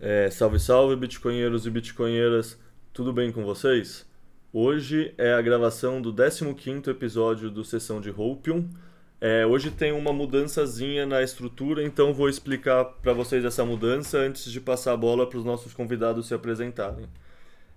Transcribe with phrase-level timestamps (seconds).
[0.00, 2.60] É, salve, salve, bitcoinheiros e bitcoinheiras,
[2.92, 4.04] tudo bem com vocês?
[4.52, 8.68] Hoje é a gravação do 15º episódio do Sessão de Hopium.
[9.26, 14.52] É, hoje tem uma mudançazinha na estrutura, então vou explicar para vocês essa mudança antes
[14.52, 17.06] de passar a bola para os nossos convidados se apresentarem.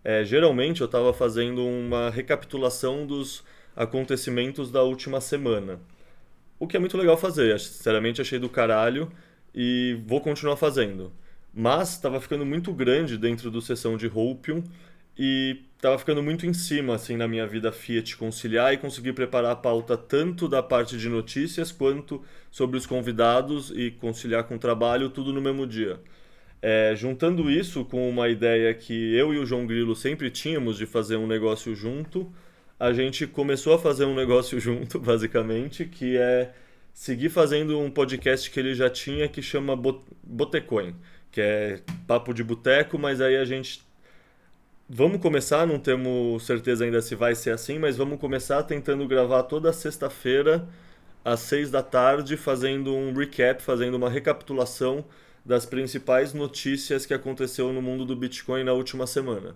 [0.03, 3.45] É, geralmente eu estava fazendo uma recapitulação dos
[3.77, 5.79] acontecimentos da última semana,
[6.59, 9.09] o que é muito legal fazer, sinceramente achei do caralho
[9.55, 11.13] e vou continuar fazendo
[11.59, 14.63] mas estava ficando muito grande dentro do sessão de Hopium
[15.17, 19.51] e estava ficando muito em cima assim na minha vida Fiat conciliar e conseguir preparar
[19.51, 24.59] a pauta tanto da parte de notícias quanto sobre os convidados e conciliar com o
[24.59, 25.99] trabalho tudo no mesmo dia.
[26.61, 30.85] É, juntando isso com uma ideia que eu e o João Grilo sempre tínhamos de
[30.85, 32.31] fazer um negócio junto,
[32.79, 36.51] a gente começou a fazer um negócio junto, basicamente, que é
[36.93, 39.75] seguir fazendo um podcast que ele já tinha que chama
[40.23, 40.95] Botecoin
[41.37, 43.83] que é papo de boteco, mas aí a gente
[44.89, 49.43] vamos começar, não temos certeza ainda se vai ser assim, mas vamos começar tentando gravar
[49.43, 50.67] toda sexta-feira
[51.23, 55.05] às seis da tarde, fazendo um recap, fazendo uma recapitulação
[55.45, 59.55] das principais notícias que aconteceu no mundo do Bitcoin na última semana.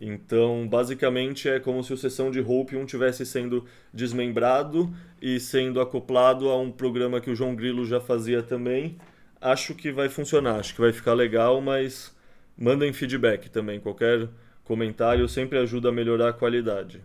[0.00, 6.48] Então, basicamente, é como se o sessão de Hopium tivesse sendo desmembrado e sendo acoplado
[6.48, 8.96] a um programa que o João Grilo já fazia também,
[9.40, 12.16] acho que vai funcionar, acho que vai ficar legal, mas
[12.56, 13.78] mandem feedback também.
[13.78, 14.28] Qualquer
[14.70, 17.02] comentário sempre ajuda a melhorar a qualidade.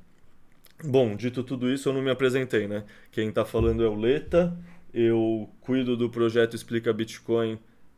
[0.83, 2.83] Bom, dito tudo isso, eu não me apresentei, né?
[3.11, 4.55] Quem está falando é o Leta,
[4.93, 7.57] eu cuido do projeto Explica Bitcoin.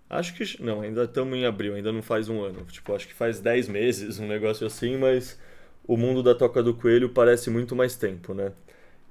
[0.10, 0.64] Acho que.
[0.64, 2.64] Não, ainda estamos em abril, ainda não faz um ano.
[2.72, 5.38] Tipo, acho que faz 10 meses, um negócio assim, mas
[5.86, 8.54] o mundo da Toca do Coelho parece muito mais tempo, né?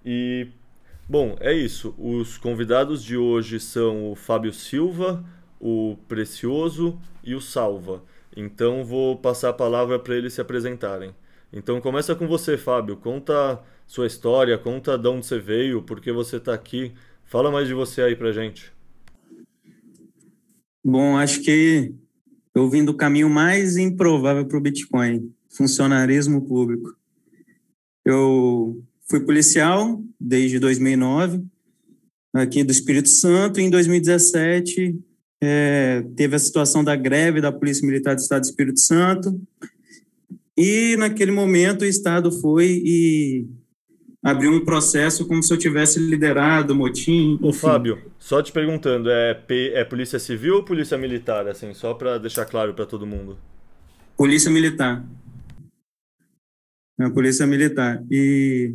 [0.02, 0.48] E
[1.06, 1.94] Bom, é isso.
[1.98, 5.22] Os convidados de hoje são o Fábio Silva,
[5.60, 8.02] o Precioso e o Salva.
[8.36, 11.14] Então vou passar a palavra para eles se apresentarem.
[11.52, 12.96] Então começa com você, Fábio.
[12.96, 16.92] Conta sua história, conta de onde você veio, por que você está aqui.
[17.24, 18.72] Fala mais de você aí para gente.
[20.84, 21.94] Bom, acho que
[22.54, 26.94] eu vim do caminho mais improvável para o Bitcoin, funcionarismo público.
[28.04, 31.44] Eu Fui policial desde 2009,
[32.34, 33.60] aqui do Espírito Santo.
[33.60, 34.98] Em 2017,
[35.42, 39.40] é, teve a situação da greve da Polícia Militar do Estado do Espírito Santo.
[40.56, 43.46] E, naquele momento, o Estado foi e
[44.22, 47.38] abriu um processo como se eu tivesse liderado o motim.
[47.42, 51.46] Ô, Fábio, só te perguntando, é, é Polícia Civil ou Polícia Militar?
[51.46, 53.38] Assim, só para deixar claro para todo mundo.
[54.16, 55.04] Polícia Militar.
[56.98, 58.02] É a Polícia Militar.
[58.10, 58.74] E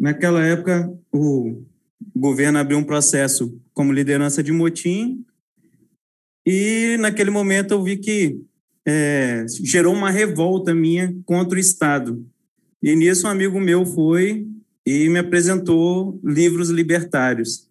[0.00, 1.62] Naquela época, o
[2.16, 5.22] governo abriu um processo como liderança de motim
[6.46, 8.40] e naquele momento eu vi que
[8.86, 12.24] é, gerou uma revolta minha contra o Estado.
[12.82, 14.46] E nisso um amigo meu foi
[14.86, 17.68] e me apresentou livros libertários.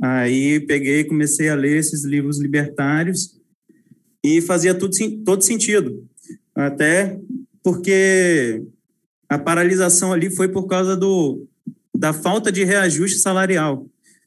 [0.00, 3.38] Aí peguei comecei a ler esses livros libertários
[4.24, 6.06] e fazia tudo, todo sentido.
[6.54, 7.18] Até
[7.62, 8.62] porque
[9.28, 11.46] a paralisação ali foi por causa do,
[11.96, 13.86] da falta de reajuste salarial.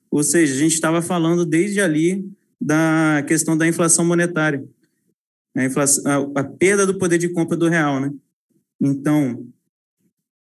[0.09, 2.25] Ou seja, a gente estava falando desde ali
[2.65, 4.65] da questão da inflação monetária,
[5.55, 8.11] a, inflação, a, a perda do poder de compra do real, né?
[8.81, 9.45] Então,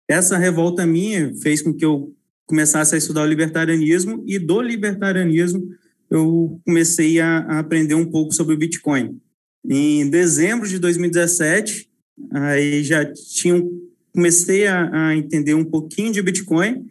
[0.09, 2.15] essa revolta minha fez com que eu
[2.47, 5.69] começasse a estudar o libertarianismo e do libertarianismo
[6.11, 9.21] eu comecei a, a aprender um pouco sobre o Bitcoin.
[9.69, 11.91] Em dezembro de 2017,
[12.33, 13.71] aí já tinham
[14.15, 16.87] comecei a, a entender um pouquinho de Bitcoin,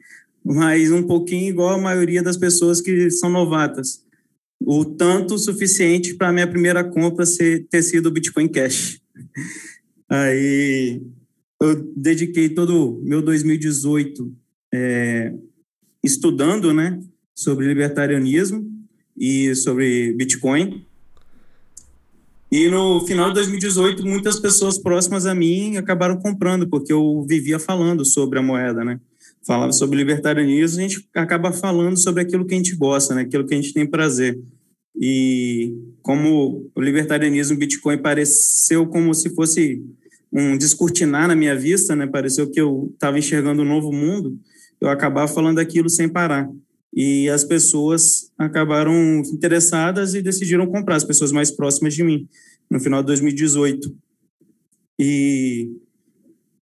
[0.45, 4.06] mas um pouquinho igual a maioria das pessoas que são novatas.
[4.59, 8.99] O tanto suficiente para minha primeira compra ser, ter sido o Bitcoin Cash.
[10.09, 11.01] Aí
[11.61, 14.33] eu dediquei todo o meu 2018
[14.73, 15.33] é,
[16.03, 16.99] estudando né,
[17.35, 18.65] sobre libertarianismo
[19.15, 20.85] e sobre Bitcoin.
[22.51, 27.59] E no final de 2018, muitas pessoas próximas a mim acabaram comprando, porque eu vivia
[27.59, 29.01] falando sobre a moeda, né?
[29.47, 33.21] Falava sobre libertarianismo, a gente acaba falando sobre aquilo que a gente gosta, né?
[33.21, 34.37] Aquilo que a gente tem prazer.
[34.99, 39.81] E como o libertarianismo Bitcoin pareceu como se fosse
[40.33, 42.05] um descortinar na minha vista, né?
[42.05, 44.37] Pareceu que eu estava enxergando um novo mundo,
[44.81, 46.49] eu acabava falando aquilo sem parar
[46.93, 52.27] e as pessoas acabaram interessadas e decidiram comprar, as pessoas mais próximas de mim.
[52.69, 53.95] no final de 2018.
[54.99, 55.71] E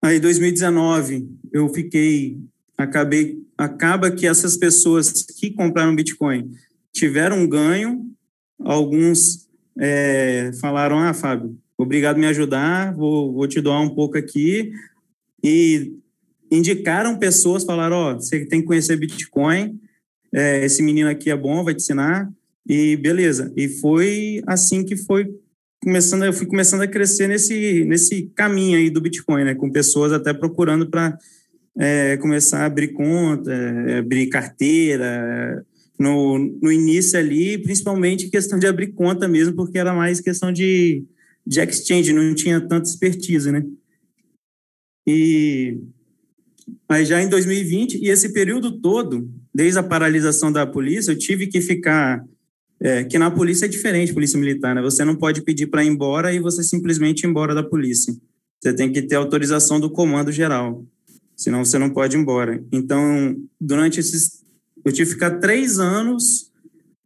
[0.01, 2.37] aí 2019 eu fiquei
[2.83, 6.51] acabei acaba que essas pessoas que compraram Bitcoin
[6.91, 8.11] tiveram um ganho,
[8.59, 9.47] alguns
[9.77, 14.71] é, falaram, ah, Fábio, obrigado por me ajudar, vou, vou te doar um pouco aqui,
[15.43, 15.93] e
[16.51, 19.79] indicaram pessoas, falaram, ó, oh, você tem que conhecer Bitcoin,
[20.33, 22.29] é, esse menino aqui é bom, vai te ensinar,
[22.67, 23.51] e beleza.
[23.55, 25.27] E foi assim que foi
[25.83, 30.11] começando, eu fui começando a crescer nesse, nesse caminho aí do Bitcoin, né, com pessoas
[30.11, 31.17] até procurando para
[31.77, 35.65] é, começar a abrir conta, é, abrir carteira,
[36.01, 41.03] no, no início ali, principalmente questão de abrir conta mesmo, porque era mais questão de,
[41.45, 43.63] de exchange, não tinha tanta expertise, né?
[45.07, 45.79] E
[46.89, 51.47] aí já em 2020, e esse período todo, desde a paralisação da polícia, eu tive
[51.47, 52.23] que ficar
[52.79, 54.81] é, que na polícia é diferente, polícia militar, né?
[54.81, 58.11] Você não pode pedir para ir embora e você simplesmente ir embora da polícia.
[58.59, 60.83] Você tem que ter autorização do comando geral,
[61.41, 62.63] senão você não pode ir embora.
[62.71, 64.43] Então, durante esses
[64.85, 66.51] eu tive que ficar três anos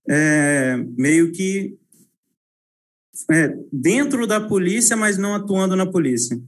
[0.08, 1.78] é, meio que
[3.32, 6.40] é, dentro da polícia, mas não atuando na polícia.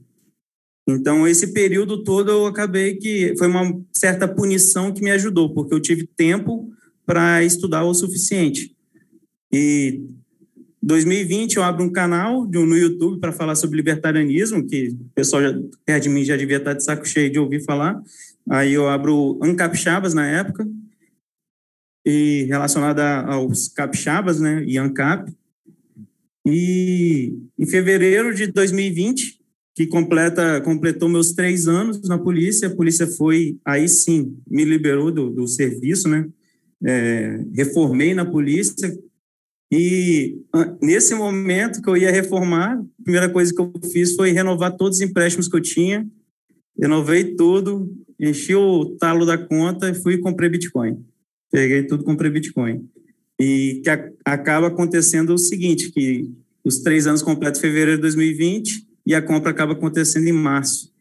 [0.86, 5.74] Então, esse período todo eu acabei que foi uma certa punição que me ajudou, porque
[5.74, 6.70] eu tive tempo
[7.06, 8.76] para estudar o suficiente.
[9.52, 10.02] E
[10.82, 15.54] 2020 eu abro um canal no YouTube para falar sobre libertarianismo, que o pessoal já,
[15.86, 18.02] perto de mim já devia estar de saco cheio de ouvir falar.
[18.50, 20.68] Aí eu abro Ancapixabas na época,
[22.08, 25.30] e relacionada aos capixabas, né, e ANCAP.
[26.46, 29.38] E em fevereiro de 2020,
[29.76, 35.12] que completa, completou meus três anos na polícia, a polícia foi, aí sim, me liberou
[35.12, 36.26] do, do serviço, né,
[36.86, 38.98] é, reformei na polícia,
[39.72, 40.42] e
[40.82, 44.98] nesse momento que eu ia reformar, a primeira coisa que eu fiz foi renovar todos
[44.98, 46.08] os empréstimos que eu tinha,
[46.80, 51.04] renovei tudo, enchi o talo da conta e fui e comprei Bitcoin
[51.52, 52.88] peguei tudo, comprei Bitcoin.
[53.40, 56.30] E que a, acaba acontecendo o seguinte, que
[56.64, 60.94] os três anos completos fevereiro de 2020 e a compra acaba acontecendo em março,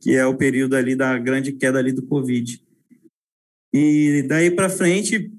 [0.00, 2.60] que é o período ali da grande queda ali do Covid.
[3.72, 5.30] E daí para frente,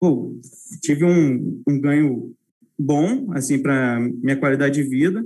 [0.00, 0.38] pô,
[0.82, 2.34] tive um, um ganho
[2.78, 5.24] bom, assim, para minha qualidade de vida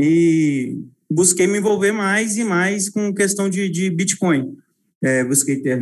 [0.00, 0.78] e
[1.10, 4.56] busquei me envolver mais e mais com questão de, de Bitcoin
[5.02, 5.80] é, busquei ter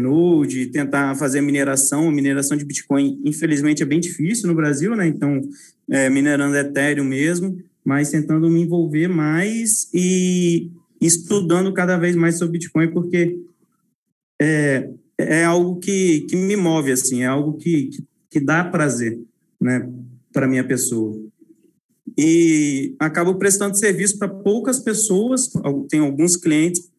[0.73, 2.11] tentar fazer mineração.
[2.11, 5.06] Mineração de Bitcoin, infelizmente, é bem difícil no Brasil, né?
[5.06, 5.43] Então,
[5.91, 10.70] é, minerando Ethereum mesmo, mas tentando me envolver mais e
[11.00, 13.38] estudando cada vez mais sobre Bitcoin, porque
[14.41, 14.88] é,
[15.23, 17.91] é algo que, que me move, assim, é algo que,
[18.31, 19.21] que, dá prazer,
[19.61, 19.89] né,
[20.33, 21.19] para minha pessoa.
[22.17, 25.51] E acabo prestando serviço para poucas pessoas,
[25.89, 26.91] tem alguns clientes,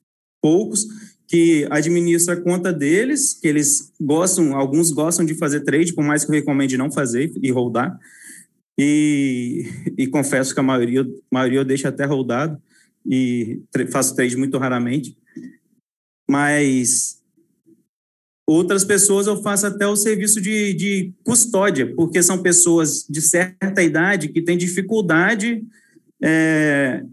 [0.41, 0.85] poucos,
[1.27, 6.25] que administra a conta deles, que eles gostam, alguns gostam de fazer trade, por mais
[6.25, 7.97] que eu recomende não fazer e rodar.
[8.77, 9.65] E,
[9.97, 12.61] e confesso que a maioria, a maioria eu deixo até rodado
[13.05, 15.17] e faço trade muito raramente.
[16.29, 17.20] Mas
[18.47, 23.81] outras pessoas eu faço até o serviço de, de custódia, porque são pessoas de certa
[23.81, 25.63] idade que têm dificuldade
[26.21, 27.03] é,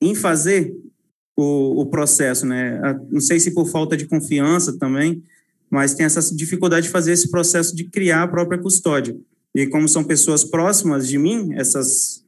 [0.00, 0.74] em fazer
[1.36, 2.80] o, o processo, né?
[3.10, 5.22] Não sei se por falta de confiança também,
[5.70, 9.16] mas tem essa dificuldade de fazer esse processo de criar a própria custódia.
[9.54, 12.24] E como são pessoas próximas de mim, essas,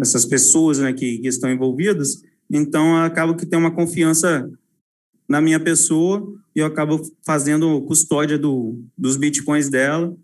[0.00, 4.50] essas pessoas né, que, que estão envolvidas, então acabo que tem uma confiança
[5.28, 10.16] na minha pessoa e eu acabo fazendo custódia do, dos bitcoins dela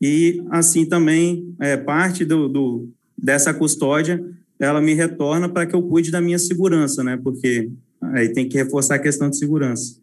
[0.00, 2.88] e assim também é, parte do, do,
[3.18, 4.22] dessa custódia
[4.58, 7.16] ela me retorna para que eu cuide da minha segurança, né?
[7.16, 10.00] Porque aí tem que reforçar a questão de segurança.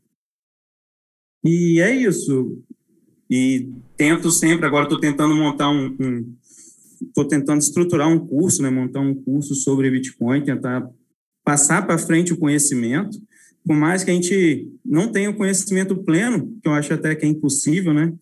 [1.45, 2.61] E é isso.
[3.29, 5.95] E tento sempre, agora estou tentando montar um,
[7.01, 8.69] estou um, tentando estruturar um curso, né?
[8.69, 10.89] Montar um curso sobre Bitcoin, tentar
[11.45, 13.17] passar para frente o conhecimento,
[13.65, 17.25] por mais que a gente não tenha o conhecimento pleno, que eu acho até que
[17.25, 18.13] é impossível, né?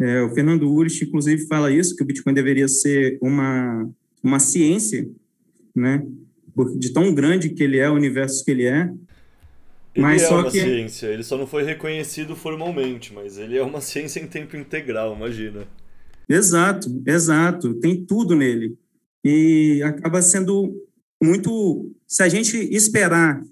[0.00, 3.88] É, o Fernando Urich, inclusive, fala isso, que o Bitcoin deveria ser uma,
[4.22, 5.08] uma ciência
[5.74, 6.06] né?
[6.76, 8.92] De tão grande que ele é, o universo que ele é.
[9.94, 10.60] Ele mas é só uma que...
[10.60, 15.16] ciência, ele só não foi reconhecido formalmente, mas ele é uma ciência em tempo integral,
[15.16, 15.66] imagina.
[16.28, 17.74] Exato, exato.
[17.74, 18.78] Tem tudo nele.
[19.24, 20.74] E acaba sendo
[21.22, 21.90] muito.
[22.06, 23.42] Se a gente esperar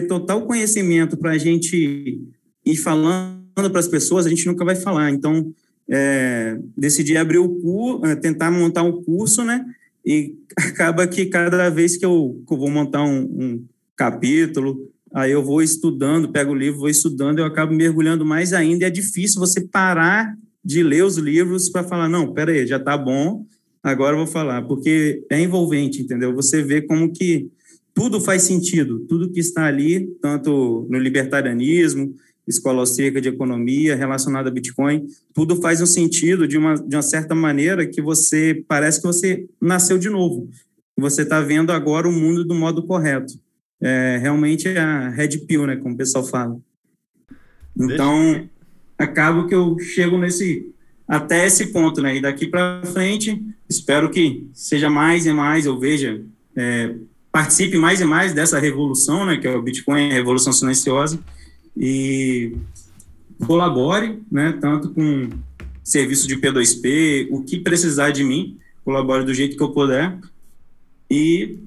[0.00, 2.20] ter total conhecimento para a gente
[2.66, 5.10] ir falando para as pessoas, a gente nunca vai falar.
[5.10, 5.54] Então,
[5.88, 9.64] é, decidi abrir o curso, é, tentar montar um curso, né?
[10.04, 13.64] E acaba que cada vez que eu, que eu vou montar um, um
[13.96, 18.86] capítulo, aí eu vou estudando, pego o livro, vou estudando, eu acabo mergulhando mais ainda.
[18.86, 23.46] É difícil você parar de ler os livros para falar, não, peraí, já está bom,
[23.82, 26.34] agora eu vou falar, porque é envolvente, entendeu?
[26.34, 27.48] Você vê como que
[27.94, 32.14] tudo faz sentido, tudo que está ali, tanto no libertarianismo,
[32.46, 37.02] escola austríaca de economia relacionada a Bitcoin, tudo faz um sentido de uma, de uma
[37.02, 40.50] certa maneira que você parece que você nasceu de novo.
[40.98, 43.32] Você está vendo agora o mundo do modo correto.
[43.80, 46.58] É, realmente é a red pill, né, como o pessoal fala.
[47.78, 48.48] Então,
[48.98, 50.72] acabo que eu chego nesse
[51.06, 52.16] até esse ponto, né?
[52.16, 56.24] E daqui para frente, espero que seja mais e mais, eu veja,
[56.56, 56.94] é,
[57.34, 59.36] participe mais e mais dessa revolução, né?
[59.36, 61.18] Que é o Bitcoin, a revolução silenciosa,
[61.76, 62.56] e
[63.44, 64.56] colabore, né?
[64.60, 65.30] Tanto com
[65.82, 70.16] serviço de P2P, o que precisar de mim, colabore do jeito que eu puder
[71.10, 71.58] e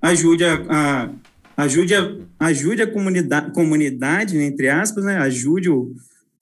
[0.00, 5.16] ajude a, a ajude a, ajude a comunidade, comunidade, entre aspas, né?
[5.18, 5.92] Ajude o,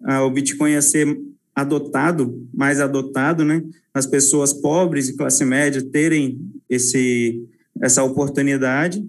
[0.04, 1.18] a, o Bitcoin a ser
[1.54, 3.62] adotado, mais adotado, né?
[3.94, 6.38] As pessoas pobres e classe média terem
[6.68, 7.42] esse,
[7.82, 9.04] essa oportunidade.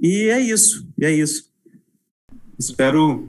[0.00, 1.50] E é isso, é isso.
[2.58, 3.28] Espero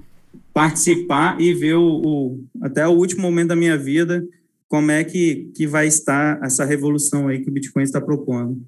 [0.53, 4.27] participar e ver o, o, até o último momento da minha vida
[4.67, 8.61] como é que, que vai estar essa revolução aí que o Bitcoin está propondo.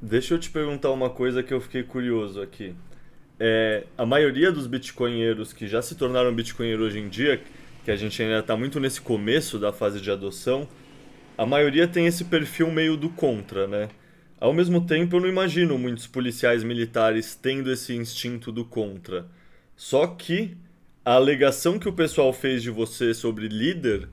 [0.00, 2.74] Deixa eu te perguntar uma coisa que eu fiquei curioso aqui.
[3.38, 7.42] É, a maioria dos bitcoinheiros que já se tornaram bitcoinheiros hoje em dia
[7.84, 10.68] que a gente ainda está muito nesse começo da fase de adoção,
[11.36, 13.88] a maioria tem esse perfil meio do contra, né?
[14.40, 19.26] Ao mesmo tempo, eu não imagino muitos policiais militares tendo esse instinto do contra.
[19.76, 20.56] Só que
[21.04, 24.08] a alegação que o pessoal fez de você sobre líder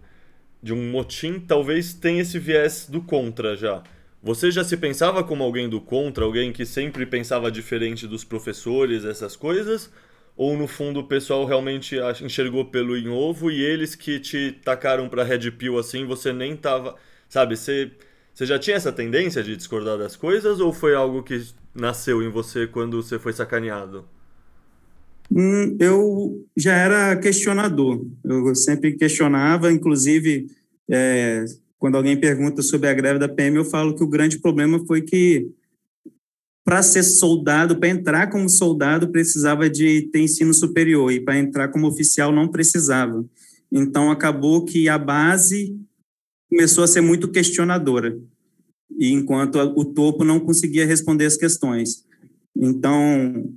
[0.61, 3.81] de um motim talvez tenha esse viés do contra já.
[4.21, 9.05] Você já se pensava como alguém do contra, alguém que sempre pensava diferente dos professores,
[9.05, 9.89] essas coisas?
[10.37, 15.09] ou no fundo o pessoal realmente enxergou pelo em ovo e eles que te tacaram
[15.09, 16.95] para Red Pill assim, você nem tava,
[17.27, 17.91] sabe, você
[18.37, 22.29] você já tinha essa tendência de discordar das coisas ou foi algo que nasceu em
[22.29, 24.05] você quando você foi sacaneado?
[25.31, 28.05] Hum, eu já era questionador.
[28.23, 30.51] Eu sempre questionava, inclusive,
[30.87, 31.45] é,
[31.79, 35.01] quando alguém pergunta sobre a greve da PM, eu falo que o grande problema foi
[35.01, 35.49] que
[36.63, 41.69] para ser soldado, para entrar como soldado, precisava de ter ensino superior, e para entrar
[41.69, 43.25] como oficial não precisava.
[43.71, 45.75] Então, acabou que a base
[46.49, 48.17] começou a ser muito questionadora,
[48.97, 52.05] e enquanto o topo não conseguia responder as questões.
[52.55, 53.53] Então,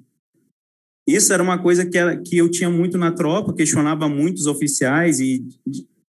[1.06, 5.18] isso era uma coisa que, era, que eu tinha muito na tropa, questionava muitos oficiais
[5.20, 5.44] e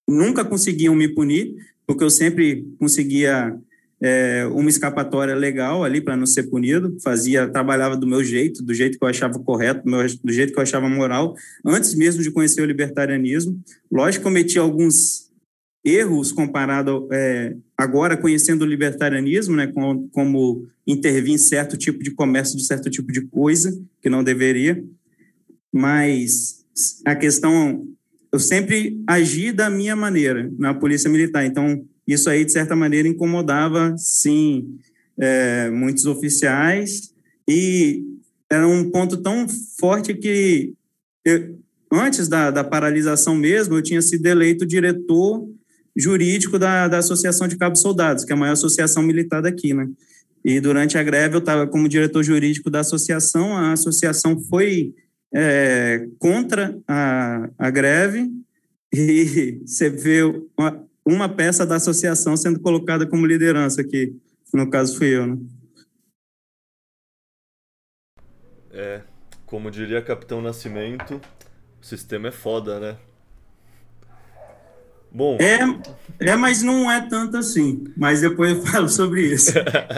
[0.08, 1.56] nunca conseguiam me punir,
[1.88, 3.58] porque eu sempre conseguia
[4.02, 8.74] é, uma escapatória legal ali para não ser punido, fazia, trabalhava do meu jeito, do
[8.74, 11.36] jeito que eu achava correto, do, do jeito que eu achava moral,
[11.66, 13.60] antes mesmo de conhecer o libertarianismo.
[13.92, 15.31] Lógico, cometi alguns
[15.84, 22.12] erros comparado é, agora conhecendo o libertarianismo, né, como, como intervir em certo tipo de
[22.12, 24.84] comércio de certo tipo de coisa que não deveria,
[25.72, 26.64] mas
[27.06, 27.88] a questão
[28.32, 33.08] eu sempre agi da minha maneira na polícia militar, então isso aí, de certa maneira,
[33.08, 34.78] incomodava, sim,
[35.20, 37.14] é, muitos oficiais,
[37.48, 38.04] e
[38.50, 39.48] era um ponto tão
[39.78, 40.74] forte que,
[41.24, 41.58] eu,
[41.92, 45.48] antes da, da paralisação mesmo, eu tinha sido eleito diretor
[45.96, 49.90] jurídico da, da Associação de Cabos Soldados, que é a maior associação militar daqui, né?
[50.44, 54.94] E durante a greve eu estava como diretor jurídico da associação, a associação foi
[55.34, 58.30] é, contra a, a greve,
[58.94, 60.24] e você vê
[60.58, 64.16] uma, uma peça da associação sendo colocada como liderança aqui.
[64.54, 65.38] No caso, fui eu, né?
[68.74, 69.02] É,
[69.46, 71.22] como diria Capitão Nascimento,
[71.82, 72.98] o sistema é foda, né?
[75.14, 75.38] Bom.
[75.40, 77.84] É, é, mas não é tanto assim.
[77.98, 79.52] Mas depois eu falo sobre isso.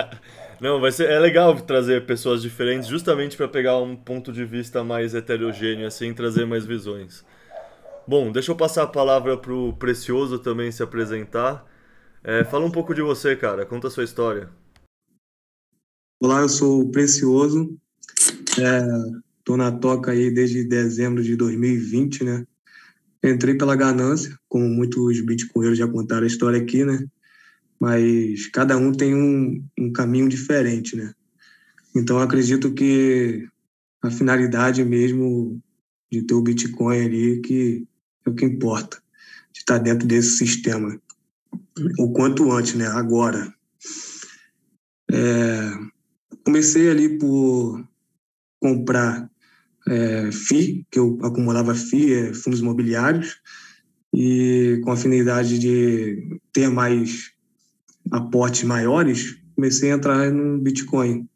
[0.59, 4.83] não, vai ser, é legal trazer pessoas diferentes justamente para pegar um ponto de vista
[4.83, 7.23] mais heterogêneo, assim, trazer mais visões.
[8.07, 11.65] Bom, deixa eu passar a palavra pro Precioso também se apresentar.
[12.23, 13.65] É, fala um pouco de você, cara.
[13.65, 14.49] Conta a sua história.
[16.21, 17.77] Olá, eu sou o Precioso.
[18.49, 22.47] Estou é, na toca aí desde dezembro de 2020, né?
[23.23, 27.05] Entrei pela ganância, como muitos bitcoinheiros já contaram a história aqui, né?
[27.79, 31.13] Mas cada um tem um, um caminho diferente, né?
[31.95, 33.47] Então acredito que
[34.01, 35.61] a finalidade mesmo
[36.11, 37.87] de ter o Bitcoin ali que
[38.25, 39.01] é o que importa,
[39.51, 40.99] de estar dentro desse sistema.
[41.99, 42.87] O quanto antes, né?
[42.87, 43.53] Agora.
[45.11, 45.71] É,
[46.43, 47.87] comecei ali por
[48.59, 49.29] comprar
[49.87, 53.37] é, FI, que eu acumulava FI, é, fundos imobiliários,
[54.13, 57.31] e com afinidade de ter mais
[58.11, 61.27] aportes maiores, comecei a entrar no Bitcoin.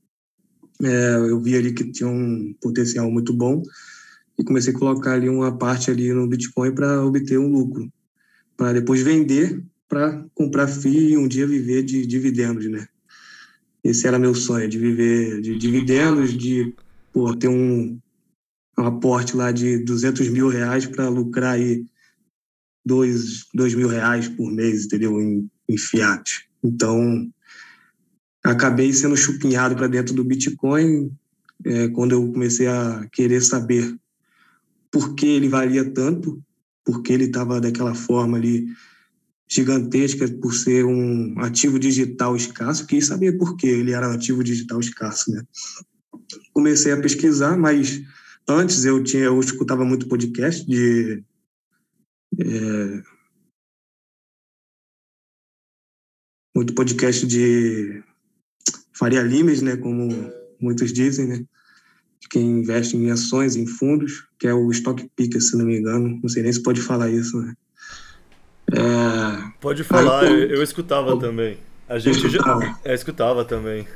[0.84, 3.64] É, eu vi ali que tinha um potencial muito bom
[4.38, 7.92] e comecei a colocar ali uma parte ali no Bitcoin para obter um lucro,
[8.56, 12.88] para depois vender para comprar FII e um dia viver de dividendos, né?
[13.84, 16.76] Esse era meu sonho, de viver de dividendos, de
[17.14, 17.98] pô, ter um,
[18.78, 21.86] um aporte lá de 200 mil reais para lucrar aí
[22.86, 25.20] dois, dois mil reais por mês, entendeu?
[25.20, 26.48] Em, em fiat.
[26.64, 27.30] Então,
[28.44, 31.12] acabei sendo chupinhado para dentro do Bitcoin
[31.66, 33.98] é, quando eu comecei a querer saber
[34.92, 36.42] por que ele valia tanto,
[36.86, 38.68] por que ele estava daquela forma ali
[39.50, 44.44] gigantesca por ser um ativo digital escasso, quis saber por que ele era um ativo
[44.44, 45.42] digital escasso, né?
[46.54, 48.02] Comecei a pesquisar, mas
[48.48, 51.24] antes eu tinha eu escutava muito podcast de
[52.40, 53.04] é,
[56.56, 58.04] muito podcast de
[58.94, 60.10] Faria Limes, né, como
[60.60, 61.46] muitos dizem, né?
[62.20, 65.78] De quem investe em ações, em fundos, que é o Stock Picker, se não me
[65.78, 66.20] engano.
[66.22, 67.54] Não sei nem se pode falar isso, né?
[68.72, 69.52] É...
[69.62, 71.58] Pode falar, Aí, eu, eu, escutava pô, também.
[71.88, 72.62] A gente escutava.
[72.62, 73.88] já é, escutava também.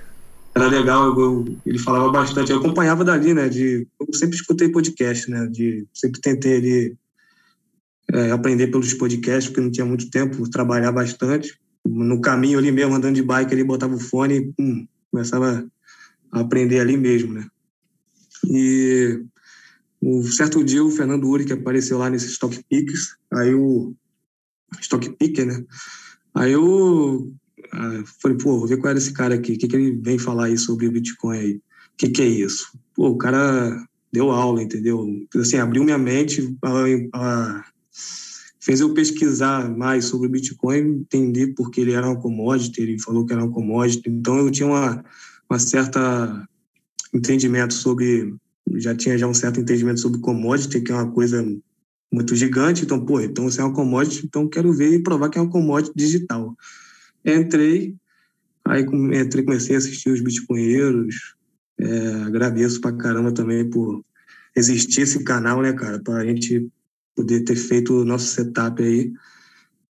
[0.62, 2.52] Era legal, eu, eu, ele falava bastante.
[2.52, 3.50] Eu acompanhava dali, né?
[3.50, 5.48] De, eu sempre escutei podcast, né?
[5.48, 6.98] De, sempre tentei ali,
[8.14, 12.94] é, aprender pelos podcasts, porque não tinha muito tempo, trabalhar bastante no caminho ali mesmo,
[12.94, 15.66] andando de bike, ele botava o fone e pum, começava
[16.32, 17.48] a aprender ali mesmo, né?
[18.46, 19.24] E
[20.02, 23.94] um certo dia o Fernando Uri, que apareceu lá nesse Stock Picks, aí o
[24.80, 25.64] Stock Picker, né?
[26.34, 27.34] Aí eu
[27.72, 30.18] ah, falei, pô, vou ver qual era esse cara aqui, o que, que ele vem
[30.18, 31.54] falar aí sobre o Bitcoin aí?
[31.56, 31.62] O
[31.98, 32.72] que, que é isso?
[32.96, 35.08] Pô, o cara deu aula, entendeu?
[35.36, 36.56] Assim, abriu minha mente
[38.60, 43.26] fez eu pesquisar mais sobre o Bitcoin, entender porque ele era uma commodity, ele falou
[43.26, 45.04] que era uma commodity, então eu tinha uma,
[45.50, 46.48] uma certa
[47.14, 48.34] entendimento sobre,
[48.76, 51.44] já tinha já um certo entendimento sobre commodity, que é uma coisa
[52.14, 55.40] muito gigante, então, pô, então você é uma commodity, então quero ver e provar que
[55.40, 56.56] é uma commodity digital.
[57.26, 57.96] Entrei,
[58.66, 61.36] aí entrei, comecei a assistir os bitcoinheiros,
[61.80, 64.04] é, agradeço pra caramba também por
[64.56, 66.70] existir esse canal, né, cara, pra gente
[67.16, 69.12] poder ter feito o nosso setup aí,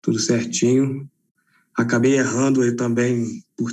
[0.01, 1.09] tudo certinho.
[1.75, 3.71] Acabei errando aí também por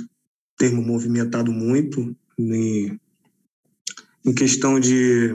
[0.57, 2.99] ter me movimentado muito em,
[4.25, 5.33] em questão de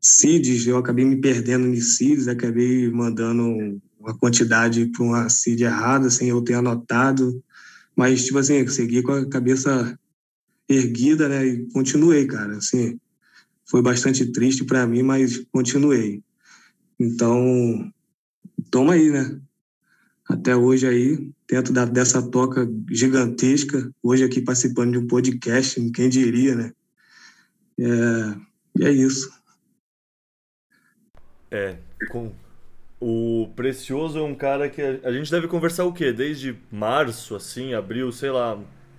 [0.00, 6.10] CIDs, eu acabei me perdendo em CIDs, acabei mandando uma quantidade para uma CID errada,
[6.10, 7.42] sem eu ter anotado.
[7.94, 9.98] Mas, tipo assim, segui com a cabeça
[10.68, 11.46] erguida, né?
[11.46, 12.56] E continuei, cara.
[12.56, 12.98] Assim,
[13.64, 16.22] foi bastante triste para mim, mas continuei.
[16.98, 17.92] Então,
[18.70, 19.40] toma aí, né?
[20.28, 26.08] Até hoje aí, dentro da, dessa toca gigantesca, hoje aqui participando de um podcast, quem
[26.08, 26.72] diria, né?
[27.78, 29.30] É, e é isso.
[31.50, 31.76] É,
[32.10, 32.32] com
[33.02, 36.12] o Precioso é um cara que a, a gente deve conversar o quê?
[36.12, 38.58] Desde março, assim, abril, sei lá.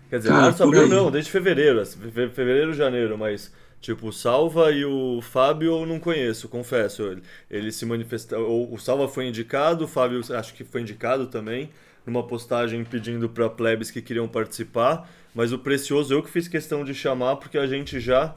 [0.10, 3.52] Quer dizer, março, abril não, desde fevereiro, assim, fevereiro, janeiro, mas
[3.84, 7.04] Tipo, o Salva e o Fábio eu não conheço, confesso.
[7.04, 8.74] Ele, ele se manifestou.
[8.74, 11.70] O Salva foi indicado, o Fábio acho que foi indicado também,
[12.06, 15.10] numa postagem pedindo para plebes que queriam participar.
[15.36, 18.34] Mas o Precioso eu que fiz questão de chamar, porque a gente já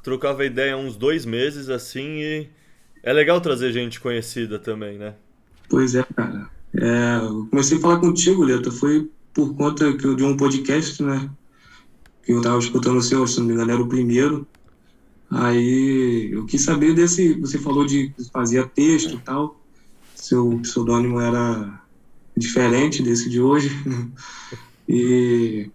[0.00, 2.48] trocava ideia há uns dois meses assim e
[3.04, 5.14] é legal trazer gente conhecida também, né?
[5.68, 6.48] Pois é, cara.
[6.74, 11.30] É, eu comecei a falar contigo, Leta, foi por conta de um podcast, né?
[12.24, 14.46] Que eu tava escutando o seu, se não me engano, era o primeiro.
[15.30, 17.34] Aí eu quis saber desse.
[17.34, 19.60] Você falou de fazia texto e tal.
[20.14, 21.82] Seu pseudônimo era
[22.34, 23.70] diferente desse de hoje.
[24.86, 25.70] E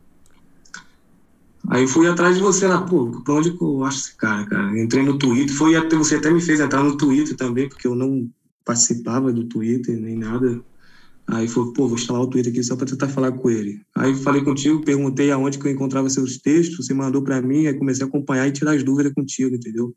[1.70, 4.80] aí fui atrás de você lá, pô, pra onde que eu acho esse cara, cara?
[4.80, 7.96] Entrei no Twitter, foi até, você até me fez entrar no Twitter também, porque eu
[7.96, 8.30] não
[8.66, 10.64] participava do Twitter nem nada.
[11.28, 13.82] Aí falou, pô, vou instalar o Twitter aqui só para tentar falar com ele.
[13.96, 17.74] Aí falei contigo, perguntei aonde que eu encontrava seus textos, você mandou para mim, aí
[17.76, 19.96] comecei a acompanhar e tirar as dúvidas contigo, entendeu?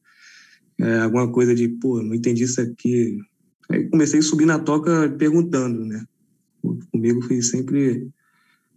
[0.78, 3.18] É, alguma coisa de, pô, não entendi isso aqui.
[3.70, 6.04] Aí comecei a subir na toca perguntando, né?
[6.90, 8.08] Comigo fui sempre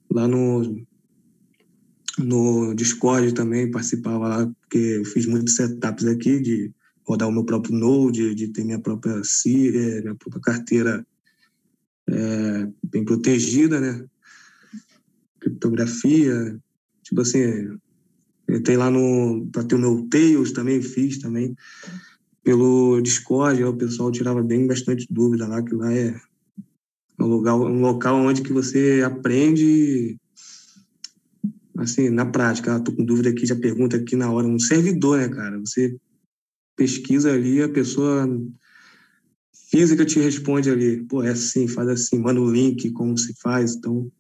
[0.09, 0.85] lá no,
[2.17, 6.71] no Discord também, participava lá, porque eu fiz muitos setups aqui de
[7.03, 11.05] rodar o meu próprio Node, de ter minha própria, é, minha própria carteira
[12.09, 14.05] é, bem protegida, né?
[15.39, 16.59] Criptografia,
[17.05, 17.77] Tipo assim,
[18.63, 19.47] tem lá no.
[19.51, 21.55] Para ter o meu Tails também, fiz também.
[22.43, 26.19] Pelo Discord, o pessoal tirava bem bastante dúvida lá, que lá é
[27.19, 30.17] um local, um local onde que você aprende
[31.77, 32.75] assim, na prática.
[32.75, 34.47] Ah, tô com dúvida aqui, já pergunta aqui na hora.
[34.47, 35.59] Um servidor, né, cara?
[35.59, 35.97] Você
[36.75, 38.27] pesquisa ali, a pessoa
[39.69, 43.75] física te responde ali, pô, é assim, faz assim, manda o link, como se faz.
[43.75, 44.11] Então,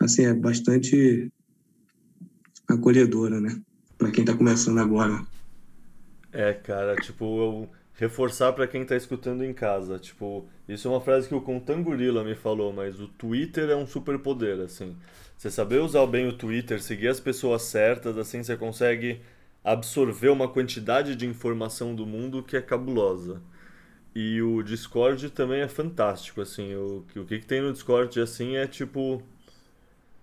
[0.00, 1.30] assim, é bastante
[2.68, 3.60] acolhedora, né?
[3.96, 5.24] Para quem está começando agora.
[6.32, 11.00] É, cara, tipo, eu reforçar para quem está escutando em casa, tipo, isso é uma
[11.00, 14.96] frase que o Contangorila me falou, mas o Twitter é um superpoder, assim.
[15.38, 19.20] Você saber usar bem o Twitter, seguir as pessoas certas, assim, você consegue
[19.62, 23.40] absorver uma quantidade de informação do mundo que é cabulosa.
[24.12, 28.56] E o Discord também é fantástico, assim, o, o que, que tem no Discord, assim,
[28.56, 29.22] é tipo...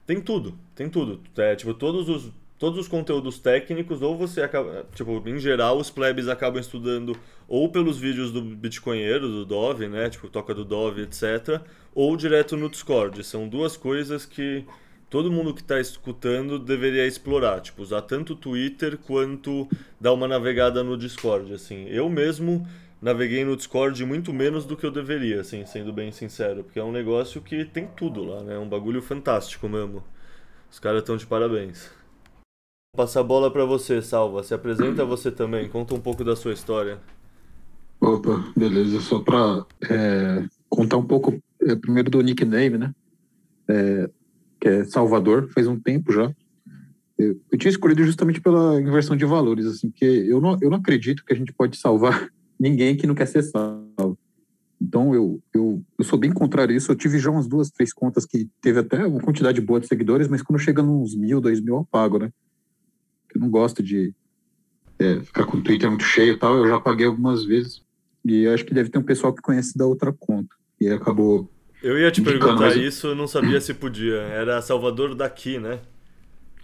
[0.05, 1.21] Tem tudo, tem tudo.
[1.37, 4.85] É, tipo, todos os todos os conteúdos técnicos, ou você acaba.
[4.93, 10.09] Tipo, em geral, os plebes acabam estudando ou pelos vídeos do Bitcoinheiro, do Dove, né?
[10.09, 11.61] Tipo, toca do Dove, etc.
[11.93, 13.23] Ou direto no Discord.
[13.23, 14.65] São duas coisas que
[15.09, 17.61] todo mundo que está escutando deveria explorar.
[17.61, 19.67] Tipo, usar tanto o Twitter quanto
[19.99, 21.53] dar uma navegada no Discord.
[21.53, 22.67] Assim, eu mesmo
[23.01, 26.63] naveguei no Discord muito menos do que eu deveria, assim, sendo bem sincero.
[26.63, 28.55] Porque é um negócio que tem tudo lá, né?
[28.55, 30.03] É um bagulho fantástico mesmo.
[30.71, 31.89] Os caras estão de parabéns.
[32.95, 34.41] Passa a bola para você, Salva.
[34.43, 36.99] Se apresenta você também, conta um pouco da sua história.
[37.99, 38.99] Opa, beleza.
[39.01, 42.95] Só para é, contar um pouco é, primeiro do nickname, né?
[43.67, 44.09] É,
[44.59, 46.33] que é Salvador, faz um tempo já.
[47.17, 50.77] Eu, eu, tinha escolhido justamente pela inversão de valores, assim, porque eu não, eu não
[50.77, 54.17] acredito que a gente pode salvar ninguém que não quer ser salvo.
[54.81, 56.91] Então eu, eu, eu sou bem contrário a isso.
[56.91, 60.27] Eu tive já umas duas, três contas que teve até uma quantidade boa de seguidores,
[60.27, 62.31] mas quando chega nos mil, dois mil, eu apago, né?
[63.33, 64.13] Eu não gosto de
[64.99, 66.57] é, ficar com o Twitter muito cheio e tal.
[66.57, 67.83] Eu já paguei algumas vezes.
[68.23, 70.53] E acho que deve ter um pessoal que conhece da outra conta.
[70.79, 71.49] E acabou.
[71.81, 72.75] Eu ia te perguntar mas...
[72.77, 74.15] isso, eu não sabia se podia.
[74.15, 75.79] Era Salvador daqui, né?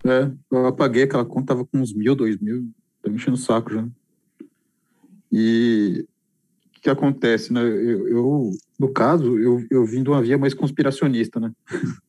[0.03, 2.69] É, eu apaguei aquela conta, tava com uns mil, dois mil.
[3.05, 3.87] Me enchendo o saco já.
[5.31, 6.05] E
[6.65, 7.61] o que, que acontece, né?
[7.61, 11.51] Eu, eu, no caso, eu, eu vim de uma via mais conspiracionista, né?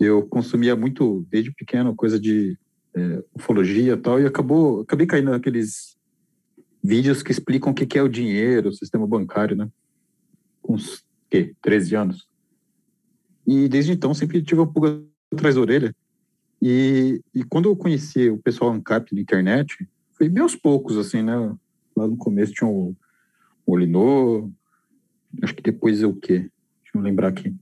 [0.00, 2.56] eu consumia muito, desde pequeno, coisa de
[2.94, 5.96] é, ufologia e tal, e acabou, acabei caindo naqueles
[6.82, 9.68] vídeos que explicam o que, que é o dinheiro, o sistema bancário, né?
[10.62, 12.28] Com uns, que, 13 anos.
[13.46, 15.94] E desde então sempre tive uma pulga atrás da orelha.
[16.60, 21.22] E, e quando eu conheci o pessoal ANCAP na internet, foi bem aos poucos, assim,
[21.22, 21.34] né?
[21.96, 22.96] Lá no começo tinha o,
[23.64, 24.50] o Olinô,
[25.42, 26.50] acho que depois é o quê?
[26.82, 27.54] Deixa eu lembrar aqui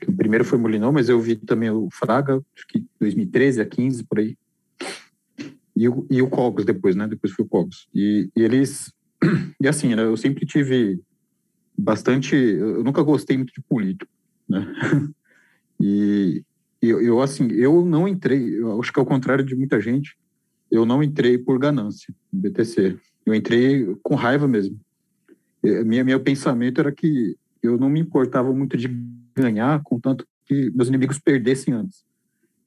[0.00, 3.66] que o primeiro foi Molinão, mas eu vi também o Fraga, acho que 2013 a
[3.66, 4.36] 15, por aí.
[5.76, 7.06] E o, e o Cogos depois, né?
[7.06, 7.86] Depois foi o Cogos.
[7.94, 8.92] E, e eles...
[9.62, 10.02] E assim, né?
[10.02, 10.98] Eu sempre tive
[11.80, 12.34] bastante...
[12.34, 14.10] Eu nunca gostei muito de político,
[14.48, 14.66] né?
[15.82, 16.44] E
[16.82, 18.60] eu, eu, assim, eu não entrei...
[18.60, 20.14] Eu acho que ao contrário de muita gente,
[20.70, 22.98] eu não entrei por ganância no BTC.
[23.24, 24.78] Eu entrei com raiva mesmo.
[25.62, 28.88] Minha, meu pensamento era que eu não me importava muito de
[29.34, 32.04] ganhar, contanto que meus inimigos perdessem antes.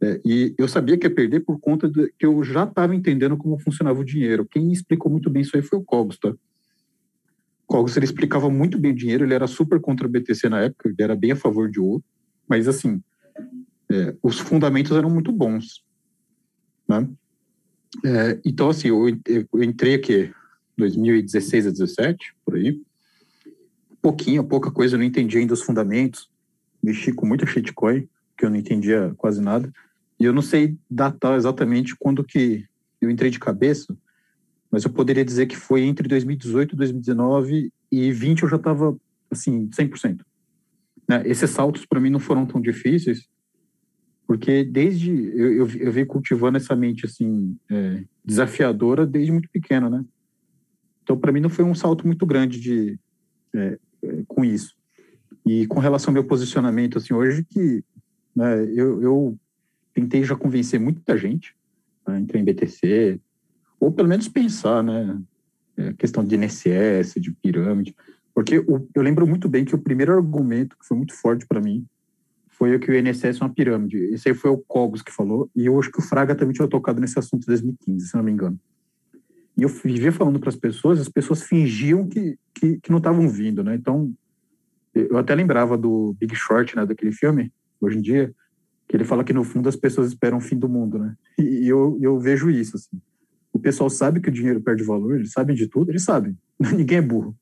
[0.02, 3.38] É, e eu sabia que ia perder por conta de que eu já estava entendendo
[3.38, 4.46] como funcionava o dinheiro.
[4.46, 6.34] Quem explicou muito bem isso aí foi o Cogos, tá?
[7.74, 10.90] Cogos, ele explicava muito bem o dinheiro, ele era super contra o BTC na época,
[10.90, 12.04] ele era bem a favor de ouro,
[12.48, 13.02] mas assim,
[13.92, 15.84] é, os fundamentos eram muito bons,
[16.88, 17.10] né?
[18.06, 20.32] É, então, assim, eu, eu entrei aqui
[20.78, 22.80] 2016 a 17, por aí,
[24.00, 26.30] pouquinho, pouca coisa, eu não entendi ainda os fundamentos,
[26.82, 28.08] mexi com muita shitcoin,
[28.38, 29.74] que eu não entendia quase nada.
[30.20, 32.68] E eu não sei datar exatamente quando que
[33.02, 33.98] eu entrei de cabeça,
[34.74, 38.98] mas eu poderia dizer que foi entre 2018 e 2019 e 20 eu já estava,
[39.30, 40.22] assim, 100%.
[41.08, 41.22] Né?
[41.28, 43.30] Esses saltos para mim não foram tão difíceis,
[44.26, 49.92] porque desde eu, eu, eu venho cultivando essa mente assim é, desafiadora desde muito pequeno,
[49.92, 50.04] né?
[51.04, 53.00] Então para mim não foi um salto muito grande de
[53.54, 54.76] é, é com isso.
[55.46, 57.84] E com relação ao meu posicionamento, assim, hoje que
[58.36, 59.38] né, eu, eu
[59.94, 61.56] tentei já convencer muita gente
[62.08, 63.20] a entrar em BTC,
[63.84, 65.22] ou pelo menos pensar, né,
[65.76, 67.96] é, questão de INSS, de pirâmide,
[68.34, 71.62] porque o, eu lembro muito bem que o primeiro argumento que foi muito forte para
[71.62, 71.86] mim
[72.48, 73.98] foi o que o INSS é uma pirâmide.
[74.14, 76.68] Esse aí foi o Cogos que falou, e eu acho que o Fraga também tinha
[76.68, 78.58] tocado nesse assunto em 2015, se não me engano.
[79.58, 83.28] E eu vivia falando para as pessoas, as pessoas fingiam que, que, que não estavam
[83.28, 83.76] vindo, né?
[83.76, 84.14] Então,
[84.96, 88.34] eu até lembrava do Big Short, né, daquele filme, hoje em dia,
[88.88, 91.16] que ele fala que no fundo as pessoas esperam o fim do mundo, né?
[91.38, 93.02] E eu, eu vejo isso, assim.
[93.54, 96.36] O pessoal sabe que o dinheiro perde valor, eles sabem de tudo, eles sabem.
[96.60, 97.36] Ninguém é burro.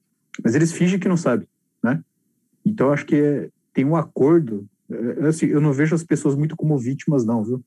[0.43, 1.47] Mas eles fingem que não sabem,
[1.81, 2.03] né?
[2.65, 4.67] Então, acho que é, tem um acordo.
[4.91, 7.63] É, assim, eu não vejo as pessoas muito como vítimas, não, viu?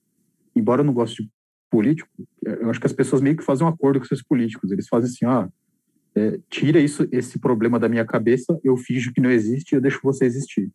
[0.55, 1.31] Embora eu não goste de
[1.71, 2.09] político,
[2.45, 4.71] eu acho que as pessoas meio que fazem um acordo com esses políticos.
[4.71, 5.49] Eles fazem assim, ah,
[6.15, 9.99] é, tira isso, esse problema da minha cabeça, eu finjo que não existe eu deixo
[10.03, 10.71] você existir.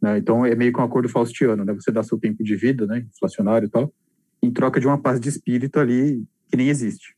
[0.00, 0.18] Né?
[0.18, 1.72] Então é meio que um acordo faustiano, né?
[1.74, 3.06] Você dá seu tempo de vida, né?
[3.14, 3.92] Inflacionário e tal,
[4.42, 7.16] em troca de uma paz de espírito ali que nem existe.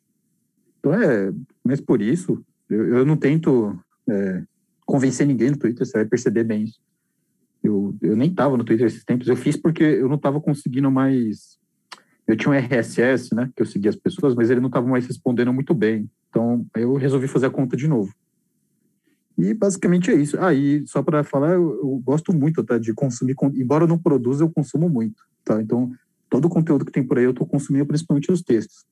[0.78, 1.32] Então é,
[1.64, 3.76] mas por isso eu, eu não tento
[4.08, 4.44] é,
[4.86, 6.80] convencer ninguém no Twitter, você vai perceber bem isso.
[7.62, 10.90] Eu, eu nem estava no Twitter esses tempos, eu fiz porque eu não estava conseguindo
[10.90, 11.58] mais.
[12.26, 15.06] Eu tinha um RSS, né, que eu seguia as pessoas, mas ele não estava mais
[15.06, 16.08] respondendo muito bem.
[16.30, 18.14] Então eu resolvi fazer a conta de novo.
[19.36, 20.38] E basicamente é isso.
[20.38, 23.98] Ah, e só para falar, eu, eu, gosto muito tá, de consumir, embora eu não
[23.98, 25.24] produza, eu consumo muito.
[25.44, 25.60] Tá?
[25.60, 25.90] Então,
[26.30, 28.84] todo o conteúdo que tem por aí eu estou consumindo, principalmente os textos.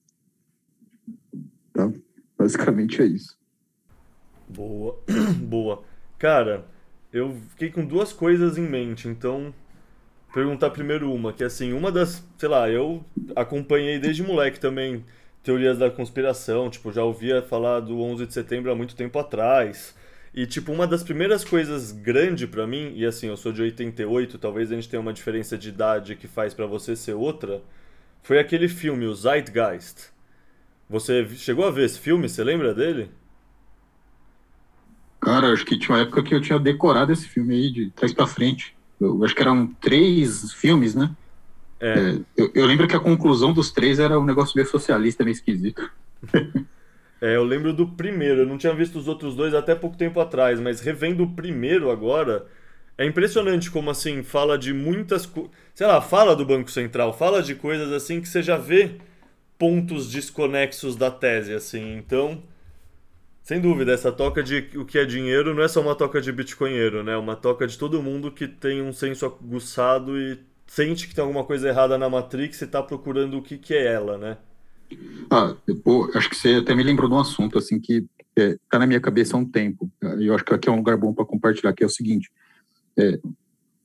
[1.73, 1.91] Tá?
[2.37, 3.37] Basicamente é isso.
[4.47, 4.99] Boa,
[5.41, 5.83] boa.
[6.19, 6.65] Cara,
[7.11, 9.53] eu fiquei com duas coisas em mente, então
[10.33, 13.03] perguntar primeiro uma, que assim, uma das, sei lá, eu
[13.35, 15.05] acompanhei desde moleque também
[15.43, 19.93] teorias da conspiração, tipo, já ouvia falar do 11 de setembro há muito tempo atrás.
[20.33, 24.39] E, tipo, uma das primeiras coisas grande para mim, e assim, eu sou de 88,
[24.39, 27.61] talvez a gente tenha uma diferença de idade que faz para você ser outra,
[28.23, 30.12] foi aquele filme, o Zeitgeist.
[30.93, 32.29] Você chegou a ver esse filme?
[32.29, 33.09] Você lembra dele?
[35.19, 38.13] Cara, acho que tinha uma época que eu tinha decorado esse filme aí, de trás
[38.13, 38.75] pra frente.
[39.01, 41.09] Eu acho que eram três filmes, né?
[41.79, 41.87] É.
[41.87, 45.33] É, eu, eu lembro que a conclusão dos três era um negócio meio socialista, meio
[45.33, 45.89] esquisito.
[47.21, 50.19] É, eu lembro do primeiro, eu não tinha visto os outros dois até pouco tempo
[50.19, 52.45] atrás, mas revendo o primeiro agora,
[52.97, 55.31] é impressionante como assim, fala de muitas.
[55.73, 58.97] Sei lá, fala do Banco Central, fala de coisas assim que você já vê
[59.63, 61.95] pontos desconexos da tese, assim.
[61.95, 62.43] Então,
[63.41, 66.33] sem dúvida, essa toca de o que é dinheiro não é só uma toca de
[66.33, 67.13] bitcoinheiro, né?
[67.13, 71.23] É uma toca de todo mundo que tem um senso aguçado e sente que tem
[71.23, 74.37] alguma coisa errada na Matrix e está procurando o que, que é ela, né?
[75.31, 78.77] Ah, pô, acho que você até me lembrou de um assunto assim que é, tá
[78.77, 79.89] na minha cabeça há um tempo.
[80.19, 82.29] Eu acho que aqui é um lugar bom para compartilhar, que é o seguinte:
[82.99, 83.17] é,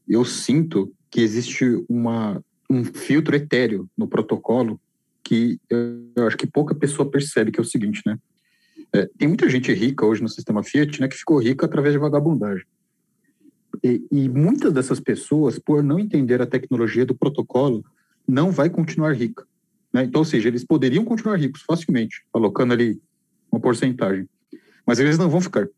[0.09, 4.81] eu sinto que existe uma, um filtro etéreo no protocolo
[5.29, 8.19] que eu, acho que pouca pessoa percebe, que é o seguinte, né?
[8.91, 11.99] É, tem muita gente rica hoje no sistema Fiat, né, que ficou rica através de
[11.99, 12.65] vagabundagem.
[13.85, 17.85] E, e muitas dessas pessoas, por não entender a tecnologia do protocolo,
[18.27, 19.47] não vai continuar rica.
[19.93, 20.05] Né?
[20.05, 22.99] Então, ou seja, eles poderiam continuar ricos facilmente, alocando ali
[23.53, 24.27] uma porcentagem,
[24.87, 25.69] mas eles não vão ficar.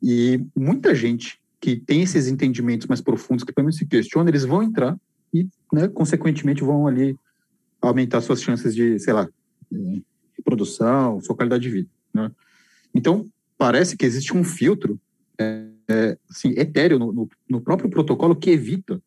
[0.00, 4.44] E muita gente que tem esses entendimentos mais profundos, que pelo menos se questiona, eles
[4.44, 4.96] vão entrar
[5.34, 7.16] e, né, consequentemente, vão ali
[7.82, 9.28] aumentar suas chances de, sei lá,
[10.44, 11.88] produção, sua qualidade de vida.
[12.14, 12.30] Né?
[12.94, 14.98] Então, parece que existe um filtro
[15.38, 19.02] é, é, assim, etéreo no, no, no, próprio protocolo que evita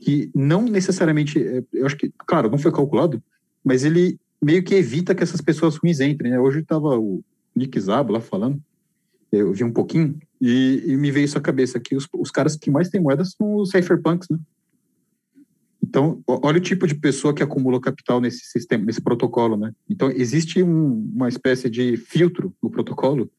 [0.00, 3.22] que não necessariamente, é, eu acho que, claro, não foi calculado,
[3.64, 6.30] mas ele meio que evita que essas pessoas ruins entrem.
[6.30, 6.38] Né?
[6.38, 7.22] Hoje estava o
[7.54, 8.60] Nick Zabo lá falando,
[9.32, 12.56] eu vi um pouquinho, e, e me veio isso à cabeça, que os, os, caras
[12.56, 14.38] que mais têm moedas são os cypherpunks, né?
[15.88, 19.72] Então, olha o tipo de pessoa que acumula capital nesse sistema, nesse protocolo, né?
[19.88, 23.30] Então, existe um, uma espécie de filtro no protocolo.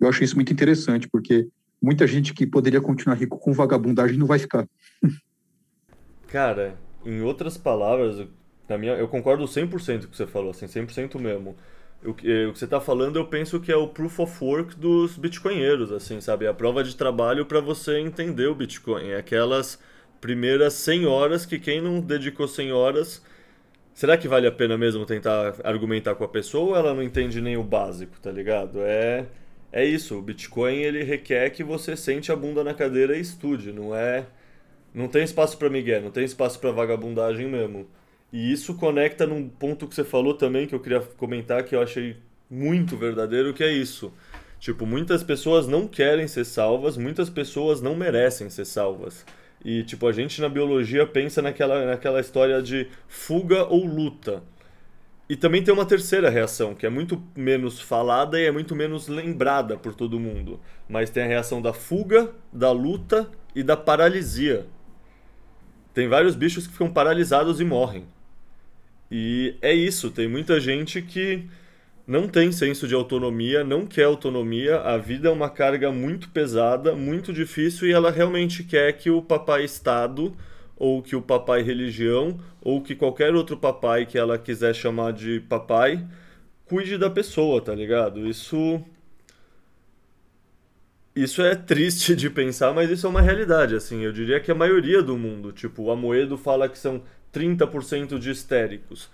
[0.00, 1.46] Eu acho isso muito interessante, porque
[1.80, 4.68] muita gente que poderia continuar rico com vagabundagem não vai ficar.
[6.26, 6.76] Cara,
[7.06, 8.26] em outras palavras,
[8.68, 11.54] na minha, eu concordo 100% com o que você falou, assim, 100% mesmo.
[12.04, 14.76] O que, o que você está falando, eu penso que é o proof of work
[14.76, 16.48] dos bitcoinheiros, assim, sabe?
[16.48, 19.10] A prova de trabalho para você entender o Bitcoin.
[19.10, 19.78] É aquelas
[20.24, 23.22] primeiras 100 horas que quem não dedicou 100 horas...
[23.92, 27.42] Será que vale a pena mesmo tentar argumentar com a pessoa ou ela não entende
[27.42, 28.80] nem o básico, tá ligado?
[28.80, 29.26] É,
[29.70, 33.70] é isso, o Bitcoin ele requer que você sente a bunda na cadeira e estude,
[33.70, 34.24] não é...
[34.94, 37.86] Não tem espaço para migué, não tem espaço para vagabundagem mesmo.
[38.32, 41.82] E isso conecta num ponto que você falou também, que eu queria comentar, que eu
[41.82, 42.16] achei
[42.50, 44.10] muito verdadeiro, que é isso.
[44.58, 49.24] Tipo, muitas pessoas não querem ser salvas, muitas pessoas não merecem ser salvas.
[49.64, 54.42] E, tipo, a gente na biologia pensa naquela, naquela história de fuga ou luta.
[55.26, 59.08] E também tem uma terceira reação, que é muito menos falada e é muito menos
[59.08, 60.60] lembrada por todo mundo.
[60.86, 64.66] Mas tem a reação da fuga, da luta e da paralisia.
[65.94, 68.04] Tem vários bichos que ficam paralisados e morrem.
[69.10, 71.48] E é isso, tem muita gente que
[72.06, 76.94] não tem senso de autonomia, não quer autonomia, a vida é uma carga muito pesada,
[76.94, 80.36] muito difícil e ela realmente quer que o papai Estado
[80.76, 85.40] ou que o papai religião, ou que qualquer outro papai que ela quiser chamar de
[85.40, 86.04] papai,
[86.64, 88.26] cuide da pessoa, tá ligado?
[88.26, 88.82] Isso.
[91.14, 94.02] Isso é triste de pensar, mas isso é uma realidade, assim.
[94.02, 98.30] Eu diria que a maioria do mundo, tipo, o Amoedo fala que são 30% de
[98.30, 99.08] histéricos.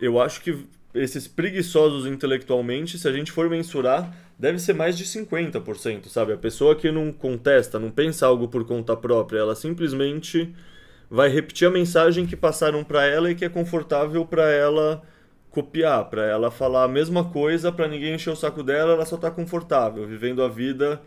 [0.00, 5.04] Eu acho que esses preguiçosos intelectualmente, se a gente for mensurar, deve ser mais de
[5.04, 6.32] 50%, sabe?
[6.32, 10.54] A pessoa que não contesta, não pensa algo por conta própria, ela simplesmente
[11.10, 15.02] vai repetir a mensagem que passaram para ela e que é confortável para ela
[15.50, 19.16] copiar, para ela falar a mesma coisa, para ninguém encher o saco dela, ela só
[19.16, 21.00] tá confortável, vivendo a vida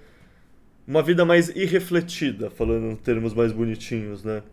[0.88, 4.44] uma vida mais irrefletida, falando em termos mais bonitinhos, né?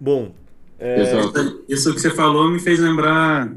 [0.00, 0.34] Bom,
[0.84, 1.72] é...
[1.72, 3.56] Isso que você falou me fez lembrar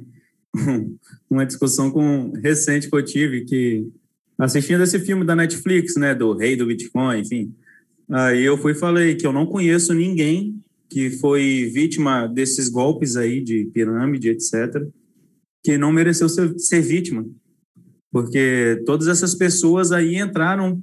[1.30, 3.88] uma discussão com recente que eu tive, que
[4.38, 7.54] assistindo esse filme da Netflix, né, do rei do Bitcoin, enfim.
[8.10, 10.58] Aí eu fui e falei que eu não conheço ninguém
[10.90, 14.88] que foi vítima desses golpes aí de pirâmide, etc.,
[15.64, 17.28] que não mereceu ser, ser vítima.
[18.10, 20.82] Porque todas essas pessoas aí entraram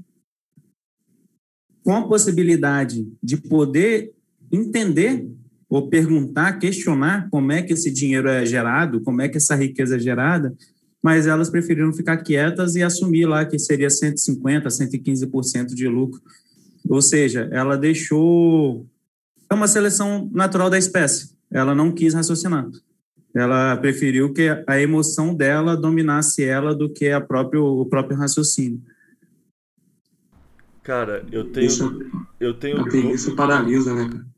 [1.83, 4.13] com a possibilidade de poder
[4.53, 5.27] entender
[5.75, 9.97] ou perguntar, questionar como é que esse dinheiro é gerado, como é que essa riqueza
[9.97, 10.57] é gerada,
[11.03, 16.23] mas elas preferiram ficar quietas e assumir lá que seria 150%, 115% de lucro.
[16.89, 18.87] Ou seja, ela deixou.
[19.51, 21.35] É uma seleção natural da espécie.
[21.51, 22.71] Ela não quis raciocinar.
[23.35, 28.81] Ela preferiu que a emoção dela dominasse ela do que a próprio, o próprio raciocínio.
[30.85, 31.67] Cara, eu tenho.
[31.67, 32.01] Isso,
[32.39, 32.85] eu tenho.
[32.85, 34.34] Preguiça paralisa, né, cara?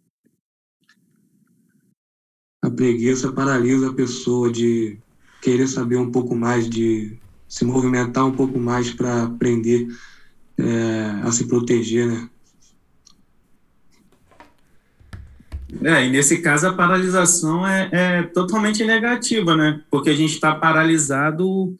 [2.66, 4.98] A preguiça paralisa a pessoa de
[5.40, 7.16] querer saber um pouco mais, de
[7.48, 9.86] se movimentar um pouco mais para aprender
[10.58, 12.28] é, a se proteger, né?
[15.82, 19.82] É, e nesse caso a paralisação é, é totalmente negativa, né?
[19.90, 21.76] Porque a gente está paralisado,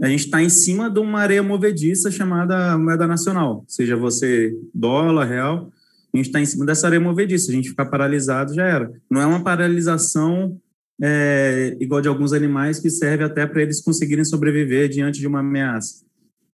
[0.00, 5.26] a gente está em cima de uma areia movediça chamada moeda nacional, seja você dólar,
[5.26, 5.70] real,
[6.14, 8.92] a gente está em cima dessa areia movediça, a gente ficar paralisado já era.
[9.10, 10.60] Não é uma paralisação
[11.02, 15.40] é, igual de alguns animais que serve até para eles conseguirem sobreviver diante de uma
[15.40, 16.04] ameaça,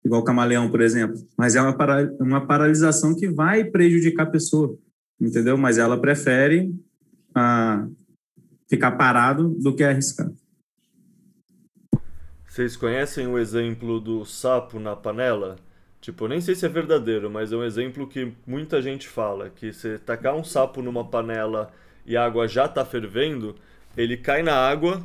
[0.05, 1.17] igual o camaleão, por exemplo.
[1.37, 4.79] Mas é uma, para, uma paralisação que vai prejudicar a pessoa,
[5.21, 5.59] entendeu?
[5.59, 6.73] Mas ela prefere
[7.35, 7.85] ah,
[8.69, 10.31] ficar parado do que arriscar.
[12.49, 15.57] Vocês conhecem o exemplo do sapo na panela?
[16.01, 19.73] Tipo, nem sei se é verdadeiro, mas é um exemplo que muita gente fala, que
[19.73, 21.73] se tacar um sapo numa panela
[22.07, 23.55] e a água já está fervendo,
[23.97, 25.03] ele cai na água,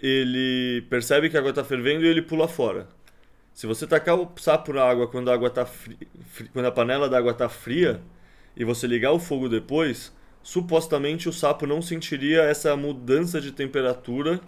[0.00, 2.88] ele percebe que a água está fervendo e ele pula fora.
[3.54, 5.96] Se você tacar o sapo na água quando a água tá fri...
[6.52, 8.00] quando a panela da água está fria
[8.56, 14.40] e você ligar o fogo depois, supostamente o sapo não sentiria essa mudança de temperatura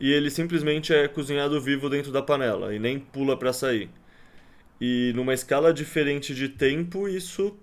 [0.00, 3.90] e ele simplesmente é cozinhado vivo dentro da panela e nem pula para sair.
[4.80, 7.56] E numa escala diferente de tempo, isso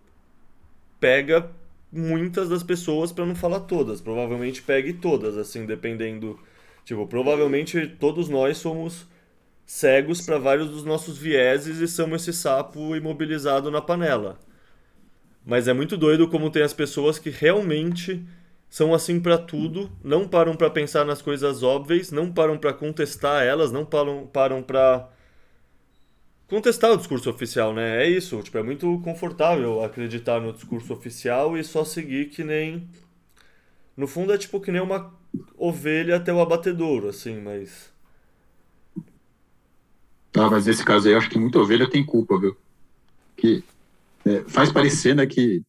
[1.00, 1.50] pega
[1.92, 4.02] muitas das pessoas, para não falar todas.
[4.02, 6.38] Provavelmente pegue todas, assim, dependendo.
[6.84, 9.08] Tipo, provavelmente todos nós somos
[9.66, 14.38] cegos para vários dos nossos vieses e somos esse sapo imobilizado na panela.
[15.46, 18.24] Mas é muito doido como tem as pessoas que realmente
[18.70, 23.44] são assim para tudo, não param para pensar nas coisas óbvias, não param para contestar
[23.44, 25.08] elas, não param param para
[26.48, 28.04] contestar o discurso oficial, né?
[28.04, 32.88] É isso, tipo, é muito confortável acreditar no discurso oficial e só seguir que nem
[33.96, 35.14] no fundo é tipo que nem uma
[35.58, 37.94] ovelha até o abatedouro, assim, mas
[40.32, 42.58] Tá, mas nesse caso aí eu acho que muita ovelha tem culpa, viu?
[43.38, 43.64] Que
[44.26, 45.64] é, faz parecer, né, que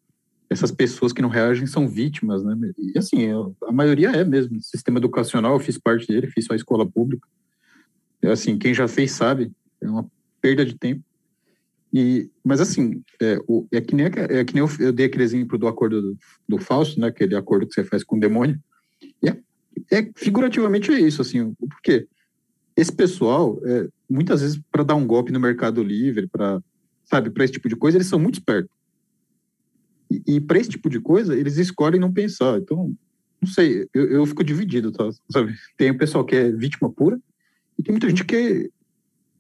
[0.51, 2.57] essas pessoas que não reagem são vítimas, né?
[2.77, 4.61] E assim, eu, a maioria é mesmo.
[4.61, 7.27] Sistema educacional, eu fiz parte dele, fiz só escola pública.
[8.25, 10.09] Assim, quem já fez sabe, é uma
[10.41, 11.03] perda de tempo.
[11.93, 15.25] E, mas assim, é, o, é que nem, é que nem eu, eu, dei aquele
[15.25, 16.19] exemplo do acordo do,
[16.49, 18.61] do Fausto, né, aquele acordo que você faz com o demônio.
[19.23, 19.39] E é,
[19.91, 22.07] é figurativamente é isso, assim, porque
[22.77, 26.61] esse pessoal, é, muitas vezes, para dar um golpe no Mercado Livre, para
[27.07, 28.71] sabe, para esse tipo de coisa, eles são muito espertos.
[30.11, 32.59] E, e para esse tipo de coisa, eles escolhem não pensar.
[32.59, 32.95] Então,
[33.41, 35.09] não sei, eu, eu fico dividido, tá?
[35.31, 35.55] Sabe?
[35.77, 37.19] Tem o pessoal que é vítima pura
[37.79, 38.69] e tem muita gente que é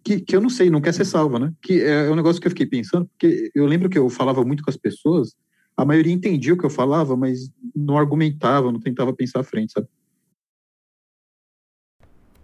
[0.07, 1.53] que, que eu não sei, não quer ser salva, né?
[1.61, 4.45] Que é, é um negócio que eu fiquei pensando, porque eu lembro que eu falava
[4.45, 5.35] muito com as pessoas,
[5.77, 9.73] a maioria entendia o que eu falava, mas não argumentava, não tentava pensar à frente,
[9.73, 9.89] sabe?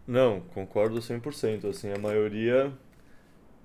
[0.05, 1.69] Não, concordo 100%.
[1.69, 2.73] Assim, a maioria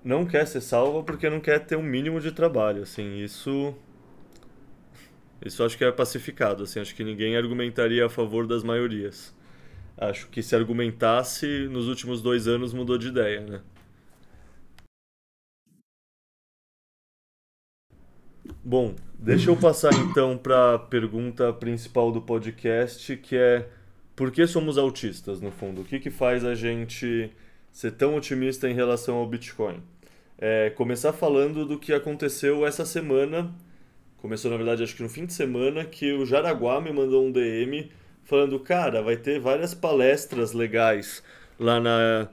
[0.04, 2.82] não quer ser salva porque não quer ter um mínimo de trabalho.
[2.82, 3.74] Assim, isso
[5.44, 9.34] Isso acho que é pacificado, assim, acho que ninguém argumentaria a favor das maiorias.
[9.96, 13.60] Acho que se argumentasse, nos últimos dois anos mudou de ideia, né?
[18.64, 23.68] Bom, deixa eu passar então para a pergunta principal do podcast, que é
[24.14, 25.82] por que somos autistas, no fundo?
[25.82, 27.30] O que, que faz a gente
[27.72, 29.82] ser tão otimista em relação ao Bitcoin?
[30.36, 33.54] É, começar falando do que aconteceu essa semana
[34.20, 37.30] Começou, na verdade, acho que no fim de semana, que o Jaraguá me mandou um
[37.30, 37.88] DM
[38.24, 41.22] falando: Cara, vai ter várias palestras legais
[41.58, 42.28] lá na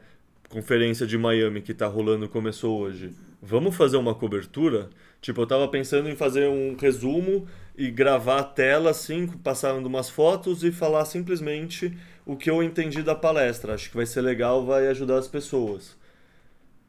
[0.49, 3.13] conferência de Miami que tá rolando, começou hoje.
[3.39, 4.89] Vamos fazer uma cobertura?
[5.26, 10.07] Tipo, eu tava pensando em fazer um resumo e gravar a tela assim, passando umas
[10.07, 11.91] fotos e falar simplesmente
[12.23, 13.73] o que eu entendi da palestra.
[13.73, 15.97] Acho que vai ser legal, vai ajudar as pessoas.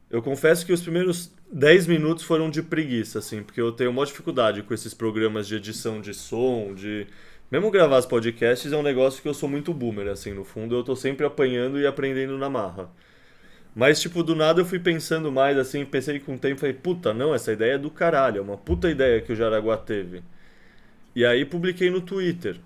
[0.07, 4.05] Eu confesso que os primeiros 10 minutos foram de preguiça, assim, porque eu tenho uma
[4.05, 7.07] dificuldade com esses programas de edição de som, de.
[7.49, 10.75] Mesmo gravar os podcasts é um negócio que eu sou muito boomer, assim, no fundo
[10.75, 12.91] eu tô sempre apanhando e aprendendo na marra.
[13.77, 17.13] Mas, tipo, do nada eu fui pensando mais, assim, pensei com o tempo, falei, puta,
[17.13, 20.23] não, essa ideia é do caralho, é uma puta ideia que o Jaraguá teve.
[21.15, 22.57] E aí publiquei no Twitter.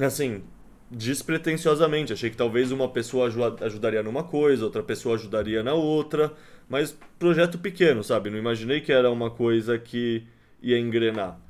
[0.00, 0.44] Assim,
[0.88, 3.28] despretensiosamente, achei que talvez uma pessoa
[3.60, 6.32] ajudaria numa coisa, outra pessoa ajudaria na outra,
[6.68, 8.30] mas projeto pequeno, sabe?
[8.30, 10.22] Não imaginei que era uma coisa que
[10.62, 11.40] ia engrenar.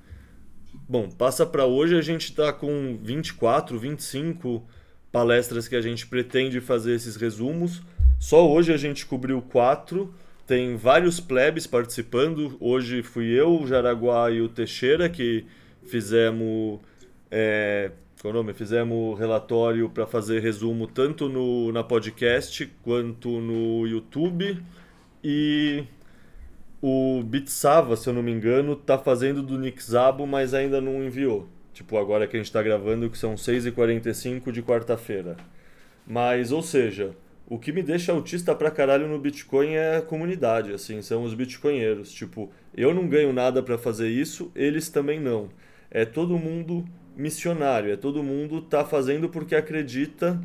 [0.89, 4.67] Bom, passa para hoje, a gente está com 24, 25
[5.13, 7.83] palestras que a gente pretende fazer esses resumos.
[8.19, 10.15] Só hoje a gente cobriu quatro,
[10.47, 12.57] tem vários plebes participando.
[12.61, 15.47] Hoje fui eu, o Jaraguá e o Teixeira que
[15.87, 16.81] fizemos.
[17.31, 18.53] É, qual é nome?
[18.53, 24.63] Fizemos relatório para fazer resumo tanto no, na podcast quanto no YouTube.
[25.25, 25.85] E
[26.83, 31.03] o Bitsava, se eu não me engano, tá fazendo do Nick Zabo, mas ainda não
[31.03, 31.49] enviou.
[31.81, 35.39] Tipo, agora que a gente tá gravando, que são 6h45 de quarta-feira.
[36.07, 37.17] Mas, ou seja,
[37.49, 41.33] o que me deixa autista pra caralho no Bitcoin é a comunidade, assim, são os
[41.33, 42.13] bitcoinheiros.
[42.13, 45.49] Tipo, eu não ganho nada para fazer isso, eles também não.
[45.91, 46.85] É todo mundo
[47.17, 50.39] missionário, é todo mundo tá fazendo porque acredita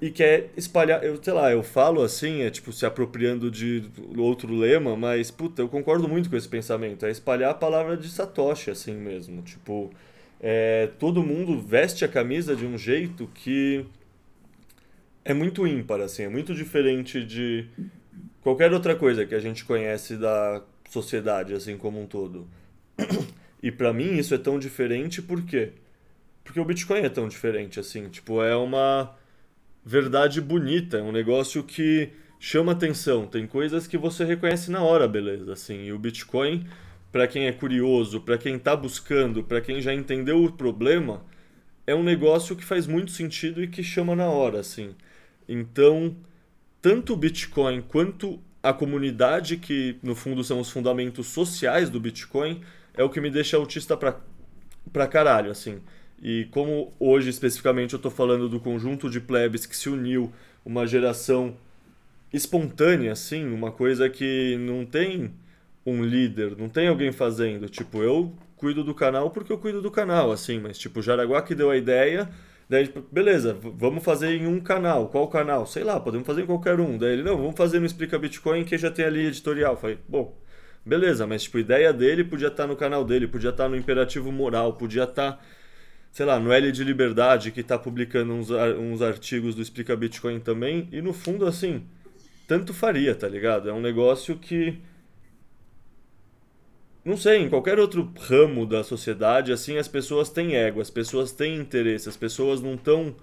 [0.00, 1.04] e quer espalhar.
[1.04, 3.84] Eu, sei lá, eu falo assim, é tipo se apropriando de
[4.16, 7.04] outro lema, mas puta, eu concordo muito com esse pensamento.
[7.04, 9.42] É espalhar a palavra de Satoshi, assim mesmo.
[9.42, 9.90] Tipo,
[10.42, 13.86] é, todo mundo veste a camisa de um jeito que
[15.24, 17.66] é muito ímpar, assim, é muito diferente de
[18.40, 22.48] qualquer outra coisa que a gente conhece da sociedade, assim como um todo.
[23.62, 25.70] E para mim isso é tão diferente por quê?
[26.42, 29.14] Porque o Bitcoin é tão diferente, assim, tipo, é uma
[29.84, 33.26] verdade bonita, é um negócio que chama atenção.
[33.26, 35.52] Tem coisas que você reconhece na hora, beleza?
[35.52, 36.66] Assim, e o Bitcoin,
[37.12, 41.22] para quem é curioso, para quem está buscando, para quem já entendeu o problema,
[41.86, 44.94] é um negócio que faz muito sentido e que chama na hora, assim.
[45.46, 46.16] Então,
[46.80, 52.62] tanto o Bitcoin quanto a comunidade, que no fundo são os fundamentos sociais do Bitcoin,
[52.94, 54.18] é o que me deixa autista pra,
[54.92, 55.80] pra caralho, assim.
[56.22, 60.32] E como hoje especificamente eu estou falando do conjunto de plebes que se uniu,
[60.64, 61.56] uma geração
[62.32, 65.32] espontânea, assim, uma coisa que não tem
[65.84, 67.68] um líder, não tem alguém fazendo.
[67.68, 71.54] Tipo, eu cuido do canal porque eu cuido do canal, assim, mas tipo, Jaraguá que
[71.54, 72.28] deu a ideia,
[72.68, 75.08] daí, beleza, vamos fazer em um canal.
[75.08, 75.66] Qual canal?
[75.66, 76.96] Sei lá, podemos fazer em qualquer um.
[76.96, 79.76] Daí ele, não, vamos fazer no Explica Bitcoin que já tem ali editorial.
[79.76, 80.36] Falei, bom,
[80.84, 83.68] beleza, mas tipo, a ideia dele podia estar tá no canal dele, podia estar tá
[83.68, 85.32] no Imperativo Moral, podia estar.
[85.32, 85.40] Tá
[86.12, 90.38] sei lá, no L de Liberdade, que está publicando uns, uns artigos do Explica Bitcoin
[90.40, 91.86] também, e no fundo, assim,
[92.46, 93.68] tanto faria, tá ligado?
[93.68, 94.78] É um negócio que.
[97.04, 101.32] Não sei, em qualquer outro ramo da sociedade, assim, as pessoas têm ego, as pessoas
[101.32, 103.14] têm interesse, as pessoas não estão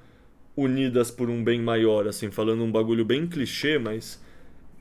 [0.56, 4.22] unidas por um bem maior, assim, falando um bagulho bem clichê, mas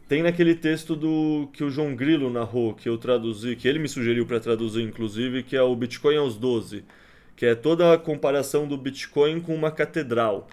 [0.08, 3.88] tem naquele texto do que o João Grilo narrou, que eu traduzi, que ele me
[3.88, 6.84] sugeriu para traduzir, inclusive, que é o Bitcoin aos 12
[7.38, 10.48] que é toda a comparação do Bitcoin com uma catedral.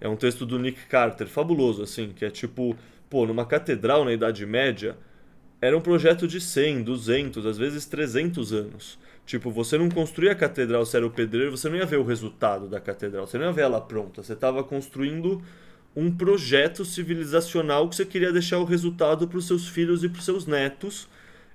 [0.00, 2.74] É um texto do Nick Carter, fabuloso, assim, que é tipo,
[3.10, 4.96] pô, numa catedral na Idade Média,
[5.62, 8.98] era um projeto de 100, 200, às vezes 300 anos.
[9.24, 12.04] Tipo, você não construía a catedral se era o pedreiro, você não ia ver o
[12.04, 14.22] resultado da catedral, você não ia ver ela pronta.
[14.22, 15.40] Você estava construindo
[15.96, 20.18] um projeto civilizacional que você queria deixar o resultado para os seus filhos e para
[20.18, 21.08] os seus netos,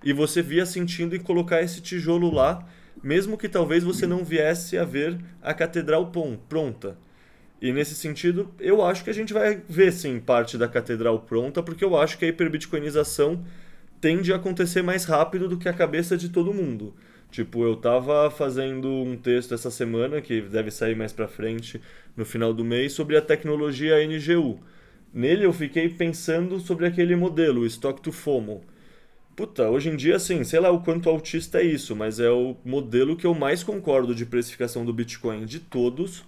[0.03, 2.65] e você via sentindo em colocar esse tijolo lá
[3.03, 6.11] mesmo que talvez você não viesse a ver a catedral
[6.47, 6.97] pronta.
[7.61, 11.63] E nesse sentido, eu acho que a gente vai ver sim parte da catedral pronta,
[11.63, 13.43] porque eu acho que a hiperbitcoinização
[13.99, 16.93] tende a acontecer mais rápido do que a cabeça de todo mundo.
[17.29, 21.81] Tipo, eu tava fazendo um texto essa semana, que deve sair mais pra frente,
[22.15, 24.59] no final do mês, sobre a tecnologia NGU.
[25.13, 28.61] Nele eu fiquei pensando sobre aquele modelo, o Stock to FOMO.
[29.35, 32.55] Puta, hoje em dia, assim, sei lá o quanto autista é isso, mas é o
[32.65, 36.23] modelo que eu mais concordo de precificação do Bitcoin de todos,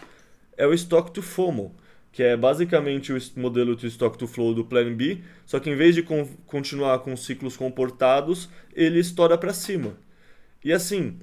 [0.55, 1.73] é o Stock to FOMO,
[2.11, 5.75] que é basicamente o modelo de Stock to Flow do Plan B, só que em
[5.75, 9.95] vez de con continuar com ciclos comportados, ele estoura para cima.
[10.63, 11.19] E assim,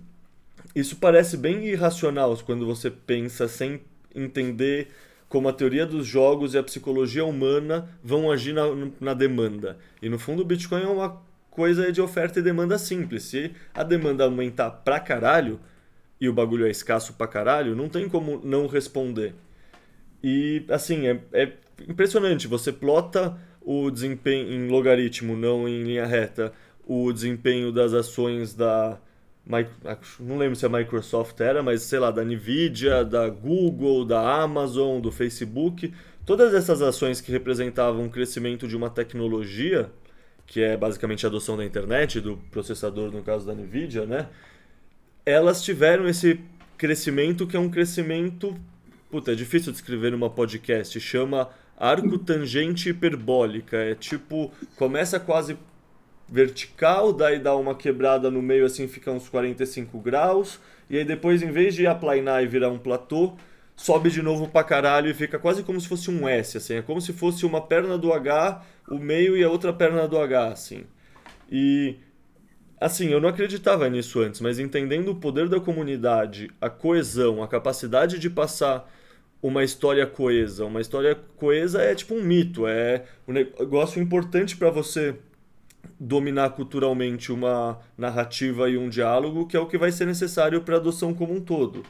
[0.74, 3.80] isso parece bem irracional quando você pensa sem
[4.14, 4.89] entender
[5.28, 8.64] como a teoria dos jogos e a psicologia humana vão agir na,
[9.01, 9.76] na demanda.
[10.01, 11.20] E no fundo o Bitcoin é uma
[11.51, 13.24] coisa de oferta e demanda simples.
[13.24, 15.59] Se a demanda aumentar pra caralho
[16.20, 19.34] e o bagulho é escasso pra caralho, não tem como não responder.
[20.29, 21.53] E assim, é, é
[21.89, 22.49] impressionante.
[22.49, 26.53] Você plota o desempenho em logaritmo, não em linha reta,
[26.85, 28.99] o desempenho das ações da
[30.18, 35.01] não lembro se a Microsoft era, mas sei lá, da Nvidia, da Google, da Amazon,
[35.01, 39.89] do Facebook, todas essas ações que representavam o crescimento de uma tecnologia,
[40.45, 44.29] que é basicamente a adoção da internet, do processador no caso da Nvidia, né?
[45.24, 46.41] Elas tiveram esse
[46.77, 48.57] crescimento que é um crescimento,
[49.11, 55.59] puta, é difícil descrever numa podcast, chama arco tangente hiperbólica, é tipo, começa quase
[56.29, 60.59] vertical, daí dá uma quebrada no meio assim, fica uns 45 graus,
[60.91, 63.35] e aí depois em vez de aplainar e virar um platô,
[63.77, 66.83] sobe de novo pra caralho e fica quase como se fosse um S, assim, é
[66.83, 70.49] como se fosse uma perna do H, o meio e a outra perna do H,
[70.49, 70.85] assim.
[71.51, 71.97] E
[72.81, 77.49] assim, eu não acreditava nisso antes, mas entendendo o poder da comunidade, a coesão, a
[77.49, 78.91] capacidade de passar
[79.43, 84.70] uma história coesa, uma história coesa é tipo um mito, é um negócio importante para
[84.70, 85.14] você
[86.01, 90.74] dominar culturalmente uma narrativa e um diálogo, que é o que vai ser necessário para
[90.74, 91.83] a adoção como um todo.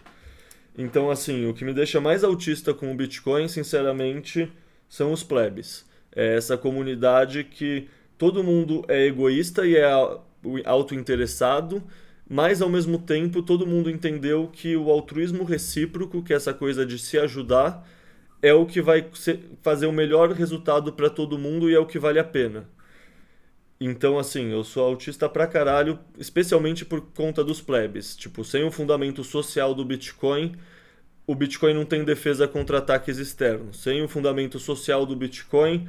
[0.76, 4.52] Então, assim, o que me deixa mais autista com o Bitcoin, sinceramente,
[4.88, 5.86] são os plebes.
[6.14, 9.90] É essa comunidade que todo mundo é egoísta e é
[10.64, 11.82] auto-interessado,
[12.28, 16.84] mas ao mesmo tempo todo mundo entendeu que o altruísmo recíproco, que é essa coisa
[16.84, 17.86] de se ajudar,
[18.42, 19.06] é o que vai
[19.62, 22.68] fazer o melhor resultado para todo mundo e é o que vale a pena.
[23.78, 28.16] Então, assim, eu sou autista pra caralho, especialmente por conta dos plebes.
[28.16, 30.56] Tipo, sem o fundamento social do Bitcoin,
[31.26, 33.82] o Bitcoin não tem defesa contra ataques externos.
[33.82, 35.86] Sem o fundamento social do Bitcoin,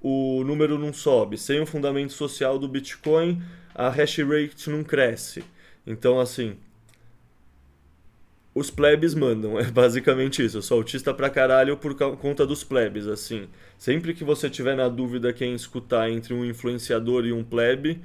[0.00, 1.36] o número não sobe.
[1.36, 3.42] Sem o fundamento social do Bitcoin,
[3.76, 5.44] a hash rate não cresce.
[5.86, 6.56] Então, assim,
[8.54, 10.56] os plebes mandam, é basicamente isso.
[10.56, 13.48] Eu sou autista pra caralho por conta dos plebes, assim.
[13.76, 18.00] Sempre que você tiver na dúvida quem escutar entre um influenciador e um plebe,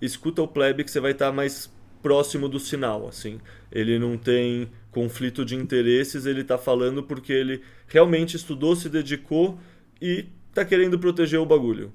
[0.00, 1.72] escuta o plebe que você vai estar mais
[2.02, 3.40] próximo do sinal, assim.
[3.72, 9.58] Ele não tem conflito de interesses, ele está falando porque ele realmente estudou, se dedicou
[10.02, 11.90] e está querendo proteger o bagulho.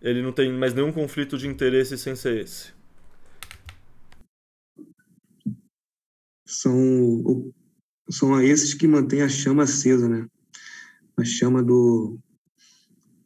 [0.00, 2.76] Ele não tem mais nenhum conflito de interesse sem ser esse.
[6.46, 7.52] são,
[8.08, 10.26] são esses que mantêm a chama acesa, né?
[11.16, 12.18] A chama do,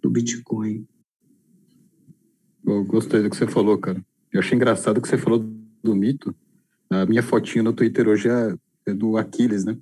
[0.00, 0.86] do Bitcoin.
[2.66, 4.02] Eu gostei do que você falou, cara.
[4.32, 5.38] Eu achei engraçado que você falou
[5.82, 6.34] do mito.
[6.88, 8.54] A minha fotinha no Twitter hoje é,
[8.86, 9.76] é do Aquiles, né?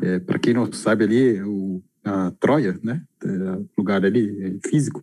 [0.00, 3.02] É, Para quem não sabe ali, o, a Troia, né?
[3.24, 5.02] É, lugar ali é físico.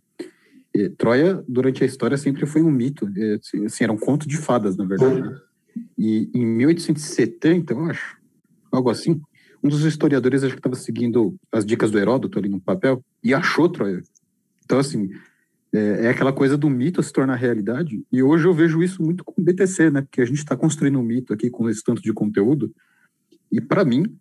[0.74, 3.10] E Troia, durante a história, sempre foi um mito.
[3.16, 5.20] É, assim, era um conto de fadas, na verdade.
[5.20, 5.40] Né?
[5.98, 8.16] E em 1870, eu acho,
[8.70, 9.20] algo assim,
[9.62, 13.34] um dos historiadores acho que estava seguindo as dicas do Heródoto ali no papel e
[13.34, 14.02] achou Troia.
[14.64, 15.10] Então, assim,
[15.72, 18.02] é, é, aquela coisa do mito se tornar realidade.
[18.10, 20.02] E hoje eu vejo isso muito com o BTC, né?
[20.02, 22.72] Porque a gente está construindo um mito aqui com esse tanto de conteúdo.
[23.52, 24.16] E para mim,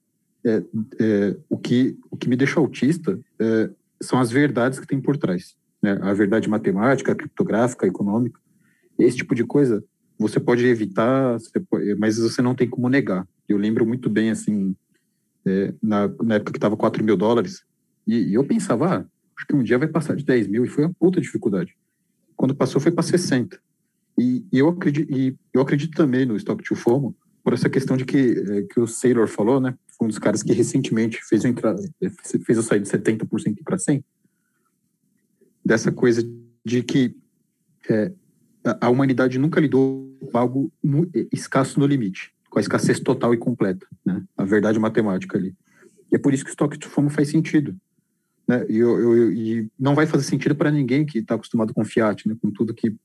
[0.46, 0.64] é,
[1.00, 3.70] é, o, que, o que me deixa autista é,
[4.02, 5.56] são as verdades que tem por trás.
[5.82, 5.98] Né?
[6.02, 8.40] A verdade matemática, criptográfica, econômica.
[8.98, 9.84] Esse tipo de coisa
[10.20, 13.26] você pode evitar, você pode, mas você não tem como negar.
[13.48, 14.76] Eu lembro muito bem, assim,
[15.46, 17.64] é, na, na, época que estava 4 mil dólares,
[18.06, 19.06] e, e, eu pensava, ah,
[19.38, 21.74] acho que um dia vai passar de 10 mil, e foi uma puta dificuldade.
[22.36, 23.58] Quando passou, foi para 60.
[24.20, 27.96] E, e, eu acredito, e eu acredito também no Stock to FOMO, por essa questão
[27.96, 29.78] de que, é, que o Saylor falou, né?
[30.02, 31.76] Um dos caras que recentemente fez eu, entrar,
[32.46, 34.04] fez eu sair de 70% para 100%.
[35.70, 36.28] Dessa coisa
[36.66, 37.16] de que
[37.88, 38.12] é,
[38.82, 40.74] a humanidade nunca lidou com algo
[41.32, 44.24] escasso no limite, com a escassez total e completa, né?
[44.36, 45.54] A verdade matemática ali.
[46.12, 47.76] E é por isso que o estoque de FOMO faz sentido.
[48.48, 48.66] Né?
[48.68, 52.28] E, eu, eu, e não vai fazer sentido para ninguém que está acostumado com fiat,
[52.28, 52.36] né?
[52.42, 52.96] com tudo que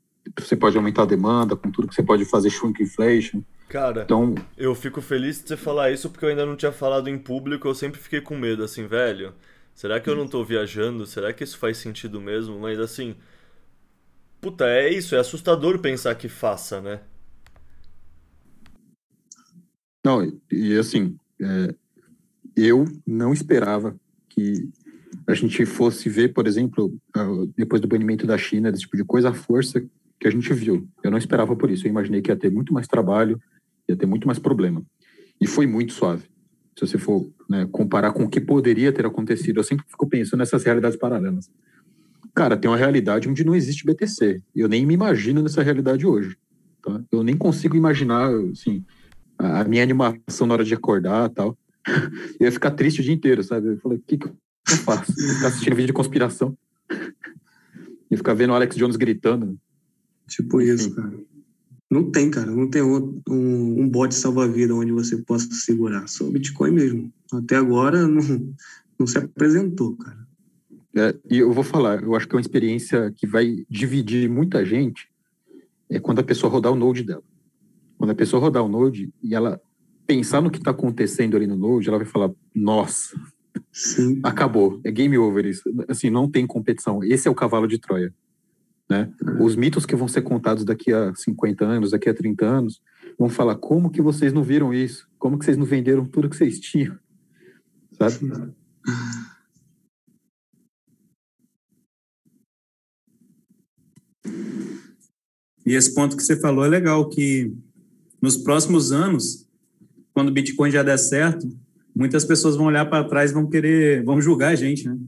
[0.41, 3.43] você pode aumentar a demanda, com tudo que você pode fazer shrink inflation.
[3.69, 7.09] Cara, então, eu fico feliz de você falar isso porque eu ainda não tinha falado
[7.09, 9.35] em público, eu sempre fiquei com medo, assim, velho.
[9.75, 11.05] Será que eu não tô viajando?
[11.05, 12.59] Será que isso faz sentido mesmo?
[12.61, 13.17] Mas assim,
[14.41, 17.01] puta, é isso, é assustador pensar que faça, né?
[20.05, 21.75] Não, e assim, é,
[22.55, 23.99] eu não esperava
[24.29, 24.69] que
[25.27, 26.95] a gente fosse ver, por exemplo,
[27.57, 29.81] depois do banimento da China, desse tipo de coisa, a força
[30.21, 30.89] que a gente viu.
[31.03, 31.87] Eu não esperava por isso.
[31.87, 33.41] Eu imaginei que ia ter muito mais trabalho,
[33.89, 34.85] ia ter muito mais problema.
[35.41, 36.29] E foi muito suave.
[36.77, 40.41] Se você for né, comparar com o que poderia ter acontecido, eu sempre fico pensando
[40.41, 41.51] nessas realidades paralelas.
[42.35, 44.43] Cara, tem uma realidade onde não existe BTC.
[44.55, 46.37] Eu nem me imagino nessa realidade hoje.
[46.83, 47.01] Tá?
[47.13, 48.85] Eu nem consigo imaginar, assim,
[49.39, 51.57] a minha animação na hora de acordar tal.
[52.41, 53.69] Eu ia ficar triste o dia inteiro, sabe?
[53.69, 54.35] Eu falei, o que, que eu
[54.79, 55.13] faço?
[55.13, 56.57] Ficar assistindo vídeo de conspiração.
[58.11, 59.59] E ficar vendo o Alex Jones gritando.
[60.29, 61.15] Tipo isso, cara.
[61.91, 62.51] Não tem, cara.
[62.51, 66.07] Não tem um, um bote salva-vida onde você possa segurar.
[66.09, 67.13] Só o Bitcoin mesmo.
[67.33, 68.23] Até agora não,
[68.99, 70.25] não se apresentou, cara.
[70.97, 74.65] É, e eu vou falar, eu acho que é uma experiência que vai dividir muita
[74.65, 75.09] gente
[75.91, 77.23] é quando a pessoa rodar o Node dela.
[77.99, 79.61] Quando a pessoa rodar o Node e ela
[80.07, 83.19] pensar no que está acontecendo ali no Node, ela vai falar, nossa,
[83.73, 84.21] Sim.
[84.23, 85.63] acabou, é game over isso.
[85.89, 87.03] Assim, não tem competição.
[87.03, 88.13] Esse é o cavalo de Troia.
[88.89, 89.11] Né?
[89.41, 92.83] Os mitos que vão ser contados daqui a 50 anos, daqui a 30 anos,
[93.19, 95.09] vão falar como que vocês não viram isso?
[95.19, 96.99] Como que vocês não venderam tudo que vocês tinham?
[97.93, 98.53] Sabe?
[105.67, 107.55] E esse ponto que você falou é legal, que
[108.21, 109.49] nos próximos anos,
[110.13, 111.49] quando o Bitcoin já der certo,
[111.95, 114.99] muitas pessoas vão olhar para trás e vão querer, vão julgar a gente, né?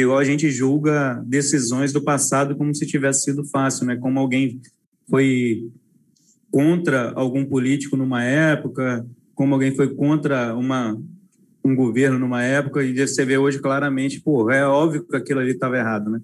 [0.00, 3.96] Igual a gente julga decisões do passado como se tivesse sido fácil, né?
[3.96, 4.60] Como alguém
[5.08, 5.70] foi
[6.50, 11.00] contra algum político numa época, como alguém foi contra uma
[11.64, 15.52] um governo numa época e você vê hoje claramente, pô, é óbvio que aquilo ali
[15.52, 16.20] estava errado, né?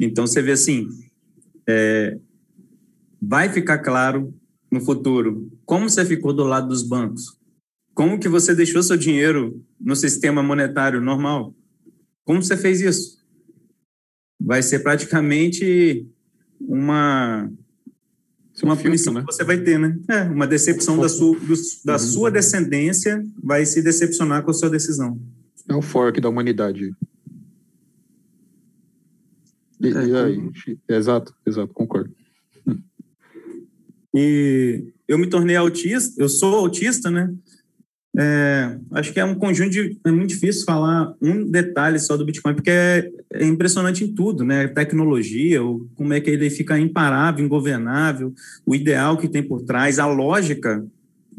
[0.00, 0.88] Então você vê assim,
[1.68, 2.18] é,
[3.20, 4.32] vai ficar claro
[4.70, 7.36] no futuro como você ficou do lado dos bancos,
[7.94, 11.54] como que você deixou seu dinheiro no sistema monetário normal,
[12.24, 13.18] como você fez isso?
[14.40, 16.06] Vai ser praticamente
[16.60, 17.50] uma
[18.62, 19.20] uma punição né?
[19.20, 19.98] que você vai ter, né?
[20.08, 21.54] É, uma decepção da sua, do,
[21.84, 21.98] da uhum.
[21.98, 25.20] sua descendência vai se decepcionar com a sua decisão.
[25.68, 26.94] É o fork da humanidade.
[29.80, 30.50] E, é, e aí,
[30.88, 32.14] exato, exato, concordo.
[34.14, 37.34] E eu me tornei autista, eu sou autista, né?
[38.18, 39.98] É, acho que é um conjunto de.
[40.04, 44.44] É muito difícil falar um detalhe só do Bitcoin, porque é, é impressionante em tudo,
[44.44, 44.68] né?
[44.68, 45.60] Tecnologia,
[45.94, 48.34] como é que ele fica imparável, ingovernável,
[48.66, 50.84] o ideal que tem por trás, a lógica,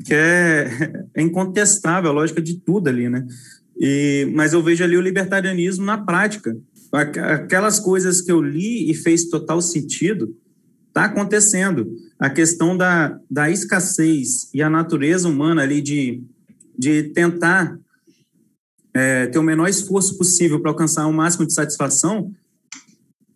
[0.03, 0.67] que é,
[1.13, 3.25] é incontestável, a lógica de tudo ali, né?
[3.77, 6.57] E, mas eu vejo ali o libertarianismo na prática.
[6.91, 10.35] Aquelas coisas que eu li e fez total sentido,
[10.87, 11.91] está acontecendo.
[12.19, 16.23] A questão da, da escassez e a natureza humana ali de
[16.77, 17.77] de tentar
[18.93, 22.31] é, ter o menor esforço possível para alcançar o máximo de satisfação,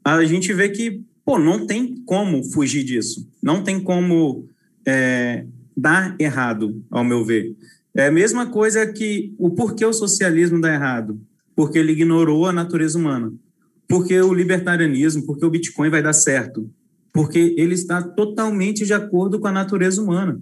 [0.03, 3.27] a gente vê que, pô, não tem como fugir disso.
[3.41, 4.47] Não tem como
[4.85, 7.55] é, dar errado, ao meu ver.
[7.93, 11.19] É a mesma coisa que o porquê o socialismo dá errado.
[11.55, 13.33] Porque ele ignorou a natureza humana.
[13.87, 16.69] Porque o libertarianismo, porque o Bitcoin vai dar certo.
[17.11, 20.39] Porque ele está totalmente de acordo com a natureza humana.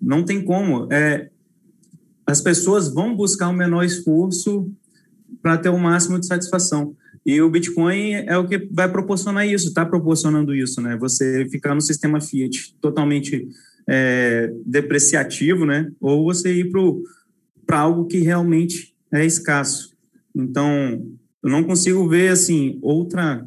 [0.00, 0.86] Não tem como.
[0.92, 1.29] É,
[2.30, 4.70] as pessoas vão buscar o menor esforço
[5.42, 6.94] para ter o máximo de satisfação.
[7.26, 10.96] E o Bitcoin é o que vai proporcionar isso, está proporcionando isso, né?
[10.96, 13.48] Você ficar no sistema Fiat totalmente
[13.86, 15.90] é, depreciativo, né?
[16.00, 16.70] Ou você ir
[17.66, 19.94] para algo que realmente é escasso.
[20.34, 21.04] Então,
[21.42, 23.46] eu não consigo ver, assim, outra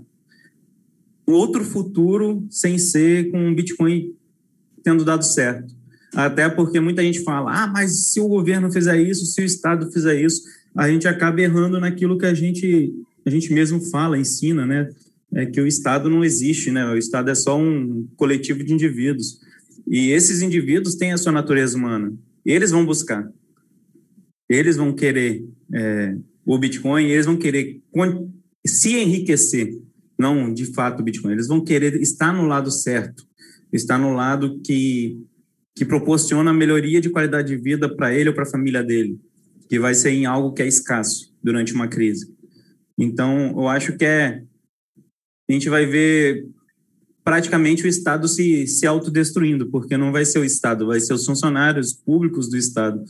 [1.26, 4.14] outro futuro sem ser com o Bitcoin
[4.84, 5.74] tendo dado certo.
[6.14, 9.92] Até porque muita gente fala, ah, mas se o governo fizer isso, se o Estado
[9.92, 10.44] fizer isso,
[10.76, 12.94] a gente acaba errando naquilo que a gente,
[13.26, 14.90] a gente mesmo fala, ensina, né?
[15.36, 16.86] É que o Estado não existe, né?
[16.86, 19.40] O Estado é só um coletivo de indivíduos.
[19.88, 22.14] E esses indivíduos têm a sua natureza humana.
[22.46, 23.28] Eles vão buscar.
[24.48, 25.44] Eles vão querer
[25.74, 27.82] é, o Bitcoin, eles vão querer
[28.66, 29.76] se enriquecer.
[30.18, 31.32] Não, de fato, o Bitcoin.
[31.32, 33.26] Eles vão querer estar no lado certo.
[33.72, 35.18] Estar no lado que
[35.76, 39.20] que proporciona melhoria de qualidade de vida para ele ou para a família dele,
[39.68, 42.32] que vai ser em algo que é escasso durante uma crise.
[42.98, 44.44] Então, eu acho que é
[45.50, 46.48] a gente vai ver
[47.24, 51.26] praticamente o Estado se, se autodestruindo, porque não vai ser o Estado, vai ser os
[51.26, 53.04] funcionários públicos do Estado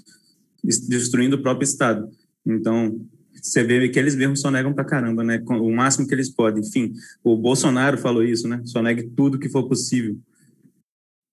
[0.64, 2.10] destruindo o próprio Estado.
[2.46, 3.00] Então,
[3.42, 5.44] você vê que eles mesmos sonegam pra caramba, né?
[5.48, 6.64] O máximo que eles podem.
[6.64, 6.94] Enfim,
[7.24, 8.62] o Bolsonaro falou isso, né?
[8.64, 10.18] Sonegue tudo que for possível.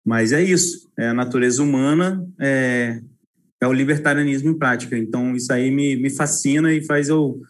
[0.04, 0.90] Mas é isso.
[0.98, 3.00] É a natureza humana, é,
[3.60, 4.96] é o libertarianismo em prática.
[4.96, 7.40] Então, isso aí me, me fascina e faz eu,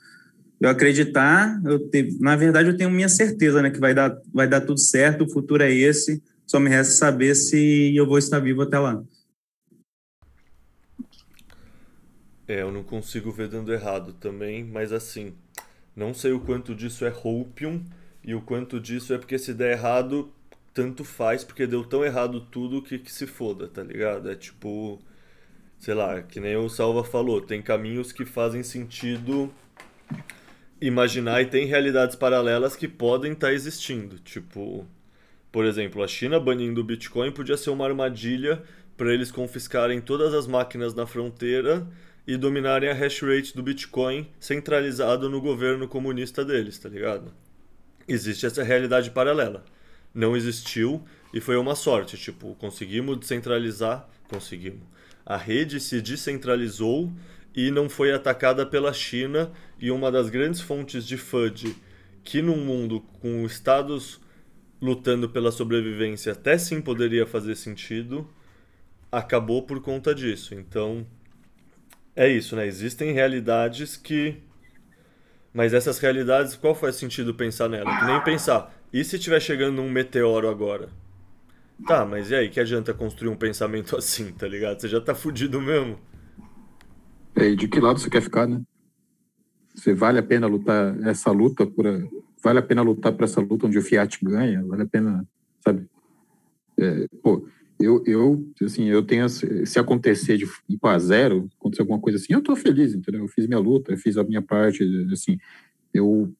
[0.61, 1.61] eu acreditar.
[1.65, 3.71] Eu ter, na verdade, eu tenho minha certeza, né?
[3.71, 6.23] Que vai dar, vai dar tudo certo, o futuro é esse.
[6.47, 9.03] Só me resta saber se eu vou estar vivo até lá.
[12.49, 15.33] É, eu não consigo ver dando errado também, mas assim,
[15.95, 17.85] não sei o quanto disso é hopium
[18.25, 20.33] e o quanto disso é porque se der errado,
[20.73, 24.31] tanto faz, porque deu tão errado tudo que, que se foda, tá ligado?
[24.31, 25.01] É tipo,
[25.79, 29.53] sei lá, que nem o Salva falou, tem caminhos que fazem sentido
[30.81, 34.19] imaginar e tem realidades paralelas que podem estar tá existindo.
[34.19, 34.87] Tipo,
[35.53, 38.63] por exemplo, a China banindo o Bitcoin podia ser uma armadilha
[38.97, 41.87] para eles confiscarem todas as máquinas na fronteira
[42.27, 47.33] e dominarem a hash rate do Bitcoin centralizado no governo comunista deles, tá ligado?
[48.07, 49.65] Existe essa realidade paralela.
[50.15, 54.83] Não existiu e foi uma sorte, tipo, conseguimos descentralizar, conseguimos.
[55.25, 57.13] A rede se descentralizou
[57.55, 61.77] e não foi atacada pela China e uma das grandes fontes de FUD
[62.25, 64.21] que num mundo com estados
[64.81, 68.29] lutando pela sobrevivência até sim poderia fazer sentido,
[69.13, 70.55] acabou por conta disso.
[70.55, 71.07] Então,
[72.17, 72.67] é isso, né?
[72.67, 74.37] Existem realidades que.
[75.53, 77.99] Mas essas realidades, qual faz sentido pensar nela?
[77.99, 80.89] Que nem pensar, e se estiver chegando um meteoro agora?
[81.87, 84.81] Tá, mas e aí, que adianta construir um pensamento assim, tá ligado?
[84.81, 85.99] Você já tá fudido mesmo.
[87.35, 88.61] É, e de que lado você quer ficar, né?
[89.75, 91.85] Você vale a pena lutar essa luta por.
[92.43, 94.65] Vale a pena lutar por essa luta onde o Fiat ganha?
[94.65, 95.27] Vale a pena,
[95.65, 95.87] sabe?
[96.79, 97.47] É, pô,
[97.79, 102.33] eu, eu, assim, eu tenho, se acontecer de ir para zero, acontecer alguma coisa assim,
[102.33, 103.23] eu tô feliz, entendeu?
[103.23, 105.39] Eu fiz minha luta, eu fiz a minha parte, assim,
[105.93, 106.31] eu,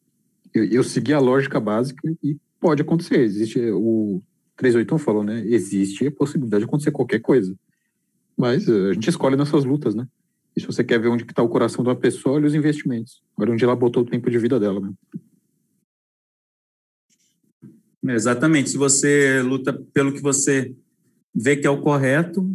[0.55, 3.21] eu, eu segui a lógica básica e pode acontecer.
[3.21, 4.23] Existe, o
[4.57, 5.45] 381 falou, né?
[5.47, 7.55] Existe a possibilidade de acontecer qualquer coisa.
[8.37, 10.07] Mas eh, a gente escolhe nessas lutas, né?
[10.57, 13.23] E se você quer ver onde está o coração de uma pessoa, olha os investimentos.
[13.37, 14.93] Olha onde ela botou o tempo de vida dela, né?
[18.15, 18.71] Exatamente.
[18.71, 20.75] Se você luta pelo que você
[21.35, 22.51] vê que é o correto,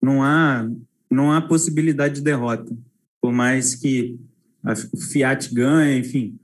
[0.00, 0.68] não há,
[1.10, 2.74] não há possibilidade de derrota.
[3.20, 4.18] Por mais que
[4.62, 6.38] a Fiat ganhe, enfim,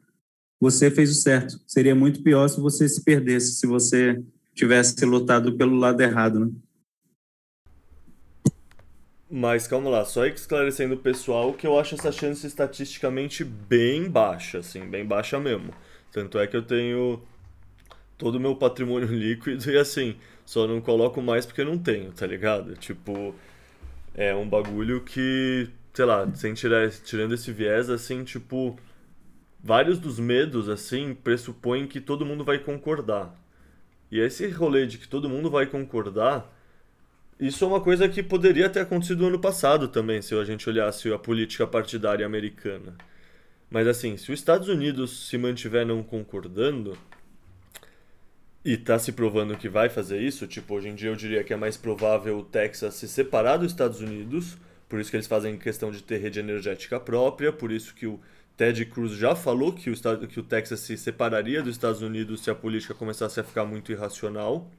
[0.60, 1.58] você fez o certo.
[1.66, 4.22] Seria muito pior se você se perdesse, se você
[4.54, 6.50] tivesse lutado pelo lado errado, né?
[9.32, 14.58] Mas calma lá, só esclarecendo o pessoal que eu acho essa chance estatisticamente bem baixa,
[14.58, 15.72] assim, bem baixa mesmo.
[16.10, 17.22] Tanto é que eu tenho
[18.18, 22.26] todo o meu patrimônio líquido e assim, só não coloco mais porque não tenho, tá
[22.26, 22.74] ligado?
[22.74, 23.32] Tipo,
[24.14, 28.76] é um bagulho que, sei lá, sem tirar, tirando esse viés, assim, tipo,
[29.62, 33.34] vários dos medos, assim, pressupõem que todo mundo vai concordar.
[34.10, 36.52] E esse rolê de que todo mundo vai concordar,
[37.38, 40.68] isso é uma coisa que poderia ter acontecido no ano passado também, se a gente
[40.68, 42.96] olhasse a política partidária americana.
[43.70, 46.98] Mas assim, se os Estados Unidos se mantiver não concordando,
[48.64, 51.52] e tá se provando que vai fazer isso, tipo, hoje em dia eu diria que
[51.52, 54.58] é mais provável o Texas se separar dos Estados Unidos,
[54.88, 58.20] por isso que eles fazem questão de ter rede energética própria, por isso que o
[58.60, 62.42] Ted Cruz já falou que o, estado, que o Texas se separaria dos Estados Unidos
[62.42, 64.70] se a política começasse a ficar muito irracional.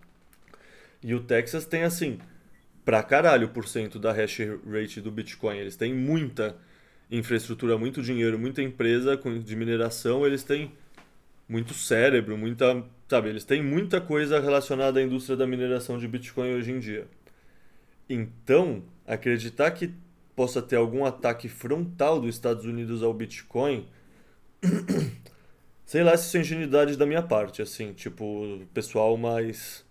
[1.04, 2.20] E o Texas tem, assim,
[2.86, 4.38] pra caralho por cento da hash
[4.72, 5.58] rate do Bitcoin.
[5.58, 6.56] Eles têm muita
[7.10, 10.72] infraestrutura, muito dinheiro, muita empresa de mineração, eles têm
[11.50, 16.54] muito cérebro, muita Sabe, eles têm muita coisa relacionada à indústria da mineração de Bitcoin
[16.54, 17.08] hoje em dia.
[18.08, 19.92] Então, acreditar que
[20.36, 23.86] possa ter algum ataque frontal dos Estados Unidos ao Bitcoin,
[25.86, 29.86] sei lá se isso é ingenuidade da minha parte, assim, tipo, o pessoal mais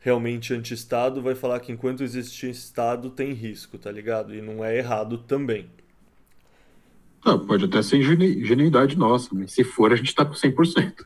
[0.00, 4.34] realmente anti-Estado vai falar que enquanto existe Estado tem risco, tá ligado?
[4.34, 5.68] E não é errado também.
[7.22, 11.04] Ah, pode até ser ingenuidade nossa, mas se for a gente tá com 100%.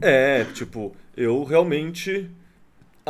[0.00, 2.30] É, tipo, eu realmente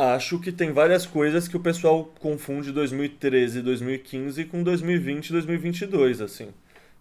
[0.01, 5.31] acho que tem várias coisas que o pessoal confunde 2013 e 2015 com 2020 e
[5.33, 6.49] 2022, assim.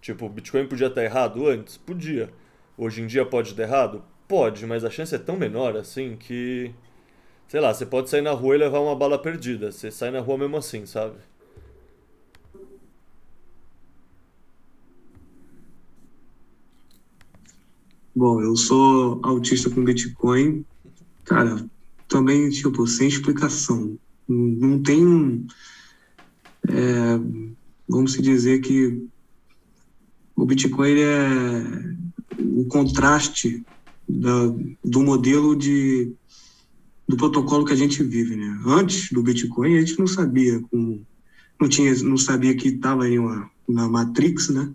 [0.00, 1.76] Tipo, o Bitcoin podia estar errado antes?
[1.76, 2.30] Podia.
[2.76, 4.02] Hoje em dia pode estar errado?
[4.28, 6.72] Pode, mas a chance é tão menor assim que.
[7.48, 9.72] Sei lá, você pode sair na rua e levar uma bala perdida.
[9.72, 11.16] Você sai na rua mesmo assim, sabe?
[18.14, 20.64] Bom, eu sou autista com Bitcoin.
[21.24, 21.64] Cara,
[22.10, 23.98] também, tipo, sem explicação.
[24.28, 25.46] Não tem.
[26.68, 27.18] É,
[27.88, 29.06] vamos dizer que
[30.36, 31.94] o Bitcoin é
[32.38, 33.64] o contraste
[34.08, 34.54] da,
[34.84, 36.12] do modelo de
[37.08, 38.60] do protocolo que a gente vive, né?
[38.64, 41.04] Antes do Bitcoin a gente não sabia como
[41.60, 44.72] não tinha não sabia que estava em uma na Matrix, né?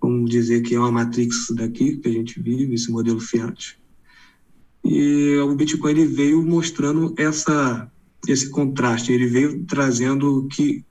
[0.00, 3.78] Vamos dizer que é uma Matrix daqui que a gente vive esse modelo Fiat.
[4.84, 7.90] E o Bitcoin ele veio mostrando essa
[8.26, 10.84] esse contraste, ele veio trazendo que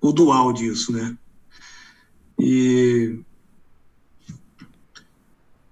[0.00, 1.16] o dual disso, né?
[2.38, 3.18] E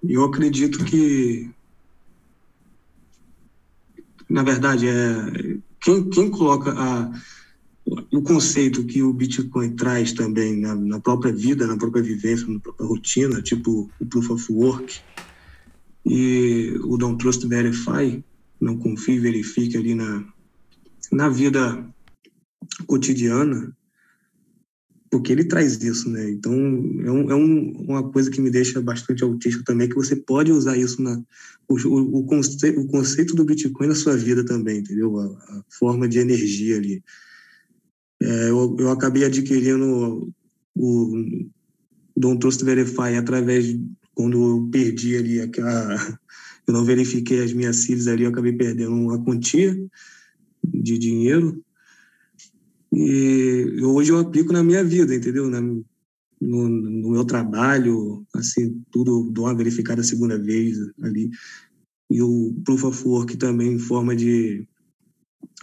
[0.03, 1.49] eu acredito que,
[4.29, 7.11] na verdade, é quem, quem coloca a,
[8.11, 12.59] o conceito que o Bitcoin traz também na, na, própria vida, na própria vivência, na
[12.59, 15.01] própria rotina, tipo o Proof of Work
[16.05, 18.23] e o Don't Trust Verify,
[18.59, 20.25] não confie, verifique ali na,
[21.11, 21.85] na vida
[22.85, 23.75] cotidiana,
[25.09, 26.27] porque ele traz isso, né?
[26.31, 30.15] Então, é, um, é um, uma coisa que me deixa bastante autista também, que você
[30.15, 31.21] pode usar isso na...
[31.67, 35.19] O, o, o, conceito, o conceito do Bitcoin na sua vida também, entendeu?
[35.19, 37.03] A, a forma de energia ali.
[38.21, 40.33] É, eu, eu acabei adquirindo
[40.75, 41.47] o
[42.17, 43.67] Don't Trust Verify através,
[44.13, 45.95] quando eu perdi ali aquela...
[46.65, 49.75] Eu não verifiquei as minhas CIRs ali, eu acabei perdendo uma quantia
[50.63, 51.61] de dinheiro
[52.95, 55.49] e hoje eu aplico na minha vida, entendeu?
[55.49, 55.83] Na, no,
[56.39, 61.31] no, meu trabalho, assim, tudo dou uma verificada a segunda vez ali.
[62.11, 64.67] E o Proof of Work também em forma de,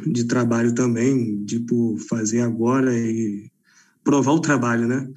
[0.07, 3.49] de trabalho também, tipo, fazer agora e
[4.03, 5.09] provar o trabalho, né?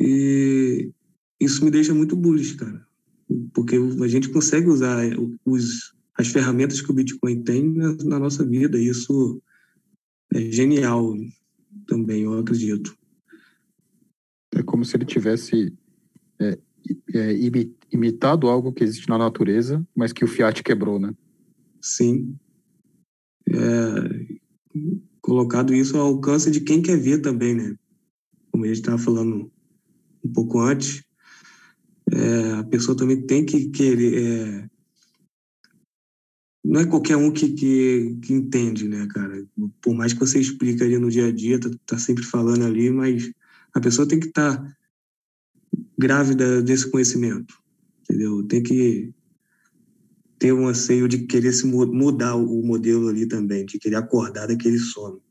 [0.00, 0.90] E
[1.40, 2.86] isso me deixa muito bullish, cara.
[3.52, 5.02] Porque a gente consegue usar
[5.44, 8.78] os, as ferramentas que o Bitcoin tem na, na nossa vida.
[8.78, 9.40] E isso
[10.32, 11.14] é genial
[11.86, 12.96] também, eu acredito.
[14.52, 15.72] É como se ele tivesse
[16.40, 16.58] é,
[17.14, 17.32] é,
[17.92, 21.14] imitado algo que existe na natureza, mas que o Fiat quebrou, né?
[21.80, 22.36] Sim.
[23.48, 24.26] É,
[25.20, 27.76] colocado isso ao alcance de quem quer ver também, né?
[28.50, 29.50] Como a gente estava falando
[30.24, 31.02] um pouco antes,
[32.12, 34.68] é, a pessoa também tem que querer é,
[36.64, 39.42] não é qualquer um que, que, que, entende, né, cara?
[39.80, 42.90] Por mais que você explique ali no dia a dia, tá, tá sempre falando ali,
[42.90, 43.32] mas
[43.72, 44.76] a pessoa tem que estar tá
[45.98, 47.54] grávida desse conhecimento,
[48.02, 48.42] entendeu?
[48.46, 49.12] Tem que
[50.38, 54.78] ter um anseio de querer se mudar o modelo ali também, de querer acordar daquele
[54.78, 55.22] sono,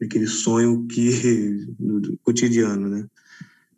[0.00, 3.06] daquele sonho que no cotidiano, né?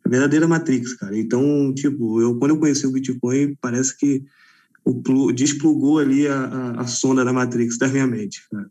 [0.09, 1.18] A verdadeira Matrix, cara.
[1.18, 4.24] Então, tipo, eu quando eu conheci o Bitcoin, parece que
[4.82, 8.40] o desplugou ali a, a, a, sonda da Matrix da minha mente.
[8.50, 8.70] Cara.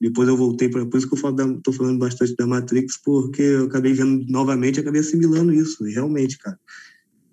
[0.00, 0.84] Depois eu voltei para.
[0.84, 5.00] Por isso que eu estou falando bastante da Matrix, porque eu acabei vendo novamente acabei
[5.00, 5.86] assimilando isso.
[5.86, 6.58] E realmente, cara,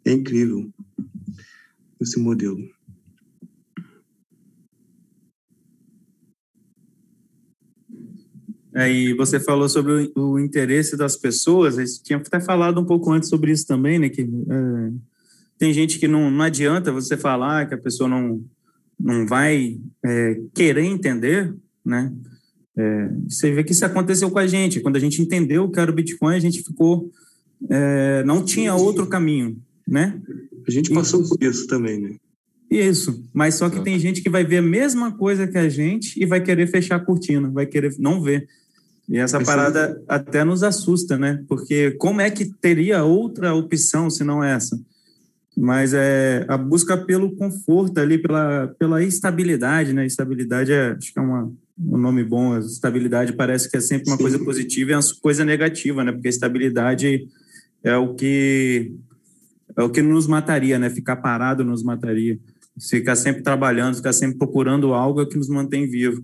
[0.05, 0.69] é incrível
[1.99, 2.59] esse modelo.
[8.79, 12.85] Aí você falou sobre o, o interesse das pessoas, a gente tinha até falado um
[12.85, 14.07] pouco antes sobre isso também, né?
[14.07, 14.91] Que é,
[15.57, 18.41] tem gente que não, não adianta você falar que a pessoa não,
[18.97, 21.53] não vai é, querer entender,
[21.85, 22.13] né?
[22.77, 24.79] É, você vê que isso aconteceu com a gente.
[24.79, 27.11] Quando a gente entendeu o que era o Bitcoin, a gente ficou.
[27.69, 30.21] É, não tinha outro caminho, né?
[30.65, 32.15] A gente passou por isso também, né?
[32.71, 36.21] Isso, mas só que tem gente que vai ver a mesma coisa que a gente
[36.21, 38.47] e vai querer fechar a cortina, vai querer não ver.
[39.09, 41.43] E essa parada até nos assusta, né?
[41.47, 44.79] Porque como é que teria outra opção se não essa?
[45.59, 50.05] mas é a busca pelo conforto ali, pela, pela estabilidade, né?
[50.05, 52.53] Estabilidade é, acho que é uma, um nome bom.
[52.53, 54.23] A estabilidade parece que é sempre uma Sim.
[54.23, 56.13] coisa positiva e é uma coisa negativa, né?
[56.13, 57.27] Porque a estabilidade
[57.83, 58.93] é o que
[59.77, 60.89] é o que nos mataria, né?
[60.89, 62.39] Ficar parado nos mataria.
[62.89, 66.23] Ficar sempre trabalhando, ficar sempre procurando algo é o que nos mantém vivo.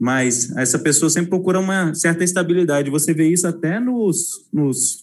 [0.00, 2.90] Mas essa pessoa sempre procura uma certa estabilidade.
[2.90, 5.02] Você vê isso até nos, nos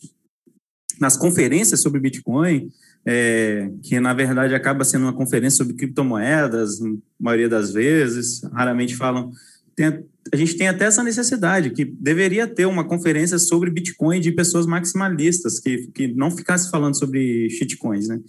[1.00, 2.72] nas conferências sobre Bitcoin,
[3.06, 8.96] é, que na verdade acaba sendo uma conferência sobre criptomoedas, na maioria das vezes, raramente
[8.96, 9.32] falam.
[9.76, 14.32] Tem, a gente tem até essa necessidade, que deveria ter uma conferência sobre Bitcoin de
[14.32, 18.20] pessoas maximalistas, que, que não ficasse falando sobre shitcoins, né?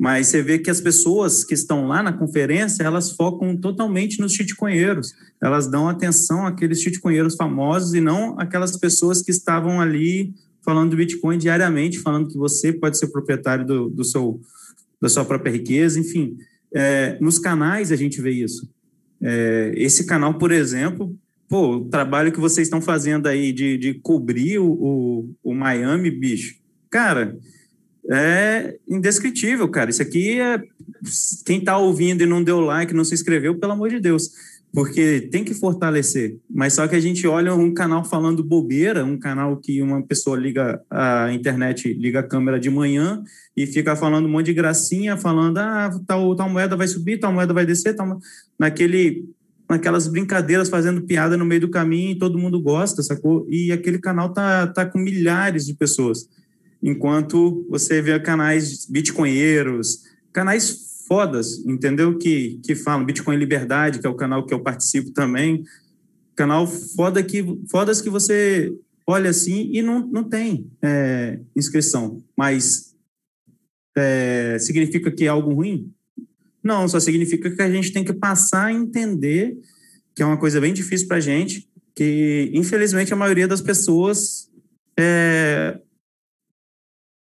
[0.00, 4.32] Mas você vê que as pessoas que estão lá na conferência, elas focam totalmente nos
[4.32, 5.12] shitcoinheiros.
[5.42, 10.32] Elas dão atenção àqueles shitcoinheiros famosos e não aquelas pessoas que estavam ali
[10.64, 14.40] falando do Bitcoin diariamente, falando que você pode ser proprietário do, do seu,
[15.02, 16.34] da sua própria riqueza, enfim.
[16.74, 18.70] É, nos canais a gente vê isso.
[19.20, 21.14] É, esse canal, por exemplo,
[21.46, 26.10] pô, o trabalho que vocês estão fazendo aí de, de cobrir o, o, o Miami,
[26.10, 26.54] bicho,
[26.88, 27.36] cara,
[28.10, 29.90] é indescritível, cara.
[29.90, 30.62] Isso aqui é.
[31.46, 34.30] Quem tá ouvindo e não deu like, não se inscreveu, pelo amor de Deus
[34.72, 36.38] porque tem que fortalecer.
[36.48, 40.36] Mas só que a gente olha um canal falando bobeira, um canal que uma pessoa
[40.36, 43.22] liga a internet, liga a câmera de manhã
[43.56, 47.32] e fica falando um monte de gracinha, falando ah, tal, tal moeda vai subir, tal
[47.32, 48.18] moeda vai descer, tal,
[48.58, 49.28] naquele
[49.68, 53.46] naquelas brincadeiras fazendo piada no meio do caminho, e todo mundo gosta, sacou?
[53.48, 56.28] E aquele canal tá tá com milhares de pessoas.
[56.82, 60.02] Enquanto você vê canais bitcoinheiros,
[60.32, 62.16] canais fodas, entendeu?
[62.16, 65.64] Que, que falam Bitcoin Liberdade, que é o canal que eu participo também.
[66.36, 68.72] Canal foda que, fodas que você
[69.04, 72.22] olha assim e não, não tem é, inscrição.
[72.36, 72.94] Mas
[73.96, 75.92] é, significa que é algo ruim?
[76.62, 79.58] Não, só significa que a gente tem que passar a entender
[80.14, 84.48] que é uma coisa bem difícil para a gente, que infelizmente a maioria das pessoas
[84.98, 85.80] é,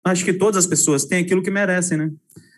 [0.03, 2.11] acho que todas as pessoas têm aquilo que merecem, né?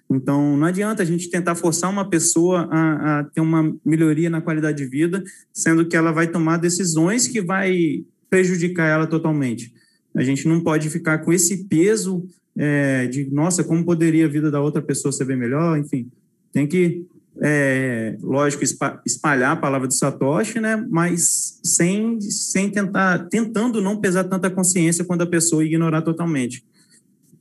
[0.10, 4.42] Então, não adianta a gente tentar forçar uma pessoa a, a, ter uma melhoria na
[4.42, 9.74] qualidade de vida, sendo que ela vai tomar decisões que vai prejudicar ela totalmente.
[10.16, 12.26] A gente não pode ficar com esse peso
[12.56, 16.10] é, de, nossa, como poderia a vida da outra pessoa ser bem melhor, enfim.
[16.54, 17.06] Tem que,
[17.42, 18.64] é, lógico,
[19.06, 20.86] espalhar a palavra do Satoshi, né?
[20.90, 26.64] Mas sem, sem tentar, tentando não pesar tanta consciência quando a pessoa ignorar totalmente.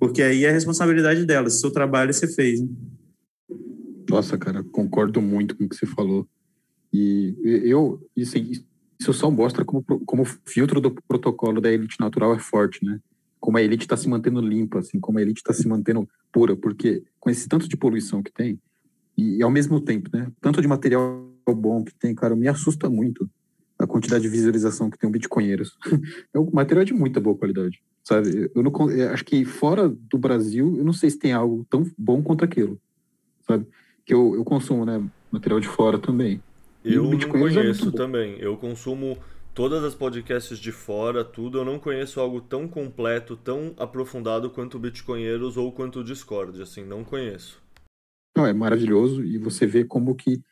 [0.05, 2.61] Porque aí é responsabilidade dela, seu trabalho você fez.
[2.61, 2.69] Né?
[4.11, 6.29] Nossa, cara, concordo muito com o que você falou.
[6.93, 12.35] E eu, isso, isso só mostra como, como o filtro do protocolo da elite natural
[12.35, 13.01] é forte, né?
[13.41, 16.55] Como a elite está se mantendo limpa, assim, como a elite está se mantendo pura,
[16.55, 18.61] porque com esse tanto de poluição que tem,
[19.17, 20.31] e, e ao mesmo tempo, né?
[20.39, 23.27] Tanto de material bom que tem, cara, me assusta muito
[23.79, 25.77] a quantidade de visualização que tem um Bitcoinheiros.
[26.33, 28.51] é um material de muita boa qualidade sabe?
[28.55, 31.91] Eu não eu acho que fora do Brasil, eu não sei se tem algo tão
[31.97, 32.79] bom quanto aquilo,
[33.47, 33.66] sabe?
[34.05, 35.03] Que eu, eu consumo, né,
[35.33, 36.41] material de fora também.
[36.85, 38.39] Eu não é conheço é também.
[38.39, 39.16] Eu consumo
[39.55, 41.59] todas as podcasts de fora, tudo.
[41.59, 46.61] Eu não conheço algo tão completo, tão aprofundado quanto o Bitcoinheiros ou quanto o Discord,
[46.61, 47.62] assim, não conheço.
[48.37, 50.43] Não, é maravilhoso e você vê como que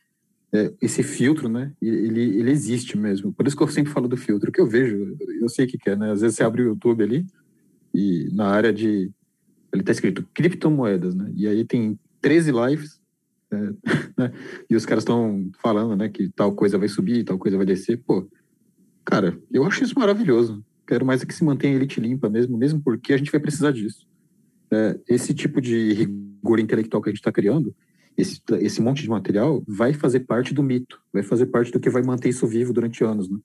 [0.55, 3.33] é, esse filtro, né, ele, ele existe mesmo.
[3.33, 5.79] Por isso que eu sempre falo do filtro, que eu vejo, eu sei o que,
[5.79, 6.13] que é, né?
[6.13, 7.27] Às vezes você abre o YouTube ali,
[7.95, 9.11] e na área de.
[9.73, 11.33] Ele está escrito criptomoedas, né?
[11.35, 13.01] E aí tem 13 lives,
[13.51, 13.57] é,
[14.19, 14.33] né?
[14.69, 17.99] e os caras estão falando, né, que tal coisa vai subir, tal coisa vai descer.
[18.07, 18.29] Pô,
[19.05, 20.63] cara, eu acho isso maravilhoso.
[20.87, 23.41] Quero mais é que se mantenha a elite limpa mesmo, mesmo porque a gente vai
[23.41, 24.07] precisar disso.
[24.71, 27.75] É, esse tipo de rigor intelectual que a gente está criando,
[28.17, 31.91] esse, esse monte de material, vai fazer parte do mito, vai fazer parte do que
[31.91, 33.39] vai manter isso vivo durante anos, né?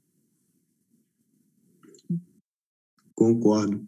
[3.15, 3.87] Concordo.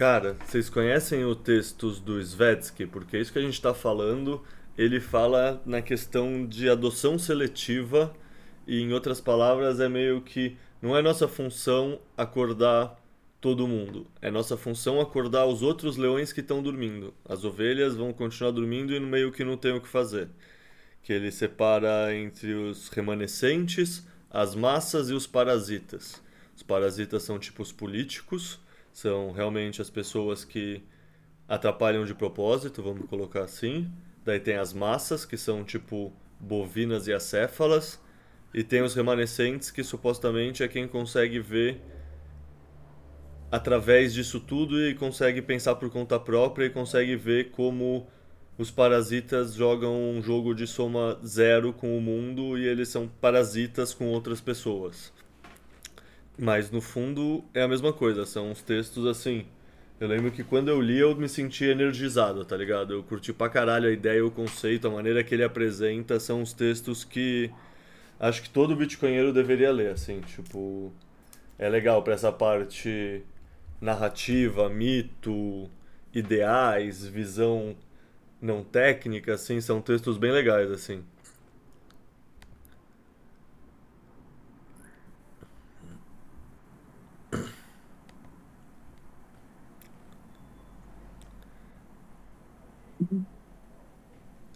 [0.00, 2.86] Cara, vocês conhecem o textos do Svetsky?
[2.86, 4.42] Porque é isso que a gente está falando.
[4.76, 8.14] Ele fala na questão de adoção seletiva
[8.66, 12.98] e, em outras palavras, é meio que não é nossa função acordar
[13.40, 14.06] todo mundo.
[14.20, 17.14] É nossa função acordar os outros leões que estão dormindo.
[17.24, 20.28] As ovelhas vão continuar dormindo e no meio que não tem o que fazer.
[21.02, 26.22] Que ele separa entre os remanescentes, as massas e os parasitas.
[26.56, 28.60] Os parasitas são tipos políticos
[28.92, 30.82] são realmente as pessoas que
[31.48, 33.90] atrapalham de propósito, vamos colocar assim.
[34.24, 38.00] Daí tem as massas, que são tipo bovinas e acéfalas.
[38.52, 41.80] E tem os remanescentes, que supostamente é quem consegue ver
[43.50, 48.06] através disso tudo e consegue pensar por conta própria e consegue ver como
[48.56, 53.94] os parasitas jogam um jogo de soma zero com o mundo e eles são parasitas
[53.94, 55.12] com outras pessoas.
[56.38, 59.46] Mas no fundo é a mesma coisa, são uns textos assim.
[59.98, 62.94] Eu lembro que quando eu li eu me senti energizado, tá ligado?
[62.94, 66.52] Eu curti pra caralho a ideia, o conceito, a maneira que ele apresenta, são os
[66.52, 67.50] textos que
[68.20, 70.92] acho que todo bitcoinheiro deveria ler, assim, tipo,
[71.58, 73.22] é legal para essa parte
[73.80, 75.70] narrativa, mito,
[76.14, 77.76] ideais, visão
[78.42, 81.04] não técnica, assim, são textos bem legais, assim.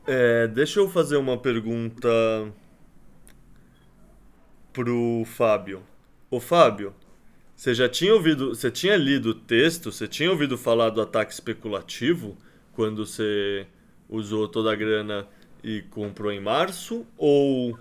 [0.07, 2.09] É, deixa eu fazer uma pergunta
[4.75, 5.83] pro Fábio.
[6.31, 6.95] Ô Fábio,
[7.57, 11.33] Você já tinha ouvido, você tinha lido o texto, você tinha ouvido falar do ataque
[11.33, 12.37] especulativo
[12.72, 13.66] quando você
[14.09, 15.27] usou toda a grana
[15.62, 17.07] e comprou em março?
[17.16, 17.79] Ou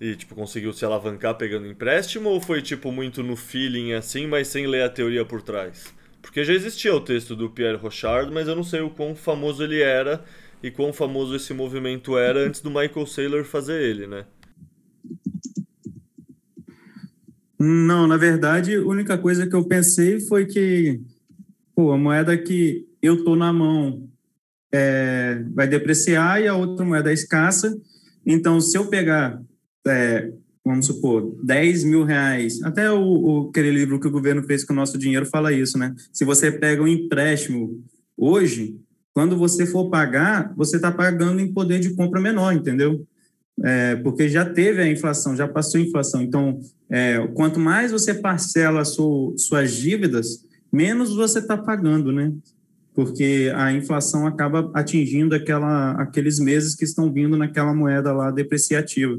[0.00, 4.48] e tipo conseguiu se alavancar pegando empréstimo ou foi tipo muito no feeling assim, mas
[4.48, 5.94] sem ler a teoria por trás?
[6.20, 9.62] Porque já existia o texto do Pierre Rochard, mas eu não sei o quão famoso
[9.62, 10.24] ele era
[10.62, 14.26] e quão famoso esse movimento era antes do Michael Saylor fazer ele, né?
[17.64, 21.00] Não, na verdade, a única coisa que eu pensei foi que,
[21.74, 24.06] pô, a moeda que eu tô na mão
[24.70, 27.74] é, vai depreciar e a outra moeda é escassa.
[28.26, 29.40] Então, se eu pegar,
[29.86, 30.30] é,
[30.62, 34.74] vamos supor, 10 mil reais, até o, o, aquele livro que o governo fez com
[34.74, 35.94] o nosso dinheiro fala isso, né?
[36.12, 37.82] Se você pega um empréstimo
[38.14, 38.76] hoje,
[39.14, 43.06] quando você for pagar, você está pagando em poder de compra menor, entendeu?
[43.62, 46.22] É, porque já teve a inflação, já passou a inflação.
[46.22, 52.32] Então, é, quanto mais você parcela su, suas dívidas, menos você está pagando, né?
[52.94, 59.18] Porque a inflação acaba atingindo aquela, aqueles meses que estão vindo naquela moeda lá depreciativa.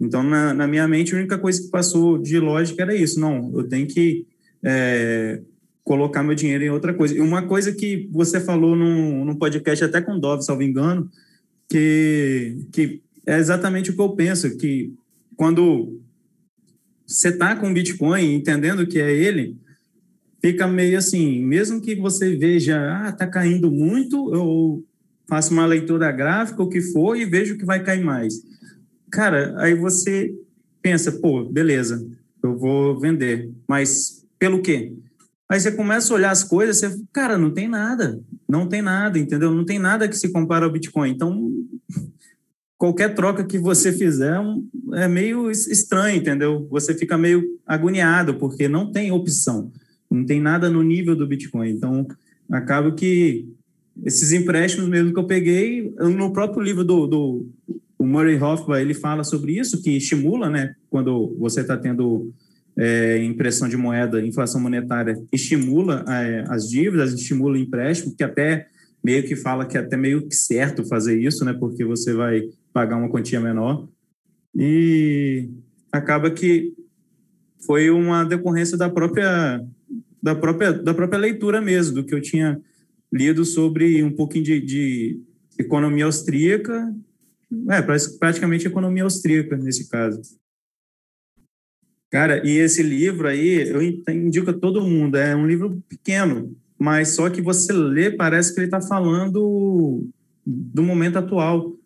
[0.00, 3.20] Então, na, na minha mente, a única coisa que passou de lógica era isso.
[3.20, 4.26] Não, eu tenho que
[4.62, 5.40] é,
[5.84, 7.14] colocar meu dinheiro em outra coisa.
[7.14, 11.08] E uma coisa que você falou no, no podcast, até com o Dove, salvo engano,
[11.68, 14.92] que, que é exatamente o que eu penso, que
[15.36, 16.00] quando
[17.06, 19.56] você está com Bitcoin, entendendo que é ele,
[20.40, 24.84] fica meio assim, mesmo que você veja, ah, está caindo muito, eu
[25.28, 28.42] faço uma leitura gráfica, o que for, e vejo que vai cair mais.
[29.10, 30.34] Cara, aí você
[30.82, 32.06] pensa, pô, beleza,
[32.42, 34.92] eu vou vender, mas pelo quê?
[35.48, 39.18] Aí você começa a olhar as coisas, você, cara, não tem nada, não tem nada,
[39.18, 39.50] entendeu?
[39.50, 41.10] Não tem nada que se compara ao Bitcoin.
[41.10, 41.52] Então,
[42.84, 44.38] qualquer troca que você fizer
[44.94, 46.66] é meio estranho, entendeu?
[46.70, 49.72] Você fica meio agoniado, porque não tem opção,
[50.10, 51.70] não tem nada no nível do Bitcoin.
[51.70, 52.06] Então,
[52.50, 53.48] acaba que
[54.04, 57.46] esses empréstimos mesmo que eu peguei, no próprio livro do, do
[57.98, 62.30] Murray Hoffman, ele fala sobre isso, que estimula, né, quando você está tendo
[62.76, 68.66] é, impressão de moeda, inflação monetária, estimula é, as dívidas, estimula o empréstimo, que até
[69.02, 72.42] meio que fala que é até meio que certo fazer isso, né, porque você vai
[72.74, 73.88] pagar uma quantia menor.
[74.54, 75.48] E
[75.92, 76.74] acaba que
[77.64, 79.64] foi uma decorrência da própria
[80.20, 82.60] da própria da própria leitura mesmo do que eu tinha
[83.12, 85.20] lido sobre um pouquinho de, de
[85.58, 86.92] economia austríaca,
[87.70, 87.80] é
[88.18, 90.20] praticamente economia austríaca nesse caso.
[92.10, 95.16] Cara, e esse livro aí eu indico a todo mundo.
[95.16, 100.08] É um livro pequeno, mas só que você lê parece que ele está falando
[100.44, 101.76] do momento atual.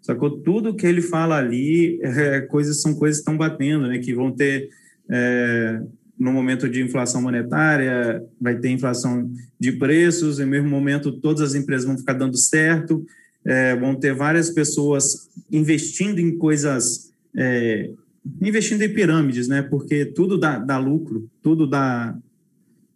[0.00, 0.30] Sacou?
[0.30, 3.98] Tudo que ele fala ali, é, coisas são coisas que estão batendo, né?
[3.98, 4.68] Que vão ter
[5.10, 5.82] é,
[6.18, 11.42] no momento de inflação monetária, vai ter inflação de preços, e no mesmo momento todas
[11.42, 13.06] as empresas vão ficar dando certo,
[13.44, 17.90] é, vão ter várias pessoas investindo em coisas, é,
[18.42, 19.62] investindo em pirâmides, né?
[19.62, 22.16] Porque tudo dá, dá lucro, tudo dá,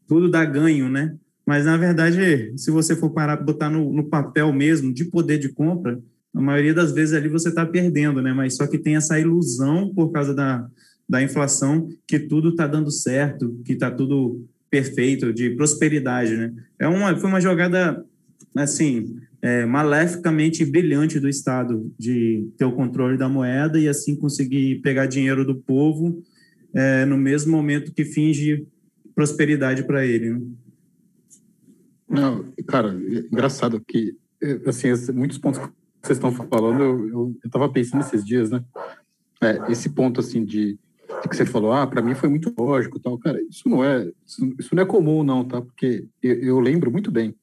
[0.08, 1.14] tudo dá ganho, né?
[1.46, 5.48] Mas, na verdade, se você for parar botar no, no papel mesmo de poder de
[5.48, 6.00] compra,
[6.34, 8.32] a maioria das vezes ali você está perdendo, né?
[8.32, 10.66] Mas só que tem essa ilusão por causa da,
[11.08, 16.52] da inflação que tudo está dando certo, que está tudo perfeito, de prosperidade, né?
[16.78, 18.02] É uma, foi uma jogada,
[18.56, 24.80] assim, é, maleficamente brilhante do Estado de ter o controle da moeda e assim conseguir
[24.80, 26.22] pegar dinheiro do povo
[26.72, 28.66] é, no mesmo momento que finge
[29.14, 30.30] prosperidade para ele.
[30.30, 30.40] Né?
[32.08, 32.94] Não, cara,
[33.30, 34.16] engraçado que
[34.66, 35.60] assim, muitos pontos
[36.02, 38.64] vocês estão falando, eu estava pensando esses dias, né?
[39.40, 40.78] É, esse ponto, assim, de,
[41.22, 43.18] de que você falou, ah, para mim foi muito lógico tal.
[43.18, 45.60] Cara, isso não é, isso, isso não é comum, não, tá?
[45.60, 47.34] Porque eu, eu, lembro muito bem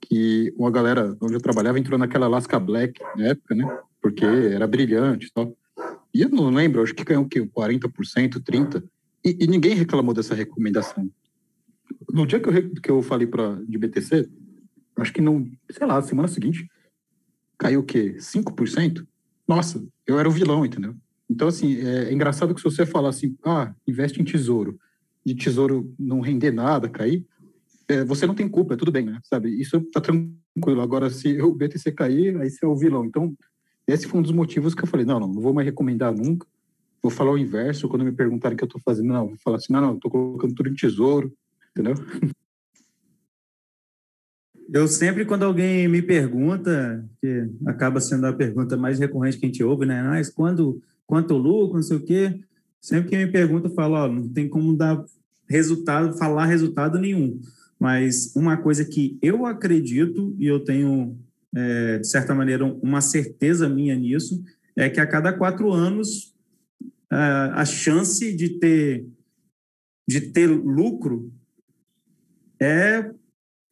[0.00, 3.78] que uma galera onde eu trabalhava entrou naquela Alaska Black na época, né?
[4.00, 5.56] Porque era brilhante tal.
[6.12, 7.40] E eu não lembro, acho que ganhou o quê?
[7.40, 8.82] 40%, 30%.
[9.24, 11.10] E, e ninguém reclamou dessa recomendação.
[12.12, 14.28] No dia que eu, que eu falei para de BTC,
[14.96, 16.68] acho que não, sei lá, semana seguinte,
[17.58, 18.16] caiu o quê?
[18.18, 19.06] 5%?
[19.46, 20.94] Nossa, eu era o vilão, entendeu?
[21.28, 24.78] Então, assim, é, é engraçado que se você falar assim, ah, investe em tesouro,
[25.24, 27.24] e tesouro não render nada, cair,
[27.88, 29.18] é, você não tem culpa, é tudo bem, né?
[29.24, 29.48] Sabe?
[29.60, 30.80] Isso tá tranquilo.
[30.80, 33.04] Agora, se o BTC cair, aí você é o vilão.
[33.04, 33.34] Então,
[33.86, 36.46] esse foi um dos motivos que eu falei, não, não, não vou mais recomendar nunca.
[37.02, 39.58] Vou falar o inverso, quando me perguntarem o que eu tô fazendo, não, vou falar
[39.58, 41.32] assim, não, não, tô colocando tudo em tesouro,
[41.70, 41.94] entendeu?
[44.72, 49.48] Eu sempre, quando alguém me pergunta, que acaba sendo a pergunta mais recorrente que a
[49.48, 50.02] gente ouve, né?
[50.02, 52.40] Mas quando, quanto lucro, não sei o quê,
[52.80, 55.04] sempre que me pergunta, eu falo, ó, não tem como dar
[55.48, 57.40] resultado, falar resultado nenhum.
[57.78, 61.18] Mas uma coisa que eu acredito, e eu tenho,
[61.54, 64.42] é, de certa maneira, uma certeza minha nisso,
[64.76, 66.34] é que a cada quatro anos
[67.10, 69.06] a chance de ter,
[70.08, 71.32] de ter lucro
[72.60, 73.08] é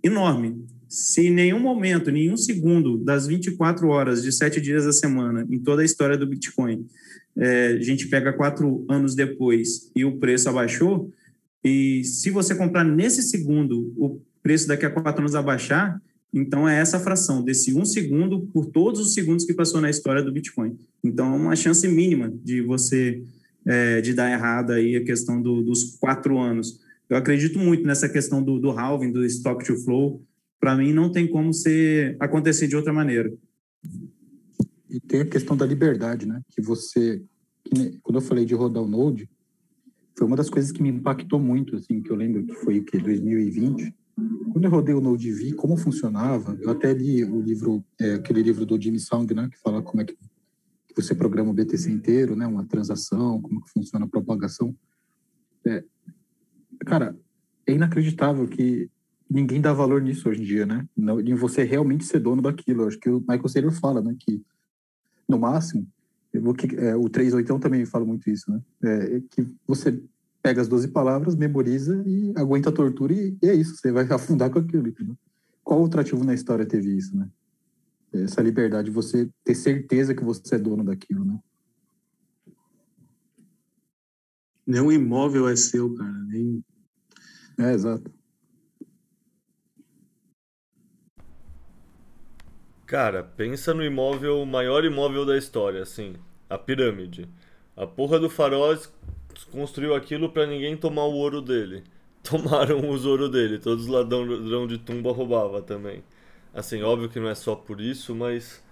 [0.03, 0.65] enorme.
[0.93, 5.59] Se em nenhum momento, nenhum segundo das 24 horas de sete dias da semana, em
[5.59, 6.87] toda a história do Bitcoin,
[7.35, 11.11] é, a gente pega quatro anos depois e o preço abaixou,
[11.65, 15.99] e se você comprar nesse segundo, o preço daqui a quatro anos abaixar,
[16.31, 20.23] então é essa fração desse um segundo por todos os segundos que passou na história
[20.23, 20.77] do Bitcoin.
[21.03, 23.23] Então é uma chance mínima de você
[23.67, 26.81] é, de dar errado aí a questão do, dos quatro anos.
[27.09, 30.23] Eu acredito muito nessa questão do, do halving, do stock to flow.
[30.63, 33.37] Para mim não tem como ser acontecer de outra maneira.
[34.89, 36.41] E tem a questão da liberdade, né?
[36.53, 37.21] Que você,
[37.65, 39.29] que, quando eu falei de rodar o Node,
[40.17, 42.85] foi uma das coisas que me impactou muito, assim, que eu lembro que foi o
[42.85, 43.93] que 2020.
[44.53, 48.15] Quando eu rodei o Node e vi como funcionava, eu até li o livro, é,
[48.15, 50.17] aquele livro do Jimmy Song, né, que fala como é que
[50.95, 54.73] você programa o BTC inteiro, né, uma transação, como que funciona a propagação.
[55.67, 55.83] É,
[56.87, 57.19] cara,
[57.67, 58.89] é inacreditável que
[59.33, 60.87] ninguém dá valor nisso hoje em dia, né?
[61.25, 62.87] Em você realmente ser dono daquilo.
[62.87, 64.43] Acho que o Michael Saylor fala, né, que
[65.29, 65.87] no máximo
[66.41, 68.63] Vou, é, o 3.8 também fala muito isso, né?
[68.83, 70.03] É, é, que você
[70.43, 74.05] pega as 12 palavras, memoriza e aguenta a tortura e, e é isso, você vai
[74.11, 75.17] afundar com aquilo, entendeu?
[75.63, 77.29] Qual outro ativo na história teve isso, né?
[78.13, 81.39] Essa liberdade de você ter certeza que você é dono daquilo, né?
[84.67, 86.13] Nenhum imóvel é seu, cara.
[86.29, 86.65] Nem...
[87.59, 88.11] É, exato.
[92.93, 96.13] Cara, pensa no imóvel, o maior imóvel da história, assim,
[96.47, 97.27] a pirâmide.
[97.75, 98.77] A porra do faraó
[99.51, 101.85] construiu aquilo para ninguém tomar o ouro dele.
[102.23, 106.05] Tomaram os ouro dele, todos os ladrão de tumba roubava também.
[106.53, 108.63] Assim, óbvio que não é só por isso, mas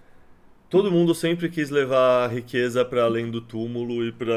[0.69, 4.37] todo mundo sempre quis levar a riqueza para além do túmulo e para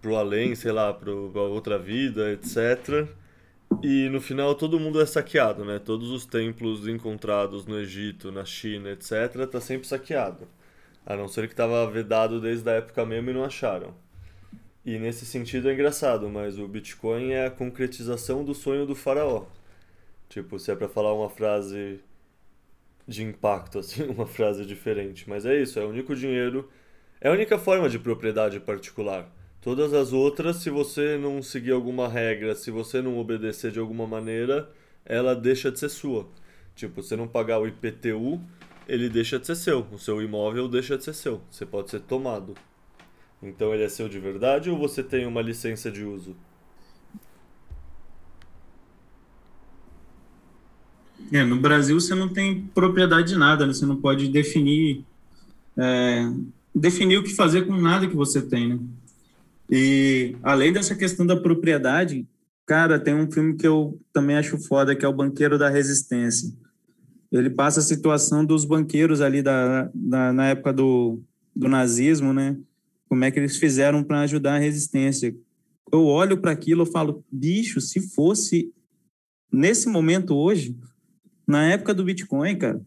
[0.00, 3.08] pro além, sei lá, para outra vida, etc.
[3.80, 5.78] E no final todo mundo é saqueado, né?
[5.78, 10.48] Todos os templos encontrados no Egito, na China, etc, tá sempre saqueado.
[11.06, 13.94] A não ser que estava vedado desde a época mesmo e não acharam.
[14.84, 19.44] E nesse sentido é engraçado, mas o Bitcoin é a concretização do sonho do faraó.
[20.28, 22.00] Tipo, se é para falar uma frase
[23.06, 25.28] de impacto, assim, uma frase diferente.
[25.28, 26.68] Mas é isso, é o único dinheiro,
[27.20, 29.30] é a única forma de propriedade particular.
[29.62, 34.08] Todas as outras, se você não seguir alguma regra, se você não obedecer de alguma
[34.08, 34.68] maneira,
[35.04, 36.28] ela deixa de ser sua.
[36.74, 38.40] Tipo, você não pagar o IPTU,
[38.88, 39.86] ele deixa de ser seu.
[39.92, 41.40] O seu imóvel deixa de ser seu.
[41.48, 42.54] Você pode ser tomado.
[43.40, 46.34] Então ele é seu de verdade ou você tem uma licença de uso?
[51.32, 53.72] É, no Brasil você não tem propriedade de nada, né?
[53.72, 55.04] você não pode definir
[55.76, 56.28] é,
[56.74, 58.78] definir o que fazer com nada que você tem, né?
[59.74, 62.28] E além dessa questão da propriedade,
[62.66, 66.52] cara, tem um filme que eu também acho foda, que é o Banqueiro da Resistência.
[67.32, 71.22] Ele passa a situação dos banqueiros ali da, da na época do,
[71.56, 72.54] do nazismo, né?
[73.08, 75.34] Como é que eles fizeram para ajudar a resistência.
[75.90, 78.70] Eu olho para aquilo e falo, bicho, se fosse
[79.50, 80.76] nesse momento hoje,
[81.46, 82.80] na época do Bitcoin, cara,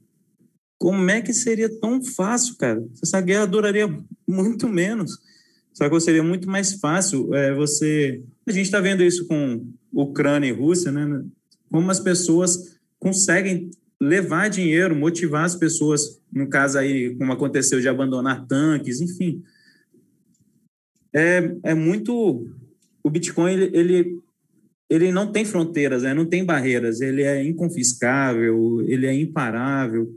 [0.78, 2.86] como é que seria tão fácil, cara?
[3.02, 3.88] Essa guerra duraria
[4.28, 5.20] muito menos.
[5.76, 8.24] Só que seria muito mais fácil é, você.
[8.48, 11.24] A gente está vendo isso com Ucrânia e Rússia, né?
[11.70, 13.70] Como as pessoas conseguem
[14.00, 19.44] levar dinheiro, motivar as pessoas, no caso aí, como aconteceu de abandonar tanques, enfim.
[21.14, 22.48] É, é muito.
[23.04, 24.20] O Bitcoin, ele, ele,
[24.90, 26.14] ele não tem fronteiras, né?
[26.14, 30.16] não tem barreiras, ele é inconfiscável, ele é imparável.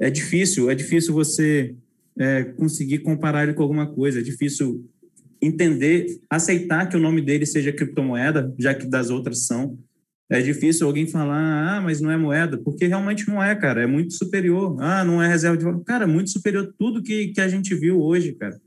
[0.00, 1.76] É difícil, é difícil você
[2.18, 4.20] é, conseguir comparar ele com alguma coisa.
[4.20, 4.84] É difícil
[5.40, 9.76] entender, aceitar que o nome dele seja criptomoeda, já que das outras são.
[10.30, 13.86] É difícil alguém falar, ah, mas não é moeda, porque realmente não é, cara, é
[13.86, 14.76] muito superior.
[14.80, 15.84] Ah, não é reserva de valor.
[15.84, 18.58] Cara, muito superior tudo que, que a gente viu hoje, cara.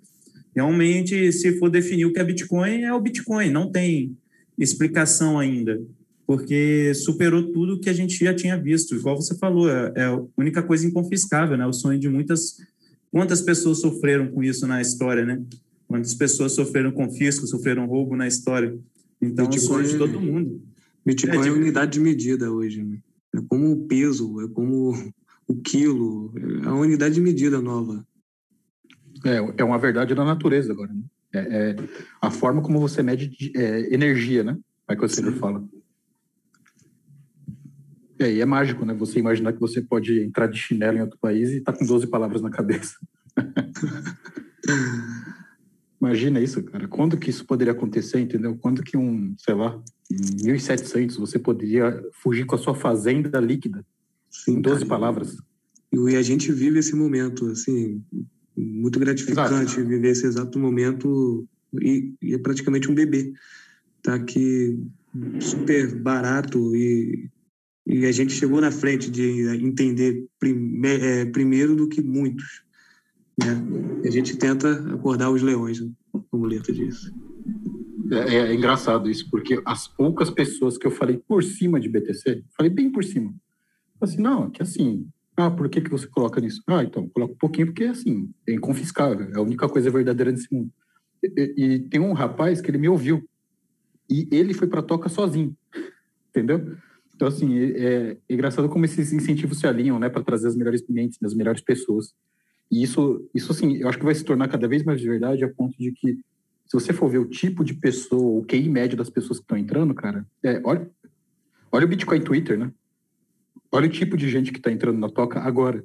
[0.56, 4.16] Realmente, se for definir o que é Bitcoin, é o Bitcoin, não tem
[4.58, 5.82] explicação ainda,
[6.28, 8.96] porque superou tudo que a gente já tinha visto.
[8.96, 11.66] Igual você falou, é, é a única coisa inconfiscável, né?
[11.66, 12.58] O sonho de muitas
[13.16, 15.42] Quantas pessoas sofreram com isso na história, né?
[15.88, 18.78] Quantas pessoas sofreram confisco, sofreram roubo na história?
[19.22, 20.62] Então, Bitcoin, é sonho de todo mundo.
[21.06, 21.56] Bitcoin é, tipo...
[21.56, 22.98] é unidade de medida hoje, né?
[23.34, 25.14] É como o peso, é como
[25.48, 28.06] o quilo, é a unidade de medida nova.
[29.24, 31.04] É, é uma verdade da natureza agora, né?
[31.34, 31.76] É, é
[32.22, 34.58] a forma como você mede de, é, energia, né?
[34.90, 35.66] É que o Taylor fala.
[38.20, 38.94] É, e é mágico, né?
[38.94, 42.08] Você imaginar que você pode entrar de chinelo em outro país e tá com 12
[42.08, 42.96] palavras na cabeça.
[46.00, 46.88] Imagina isso, cara.
[46.88, 48.56] Quando que isso poderia acontecer, entendeu?
[48.58, 49.82] Quando que um, sei lá,
[50.12, 53.86] em 1700 você poderia fugir com a sua fazenda líquida
[54.30, 54.90] Sim, em 12 cara.
[54.90, 55.38] palavras?
[55.92, 58.04] E a gente vive esse momento, assim,
[58.56, 59.88] muito gratificante exato.
[59.88, 61.48] viver esse exato momento
[61.82, 63.34] e, e, é praticamente um bebê.
[64.04, 64.80] Tá aqui
[65.40, 67.30] super barato e,
[67.86, 72.64] e a gente chegou na frente de entender prime, é, primeiro do que muitos.
[73.38, 74.02] Né?
[74.04, 75.80] A gente tenta acordar os leões,
[76.12, 77.14] como o Leta disse.
[78.12, 82.44] É, é, engraçado isso, porque as poucas pessoas que eu falei por cima de BTC,
[82.56, 83.34] falei bem por cima,
[84.02, 85.08] assim, não, que assim,
[85.38, 86.64] ah, por que, que você coloca nisso?
[86.68, 90.52] Ah, então, coloca um pouquinho porque, assim, é inconfiscável, é a única coisa verdadeira nesse
[90.54, 90.72] mundo.
[91.24, 93.28] E, e tem um rapaz que ele me ouviu,
[94.10, 95.56] e ele foi para toca sozinho,
[96.30, 96.78] entendeu?
[97.16, 100.84] Então, assim, é, é, engraçado como esses incentivos se alinham, né, para trazer as melhores
[100.90, 102.14] mentes, as melhores pessoas.
[102.70, 105.44] E isso, isso, assim, eu acho que vai se tornar cada vez mais de verdade
[105.44, 106.14] a ponto de que,
[106.66, 109.58] se você for ver o tipo de pessoa, o QI médio das pessoas que estão
[109.58, 110.90] entrando, cara, é, olha,
[111.72, 112.72] olha o Bitcoin Twitter, né?
[113.72, 115.84] Olha o tipo de gente que está entrando na toca agora.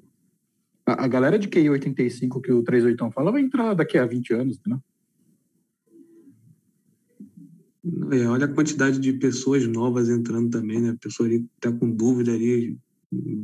[0.85, 4.35] A, a, galera de QI 85 que o 38 fala vai entrar daqui a 20
[4.35, 4.79] anos, né?
[8.13, 10.91] É, olha a quantidade de pessoas novas entrando também, né?
[10.91, 12.77] A pessoa ali tá com dúvida ali,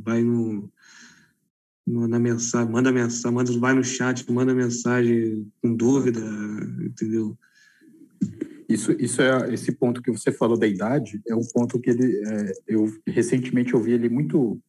[0.05, 0.71] vai no,
[1.87, 6.21] no na mensagem, manda mensagem, manda, vai no chat, manda mensagem com dúvida,
[6.85, 7.37] entendeu?
[8.69, 12.21] Isso, isso é esse ponto que você falou da idade é um ponto que ele
[12.27, 14.61] é, eu recentemente ouvi ele muito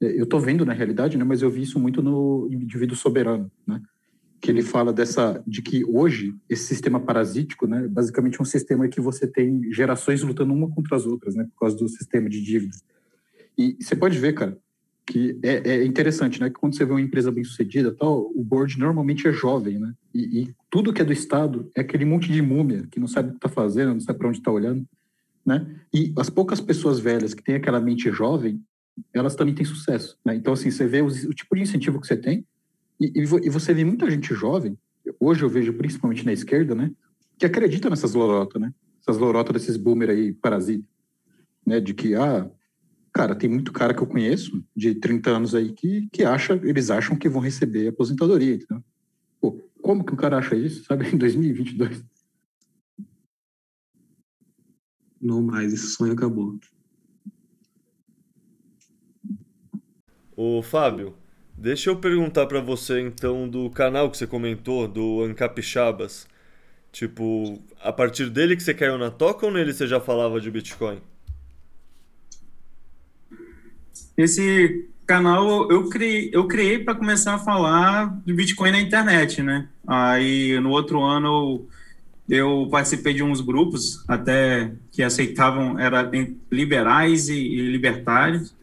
[0.00, 3.50] é, eu estou vendo na realidade, né, mas eu vi isso muito no indivíduo soberano,
[3.66, 3.80] né,
[4.40, 8.88] que ele fala dessa de que hoje esse sistema parasítico, né, basicamente é um sistema
[8.88, 12.42] que você tem gerações lutando uma contra as outras, né, por causa do sistema de
[12.42, 12.76] dívida.
[13.56, 14.56] E você pode ver, cara,
[15.08, 16.50] que é, é, interessante, né?
[16.50, 19.94] Que quando você vê uma empresa bem sucedida, tal, o board normalmente é jovem, né?
[20.14, 23.28] E, e, tudo que é do Estado é aquele monte de múmia que não sabe
[23.28, 24.86] o que está fazendo, não sabe para onde está olhando,
[25.46, 25.66] né?
[25.94, 28.62] E as poucas pessoas velhas que têm aquela mente jovem,
[29.14, 30.34] elas também têm sucesso, né?
[30.34, 32.44] Então assim, você vê o, o tipo de incentivo que você tem
[33.00, 34.76] e, e, você vê muita gente jovem.
[35.20, 36.90] Hoje eu vejo principalmente na esquerda, né?
[37.38, 38.72] Que acredita nessas lorotas, né?
[39.00, 40.88] Essas lorotas desses boomer aí parasitas,
[41.64, 41.80] né?
[41.80, 42.50] De que ah
[43.12, 46.88] Cara, tem muito cara que eu conheço de 30 anos aí que, que acha, eles
[46.88, 48.84] acham que vão receber aposentadoria, entendeu?
[49.40, 52.04] Pô, como que o cara acha isso, sabe, em 2022?
[55.20, 56.58] Não mais, esse sonho acabou.
[60.36, 61.16] Ô, Fábio,
[61.58, 66.26] deixa eu perguntar para você então do canal que você comentou, do Ancapixabas.
[66.92, 70.50] Tipo, a partir dele que você caiu na toca ou nele você já falava de
[70.50, 71.00] Bitcoin?
[74.16, 79.68] Esse canal eu criei, eu criei para começar a falar de Bitcoin na internet, né?
[79.86, 81.66] Aí no outro ano
[82.28, 86.10] eu participei de uns grupos até que aceitavam era
[86.50, 88.54] liberais e, e libertários.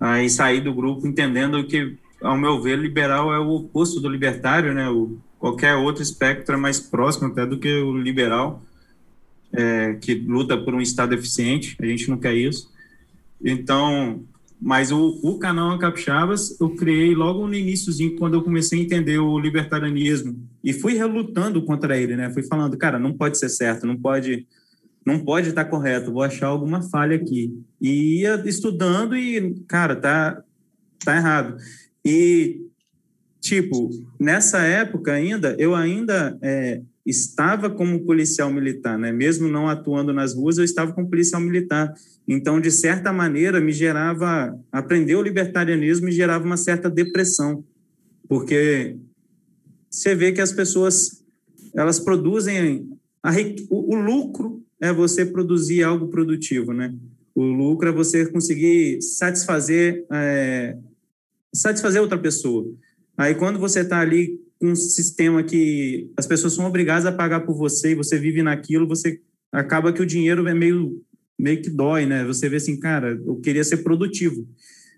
[0.00, 4.72] Aí saí do grupo entendendo que, ao meu ver, liberal é o oposto do libertário,
[4.72, 4.88] né?
[4.88, 8.62] O, qualquer outro espectro é mais próximo até do que o liberal,
[9.52, 11.76] é, que luta por um Estado eficiente.
[11.80, 12.70] A gente não quer isso.
[13.44, 14.22] Então,
[14.60, 19.18] mas o, o canal Capixabas eu criei logo no iníciozinho, quando eu comecei a entender
[19.18, 20.48] o libertarianismo.
[20.62, 22.30] E fui relutando contra ele, né?
[22.30, 24.46] Fui falando, cara, não pode ser certo, não pode
[25.04, 27.52] não pode estar correto, vou achar alguma falha aqui.
[27.80, 30.42] E ia estudando e, cara, tá,
[31.04, 31.56] tá errado.
[32.04, 32.60] E,
[33.40, 39.12] tipo, nessa época ainda, eu ainda é, estava como policial militar, né?
[39.12, 41.92] Mesmo não atuando nas ruas, eu estava como policial militar.
[42.26, 47.64] Então, de certa maneira, me gerava aprender o libertarianismo me gerava uma certa depressão,
[48.28, 48.96] porque
[49.90, 51.22] você vê que as pessoas
[51.74, 52.88] elas produzem
[53.22, 53.30] a,
[53.70, 56.94] o, o lucro é você produzir algo produtivo, né?
[57.34, 60.76] O lucro é você conseguir satisfazer é,
[61.52, 62.66] satisfazer outra pessoa.
[63.16, 67.54] Aí quando você está ali um sistema que as pessoas são obrigadas a pagar por
[67.56, 69.20] você e você vive naquilo, você
[69.50, 71.02] acaba que o dinheiro é meio
[71.38, 72.24] meio que dói, né?
[72.24, 74.46] Você vê assim, cara, eu queria ser produtivo.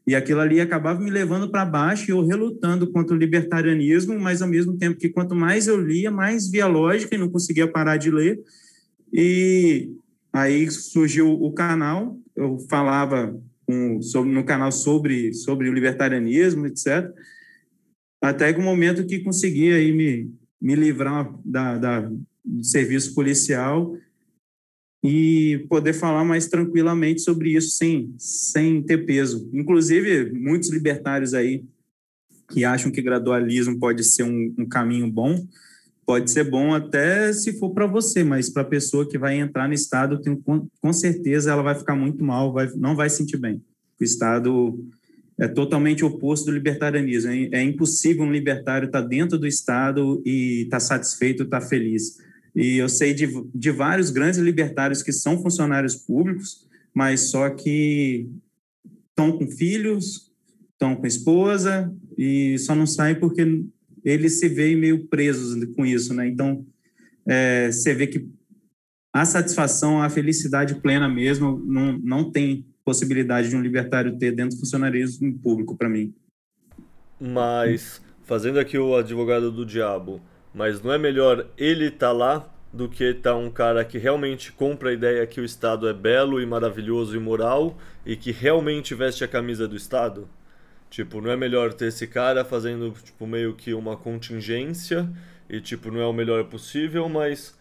[0.06, 4.42] E aquilo ali acabava me levando para baixo e eu relutando contra o libertarianismo, mas
[4.42, 7.96] ao mesmo tempo que quanto mais eu lia, mais via lógica e não conseguia parar
[7.96, 8.38] de ler.
[9.10, 9.90] E
[10.30, 13.34] aí surgiu o canal, eu falava
[13.68, 17.10] um, sobre, no canal sobre, sobre o libertarianismo, etc.
[18.22, 22.00] Até que o momento que consegui aí me, me livrar da, da,
[22.44, 23.96] do serviço policial
[25.04, 29.50] e poder falar mais tranquilamente sobre isso sem, sem ter peso.
[29.52, 31.64] Inclusive, muitos libertários aí
[32.50, 35.46] que acham que gradualismo pode ser um, um caminho bom,
[36.06, 39.66] pode ser bom até se for para você, mas para a pessoa que vai entrar
[39.68, 43.62] no Estado, tenho, com, certeza ela vai ficar muito mal, vai, não vai sentir bem.
[44.00, 44.84] O Estado
[45.38, 47.30] é totalmente oposto do libertarianismo.
[47.30, 51.60] É, é impossível um libertário estar tá dentro do Estado e estar tá satisfeito, estar
[51.60, 52.18] tá feliz.
[52.54, 58.28] E eu sei de, de vários grandes libertários que são funcionários públicos, mas só que
[59.10, 60.30] estão com filhos,
[60.72, 63.64] estão com esposa e só não saem porque
[64.04, 66.28] eles se veem meio presos com isso, né?
[66.28, 66.64] Então,
[67.26, 68.28] é, você vê que
[69.12, 74.56] a satisfação, a felicidade plena mesmo, não, não tem possibilidade de um libertário ter dentro
[74.56, 76.12] do funcionarismo público para mim.
[77.18, 80.20] Mas, fazendo aqui o advogado do diabo,
[80.52, 83.98] mas não é melhor ele estar tá lá do que estar tá um cara que
[83.98, 88.32] realmente compra a ideia que o Estado é belo e maravilhoso e moral e que
[88.32, 90.28] realmente veste a camisa do Estado?
[90.94, 95.10] Tipo, não é melhor ter esse cara fazendo tipo meio que uma contingência
[95.50, 97.58] e tipo não é o melhor possível, mas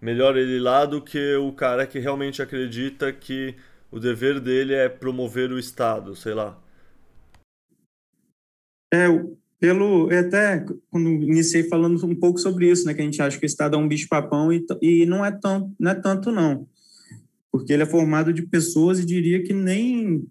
[0.00, 3.56] melhor ele lá do que o cara que realmente acredita que
[3.90, 6.56] o dever dele é promover o Estado, sei lá.
[8.94, 9.08] É,
[9.58, 13.44] pelo até quando iniciei falando um pouco sobre isso, né, que a gente acha que
[13.44, 16.68] o Estado é um bicho-papão e, e não é tão, não é tanto não,
[17.50, 20.24] porque ele é formado de pessoas e diria que nem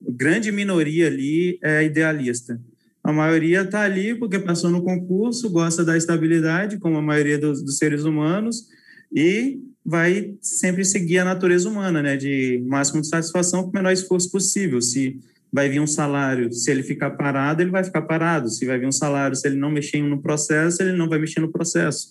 [0.00, 2.60] grande minoria ali é idealista.
[3.02, 7.62] A maioria está ali porque passou no concurso, gosta da estabilidade, como a maioria dos,
[7.62, 8.66] dos seres humanos,
[9.14, 13.92] e vai sempre seguir a natureza humana, né, de máximo de satisfação com o menor
[13.92, 14.82] esforço possível.
[14.82, 15.20] Se
[15.52, 18.50] vai vir um salário, se ele ficar parado, ele vai ficar parado.
[18.50, 21.40] Se vai vir um salário, se ele não mexer no processo, ele não vai mexer
[21.40, 22.10] no processo.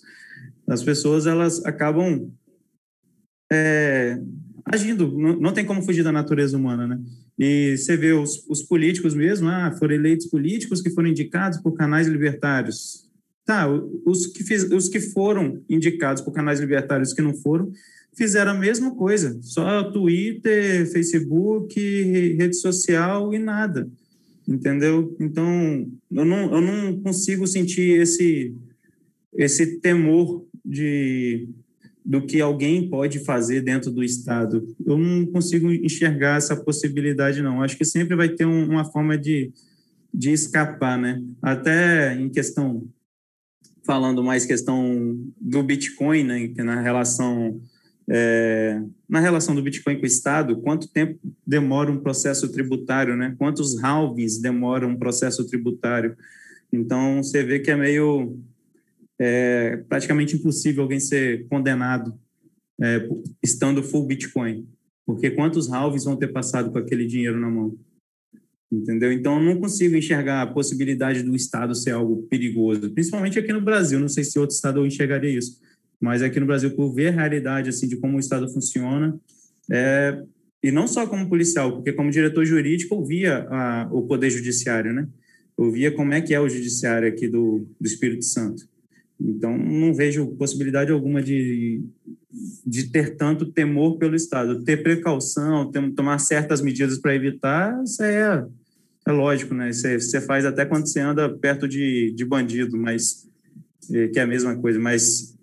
[0.66, 2.32] As pessoas, elas acabam
[3.52, 4.18] é,
[4.66, 7.00] agindo, não, não tem como fugir da natureza humana, né?
[7.38, 11.74] E você vê os, os políticos mesmo, ah, foram eleitos políticos que foram indicados por
[11.74, 13.06] canais libertários.
[13.44, 13.68] Tá,
[14.04, 17.70] os que, fiz, os que foram indicados por canais libertários que não foram,
[18.16, 23.88] fizeram a mesma coisa, só Twitter, Facebook, rede social e nada,
[24.48, 25.14] entendeu?
[25.20, 28.52] Então, eu não, eu não consigo sentir esse,
[29.32, 31.48] esse temor de
[32.06, 34.64] do que alguém pode fazer dentro do Estado.
[34.86, 37.60] Eu não consigo enxergar essa possibilidade, não.
[37.60, 39.52] Acho que sempre vai ter um, uma forma de,
[40.14, 41.20] de escapar, né?
[41.42, 42.86] Até em questão,
[43.84, 46.54] falando mais questão do Bitcoin, né?
[46.58, 47.60] Na relação
[48.08, 53.34] é, na relação do Bitcoin com o Estado, quanto tempo demora um processo tributário, né?
[53.36, 56.16] Quantos halvings demora um processo tributário?
[56.72, 58.38] Então, você vê que é meio
[59.18, 62.18] é praticamente impossível alguém ser condenado
[62.80, 63.08] é,
[63.42, 64.68] estando full Bitcoin,
[65.06, 67.76] porque quantos halvings vão ter passado com aquele dinheiro na mão?
[68.70, 69.12] Entendeu?
[69.12, 73.60] Então, eu não consigo enxergar a possibilidade do Estado ser algo perigoso, principalmente aqui no
[73.60, 73.98] Brasil.
[74.00, 75.60] Não sei se outro Estado eu enxergaria isso,
[76.00, 79.18] mas aqui no Brasil, por ver a realidade assim de como o Estado funciona,
[79.70, 80.22] é,
[80.62, 84.92] e não só como policial, porque como diretor jurídico eu via a, o poder judiciário,
[84.92, 85.08] né?
[85.56, 88.68] Eu via como é que é o judiciário aqui do, do Espírito Santo.
[89.20, 91.82] Então, não vejo possibilidade alguma de,
[92.66, 94.62] de ter tanto temor pelo Estado.
[94.62, 98.46] Ter precaução, ter, tomar certas medidas para evitar, isso é,
[99.06, 99.72] é lógico, né?
[99.72, 103.26] Você, você faz até quando você anda perto de, de bandido, mas
[103.90, 104.78] é, que é a mesma coisa.
[104.78, 105.34] Mas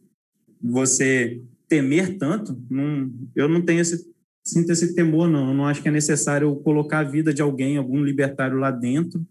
[0.62, 4.06] você temer tanto, não, eu não tenho esse,
[4.44, 5.50] sinto esse temor, não.
[5.50, 9.26] Eu não acho que é necessário colocar a vida de alguém, algum libertário lá dentro.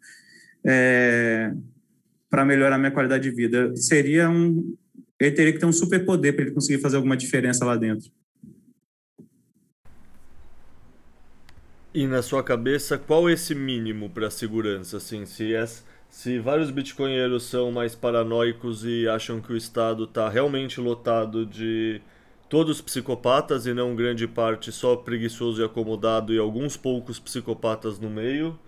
[0.64, 1.55] É,
[2.32, 3.76] para melhorar minha qualidade de vida.
[3.76, 4.74] Seria um.
[5.20, 8.10] Ele teria que ter um superpoder para ele conseguir fazer alguma diferença lá dentro.
[11.92, 14.96] E na sua cabeça, qual esse mínimo para segurança?
[14.96, 15.62] Assim, se, é,
[16.09, 22.00] se vários bitcoinheiros são mais paranoicos e acham que o Estado está realmente lotado de
[22.48, 28.09] todos psicopatas e não grande parte só preguiçoso e acomodado e alguns poucos psicopatas no
[28.09, 28.59] meio,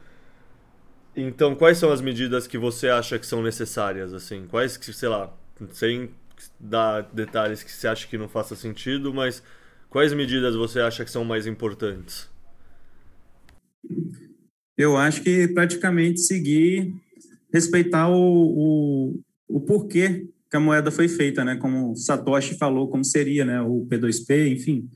[1.17, 4.47] então, quais são as medidas que você acha que são necessárias, assim?
[4.49, 5.33] Quais que, sei lá,
[5.73, 6.11] sem
[6.59, 9.43] dar detalhes que você acha que não faça sentido, mas
[9.89, 12.29] quais medidas você acha que são mais importantes?
[14.77, 16.93] Eu acho que praticamente seguir,
[17.53, 21.57] respeitar o, o, o porquê que a moeda foi feita, né?
[21.57, 23.61] Como Satoshi falou, como seria, né?
[23.61, 24.89] O P2P, enfim,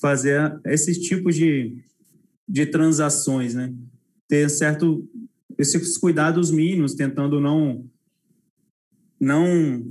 [0.00, 1.76] fazer esses tipos de,
[2.48, 3.72] de transações, né?
[4.28, 5.08] Ter certo
[5.58, 7.84] esses cuidados mínimos, tentando não
[9.18, 9.84] não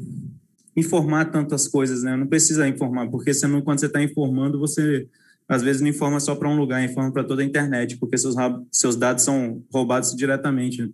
[0.76, 2.16] informar tantas coisas, né?
[2.16, 5.08] Não precisa informar, porque você não, quando você está informando, você
[5.48, 8.36] às vezes não informa só para um lugar, informa para toda a internet, porque seus,
[8.72, 10.90] seus dados são roubados diretamente, né?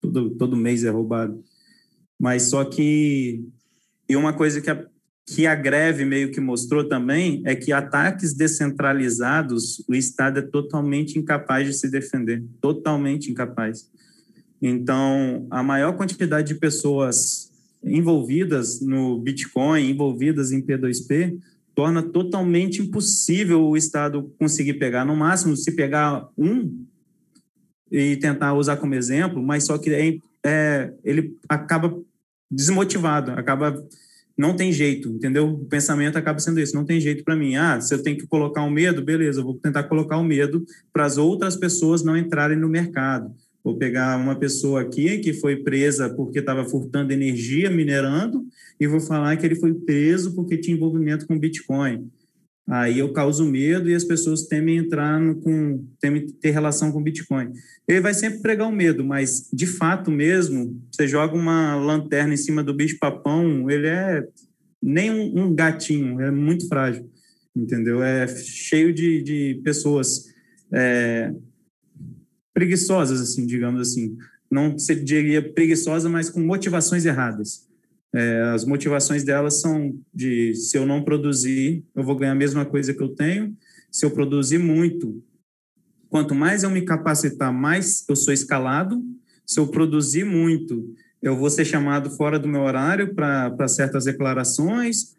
[0.00, 1.42] Todo, todo mês é roubado.
[2.18, 3.44] Mas só que.
[4.08, 4.86] E uma coisa que a,
[5.34, 11.18] que a greve meio que mostrou também é que ataques descentralizados, o Estado é totalmente
[11.18, 13.90] incapaz de se defender totalmente incapaz.
[14.60, 17.52] Então, a maior quantidade de pessoas
[17.84, 21.38] envolvidas no Bitcoin, envolvidas em P2P,
[21.74, 25.04] torna totalmente impossível o Estado conseguir pegar.
[25.04, 26.84] No máximo, se pegar um
[27.92, 31.96] e tentar usar como exemplo, mas só que é, é, ele acaba
[32.50, 33.80] desmotivado, acaba
[34.38, 35.48] não tem jeito, entendeu?
[35.48, 37.56] O pensamento acaba sendo isso, não tem jeito para mim.
[37.56, 40.20] Ah, se eu tenho que colocar o um medo, beleza, eu vou tentar colocar o
[40.20, 43.34] um medo para as outras pessoas não entrarem no mercado.
[43.64, 48.46] Vou pegar uma pessoa aqui que foi presa porque estava furtando energia, minerando,
[48.78, 52.08] e vou falar que ele foi preso porque tinha envolvimento com Bitcoin.
[52.70, 57.02] Aí eu causo medo e as pessoas temem entrar no, com, temem ter relação com
[57.02, 57.50] Bitcoin.
[57.88, 62.36] Ele vai sempre pregar o medo, mas de fato mesmo, você joga uma lanterna em
[62.36, 64.22] cima do bicho-papão, ele é
[64.82, 67.10] nem um, um, gatinho, é muito frágil,
[67.56, 68.02] entendeu?
[68.02, 70.26] É cheio de, de pessoas
[70.70, 71.32] é,
[72.52, 74.14] preguiçosas, assim, digamos assim.
[74.50, 77.67] Não se diria preguiçosa, mas com motivações erradas.
[78.14, 82.64] É, as motivações delas são de se eu não produzir, eu vou ganhar a mesma
[82.64, 83.56] coisa que eu tenho.
[83.90, 85.22] Se eu produzir muito,
[86.08, 89.02] quanto mais eu me capacitar, mais eu sou escalado.
[89.46, 95.14] Se eu produzir muito, eu vou ser chamado fora do meu horário para certas declarações.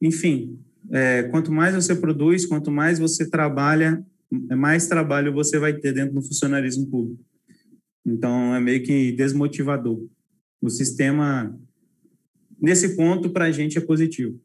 [0.00, 0.58] Enfim,
[0.90, 4.04] é, quanto mais você produz, quanto mais você trabalha,
[4.56, 7.24] mais trabalho você vai ter dentro do funcionalismo público.
[8.06, 10.06] Então, é meio que desmotivador.
[10.60, 11.58] O sistema
[12.60, 14.38] nesse ponto, para a gente é positivo.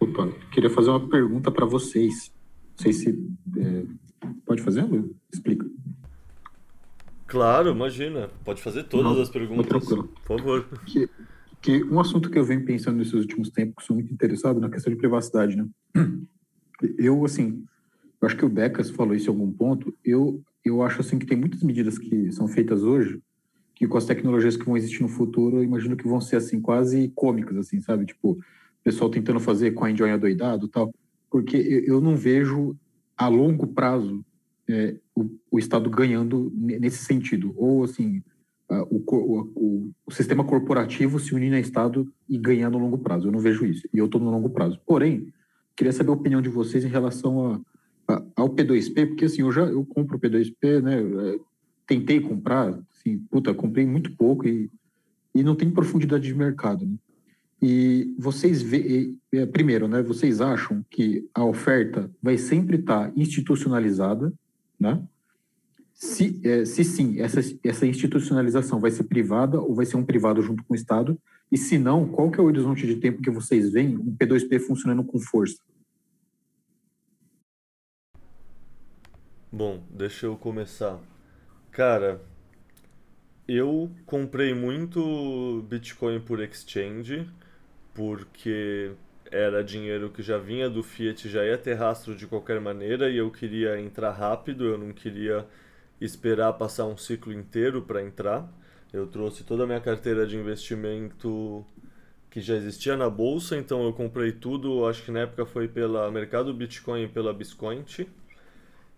[0.00, 2.32] Opa, queria fazer uma pergunta para vocês.
[2.70, 3.28] Não sei se.
[3.56, 3.84] É,
[4.46, 5.14] pode fazer, Lu?
[5.32, 5.68] Explica.
[7.26, 8.28] Claro, imagina.
[8.44, 9.66] Pode fazer todas Não, as perguntas.
[9.66, 10.08] Tranquilo.
[10.24, 10.68] Por favor.
[10.86, 11.08] Que,
[11.60, 14.70] que um assunto que eu venho pensando nesses últimos tempos, que sou muito interessado na
[14.70, 15.68] questão de privacidade, né?
[16.98, 17.62] Eu, assim,
[18.20, 19.94] eu acho que o Becas falou isso em algum ponto.
[20.02, 23.20] Eu, eu acho, assim, que tem muitas medidas que são feitas hoje
[23.80, 26.60] que com as tecnologias que vão existir no futuro, eu imagino que vão ser assim
[26.60, 28.04] quase cômicas assim, sabe?
[28.04, 28.38] Tipo, o
[28.84, 30.94] pessoal tentando fazer CoinJoin adoidado, tal,
[31.30, 32.76] porque eu não vejo
[33.16, 34.22] a longo prazo
[34.68, 38.22] é, o, o, Estado ganhando nesse sentido, ou assim,
[38.90, 43.28] o, o, o, sistema corporativo se unindo a Estado e ganhando a longo prazo.
[43.28, 44.78] Eu não vejo isso, e eu estou no longo prazo.
[44.86, 45.32] Porém,
[45.74, 47.62] queria saber a opinião de vocês em relação
[48.06, 51.00] a, a, ao P2P, porque assim, eu já eu compro o P2P, né?
[51.00, 51.40] É,
[51.86, 52.78] tentei comprar,
[53.10, 54.70] assim, puta, comprei muito pouco e,
[55.34, 56.96] e não tem profundidade de mercado, né?
[57.62, 60.02] E vocês vê, é, primeiro, né?
[60.02, 64.32] Vocês acham que a oferta vai sempre estar institucionalizada,
[64.78, 65.02] né?
[65.92, 70.40] Se, é, se sim, essa, essa institucionalização vai ser privada ou vai ser um privado
[70.40, 71.20] junto com o Estado?
[71.52, 74.60] E se não, qual que é o horizonte de tempo que vocês veem um P2P
[74.60, 75.58] funcionando com força?
[79.52, 80.98] Bom, deixa eu começar.
[81.70, 82.22] Cara,
[83.56, 87.28] eu comprei muito Bitcoin por exchange,
[87.94, 88.92] porque
[89.30, 93.16] era dinheiro que já vinha do Fiat, já ia ter rastro de qualquer maneira e
[93.16, 95.46] eu queria entrar rápido, eu não queria
[96.00, 98.48] esperar passar um ciclo inteiro para entrar.
[98.92, 101.64] Eu trouxe toda a minha carteira de investimento
[102.30, 106.10] que já existia na bolsa, então eu comprei tudo, acho que na época foi pela
[106.10, 108.06] Mercado Bitcoin e pela Biscoint.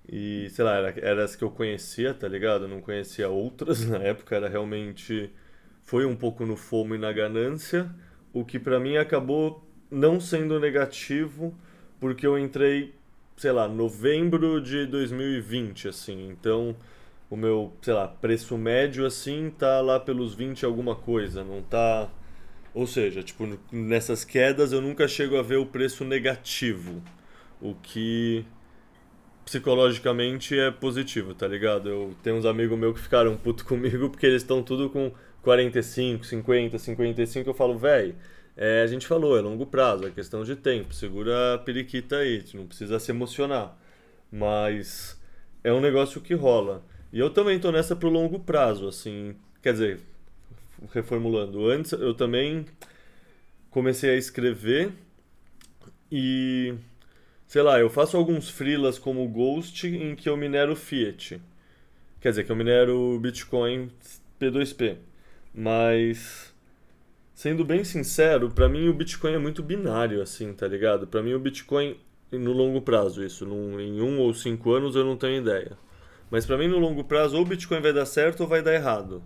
[0.08, 2.66] E, sei lá, era, era as que eu conhecia, tá ligado?
[2.68, 5.30] Não conhecia outras na época, era realmente.
[5.82, 7.90] Foi um pouco no fomo e na ganância,
[8.32, 11.54] o que para mim acabou não sendo negativo,
[12.00, 12.94] porque eu entrei,
[13.36, 16.28] sei lá, novembro de 2020, assim.
[16.30, 16.76] Então,
[17.28, 22.08] o meu, sei lá, preço médio, assim, tá lá pelos 20 alguma coisa, não tá.
[22.74, 27.02] Ou seja, tipo, nessas quedas eu nunca chego a ver o preço negativo,
[27.60, 28.46] o que
[29.44, 31.88] psicologicamente é positivo, tá ligado?
[31.88, 35.12] Eu tenho uns amigos meus que ficaram puto comigo porque eles estão tudo com
[35.42, 37.50] 45, 50, 55.
[37.50, 38.14] Eu falo, velho,
[38.56, 40.94] é, a gente falou, é longo prazo, é questão de tempo.
[40.94, 43.76] Segura a periquita aí, não precisa se emocionar.
[44.30, 45.20] Mas
[45.64, 46.84] é um negócio que rola.
[47.12, 49.34] E eu também tô nessa pro longo prazo, assim.
[49.62, 50.00] Quer dizer,
[50.92, 52.64] reformulando, antes eu também
[53.70, 54.92] comecei a escrever
[56.10, 56.74] e
[57.52, 61.38] sei lá, eu faço alguns freelas como Ghost em que eu minero Fiat.
[62.18, 63.90] Quer dizer, que eu minero Bitcoin
[64.40, 64.96] P2P.
[65.54, 66.50] Mas
[67.34, 71.06] sendo bem sincero, para mim o Bitcoin é muito binário assim, tá ligado?
[71.06, 72.00] Para mim o Bitcoin
[72.30, 75.76] no longo prazo isso, num, em um ou cinco anos eu não tenho ideia.
[76.30, 78.72] Mas para mim no longo prazo ou o Bitcoin vai dar certo ou vai dar
[78.72, 79.22] errado.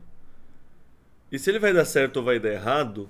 [1.31, 3.09] E se ele vai dar certo ou vai dar errado,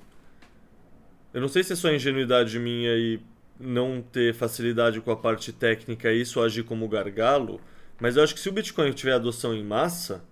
[1.32, 3.18] eu não sei se é só ingenuidade minha e
[3.59, 7.61] não ter facilidade com a parte técnica e isso agir como gargalo,
[8.01, 10.24] mas eu acho que se o Bitcoin tiver adoção em massa,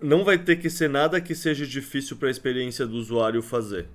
[0.00, 3.88] não vai ter que ser nada que seja difícil para a experiência do usuário fazer.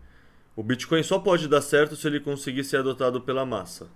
[0.56, 3.88] O Bitcoin só pode dar certo se ele conseguir ser adotado pela massa.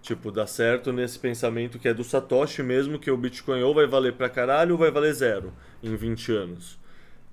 [0.00, 3.86] Tipo, dar certo nesse pensamento que é do Satoshi mesmo, que o Bitcoin ou vai
[3.86, 5.52] valer pra caralho ou vai valer zero
[5.82, 6.78] em 20 anos.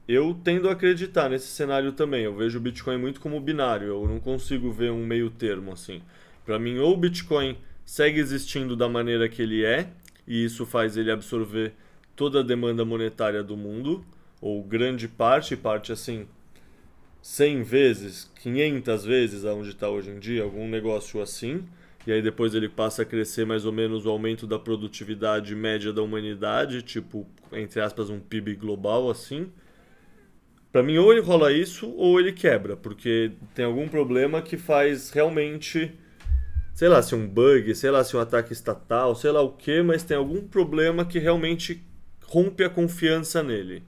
[0.08, 2.24] Eu tendo a acreditar nesse cenário também.
[2.24, 3.88] Eu vejo o Bitcoin muito como binário.
[3.88, 6.02] Eu não consigo ver um meio termo assim.
[6.46, 9.90] Para mim, ou o Bitcoin segue existindo da maneira que ele é,
[10.28, 11.74] e isso faz ele absorver
[12.16, 14.06] toda a demanda monetária do mundo,
[14.42, 16.28] ou grande parte, parte assim,
[17.22, 21.64] 100 vezes, 500 vezes aonde está hoje em dia, algum negócio assim,
[22.06, 25.94] e aí depois ele passa a crescer mais ou menos o aumento da produtividade média
[25.94, 29.50] da humanidade, tipo, entre aspas, um PIB global assim.
[30.70, 35.12] Para mim, ou ele rola isso ou ele quebra, porque tem algum problema que faz
[35.12, 35.94] realmente
[36.74, 39.82] sei lá se um bug, sei lá se um ataque estatal, sei lá o que,
[39.82, 41.84] mas tem algum problema que realmente
[42.26, 43.84] rompe a confiança nele.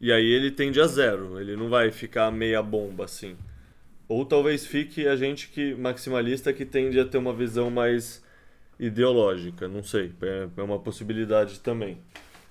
[0.00, 3.36] E aí ele tende a zero, ele não vai ficar meia bomba assim.
[4.08, 8.24] Ou talvez fique a gente que maximalista que tende a ter uma visão mais
[8.78, 11.98] ideológica, não sei, é, é uma possibilidade também.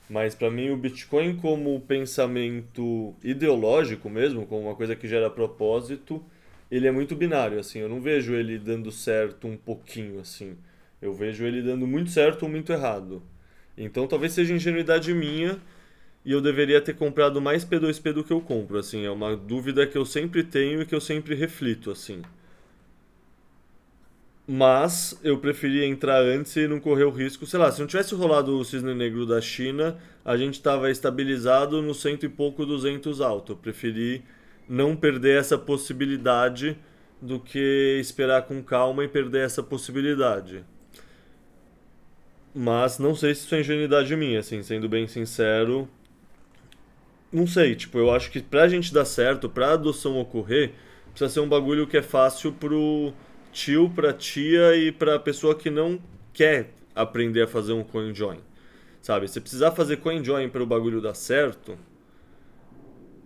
[0.09, 6.23] Mas para mim o Bitcoin como pensamento ideológico mesmo, como uma coisa que gera propósito,
[6.69, 7.79] ele é muito binário, assim.
[7.79, 10.57] Eu não vejo ele dando certo um pouquinho, assim.
[11.01, 13.21] Eu vejo ele dando muito certo ou muito errado.
[13.77, 15.59] Então talvez seja ingenuidade minha
[16.23, 19.05] e eu deveria ter comprado mais P2P do que eu compro, assim.
[19.05, 22.21] É uma dúvida que eu sempre tenho e que eu sempre reflito, assim.
[24.47, 27.45] Mas eu preferia entrar antes e não correr o risco.
[27.45, 31.81] Sei lá, se não tivesse rolado o cisne negro da China, a gente estava estabilizado
[31.81, 33.53] no cento e pouco, duzentos alto.
[33.53, 34.23] Eu preferi
[34.67, 36.77] não perder essa possibilidade
[37.21, 40.63] do que esperar com calma e perder essa possibilidade.
[42.53, 45.89] Mas não sei se isso é ingenuidade minha, assim, sendo bem sincero.
[47.31, 50.71] Não sei, tipo, eu acho que pra gente dar certo, pra adoção ocorrer,
[51.09, 53.13] precisa ser um bagulho que é fácil pro
[53.51, 55.99] tio, pra tia e pra pessoa que não
[56.31, 58.39] quer aprender a fazer um CoinJoin.
[59.01, 59.27] Sabe?
[59.27, 61.77] Se precisar fazer CoinJoin para o bagulho dar certo,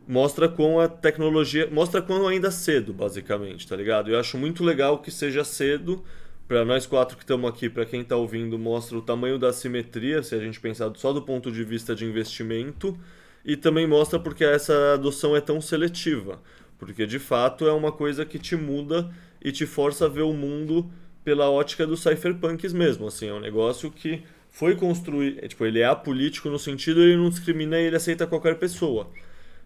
[0.09, 4.09] mostra com a tecnologia, mostra quão ainda cedo, basicamente, tá ligado?
[4.09, 6.03] Eu acho muito legal que seja cedo,
[6.47, 10.23] para nós quatro que estamos aqui, para quem está ouvindo, mostra o tamanho da simetria,
[10.23, 12.97] se a gente pensar só do ponto de vista de investimento,
[13.45, 16.41] e também mostra porque essa adoção é tão seletiva,
[16.79, 20.33] porque de fato é uma coisa que te muda e te força a ver o
[20.33, 20.89] mundo
[21.23, 25.81] pela ótica dos cypherpunks mesmo, assim, é um negócio que foi construído, é, tipo, ele
[25.81, 29.07] é apolítico no sentido ele não discrimina e ele aceita qualquer pessoa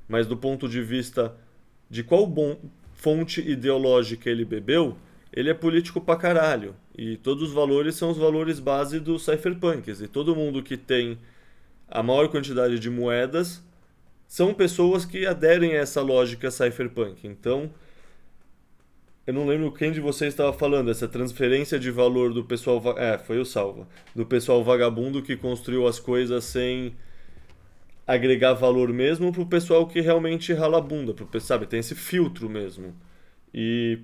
[0.08, 1.36] mas do ponto de vista
[1.90, 2.58] de qual bom,
[2.94, 4.98] fonte ideológica ele bebeu,
[5.32, 6.76] ele é político pra caralho.
[6.96, 10.02] E todos os valores são os valores base dos cypherpunks.
[10.02, 11.18] E todo mundo que tem
[11.88, 13.64] a maior quantidade de moedas
[14.28, 17.28] são pessoas que aderem a essa lógica cypherpunk.
[17.28, 17.70] Então,
[19.26, 22.82] eu não lembro quem de vocês estava falando, essa transferência de valor do pessoal.
[22.98, 23.88] É, foi o Salva.
[24.16, 26.96] Do pessoal vagabundo que construiu as coisas sem
[28.06, 31.66] agregar valor mesmo pro pessoal que realmente rala a bunda, pro, sabe?
[31.66, 32.94] Tem esse filtro mesmo.
[33.54, 34.00] E,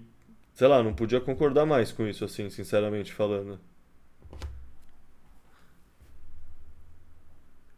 [0.54, 3.60] sei lá, não podia concordar mais com isso, assim, sinceramente falando.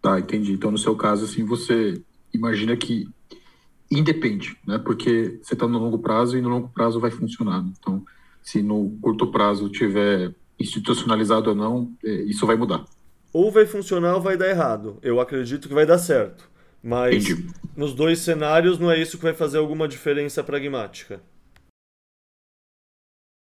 [0.01, 0.53] Tá, entendi.
[0.53, 2.01] Então, no seu caso, assim, você
[2.33, 3.07] imagina que
[3.89, 4.77] independe, né?
[4.79, 7.63] Porque você está no longo prazo e no longo prazo vai funcionar.
[7.79, 8.03] Então,
[8.41, 12.85] se no curto prazo tiver institucionalizado ou não, é, isso vai mudar
[13.33, 14.99] ou vai funcionar ou vai dar errado.
[15.01, 16.49] Eu acredito que vai dar certo.
[16.83, 17.53] Mas Entendi.
[17.75, 21.21] nos dois cenários não é isso que vai fazer alguma diferença pragmática.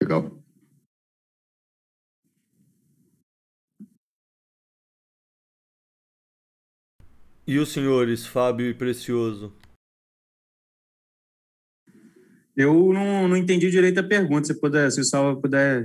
[0.03, 0.39] Legal.
[7.47, 9.53] E os senhores, Fábio e Precioso?
[12.55, 14.47] Eu não, não entendi direito a pergunta.
[14.47, 15.85] Se, puder, se o Salva puder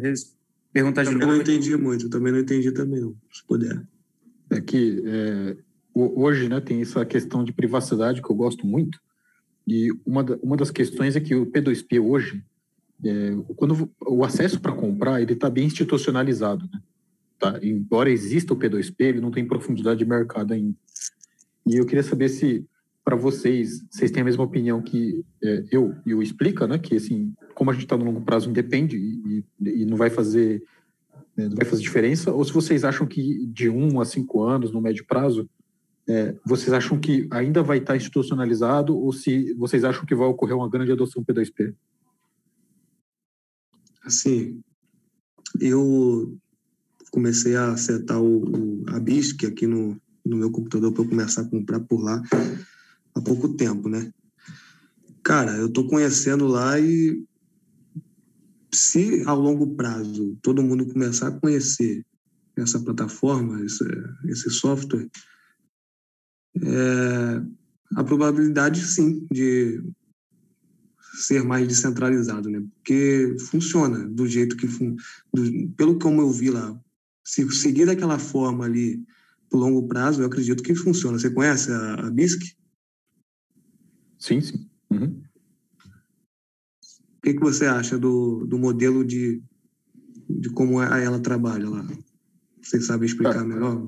[0.72, 1.24] perguntar de novo.
[1.24, 3.82] Eu não entendi muito, eu também não entendi também, se puder
[4.50, 5.58] é que é,
[5.94, 9.00] hoje né, tem essa questão de privacidade que eu gosto muito,
[9.68, 12.44] e uma, uma das questões é que o P2P hoje,
[13.04, 16.70] é, quando o acesso para comprar, ele está bem institucionalizado.
[16.72, 16.82] Né?
[17.40, 17.60] Tá?
[17.64, 20.76] Embora exista o P2P, ele não tem profundidade de mercado ainda.
[21.66, 22.64] E eu queria saber se
[23.04, 26.80] para vocês, vocês têm a mesma opinião que é, eu e o Explica, né?
[26.80, 30.64] Que assim, como a gente está no longo prazo, independe e, e não vai fazer
[31.36, 34.82] né, vai fazer diferença, ou se vocês acham que de um a cinco anos, no
[34.82, 35.50] médio prazo,
[36.08, 40.56] é, vocês acham que ainda vai estar institucionalizado ou se vocês acham que vai ocorrer
[40.56, 41.74] uma grande adoção P2P?
[44.04, 44.62] Assim,
[45.60, 46.38] eu
[47.12, 51.42] comecei a acertar o, o a BISC aqui no, no meu computador para eu começar
[51.42, 52.22] a comprar por lá
[53.16, 54.12] há pouco tempo, né?
[55.24, 57.24] Cara, eu estou conhecendo lá e
[58.76, 62.06] se ao longo prazo todo mundo começar a conhecer
[62.58, 63.84] essa plataforma, esse,
[64.26, 65.10] esse software,
[66.62, 67.42] é,
[67.96, 69.84] a probabilidade sim de
[71.16, 72.62] ser mais descentralizado, né?
[72.76, 75.70] Porque funciona do jeito que do...
[75.76, 76.78] pelo como eu vi lá,
[77.24, 79.04] se seguir daquela forma ali
[79.50, 81.18] por longo prazo, eu acredito que funciona.
[81.18, 82.56] Você conhece a, a BISC?
[84.20, 84.70] Sim, sim.
[84.90, 85.22] Uhum.
[87.26, 89.42] O que, que você acha do, do modelo de,
[90.30, 91.84] de como ela trabalha lá?
[92.62, 93.84] Você sabe explicar ah, melhor?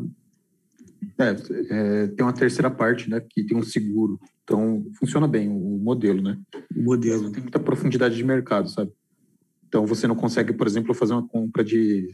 [1.19, 1.35] É,
[1.69, 4.19] é, tem uma terceira parte, né, que tem um seguro.
[4.43, 6.39] Então, funciona bem o modelo, né?
[6.75, 7.31] O modelo.
[7.31, 8.91] Tem muita profundidade de mercado, sabe?
[9.67, 12.09] Então, você não consegue, por exemplo, fazer uma compra de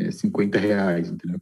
[0.00, 1.40] é, 50 reais, entendeu?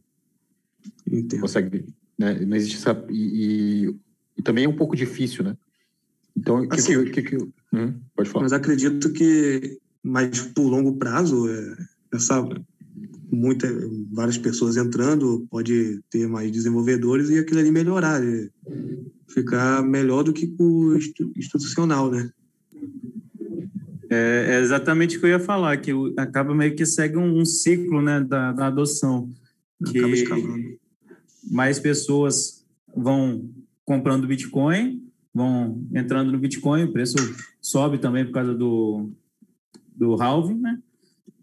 [1.11, 1.41] Entendo.
[1.41, 1.83] Consegue,
[2.15, 2.45] né?
[2.45, 3.03] Não existe essa...
[3.09, 3.95] E, e,
[4.37, 5.57] e, também é um pouco difícil, né?
[6.37, 8.43] Então, o assim, que, que, hum, pode falar.
[8.43, 11.77] Mas acredito que, mas por longo prazo, é,
[12.13, 12.47] essa
[13.31, 13.67] muita,
[14.11, 18.21] várias pessoas entrando, pode ter mais desenvolvedores e aquilo ali melhorar,
[19.27, 20.97] ficar melhor do que o
[21.35, 22.29] institucional, né?
[24.09, 27.45] É, é, exatamente o que eu ia falar, que acaba meio que segue um, um
[27.45, 29.29] ciclo né, da, da adoção.
[29.85, 30.77] Que
[31.51, 33.49] mais pessoas vão
[33.83, 35.04] comprando Bitcoin,
[35.35, 37.17] vão entrando no Bitcoin, o preço
[37.61, 39.11] sobe também por causa do,
[39.93, 40.79] do halving, né?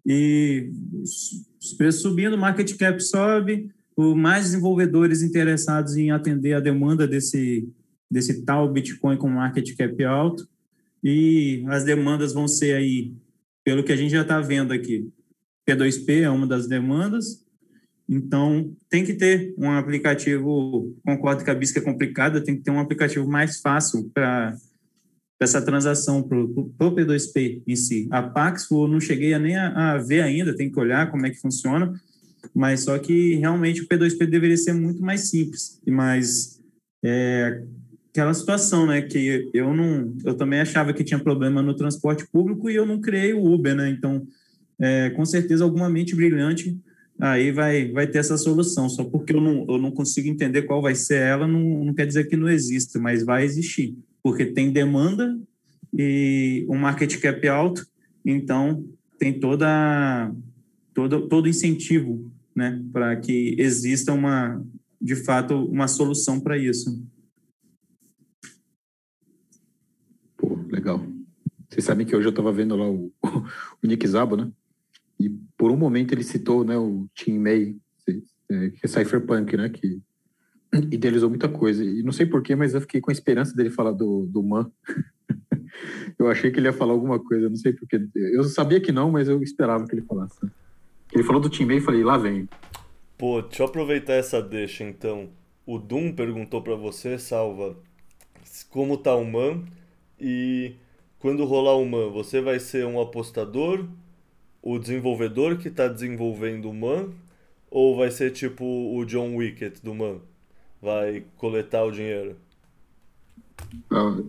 [0.05, 0.71] E
[1.03, 7.69] os preços subindo, market cap sobe, o mais desenvolvedores interessados em atender a demanda desse,
[8.11, 10.49] desse tal Bitcoin com market cap alto,
[11.05, 13.13] e as demandas vão ser aí,
[13.63, 15.07] pelo que a gente já está vendo aqui,
[15.69, 17.42] P2P é uma das demandas,
[18.13, 22.71] então tem que ter um aplicativo, concordo que a BISC é complicada, tem que ter
[22.71, 24.55] um aplicativo mais fácil para
[25.41, 28.09] essa transação para o P2P em si.
[28.11, 31.27] A Pax, eu não cheguei a nem a, a, ver ainda, tem que olhar como
[31.27, 31.93] é que funciona,
[32.55, 36.61] mas só que realmente o P2P deveria ser muito mais simples, mas
[37.03, 37.63] é,
[38.11, 42.69] aquela situação, né, que eu não, eu também achava que tinha problema no transporte público
[42.69, 44.23] e eu não criei o Uber, né, então,
[44.79, 46.79] é, com certeza alguma mente brilhante
[47.25, 50.83] aí vai, vai ter essa solução, só porque eu não, eu não consigo entender qual
[50.83, 54.73] vai ser ela, não, não quer dizer que não existe, mas vai existir porque tem
[54.73, 55.39] demanda
[55.93, 57.85] e um market cap alto,
[58.25, 58.89] então
[59.19, 60.33] tem toda,
[60.95, 64.65] todo, todo incentivo né, para que exista uma,
[65.01, 67.05] de fato, uma solução para isso.
[70.37, 71.05] Pô, legal.
[71.69, 73.13] Vocês sabem que hoje eu estava vendo lá o,
[73.83, 74.51] o Nick Zabo, né?
[75.27, 77.77] E por um momento ele citou né, o Tim May,
[78.51, 79.69] é, que é Cypherpunk, né?
[79.69, 80.01] Que
[80.91, 81.85] idealizou muita coisa.
[81.85, 84.71] E não sei porquê, mas eu fiquei com a esperança dele falar do, do Man.
[86.19, 88.01] eu achei que ele ia falar alguma coisa, não sei porquê.
[88.15, 90.39] Eu sabia que não, mas eu esperava que ele falasse.
[91.13, 92.49] Ele falou do Team e falei, lá vem.
[93.19, 95.29] Pô, deixa eu aproveitar essa deixa então.
[95.67, 97.77] O Doom perguntou para você, Salva,
[98.71, 99.63] como tá o Man
[100.19, 100.75] e
[101.19, 103.87] quando rolar o Man, você vai ser um apostador,
[104.63, 107.11] o desenvolvedor que tá desenvolvendo o Man,
[107.71, 110.21] ou vai ser tipo o John Wickett do Man?
[110.83, 112.37] vai coletar o dinheiro?
[113.89, 114.21] Ah,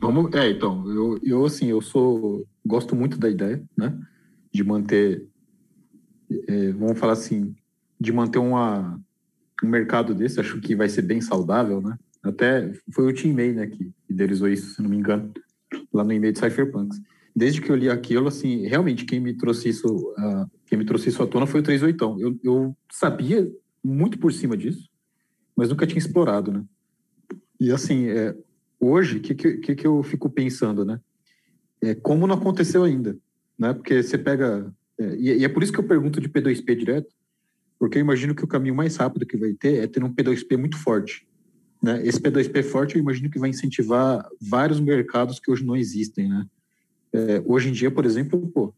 [0.00, 3.96] vamos, é, então, eu, eu assim, eu sou, gosto muito da ideia, né,
[4.50, 5.26] de manter,
[6.48, 7.54] é, vamos falar assim,
[8.00, 8.98] de manter uma,
[9.62, 13.52] um mercado desse, acho que vai ser bem saudável, né, até foi o Tim May,
[13.52, 15.30] né, que idealizou isso, se não me engano,
[15.92, 17.00] lá no e-mail de Cypherpunks.
[17.34, 21.08] Desde que eu li aquilo, assim, realmente quem me trouxe isso, uh, quem me trouxe
[21.08, 22.16] isso à tona foi o 38.
[22.20, 23.50] Eu, eu sabia
[23.82, 24.88] muito por cima disso,
[25.56, 26.64] mas nunca tinha explorado, né?
[27.60, 28.36] E assim, é,
[28.78, 31.00] hoje, o que, que, que eu fico pensando, né?
[31.82, 33.16] É, como não aconteceu ainda,
[33.58, 33.72] né?
[33.72, 34.72] Porque você pega...
[34.98, 37.12] É, e, é por isso que eu pergunto de P2P direto,
[37.78, 40.56] porque eu imagino que o caminho mais rápido que vai ter é ter um P2P
[40.56, 41.26] muito forte.
[41.82, 42.00] Né?
[42.06, 46.46] Esse P2P forte eu imagino que vai incentivar vários mercados que hoje não existem, né?
[47.14, 48.74] É, hoje em dia, por exemplo, pô,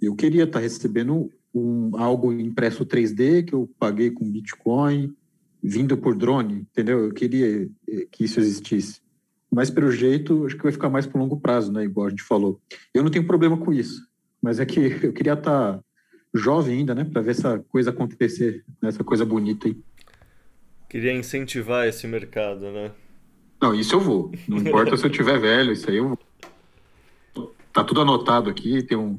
[0.00, 5.14] eu queria estar recebendo um, algo impresso 3D que eu paguei com Bitcoin,
[5.62, 7.06] vindo por drone, entendeu?
[7.06, 9.00] Eu queria eh, que isso existisse.
[9.50, 11.84] mas pelo jeito acho que vai ficar mais para longo prazo, né?
[11.84, 12.60] Igual a gente falou.
[12.92, 14.06] Eu não tenho problema com isso,
[14.42, 15.80] mas é que eu queria estar tá
[16.34, 17.04] jovem ainda, né?
[17.04, 18.88] Para ver essa coisa acontecer, né?
[18.88, 19.76] essa coisa bonita aí.
[20.90, 22.90] Queria incentivar esse mercado, né?
[23.60, 24.32] Não, isso eu vou.
[24.48, 26.18] Não importa se eu tiver velho, isso aí eu vou.
[27.72, 29.18] Tá tudo anotado aqui, tem um,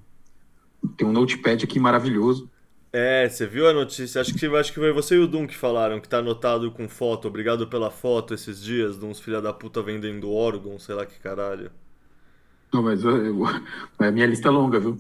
[0.96, 2.50] tem um notepad aqui maravilhoso.
[2.92, 4.22] É, você viu a notícia?
[4.22, 6.88] Acho que, acho que foi você e o Dum que falaram que tá anotado com
[6.88, 7.28] foto.
[7.28, 11.20] Obrigado pela foto esses dias de uns filha da puta vendendo órgão, sei lá que
[11.20, 11.72] caralho.
[12.72, 13.46] Não, mas eu, eu,
[13.98, 14.98] a minha lista é longa, viu?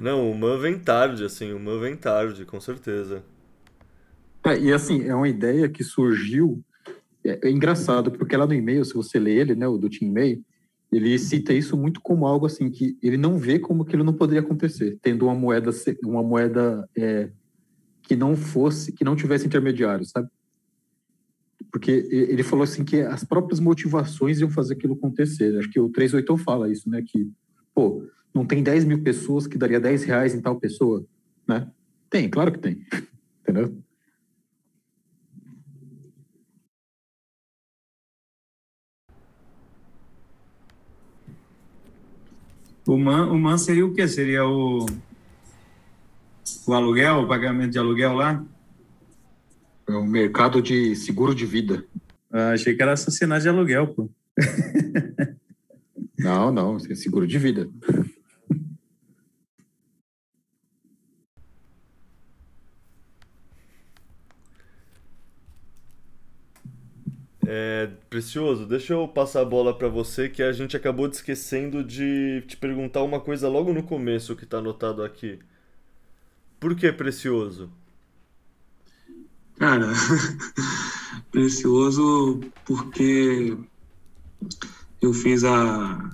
[0.00, 3.24] Não, o Man vem tarde, assim, o Man vem tarde, com certeza.
[4.44, 6.60] É, e assim, é uma ideia que surgiu.
[7.24, 10.12] É, é engraçado, porque lá no e-mail, se você lê ele, né, o do Team
[10.12, 10.40] May,
[10.92, 14.42] ele cita isso muito como algo assim que ele não vê como aquilo não poderia
[14.42, 15.70] acontecer, tendo uma moeda
[16.04, 17.30] uma moeda é,
[18.02, 20.28] que não fosse, que não tivesse intermediário, sabe?
[21.70, 25.58] Porque ele falou assim que as próprias motivações iam fazer aquilo acontecer.
[25.58, 27.02] Acho que o 38 fala isso, né?
[27.06, 27.30] Que,
[27.74, 28.04] pô,
[28.34, 31.06] não tem 10 mil pessoas que daria 10 reais em tal pessoa,
[31.48, 31.70] né?
[32.10, 32.84] Tem, claro que tem.
[33.40, 33.74] Entendeu?
[42.86, 44.08] O MAN, o MAN seria o quê?
[44.08, 44.86] Seria o,
[46.66, 48.44] o aluguel, o pagamento de aluguel lá?
[49.88, 51.84] É o mercado de seguro de vida.
[52.30, 54.10] Ah, achei que era assassinato de aluguel, pô.
[56.18, 57.68] não, não, é seguro de vida.
[67.54, 71.84] É, Precioso, deixa eu passar a bola para você que a gente acabou de esquecendo
[71.84, 75.38] de te perguntar uma coisa logo no começo que tá anotado aqui.
[76.58, 77.70] Por que Precioso?
[79.58, 79.86] Cara,
[81.30, 83.54] Precioso porque
[85.02, 86.10] eu fiz a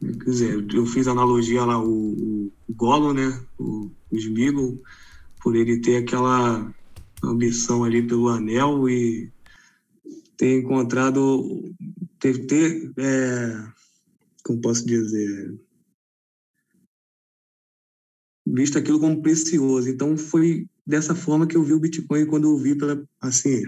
[0.00, 4.80] quer dizer, eu fiz analogia lá o, o Golo, né, o, o
[5.40, 6.68] por ele ter aquela
[7.22, 9.30] ambição ali pelo anel e
[10.36, 11.74] ter encontrado,
[12.18, 13.66] ter, ter é,
[14.44, 15.54] como posso dizer,
[18.46, 19.88] visto aquilo como precioso.
[19.88, 23.62] Então foi dessa forma que eu vi o Bitcoin quando eu vi pela assim,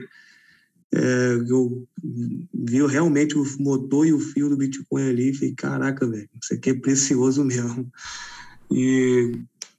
[0.95, 1.87] é, eu
[2.55, 6.55] vi realmente o motor e o fio do Bitcoin ali e falei, caraca, velho, isso
[6.55, 7.91] aqui é precioso mesmo.
[8.71, 9.33] E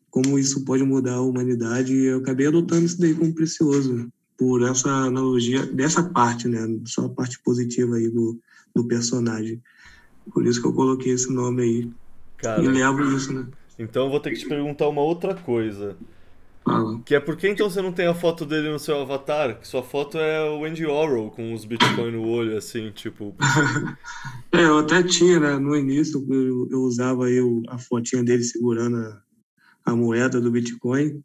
[0.09, 1.93] como isso pode mudar a humanidade.
[1.95, 6.59] Eu acabei adotando isso daí como precioso, por essa analogia, dessa parte, né?
[6.85, 8.39] Só a parte positiva aí do,
[8.73, 9.61] do personagem.
[10.33, 11.91] Por isso que eu coloquei esse nome aí.
[12.37, 13.45] Cara, e levo isso, né?
[13.77, 15.97] Então eu vou ter que te perguntar uma outra coisa.
[16.63, 17.01] Fala.
[17.03, 19.59] Que é por que então você não tem a foto dele no seu avatar?
[19.59, 23.35] Que sua foto é o Andy Orwell com os Bitcoin no olho, assim, tipo.
[24.53, 25.57] é, eu até tinha, né?
[25.57, 29.21] No início eu, eu usava aí a fotinha dele segurando a,
[29.85, 31.21] a moeda do Bitcoin,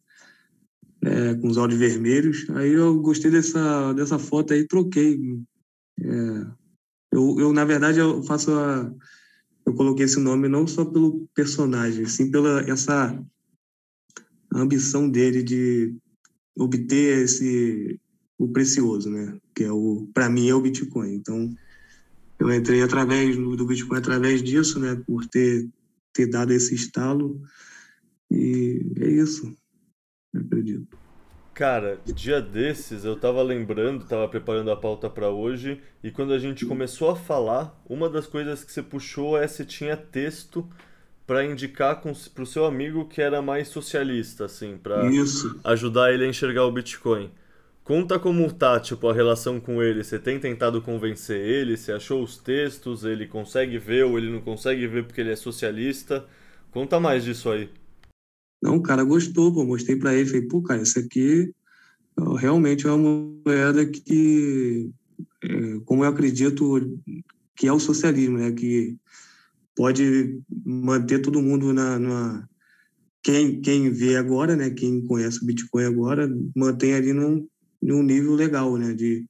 [1.04, 2.48] é, com os olhos vermelhos.
[2.50, 5.18] Aí eu gostei dessa, dessa foto aí troquei.
[6.00, 6.46] É,
[7.12, 8.92] eu, eu, na verdade, eu faço a.
[9.66, 13.18] Eu coloquei esse nome não só pelo personagem, sim pela essa
[14.52, 15.94] ambição dele de
[16.56, 17.98] obter esse
[18.38, 19.38] o precioso, né?
[19.54, 21.14] Que é o para mim é o Bitcoin.
[21.14, 21.50] Então
[22.38, 24.94] eu entrei através do Bitcoin através disso, né?
[25.06, 25.66] Por ter
[26.12, 27.40] ter dado esse estalo
[28.30, 29.54] e é isso,
[30.34, 30.98] eu acredito.
[31.54, 36.38] Cara, dia desses eu tava lembrando, tava preparando a pauta para hoje, e quando a
[36.38, 40.68] gente começou a falar, uma das coisas que você puxou é se tinha texto
[41.24, 45.02] para indicar com, pro seu amigo que era mais socialista, assim, para
[45.64, 47.30] ajudar ele a enxergar o Bitcoin.
[47.84, 50.02] Conta como tá, tipo, a relação com ele.
[50.02, 51.76] Você tem tentado convencer ele?
[51.76, 53.04] Você achou os textos?
[53.04, 56.24] Ele consegue ver ou ele não consegue ver porque ele é socialista?
[56.72, 57.68] Conta mais disso aí.
[58.64, 61.52] Não, o cara gostou, pô, mostrei para ele, falei, pô, cara, isso aqui
[62.38, 64.90] realmente é uma moeda que,
[65.42, 66.98] é, como eu acredito
[67.54, 68.96] que é o socialismo, né, que
[69.76, 72.48] pode manter todo mundo na, na
[73.22, 76.26] quem, quem vê agora, né, quem conhece o Bitcoin agora,
[76.56, 77.46] mantém ali num,
[77.82, 79.26] num nível legal, né, de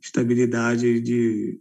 [0.00, 1.58] estabilidade de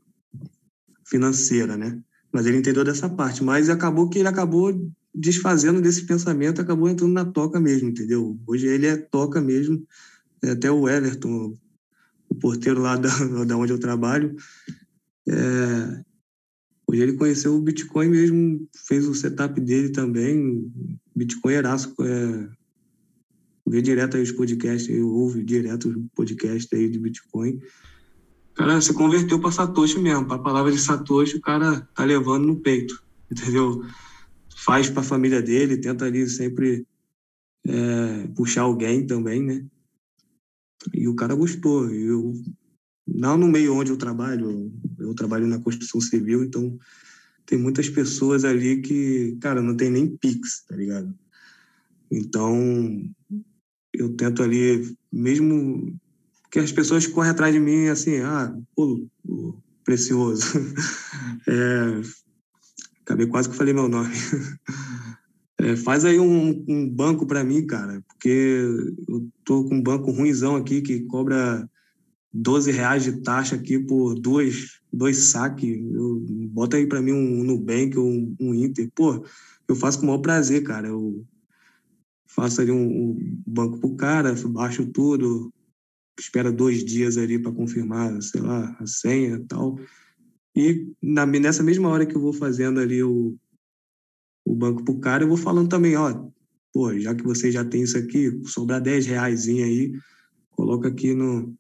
[1.07, 1.99] financeira, né?
[2.31, 4.71] Mas ele entendeu dessa parte, mas acabou que ele acabou
[5.13, 8.39] desfazendo desse pensamento, acabou entrando na toca mesmo, entendeu?
[8.47, 9.85] Hoje ele é toca mesmo,
[10.41, 11.55] é, até o Everton,
[12.29, 13.09] o porteiro lá da,
[13.45, 14.35] da onde eu trabalho,
[15.27, 16.03] é,
[16.87, 20.71] hoje ele conheceu o Bitcoin mesmo, fez o setup dele também,
[21.15, 22.49] Bitcoin Erasco, é,
[23.67, 27.61] vê direto aí os podcasts, ouve direto os podcasts aí de Bitcoin,
[28.53, 32.45] cara se converteu para Satoshi mesmo, para a palavra de Satoshi, o cara tá levando
[32.45, 33.83] no peito, entendeu?
[34.63, 36.85] Faz para a família dele, tenta ali sempre
[37.67, 39.65] é, puxar alguém também, né?
[40.93, 41.89] E o cara gostou.
[41.89, 42.33] Eu,
[43.07, 46.77] não no meio onde eu trabalho, eu trabalho na construção civil, então
[47.45, 51.13] tem muitas pessoas ali que, cara, não tem nem Pix, tá ligado?
[52.09, 53.03] Então,
[53.93, 55.93] eu tento ali, mesmo
[56.49, 59.05] que as pessoas correm atrás de mim assim, ah, pô,
[59.83, 60.45] precioso.
[61.47, 62.22] é,
[63.13, 64.09] acabei quase que falei meu nome.
[65.59, 68.65] É, faz aí um, um banco para mim, cara, porque
[69.07, 71.69] eu tô com um banco ruimzão aqui que cobra
[72.33, 75.79] 12 reais de taxa aqui por dois, dois saques.
[75.93, 76.19] Eu,
[76.49, 78.89] bota aí para mim um Nubank ou um, um Inter.
[78.93, 79.23] Pô,
[79.65, 80.87] eu faço com o maior prazer, cara.
[80.89, 81.23] Eu
[82.27, 85.53] faço ali um, um banco pro cara, baixo tudo,
[86.19, 89.79] espera dois dias ali para confirmar, sei lá, a senha e tal.
[90.55, 93.35] E na, nessa mesma hora que eu vou fazendo ali o,
[94.45, 96.29] o banco pro cara, eu vou falando também, ó,
[96.71, 99.93] pô, já que você já tem isso aqui, sobrar 10 reais aí,
[100.51, 101.55] coloca aqui no,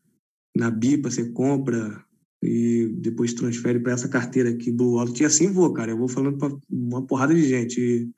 [0.55, 2.03] na BIPA, você compra
[2.41, 5.21] e depois transfere para essa carteira aqui, Blue Wallet.
[5.21, 7.79] E assim vou, cara, eu vou falando para uma porrada de gente.
[7.79, 8.09] E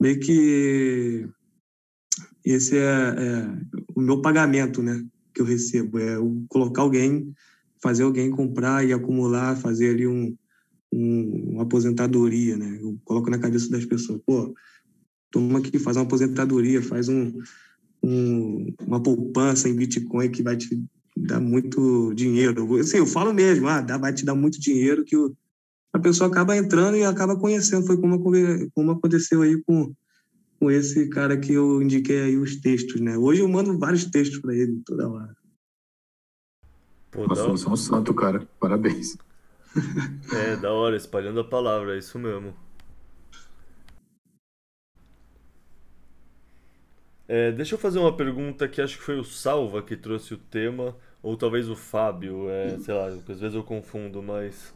[0.00, 1.28] meio que
[2.44, 3.58] esse é, é,
[3.94, 6.16] o meu pagamento, né, que eu recebo, é
[6.48, 7.32] colocar alguém,
[7.84, 10.34] fazer alguém comprar e acumular, fazer ali um,
[10.90, 12.78] um, uma aposentadoria, né?
[12.80, 14.54] Eu coloco na cabeça das pessoas, pô,
[15.30, 17.30] toma aqui, faz uma aposentadoria, faz um,
[18.02, 20.82] um, uma poupança em Bitcoin que vai te
[21.14, 22.74] dar muito dinheiro.
[22.76, 25.36] Assim, eu falo mesmo, ah, vai te dar muito dinheiro que o,
[25.92, 27.86] a pessoa acaba entrando e acaba conhecendo.
[27.86, 28.18] Foi como,
[28.74, 29.92] como aconteceu aí com,
[30.58, 33.18] com esse cara que eu indiquei aí os textos, né?
[33.18, 35.43] Hoje eu mando vários textos para ele toda hora.
[37.14, 38.46] Pô, Nossa, você é um santo, cara.
[38.58, 39.16] Parabéns.
[40.32, 42.54] É, da hora, espalhando a palavra, é isso mesmo.
[47.26, 50.38] É, deixa eu fazer uma pergunta que acho que foi o Salva que trouxe o
[50.38, 54.74] tema, ou talvez o Fábio, é, sei lá, às vezes eu confundo, mas.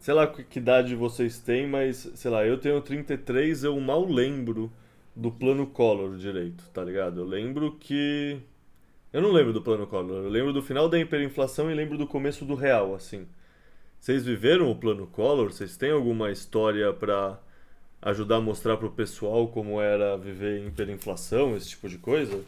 [0.00, 4.72] Sei lá que idade vocês têm, mas, sei lá, eu tenho 33, eu mal lembro
[5.16, 7.20] do plano Collor direito, tá ligado?
[7.20, 8.38] Eu lembro que.
[9.16, 12.06] Eu não lembro do plano Collor, eu lembro do final da hiperinflação e lembro do
[12.06, 13.26] começo do real, assim.
[13.98, 15.50] Vocês viveram o plano Collor?
[15.50, 17.40] Vocês têm alguma história para
[18.02, 22.44] ajudar a mostrar para o pessoal como era viver hiperinflação, esse tipo de coisa?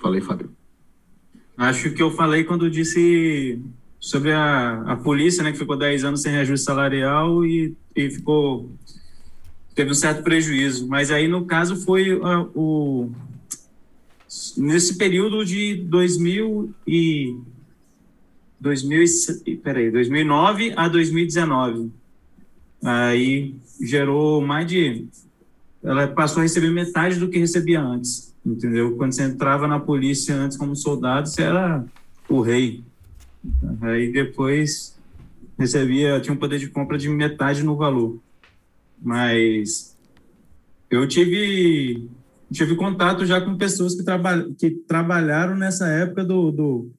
[0.00, 0.48] Falei, Fábio.
[1.56, 3.60] Acho que eu falei quando disse
[3.98, 8.70] sobre a, a polícia, né, que ficou 10 anos sem reajuste salarial e, e ficou
[9.74, 10.86] teve um certo prejuízo.
[10.86, 13.10] Mas aí, no caso, foi uh, o,
[14.56, 17.36] nesse período de 2000 e
[18.60, 19.04] 2000
[19.62, 21.90] peraí, 2009 a 2019.
[22.82, 25.06] Aí gerou mais de
[25.82, 28.96] ela passou a receber metade do que recebia antes, entendeu?
[28.96, 31.84] Quando você entrava na polícia antes como soldado, você era
[32.28, 32.84] o rei.
[33.80, 34.96] Aí depois
[35.58, 38.20] recebia, tinha um poder de compra de metade no valor.
[39.02, 39.96] Mas
[40.90, 42.08] eu tive
[42.52, 46.92] tive contato já com pessoas que, traba que trabalharam nessa época do, do,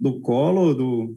[0.00, 1.14] do colo, do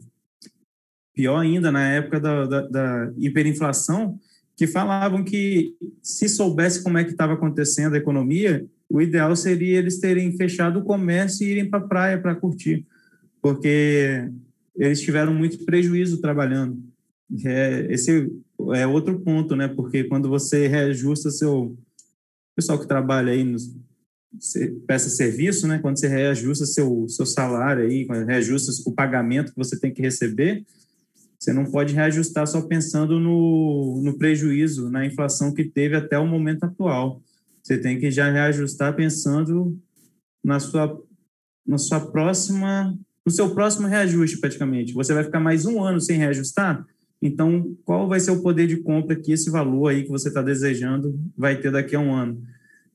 [1.14, 4.18] pior ainda, na época da, da, da hiperinflação,
[4.56, 9.78] que falavam que se soubesse como é que estava acontecendo a economia, o ideal seria
[9.78, 12.86] eles terem fechado o comércio e irem para a praia para curtir,
[13.40, 14.28] porque
[14.76, 16.78] eles tiveram muito prejuízo trabalhando.
[17.44, 18.30] É, esse
[18.74, 19.68] é outro ponto, né?
[19.68, 21.76] Porque quando você reajusta seu
[22.54, 23.74] pessoal que trabalha aí nos
[24.86, 25.78] peça serviço, né?
[25.78, 30.64] Quando você reajusta seu seu salário aí, reajusta o pagamento que você tem que receber,
[31.38, 36.26] você não pode reajustar só pensando no, no prejuízo, na inflação que teve até o
[36.26, 37.20] momento atual.
[37.62, 39.76] Você tem que já reajustar pensando
[40.42, 41.00] na sua
[41.66, 44.92] na sua próxima no seu próximo reajuste praticamente.
[44.92, 46.84] Você vai ficar mais um ano sem reajustar?
[47.22, 50.42] Então, qual vai ser o poder de compra que esse valor aí que você está
[50.42, 52.42] desejando vai ter daqui a um ano?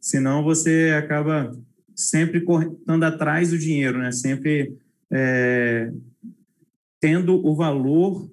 [0.01, 1.57] Senão você acaba
[1.95, 4.11] sempre correndo atrás do dinheiro, né?
[4.11, 4.77] Sempre
[5.09, 5.91] é,
[6.99, 8.29] tendo o valor,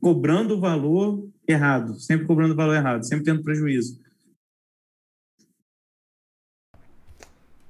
[0.00, 4.00] cobrando o valor errado, sempre cobrando o valor errado, sempre tendo prejuízo.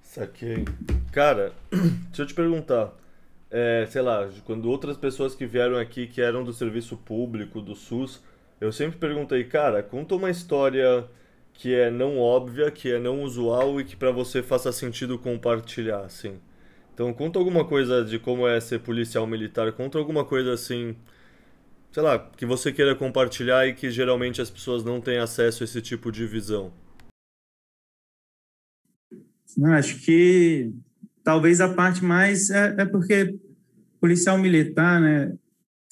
[0.02, 0.64] Saquei.
[1.12, 2.94] Cara, deixa eu te perguntar
[3.50, 7.74] é, sei lá, quando outras pessoas que vieram aqui que eram do serviço público, do
[7.74, 8.22] SUS,
[8.60, 11.08] eu sempre perguntei, cara, conta uma história
[11.54, 16.00] que é não óbvia, que é não usual e que para você faça sentido compartilhar,
[16.00, 16.40] assim.
[16.94, 20.96] Então, conta alguma coisa de como é ser policial militar, conta alguma coisa assim,
[21.92, 25.64] sei lá, que você queira compartilhar e que geralmente as pessoas não têm acesso a
[25.64, 26.72] esse tipo de visão.
[29.56, 30.72] Não, acho que
[31.28, 33.36] talvez a parte mais é, é porque
[34.00, 35.34] policial militar, né?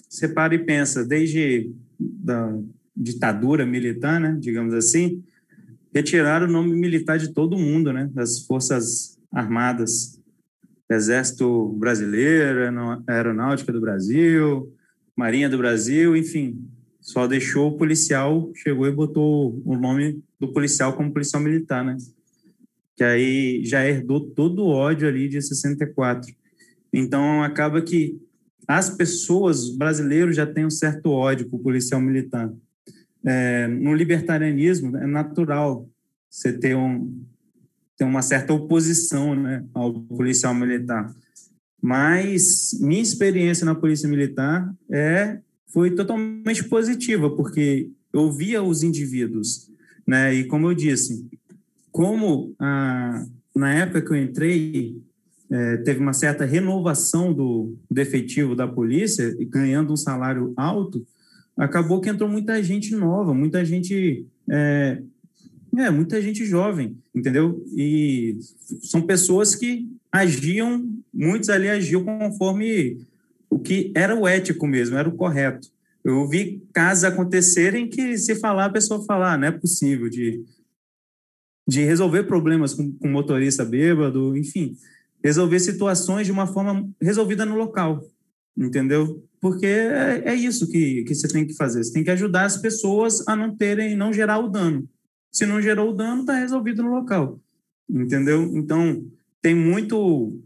[0.09, 2.59] Você para e pensa, desde da
[2.97, 5.23] ditadura militar, né, digamos assim,
[5.95, 10.19] retiraram o nome militar de todo mundo, né, das forças armadas,
[10.91, 12.61] Exército Brasileiro,
[13.07, 14.73] Aeronáutica do Brasil,
[15.15, 16.67] Marinha do Brasil, enfim,
[16.99, 21.99] só deixou o policial, chegou e botou o nome do policial como policial militar, né?
[22.97, 26.35] Que aí já herdou todo o ódio ali de 64.
[26.93, 28.19] Então acaba que
[28.67, 32.53] as pessoas brasileiros já têm um certo ódio por policial militar.
[33.25, 35.89] É, no libertarianismo é natural
[36.29, 37.23] você ter, um,
[37.97, 41.15] ter uma certa oposição né, ao policial militar.
[41.81, 49.71] Mas minha experiência na polícia militar é foi totalmente positiva, porque eu via os indivíduos,
[50.07, 50.35] né?
[50.35, 51.29] E como eu disse,
[51.97, 53.25] como a,
[53.55, 55.01] na época que eu entrei,
[55.51, 61.07] é, teve uma certa renovação do, do efetivo da polícia, e ganhando um salário alto,
[61.57, 64.27] acabou que entrou muita gente nova, muita gente.
[64.47, 65.01] É,
[65.79, 67.65] é, muita gente jovem, entendeu?
[67.75, 68.39] E
[68.83, 72.99] são pessoas que agiam, muitos ali agiam conforme
[73.49, 75.69] o que era o ético mesmo, era o correto.
[76.05, 80.45] Eu vi casos acontecerem que, se falar, a pessoa falar, ah, não é possível, de,
[81.67, 84.77] de resolver problemas com, com motorista bêbado, enfim
[85.27, 88.07] resolver situações de uma forma resolvida no local,
[88.57, 89.23] entendeu?
[89.41, 91.83] Porque é, é isso que, que você tem que fazer.
[91.83, 94.89] Você tem que ajudar as pessoas a não terem, não gerar o dano.
[95.33, 97.41] Se não gerou o dano, está resolvido no local,
[97.91, 98.43] entendeu?
[98.55, 99.05] Então,
[99.43, 100.41] tem muito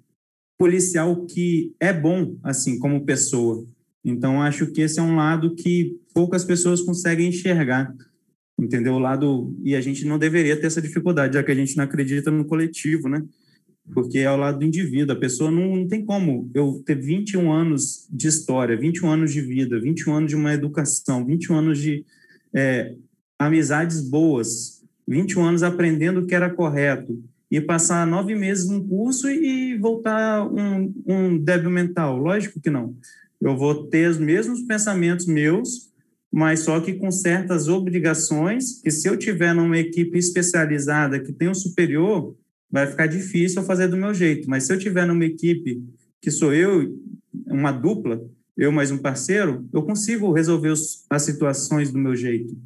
[0.58, 3.64] policial que é bom, assim, como pessoa.
[4.04, 7.94] Então, acho que esse é um lado que poucas pessoas conseguem enxergar,
[8.60, 8.94] entendeu?
[8.94, 11.84] O lado, e a gente não deveria ter essa dificuldade, já que a gente não
[11.84, 13.22] acredita no coletivo, né?
[13.92, 15.14] porque é ao lado do indivíduo.
[15.14, 19.40] A pessoa não, não tem como eu ter 21 anos de história, 21 anos de
[19.40, 22.04] vida, 21 anos de uma educação, 21 anos de
[22.54, 22.94] é,
[23.38, 29.28] amizades boas, 21 anos aprendendo o que era correto, e passar nove meses num curso
[29.28, 32.16] e voltar um, um débil mental.
[32.16, 32.94] Lógico que não.
[33.40, 35.89] Eu vou ter os mesmos pensamentos meus,
[36.32, 41.48] mas só que com certas obrigações, que se eu tiver numa equipe especializada que tem
[41.48, 42.36] um superior,
[42.70, 44.48] vai ficar difícil eu fazer do meu jeito.
[44.48, 45.82] Mas se eu tiver numa equipe
[46.20, 46.96] que sou eu,
[47.46, 48.22] uma dupla,
[48.56, 50.72] eu mais um parceiro, eu consigo resolver
[51.08, 52.56] as situações do meu jeito.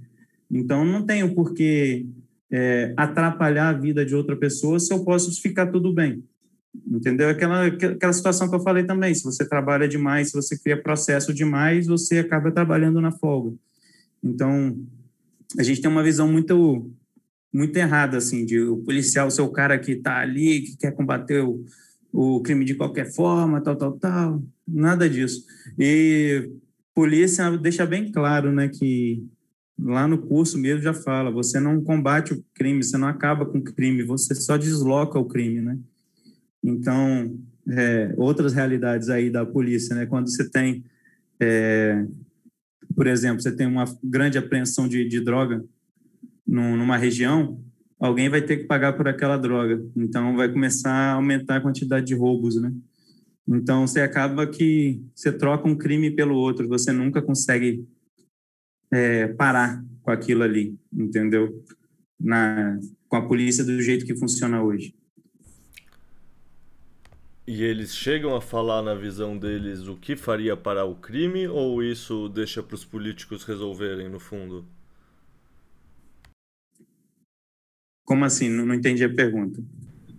[0.50, 2.06] Então, não tenho por que
[2.50, 6.22] é, atrapalhar a vida de outra pessoa se eu posso ficar tudo bem.
[6.86, 7.28] Entendeu?
[7.28, 9.14] Aquela, aquela situação que eu falei também.
[9.14, 13.56] Se você trabalha demais, se você cria processo demais, você acaba trabalhando na folga.
[14.22, 14.76] Então,
[15.58, 16.90] a gente tem uma visão muito
[17.52, 21.40] muito errada, assim, de o policial ser o cara que está ali, que quer combater
[21.44, 21.64] o,
[22.12, 24.42] o crime de qualquer forma, tal, tal, tal.
[24.66, 25.44] Nada disso.
[25.78, 26.50] E
[26.92, 29.24] polícia deixa bem claro, né, que
[29.78, 33.58] lá no curso mesmo já fala, você não combate o crime, você não acaba com
[33.58, 35.78] o crime, você só desloca o crime, né?
[36.64, 37.38] Então,
[37.68, 40.06] é, outras realidades aí da polícia, né?
[40.06, 40.82] Quando você tem,
[41.38, 42.06] é,
[42.96, 45.62] por exemplo, você tem uma grande apreensão de, de droga
[46.46, 47.60] numa região,
[47.98, 49.84] alguém vai ter que pagar por aquela droga.
[49.94, 52.72] Então, vai começar a aumentar a quantidade de roubos, né?
[53.46, 57.86] Então, você acaba que você troca um crime pelo outro, você nunca consegue
[58.90, 61.62] é, parar com aquilo ali, entendeu?
[62.18, 64.94] Na, com a polícia do jeito que funciona hoje.
[67.46, 71.82] E eles chegam a falar na visão deles o que faria parar o crime ou
[71.82, 74.66] isso deixa para os políticos resolverem no fundo?
[78.04, 78.48] Como assim?
[78.48, 79.62] Não, não entendi a pergunta.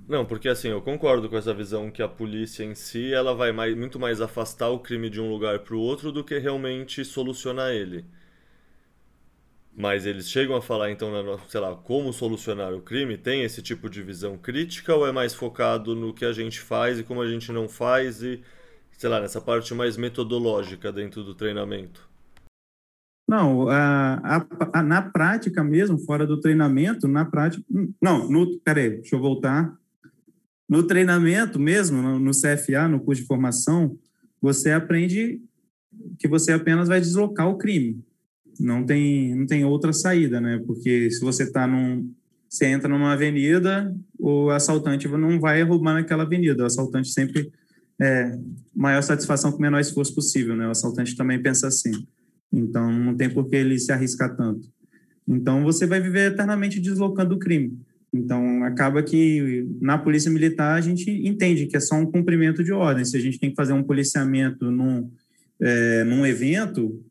[0.07, 3.52] Não, porque assim, eu concordo com essa visão que a polícia em si, ela vai
[3.52, 7.03] mais, muito mais afastar o crime de um lugar para o outro do que realmente
[7.06, 8.06] solucionar ele.
[9.77, 11.11] Mas eles chegam a falar então,
[11.49, 13.18] sei lá, como solucionar o crime?
[13.18, 16.97] Tem esse tipo de visão crítica ou é mais focado no que a gente faz
[16.97, 18.41] e como a gente não faz e,
[18.93, 22.10] sei lá, nessa parte mais metodológica dentro do treinamento?
[23.27, 27.61] Não, a, a, na prática mesmo, fora do treinamento, na prática.
[28.02, 29.76] Não, no, peraí, deixa eu voltar.
[30.69, 33.97] No treinamento mesmo, no, no CFA, no curso de formação,
[34.39, 35.41] você aprende
[36.18, 38.05] que você apenas vai deslocar o crime.
[38.60, 40.61] Não tem, não tem outra saída, né?
[40.65, 42.11] Porque se você está num,
[42.49, 46.64] Você entra numa avenida, o assaltante não vai roubar naquela avenida.
[46.64, 47.52] O assaltante sempre
[48.02, 48.38] é
[48.73, 50.68] maior satisfação com o menor esforço possível, né?
[50.68, 51.91] O assaltante também pensa assim.
[52.53, 54.68] Então, não tem por que ele se arriscar tanto.
[55.27, 57.77] Então, você vai viver eternamente deslocando o crime.
[58.14, 62.72] Então, acaba que na polícia militar a gente entende que é só um cumprimento de
[62.72, 63.03] ordem.
[63.03, 65.11] Se a gente tem que fazer um policiamento num,
[65.60, 67.03] é, num evento,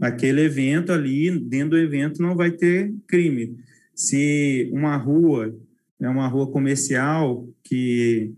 [0.00, 3.56] aquele evento ali, dentro do evento, não vai ter crime.
[3.94, 5.54] Se uma rua
[6.00, 8.32] é uma rua comercial que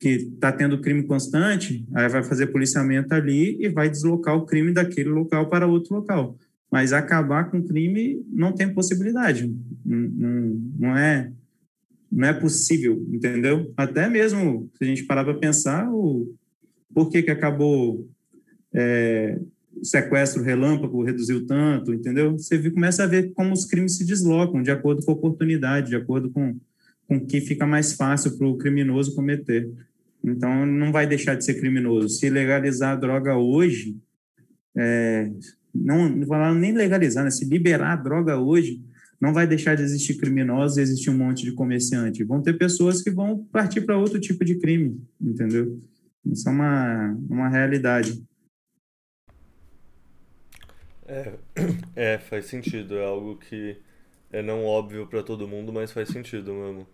[0.00, 4.72] que está tendo crime constante, aí vai fazer policiamento ali e vai deslocar o crime
[4.72, 6.38] daquele local para outro local.
[6.72, 9.54] Mas acabar com o crime não tem possibilidade.
[9.84, 11.30] Não, não, é
[12.10, 13.70] não é possível, entendeu?
[13.76, 16.34] Até mesmo se a gente parar para pensar o
[16.94, 18.08] por que que acabou
[18.72, 19.38] é,
[19.82, 22.32] sequestro relâmpago reduziu tanto, entendeu?
[22.32, 25.96] Você começa a ver como os crimes se deslocam de acordo com a oportunidade, de
[25.96, 26.56] acordo com
[27.10, 29.68] com que fica mais fácil para o criminoso cometer.
[30.22, 32.08] Então, não vai deixar de ser criminoso.
[32.08, 33.96] Se legalizar a droga hoje,
[34.76, 35.28] é,
[35.74, 37.30] não, não falar nem legalizar, né?
[37.32, 38.80] se liberar a droga hoje,
[39.20, 42.22] não vai deixar de existir criminosos e existir um monte de comerciante.
[42.22, 45.80] Vão ter pessoas que vão partir para outro tipo de crime, entendeu?
[46.24, 48.22] Isso é uma, uma realidade.
[51.10, 51.38] É,
[51.96, 52.94] é, faz sentido.
[52.94, 53.76] É algo que
[54.30, 56.86] é não óbvio para todo mundo, mas faz sentido mesmo.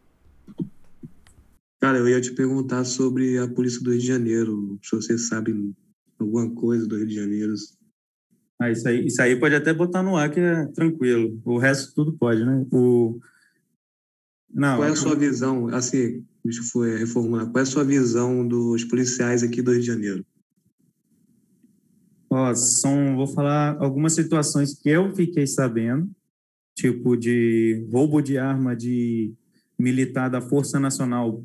[1.78, 5.74] Cara, eu ia te perguntar sobre a polícia do Rio de Janeiro, se você sabe
[6.18, 7.52] alguma coisa do Rio de Janeiro.
[8.58, 11.38] Ah, isso aí, isso aí pode até botar no ar que é tranquilo.
[11.44, 12.66] O resto tudo pode, né?
[12.72, 13.20] O...
[14.50, 18.48] Não, qual é a sua visão, assim, deixa eu reformular, qual é a sua visão
[18.48, 20.26] dos policiais aqui do Rio de Janeiro?
[22.38, 26.06] Ó, são, vou falar algumas situações que eu fiquei sabendo,
[26.74, 29.32] tipo de roubo de arma de
[29.78, 31.42] militar da Força Nacional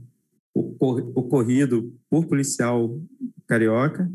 [0.54, 3.00] ocorrido por policial
[3.48, 4.12] carioca.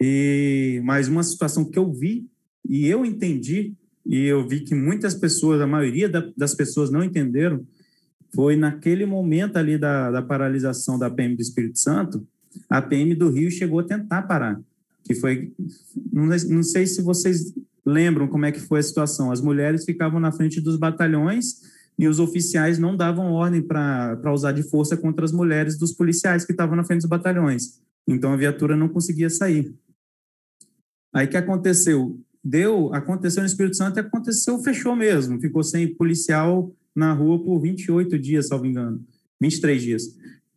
[0.00, 2.30] E mais uma situação que eu vi
[2.64, 3.74] e eu entendi
[4.06, 7.66] e eu vi que muitas pessoas, a maioria das pessoas não entenderam,
[8.32, 12.24] foi naquele momento ali da, da paralisação da PM do Espírito Santo,
[12.70, 14.60] a PM do Rio chegou a tentar parar,
[15.04, 15.52] que foi,
[16.12, 17.54] não, sei se vocês
[17.84, 21.62] lembram como é que foi a situação, as mulheres ficavam na frente dos batalhões
[21.98, 26.44] e os oficiais não davam ordem para usar de força contra as mulheres dos policiais
[26.44, 27.80] que estavam na frente dos batalhões.
[28.06, 29.74] Então a viatura não conseguia sair.
[31.12, 32.20] Aí que aconteceu?
[32.44, 35.40] Deu, aconteceu no Espírito Santo e aconteceu, fechou mesmo.
[35.40, 39.04] Ficou sem policial na rua por 28 dias, salvo engano.
[39.40, 40.02] 23 dias.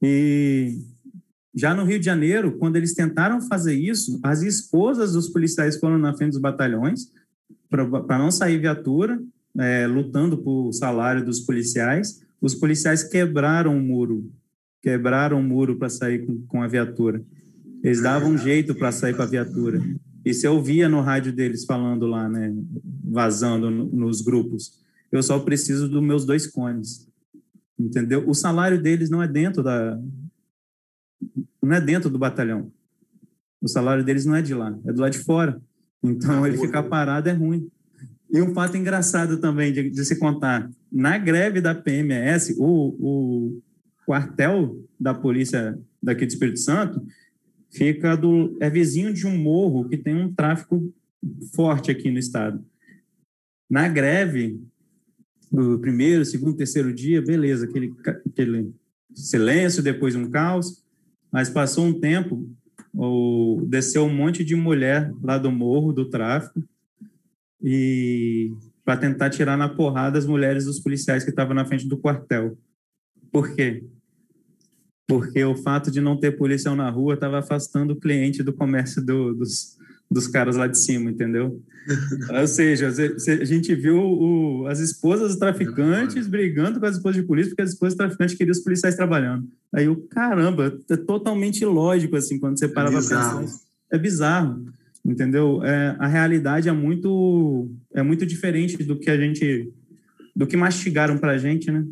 [0.01, 0.77] E
[1.53, 5.97] já no Rio de Janeiro, quando eles tentaram fazer isso, as esposas dos policiais foram
[5.97, 7.11] na frente dos batalhões
[7.69, 9.21] para não sair viatura
[9.57, 12.21] é, lutando por salário dos policiais.
[12.41, 14.31] Os policiais quebraram o muro,
[14.81, 17.21] quebraram o muro para sair com, com a viatura.
[17.83, 19.81] Eles davam um jeito para sair com a viatura.
[20.23, 22.53] E se eu via no rádio deles falando lá, né,
[23.03, 24.79] vazando no, nos grupos,
[25.11, 27.07] eu só preciso dos meus dois cones.
[27.77, 28.27] Entendeu?
[28.29, 29.99] O salário deles não é dentro da
[31.61, 32.71] não é dentro do batalhão.
[33.61, 35.61] O salário deles não é de lá, é do lado de fora.
[36.03, 37.69] Então ele ficar parado é ruim.
[38.31, 42.65] E um fato engraçado também de, de se contar: na greve da PMS, o,
[42.99, 43.61] o
[44.05, 47.05] quartel da polícia daqui do Espírito Santo
[47.69, 50.91] fica do é vizinho de um morro que tem um tráfico
[51.53, 52.63] forte aqui no estado.
[53.69, 54.59] Na greve,
[55.51, 57.93] no primeiro, segundo, terceiro dia, beleza, aquele,
[58.25, 58.73] aquele
[59.13, 60.80] silêncio, depois um caos,
[61.31, 62.49] mas passou um tempo,
[62.93, 66.61] o, desceu um monte de mulher lá do morro do tráfico
[67.63, 68.51] e
[68.83, 72.57] para tentar tirar na porrada as mulheres dos policiais que estavam na frente do quartel.
[73.31, 73.85] Por quê?
[75.07, 79.05] Porque o fato de não ter policial na rua estava afastando o cliente do comércio
[79.05, 79.77] do, dos,
[80.11, 81.61] dos caras lá de cima, entendeu?
[82.39, 87.27] Ou seja, a gente viu o, as esposas dos traficantes brigando com as esposas de
[87.27, 89.47] polícia porque as esposas traficantes queriam os policiais trabalhando.
[89.73, 93.45] Aí o caramba, é totalmente ilógico assim quando você para é para pensar.
[93.91, 94.71] É bizarro
[95.03, 95.63] entendeu?
[95.63, 99.73] É, a realidade é muito é muito diferente do que a gente
[100.35, 101.85] do que mastigaram para a gente, né?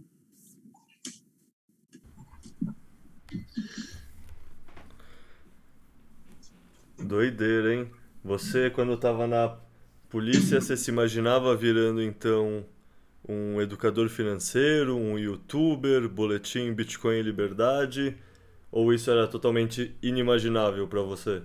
[7.02, 7.99] Doideira, hein?
[8.30, 9.58] Você, quando estava na
[10.08, 12.64] polícia, você se imaginava virando, então,
[13.28, 18.16] um educador financeiro, um youtuber, boletim Bitcoin e Liberdade?
[18.72, 21.42] Ou isso era totalmente inimaginável para você?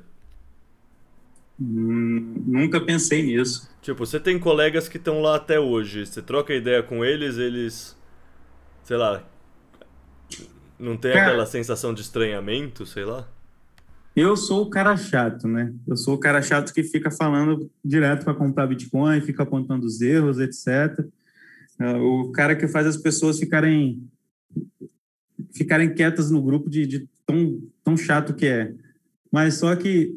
[1.60, 3.68] Hum, nunca pensei nisso.
[3.82, 6.06] Tipo, você tem colegas que estão lá até hoje.
[6.06, 7.96] Você troca ideia com eles, eles
[8.84, 9.24] sei lá,
[10.78, 13.28] não tem cara, aquela sensação de estranhamento, sei lá?
[14.16, 15.74] Eu sou o cara chato, né?
[15.86, 20.00] Eu sou o cara chato que fica falando direto para comprar Bitcoin, fica apontando os
[20.00, 21.04] erros, etc.
[21.80, 24.08] É, o cara que faz as pessoas ficarem
[25.52, 28.72] ficarem quietas no grupo de, de tão, tão chato que é.
[29.32, 30.16] Mas só que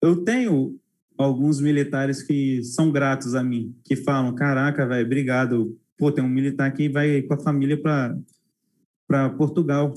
[0.00, 0.78] eu tenho
[1.18, 5.76] alguns militares que são gratos a mim, que falam: caraca, velho, obrigado.
[5.98, 9.92] Pô, tem um militar que vai com a família para Portugal.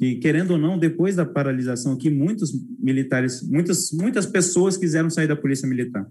[0.00, 5.28] E querendo ou não, depois da paralisação aqui, muitos militares, muitas, muitas pessoas quiseram sair
[5.28, 6.10] da polícia militar.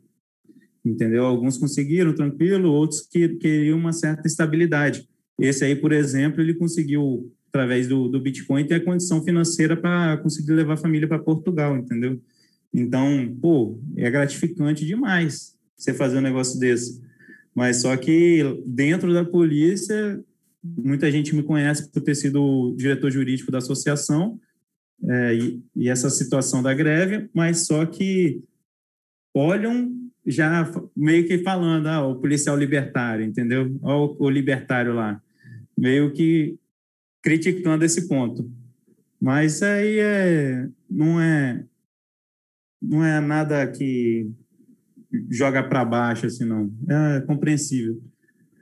[0.85, 1.25] Entendeu?
[1.25, 5.09] Alguns conseguiram, tranquilo, outros que queriam uma certa estabilidade.
[5.39, 10.17] Esse aí, por exemplo, ele conseguiu, através do, do Bitcoin, ter a condição financeira para
[10.17, 12.21] conseguir levar a família para Portugal, entendeu?
[12.71, 17.01] Então, pô, é gratificante demais você fazer um negócio desse.
[17.55, 20.23] Mas só que dentro da polícia,
[20.63, 24.39] muita gente me conhece por ter sido diretor jurídico da associação
[25.03, 28.43] é, e, e, essa situação da greve, mas só que
[29.33, 29.95] olham
[30.25, 33.75] já meio que falando, ah, o policial libertário, entendeu?
[33.81, 35.21] Olha o, libertário lá,
[35.77, 36.57] meio que
[37.21, 38.49] criticando esse ponto.
[39.19, 41.63] Mas aí é, não é
[42.81, 44.29] não é nada que
[45.29, 46.71] joga para baixo, assim, não.
[46.87, 48.01] É compreensível.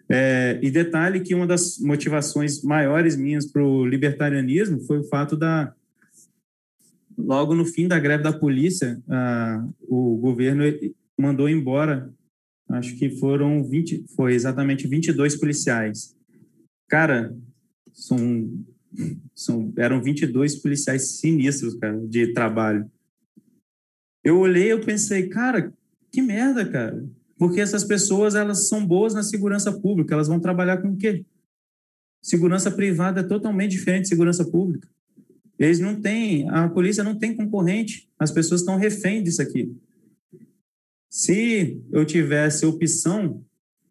[0.10, 5.36] É, e detalhe que uma das motivações maiores minhas para o libertarianismo foi o fato
[5.36, 5.74] da.
[7.18, 9.02] Logo no fim da greve da polícia,
[9.82, 10.64] o governo
[11.18, 12.14] mandou embora,
[12.70, 16.16] acho que foram 20, foi exatamente 22 policiais.
[16.88, 17.36] Cara,
[17.92, 18.64] são,
[19.34, 22.90] são, eram 22 policiais sinistros, cara, de trabalho.
[24.24, 25.74] Eu olhei, eu pensei, cara,
[26.12, 27.04] que merda, cara.
[27.38, 31.26] Porque essas pessoas, elas são boas na segurança pública, elas vão trabalhar com o quê?
[32.22, 34.90] Segurança privada é totalmente diferente de segurança pública.
[35.60, 39.76] Eles não têm, a polícia não tem concorrente, as pessoas estão refém disso aqui.
[41.10, 43.44] Se eu tivesse opção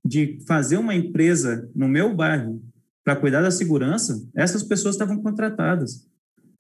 [0.05, 2.63] de fazer uma empresa no meu bairro
[3.03, 6.07] para cuidar da segurança, essas pessoas estavam contratadas.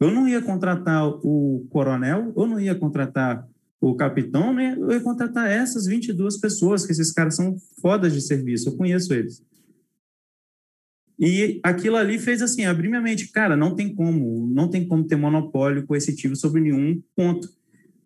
[0.01, 3.47] Eu não ia contratar o coronel, eu não ia contratar
[3.81, 8.21] o capitão, né, eu ia contratar essas 22 pessoas, que esses caras são fodas de
[8.21, 9.43] serviço, eu conheço eles.
[11.19, 15.07] E aquilo ali fez assim, abrir minha mente, cara, não tem como, não tem como
[15.07, 17.49] ter monopólio coercitivo sobre nenhum ponto.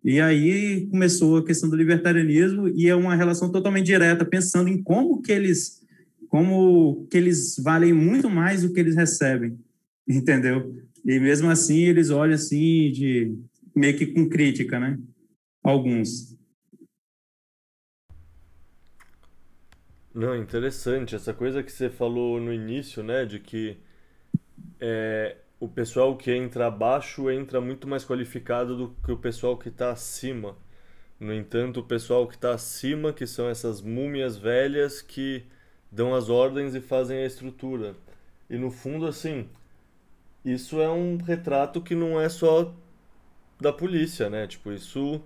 [0.03, 4.81] E aí começou a questão do libertarianismo e é uma relação totalmente direta, pensando em
[4.81, 5.81] como que eles
[6.27, 9.59] como que eles valem muito mais do que eles recebem,
[10.07, 10.73] entendeu?
[11.05, 13.35] E mesmo assim eles olham assim de
[13.75, 14.97] meio que com crítica, né?
[15.63, 16.37] Alguns.
[20.13, 21.15] Não, interessante.
[21.15, 23.77] Essa coisa que você falou no início, né, de que
[24.79, 29.69] é, o pessoal que entra abaixo entra muito mais qualificado do que o pessoal que
[29.69, 30.55] está acima.
[31.19, 35.45] No entanto, o pessoal que está acima, que são essas múmias velhas que
[35.91, 37.95] dão as ordens e fazem a estrutura.
[38.49, 39.49] E no fundo, assim,
[40.45, 42.73] isso é um retrato que não é só
[43.59, 44.47] da polícia, né?
[44.47, 45.21] Tipo, isso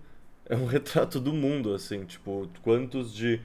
[0.49, 3.39] é um retrato do mundo, assim, tipo, quantos de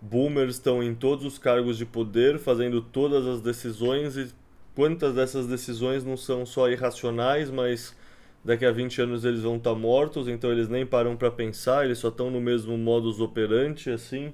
[0.00, 4.28] boomers estão em todos os cargos de poder, fazendo todas as decisões e
[4.74, 7.94] quantas dessas decisões não são só irracionais, mas
[8.44, 11.84] daqui a 20 anos eles vão estar tá mortos, então eles nem param para pensar,
[11.84, 14.32] eles só estão no mesmo modus operandi, assim.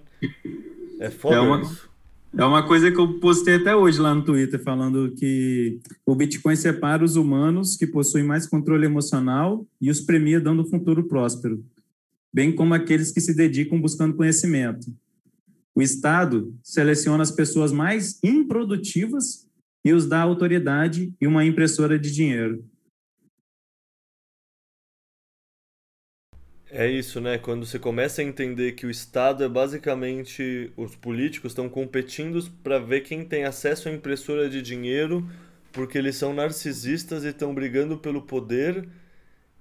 [1.00, 1.88] É foda é uma, isso.
[2.36, 6.56] É uma coisa que eu postei até hoje lá no Twitter, falando que o Bitcoin
[6.56, 11.64] separa os humanos que possuem mais controle emocional e os premia dando um futuro próspero
[12.34, 14.92] bem como aqueles que se dedicam buscando conhecimento.
[15.72, 19.48] O Estado seleciona as pessoas mais improdutivas
[19.84, 22.68] e os dá autoridade e uma impressora de dinheiro.
[26.68, 27.38] É isso, né?
[27.38, 32.80] Quando você começa a entender que o Estado é basicamente os políticos estão competindo para
[32.80, 35.24] ver quem tem acesso à impressora de dinheiro,
[35.70, 38.88] porque eles são narcisistas e estão brigando pelo poder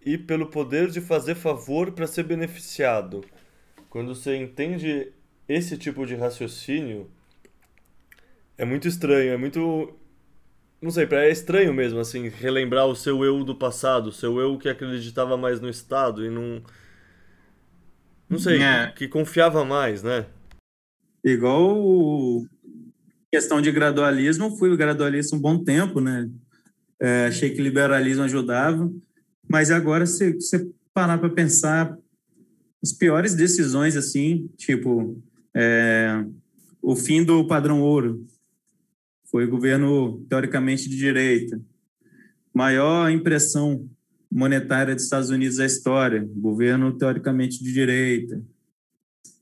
[0.05, 3.23] e pelo poder de fazer favor para ser beneficiado.
[3.89, 5.11] Quando você entende
[5.47, 7.09] esse tipo de raciocínio,
[8.57, 9.93] é muito estranho, é muito.
[10.81, 14.57] Não sei, é estranho mesmo, assim, relembrar o seu eu do passado, o seu eu
[14.57, 16.61] que acreditava mais no Estado e não.
[18.29, 18.91] Não sei, é.
[18.95, 20.25] que confiava mais, né?
[21.23, 22.43] Igual
[23.31, 26.29] questão de gradualismo, fui gradualista um bom tempo, né?
[26.99, 28.91] É, achei que liberalismo ajudava.
[29.53, 31.95] Mas agora, se você parar para pensar,
[32.81, 35.21] as piores decisões, assim, tipo,
[35.53, 36.25] é,
[36.81, 38.25] o fim do padrão ouro,
[39.29, 41.61] foi governo teoricamente de direita.
[42.51, 43.87] Maior impressão
[44.29, 48.41] monetária dos Estados Unidos da história, governo teoricamente de direita.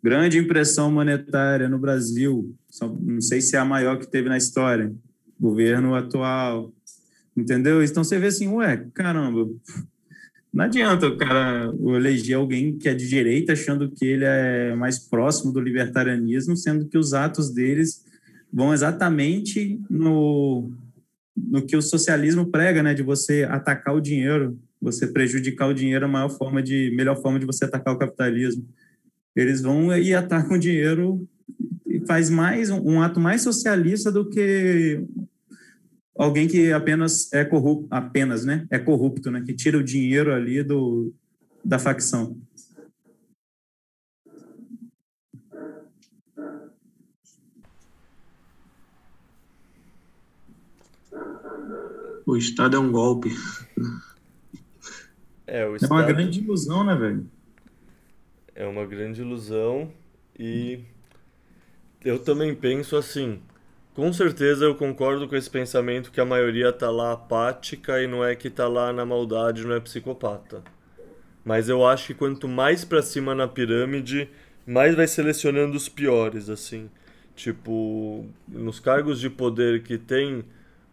[0.04, 2.54] Grande impressão monetária no Brasil,
[3.00, 4.94] não sei se é a maior que teve na história,
[5.40, 6.70] governo atual,
[7.38, 7.82] entendeu?
[7.82, 9.50] Então você vê assim, ué, caramba,
[10.54, 15.00] não adianta o cara eleger alguém que é de direita achando que ele é mais
[15.00, 18.04] próximo do libertarianismo, sendo que os atos deles
[18.52, 20.70] vão exatamente no,
[21.38, 26.06] no que o socialismo prega, né, de você atacar o dinheiro, você prejudicar o dinheiro,
[26.06, 28.68] a maior forma de melhor forma de você atacar o capitalismo.
[29.34, 31.26] Eles vão e atacam o dinheiro
[31.88, 35.02] e faz mais um, um ato mais socialista do que
[36.18, 38.68] alguém que apenas é corrupto, apenas, né?
[38.70, 39.42] É corrupto, né?
[39.46, 41.14] Que tira o dinheiro ali do
[41.64, 42.38] da facção.
[52.26, 53.30] O Estado é um golpe.
[55.46, 55.94] É, o Estado...
[55.94, 57.30] é uma grande ilusão, né, velho?
[58.56, 59.92] É uma grande ilusão
[60.38, 60.84] e
[62.04, 63.42] eu também penso assim.
[63.94, 68.24] Com certeza eu concordo com esse pensamento que a maioria tá lá apática e não
[68.24, 70.64] é que tá lá na maldade, não é psicopata.
[71.44, 74.30] Mas eu acho que quanto mais para cima na pirâmide,
[74.66, 76.90] mais vai selecionando os piores, assim.
[77.36, 80.44] Tipo, nos cargos de poder que tem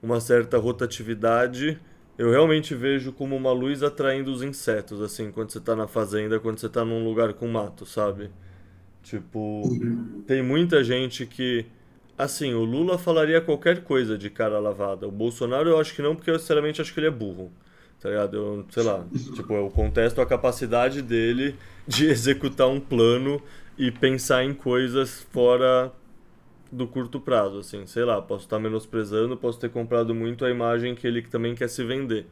[0.02, 1.78] uma certa rotatividade,
[2.16, 6.40] eu realmente vejo como uma luz atraindo os insetos, assim, quando você tá na fazenda,
[6.40, 8.30] quando você tá num lugar com mato, sabe?
[9.02, 9.62] Tipo,
[10.26, 11.66] tem muita gente que.
[12.18, 15.06] Assim, o Lula falaria qualquer coisa de cara lavada.
[15.06, 17.52] O Bolsonaro eu acho que não, porque eu sinceramente acho que ele é burro.
[18.00, 18.36] Tá ligado?
[18.36, 19.06] Eu, sei lá.
[19.36, 21.54] tipo, eu contesto a capacidade dele
[21.86, 23.40] de executar um plano
[23.78, 25.92] e pensar em coisas fora
[26.70, 30.94] do curto prazo, assim, sei lá, posso estar menosprezando, posso ter comprado muito a imagem
[30.94, 32.26] que ele também quer se vender.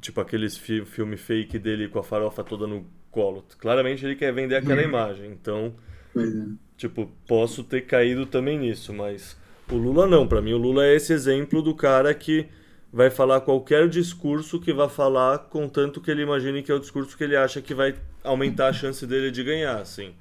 [0.00, 3.44] Tipo aqueles fi filme fake dele com a farofa toda no colo.
[3.58, 4.88] Claramente ele quer vender aquela uhum.
[4.88, 5.30] imagem.
[5.30, 5.74] Então,
[6.16, 6.20] é.
[6.82, 9.36] Tipo, posso ter caído também nisso, mas
[9.70, 12.46] o Lula não, para mim o Lula é esse exemplo do cara que
[12.92, 17.16] vai falar qualquer discurso que vá falar, contanto que ele imagine que é o discurso
[17.16, 17.94] que ele acha que vai
[18.24, 20.12] aumentar a chance dele de ganhar, assim.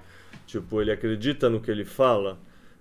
[0.46, 2.38] Tipo, ele acredita no que ele fala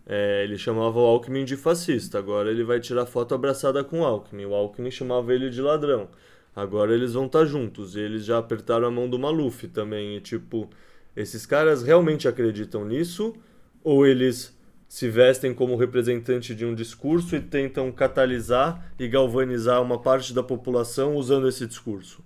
[0.06, 4.04] é, ele chamava o Alckmin de fascista, agora ele vai tirar foto abraçada com o
[4.04, 4.44] Alckmin.
[4.44, 6.08] O Alckmin chamava ele de ladrão.
[6.54, 7.94] Agora eles vão estar tá juntos.
[7.94, 10.16] E eles já apertaram a mão do Maluf também.
[10.16, 10.68] E tipo,
[11.16, 13.34] esses caras realmente acreditam nisso?
[13.82, 14.56] Ou eles
[14.88, 20.42] se vestem como representante de um discurso e tentam catalisar e galvanizar uma parte da
[20.42, 22.24] população usando esse discurso?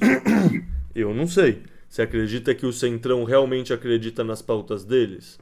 [0.94, 1.62] Eu não sei.
[1.88, 5.38] Você acredita que o Centrão realmente acredita nas pautas deles?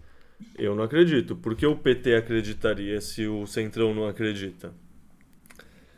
[0.59, 1.35] Eu não acredito.
[1.35, 4.73] Por que o PT acreditaria se o Centrão não acredita?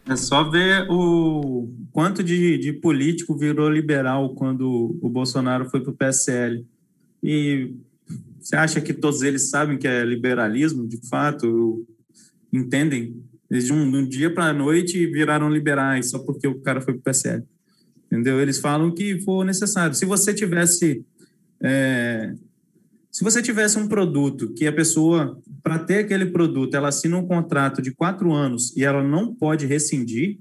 [0.08, 5.90] É só ver o quanto de, de político virou liberal quando o Bolsonaro foi para
[5.90, 6.64] o PSL.
[7.22, 7.74] E
[8.46, 11.84] você acha que todos eles sabem que é liberalismo, de fato?
[12.52, 13.20] Entendem?
[13.50, 16.94] Eles de um, um dia para a noite viraram liberais só porque o cara foi
[16.94, 17.42] para o PSL.
[18.06, 18.40] Entendeu?
[18.40, 19.96] Eles falam que for necessário.
[19.96, 21.04] Se você tivesse
[21.60, 22.34] é,
[23.10, 27.26] se você tivesse um produto que a pessoa, para ter aquele produto, ela assina um
[27.26, 30.38] contrato de quatro anos e ela não pode rescindir,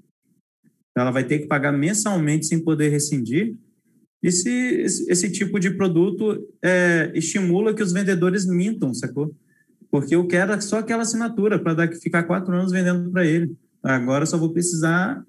[0.96, 3.56] ela vai ter que pagar mensalmente sem poder rescindir.
[4.26, 4.50] Esse,
[5.08, 9.36] esse, tipo de produto é, estimula que os vendedores mintam, sacou?
[9.92, 13.56] Porque eu quero só aquela assinatura para ficar quatro anos vendendo para ele.
[13.84, 15.24] Agora só vou precisar,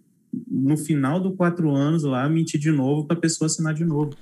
[0.49, 4.17] no final dos quatro anos lá, mentir de novo para a pessoa assinar de novo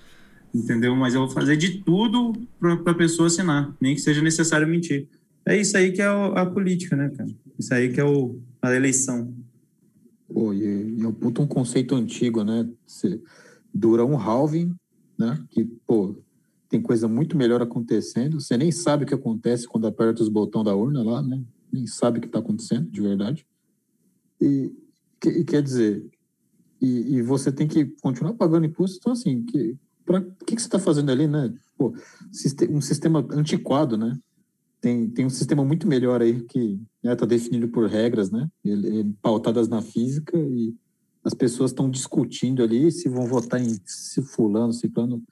[0.54, 0.94] entendeu?
[0.94, 5.08] Mas eu vou fazer de tudo para a pessoa assinar, nem que seja necessário mentir.
[5.46, 7.28] É isso aí que é a política, né, cara?
[7.58, 9.34] Isso aí que é o, a eleição.
[10.32, 12.66] Pô, e, e eu puto um conceito antigo, né?
[12.86, 13.20] Você
[13.74, 14.74] dura um halving,
[15.18, 15.44] né?
[15.50, 16.16] Que, pô,
[16.68, 18.40] tem coisa muito melhor acontecendo.
[18.40, 21.42] Você nem sabe o que acontece quando aperta os botões da urna lá, né?
[21.72, 23.46] Nem sabe o que está acontecendo, de verdade.
[24.40, 24.72] E,
[25.20, 26.04] que, quer dizer,
[26.80, 28.98] e, e, você tem que continuar pagando imposto.
[28.98, 31.52] Então, assim, que, para o que, que, você está fazendo ali, né?
[31.76, 31.94] Pô,
[32.70, 34.16] um sistema antiquado, né?
[34.80, 38.48] Tem, tem um sistema muito melhor aí que está né, tá definido por regras, né?
[38.62, 40.74] Ele, pautadas na física e
[41.24, 45.22] as pessoas estão discutindo ali se vão votar em se fulano, ciclano.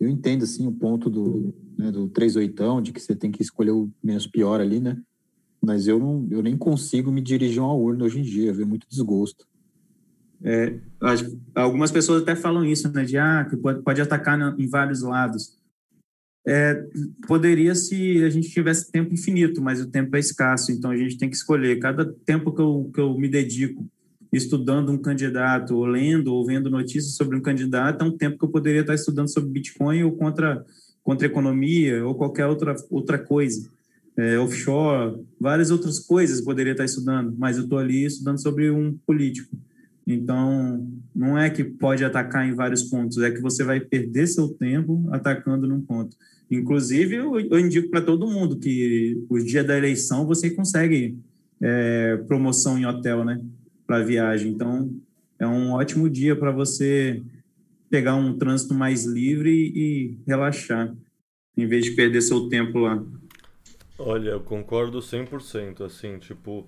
[0.00, 3.70] Eu entendo, assim, o ponto do, né, do 38, de que você tem que escolher
[3.70, 5.00] o menos pior ali, né?
[5.62, 8.64] Mas eu, não, eu nem consigo me dirigir a uma urna hoje em dia, vê
[8.64, 9.46] muito desgosto.
[10.42, 10.78] É,
[11.54, 13.04] algumas pessoas até falam isso, né?
[13.04, 15.56] De ah, que pode, pode atacar em vários lados.
[16.46, 16.84] é,
[17.26, 21.16] poderia se a gente tivesse tempo infinito, mas o tempo é escasso, então a gente
[21.16, 21.78] tem que escolher.
[21.78, 23.88] Cada tempo que eu, que eu me dedico
[24.32, 28.44] estudando um candidato, ou lendo, ou vendo notícias sobre um candidato, é um tempo que
[28.44, 30.64] eu poderia estar estudando sobre Bitcoin ou contra,
[31.02, 33.68] contra economia, ou qualquer outra, outra coisa.
[34.18, 38.96] É, offshore, várias outras coisas poderia estar estudando, mas eu estou ali estudando sobre um
[39.06, 39.56] político.
[40.06, 44.48] Então, não é que pode atacar em vários pontos, é que você vai perder seu
[44.48, 46.16] tempo atacando num ponto.
[46.50, 51.18] Inclusive, eu, eu indico para todo mundo que o dia da eleição você consegue
[51.60, 53.40] é, promoção em hotel, né?
[53.86, 54.50] Para viagem.
[54.50, 54.90] Então,
[55.38, 57.22] é um ótimo dia para você
[57.88, 60.94] pegar um trânsito mais livre e relaxar,
[61.56, 63.02] em vez de perder seu tempo lá.
[63.98, 66.66] Olha, eu concordo 100%, assim, tipo,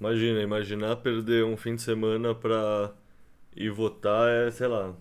[0.00, 2.94] imagina, imaginar perder um fim de semana para
[3.54, 4.94] ir votar é, sei lá,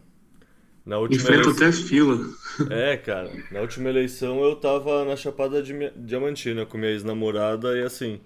[0.86, 1.68] na última Enfrenta eleição...
[1.68, 2.20] até fila.
[2.70, 3.32] É, cara.
[3.52, 8.20] Na última eleição eu tava na Chapada de Diamantina com minha ex-namorada e assim,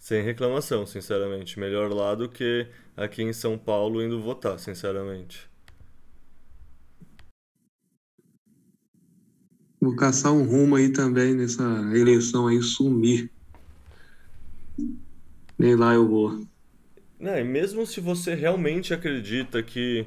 [0.00, 1.60] sem reclamação, sinceramente.
[1.60, 2.66] Melhor lá do que
[2.96, 5.48] aqui em São Paulo indo votar, sinceramente.
[9.80, 11.62] Vou caçar um rumo aí também nessa
[11.94, 13.30] eleição aí, sumir.
[15.58, 16.46] Nem lá eu vou.
[17.20, 20.06] E mesmo se você realmente acredita que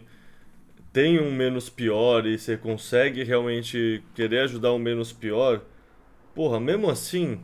[0.91, 5.63] tem um menos pior e você consegue realmente querer ajudar um menos pior,
[6.33, 7.39] porra, mesmo assim,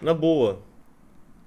[0.00, 0.65] na boa,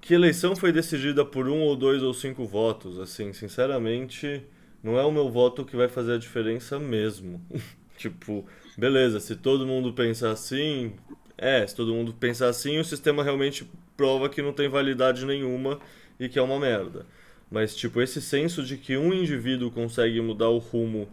[0.01, 4.43] que eleição foi decidida por um ou dois ou cinco votos, assim, sinceramente,
[4.83, 7.41] não é o meu voto que vai fazer a diferença mesmo.
[7.97, 8.45] tipo,
[8.77, 10.93] beleza, se todo mundo pensar assim,
[11.37, 15.79] é, se todo mundo pensar assim, o sistema realmente prova que não tem validade nenhuma
[16.19, 17.05] e que é uma merda.
[17.51, 21.09] Mas, tipo, esse senso de que um indivíduo consegue mudar o rumo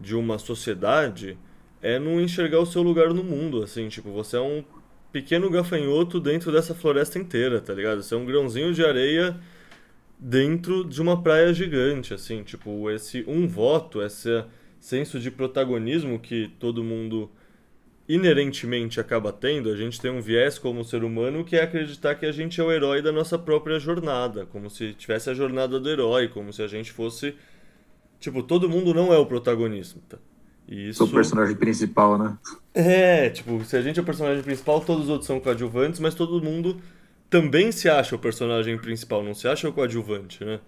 [0.00, 1.36] de uma sociedade
[1.82, 4.64] é não enxergar o seu lugar no mundo, assim, tipo, você é um
[5.12, 8.02] pequeno gafanhoto dentro dessa floresta inteira, tá ligado?
[8.02, 9.38] Você é um grãozinho de areia
[10.18, 14.44] dentro de uma praia gigante, assim, tipo, esse um voto, esse
[14.80, 17.30] senso de protagonismo que todo mundo
[18.08, 22.24] inerentemente acaba tendo, a gente tem um viés como ser humano que é acreditar que
[22.24, 25.90] a gente é o herói da nossa própria jornada, como se tivesse a jornada do
[25.90, 27.34] herói, como se a gente fosse
[28.20, 30.18] Tipo, todo mundo não é o protagonista.
[30.68, 30.98] Isso...
[30.98, 32.36] Sou o personagem principal, né?
[32.74, 36.14] É, tipo, se a gente é o personagem principal, todos os outros são coadjuvantes, mas
[36.14, 36.76] todo mundo
[37.30, 40.60] também se acha o personagem principal, não se acha o coadjuvante, né?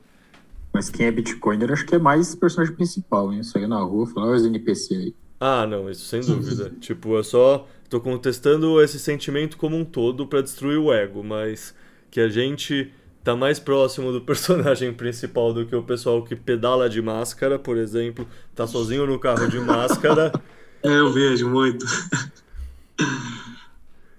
[0.72, 3.42] Mas quem é Bitcoiner acho que é mais personagem principal, hein?
[3.42, 5.14] Sair na rua, falar os NPC aí.
[5.38, 6.70] Ah, não, isso sem dúvida.
[6.80, 11.74] tipo, eu só tô contestando esse sentimento como um todo para destruir o ego, mas
[12.10, 16.88] que a gente tá mais próximo do personagem principal do que o pessoal que pedala
[16.88, 20.32] de máscara, por exemplo, tá sozinho no carro de máscara.
[20.82, 21.84] É, eu vejo muito.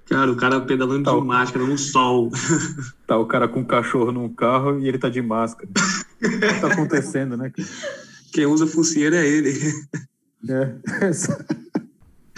[0.06, 2.30] Cara, o cara pedalando tá de máscara no sol.
[3.08, 5.68] Tá o cara com um cachorro num carro e ele tá de máscara.
[5.68, 7.52] o que tá acontecendo, né?
[8.32, 9.52] Quem usa focinheira é ele.
[10.48, 10.76] É.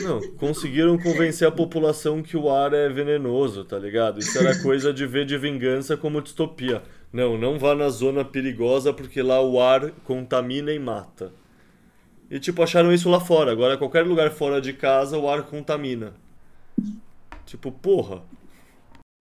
[0.04, 4.20] Não, conseguiram convencer a população que o ar é venenoso, tá ligado?
[4.20, 6.84] Isso era coisa de ver de vingança como distopia.
[7.12, 11.32] Não, não vá na zona perigosa porque lá o ar contamina e mata.
[12.30, 13.52] E tipo, acharam isso lá fora.
[13.52, 16.14] Agora, qualquer lugar fora de casa, o ar contamina.
[17.46, 18.22] Tipo, porra.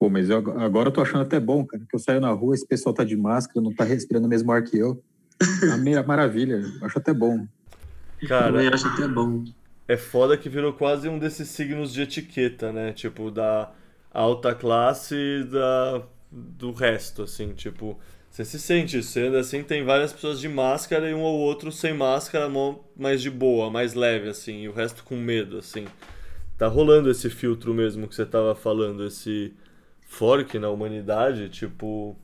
[0.01, 1.85] Pô, mas eu, agora eu tô achando até bom, cara.
[1.89, 4.51] Que eu saio na rua, esse pessoal tá de máscara, não tá respirando o mesmo
[4.51, 5.03] ar que eu.
[5.73, 7.47] A maravilha, acho até bom.
[8.27, 9.45] Cara, eu acho até bom
[9.89, 12.93] é foda que virou quase um desses signos de etiqueta, né?
[12.93, 13.73] Tipo, da
[14.13, 17.99] alta classe e da, do resto, assim, tipo...
[18.31, 21.93] Você se sente anda assim, tem várias pessoas de máscara e um ou outro sem
[21.93, 22.51] máscara,
[22.97, 25.85] mais de boa, mais leve, assim, e o resto com medo, assim.
[26.57, 29.53] Tá rolando esse filtro mesmo que você tava falando, esse
[30.01, 32.17] fork na humanidade, tipo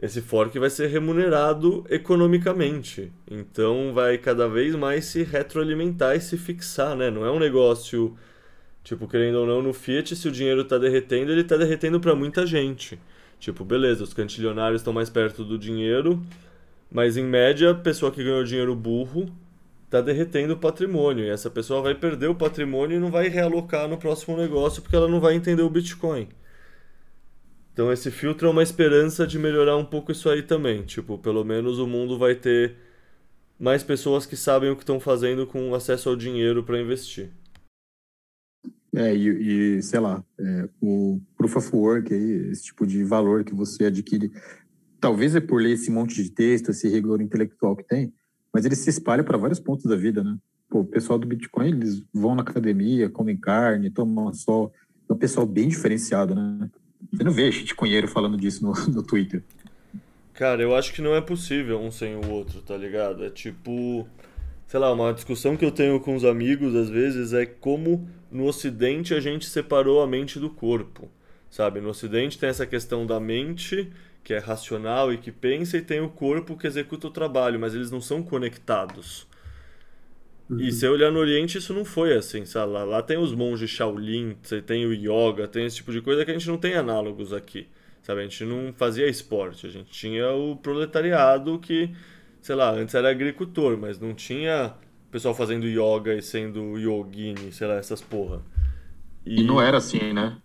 [0.00, 3.12] esse fork vai ser remunerado economicamente.
[3.30, 7.10] Então vai cada vez mais se retroalimentar e se fixar, né?
[7.10, 8.16] Não é um negócio,
[8.84, 12.14] tipo, querendo ou não, no Fiat, se o dinheiro está derretendo, ele está derretendo para
[12.14, 12.98] muita gente.
[13.40, 16.22] Tipo, beleza, os cantilionários estão mais perto do dinheiro,
[16.90, 19.26] mas em média, a pessoa que ganhou dinheiro burro
[19.86, 21.24] está derretendo o patrimônio.
[21.24, 24.96] E essa pessoa vai perder o patrimônio e não vai realocar no próximo negócio porque
[24.96, 26.28] ela não vai entender o Bitcoin.
[27.76, 30.82] Então esse filtro é uma esperança de melhorar um pouco isso aí também.
[30.82, 32.74] Tipo, pelo menos o mundo vai ter
[33.60, 37.28] mais pessoas que sabem o que estão fazendo com acesso ao dinheiro para investir.
[38.94, 43.44] É, e, e sei lá, é, o Proof of Work, aí, esse tipo de valor
[43.44, 44.32] que você adquire,
[44.98, 48.10] talvez é por ler esse monte de texto, esse rigor intelectual que tem,
[48.54, 50.38] mas ele se espalha para vários pontos da vida, né?
[50.70, 54.72] Pô, o pessoal do Bitcoin, eles vão na academia, comem carne, tomam sol.
[55.06, 56.70] É um pessoal bem diferenciado, né?
[57.12, 59.42] Você não vê shitcoinheiro falando disso no, no Twitter.
[60.34, 63.24] Cara, eu acho que não é possível um sem o outro, tá ligado?
[63.24, 64.06] É tipo,
[64.66, 68.44] sei lá, uma discussão que eu tenho com os amigos às vezes é como no
[68.44, 71.08] Ocidente a gente separou a mente do corpo,
[71.50, 71.80] sabe?
[71.80, 73.90] No Ocidente tem essa questão da mente
[74.22, 77.76] que é racional e que pensa, e tem o corpo que executa o trabalho, mas
[77.76, 79.24] eles não são conectados.
[80.48, 80.60] Uhum.
[80.60, 82.72] E se eu olhar no Oriente, isso não foi assim, sabe?
[82.72, 86.24] Lá, lá tem os monges Shaolin, você tem o yoga, tem esse tipo de coisa
[86.24, 87.66] que a gente não tem análogos aqui.
[88.02, 88.20] Sabe?
[88.20, 91.90] A gente não fazia esporte, a gente tinha o proletariado que,
[92.40, 94.74] sei lá, antes era agricultor, mas não tinha
[95.10, 98.42] pessoal fazendo yoga e sendo yogini, sei lá, essas porra.
[99.24, 100.36] E, e não era assim, né?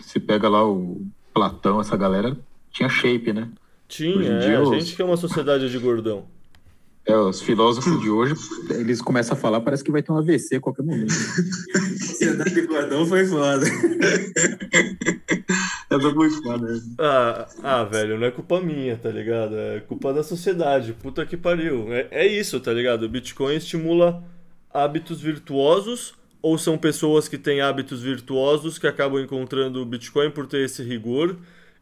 [0.00, 2.36] Você pega lá o Platão, essa galera,
[2.70, 3.50] tinha shape, né?
[3.88, 6.26] Tinha, é, a gente que é uma sociedade de gordão.
[7.04, 8.34] É, os filósofos de hoje,
[8.70, 11.10] eles começam a falar, parece que vai ter um AVC a qualquer momento.
[11.98, 13.66] Sociedade de gordão foi foda.
[15.90, 16.82] Essa foi foda.
[16.98, 19.56] Ah, ah, velho, não é culpa minha, tá ligado?
[19.56, 20.92] É culpa da sociedade.
[20.92, 21.92] Puta que pariu.
[21.92, 23.02] É, é isso, tá ligado?
[23.02, 24.22] O Bitcoin estimula
[24.72, 30.46] hábitos virtuosos ou são pessoas que têm hábitos virtuosos que acabam encontrando o Bitcoin por
[30.46, 31.36] ter esse rigor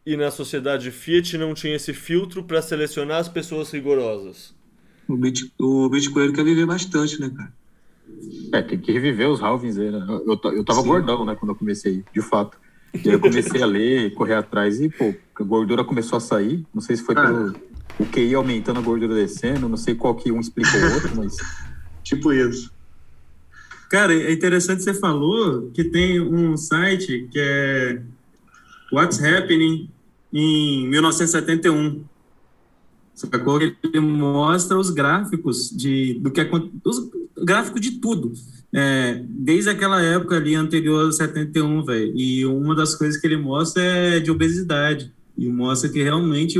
[0.05, 4.53] e na sociedade Fiat não tinha esse filtro para selecionar as pessoas rigorosas.
[5.07, 7.53] O, Bit, o Bitcoin quer viver bastante, né, cara?
[8.53, 10.05] É, tem que reviver os halvings aí, né?
[10.07, 10.87] Eu, eu tava Sim.
[10.87, 12.57] gordão, né, quando eu comecei, de fato.
[12.93, 16.65] E aí eu comecei a ler, correr atrás e, pô, a gordura começou a sair.
[16.73, 17.55] Não sei se foi pelo
[17.99, 21.35] o QI aumentando, a gordura descendo, não sei qual que um explica o outro, mas.
[22.03, 22.71] tipo isso.
[23.89, 28.01] Cara, é interessante você falou que tem um site que é
[28.91, 29.89] What's Happening
[30.33, 32.03] em 1971.
[33.29, 33.61] Sacou?
[33.61, 36.41] Ele mostra os gráficos de do que
[36.83, 37.09] os
[37.43, 38.33] gráficos de tudo.
[38.73, 42.13] É, desde aquela época ali anterior a 71, velho.
[42.15, 45.11] E uma das coisas que ele mostra é de obesidade.
[45.37, 46.59] E mostra que realmente,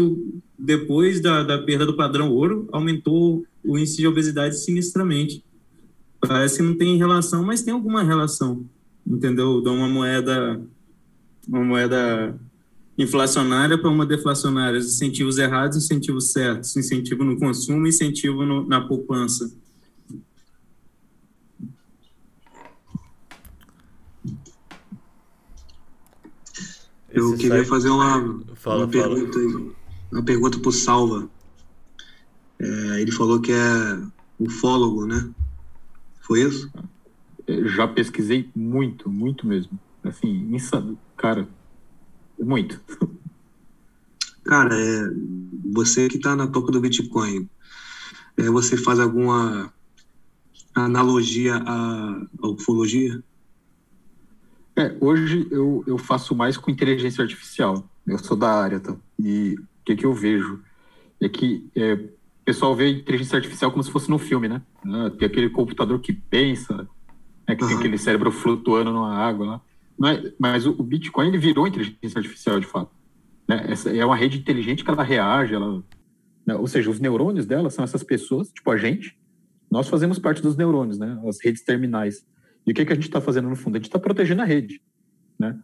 [0.57, 5.43] depois da, da perda do padrão ouro, aumentou o índice de obesidade sinistramente.
[6.19, 8.64] Parece que não tem relação, mas tem alguma relação,
[9.07, 9.61] entendeu?
[9.61, 10.61] De uma moeda
[11.48, 12.40] uma moeda
[12.97, 19.51] inflacionária para uma deflacionária, incentivos errados, incentivos certos, incentivo no consumo, incentivo no, na poupança.
[27.13, 27.67] Eu Esse queria site...
[27.67, 29.15] fazer uma, fala, uma fala.
[29.15, 29.73] pergunta,
[30.11, 31.29] uma pergunta para o Salva.
[32.59, 34.01] É, ele falou que é
[34.39, 35.29] ufólogo, né?
[36.21, 36.71] Foi isso?
[37.45, 39.77] Eu já pesquisei muito, muito mesmo.
[40.03, 40.97] Assim, insano.
[41.17, 41.47] Cara,
[42.43, 42.79] muito.
[44.43, 45.09] Cara, é,
[45.71, 47.49] você que está na toca do Bitcoin,
[48.37, 49.71] é, você faz alguma
[50.73, 53.23] analogia à, à ufologia?
[54.75, 57.87] É, hoje eu, eu faço mais com inteligência artificial.
[58.07, 58.95] Eu sou da área, tá?
[59.19, 60.61] E o que, que eu vejo?
[61.19, 62.09] É que é, o
[62.43, 64.61] pessoal vê inteligência artificial como se fosse no filme, né?
[64.85, 66.87] Ah, tem aquele computador que pensa,
[67.47, 67.55] né?
[67.55, 67.69] que uhum.
[67.69, 69.61] tem aquele cérebro flutuando na água lá.
[70.01, 72.89] Mas, mas o, Bitcoin ele virou inteligência artificial de fato.
[73.47, 73.67] Né?
[73.69, 75.83] Essa é uma rede inteligente que ela reage, ela,
[76.43, 76.55] né?
[76.55, 79.15] ou seja, os neurônios dela são essas pessoas, tipo a gente.
[79.69, 81.21] Nós fazemos parte dos neurônios, né?
[81.27, 82.25] As redes terminais.
[82.65, 83.75] E o que, que a gente está fazendo no fundo?
[83.75, 84.81] A gente está protegendo a rede,
[85.38, 85.57] né?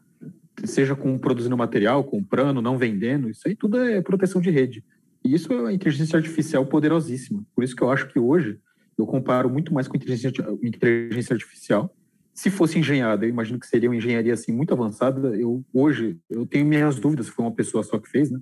[0.65, 4.85] Seja com produzindo material, comprando, não vendendo, isso aí tudo é proteção de rede.
[5.25, 7.43] E isso é uma inteligência artificial poderosíssima.
[7.55, 8.59] Por isso que eu acho que hoje
[8.99, 11.91] eu comparo muito mais com inteligência, inteligência artificial
[12.37, 15.35] se fosse engenhada, eu imagino que seria uma engenharia assim muito avançada.
[15.35, 18.39] Eu hoje eu tenho minhas dúvidas se foi uma pessoa só que fez, né?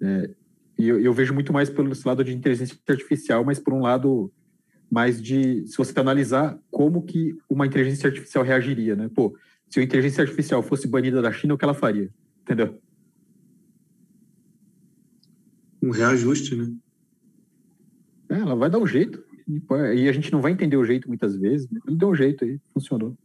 [0.00, 0.30] É,
[0.78, 4.32] e eu, eu, vejo muito mais pelo lado de inteligência artificial, mas por um lado
[4.88, 9.10] mais de se você analisar como que uma inteligência artificial reagiria, né?
[9.12, 9.36] Pô,
[9.68, 12.08] se a inteligência artificial fosse banida da China, o que ela faria?
[12.42, 12.80] Entendeu?
[15.82, 16.72] Um reajuste, né?
[18.28, 19.24] É, ela vai dar um jeito.
[19.94, 21.68] E a gente não vai entender o jeito muitas vezes.
[21.86, 23.16] Ele deu um jeito aí, funcionou.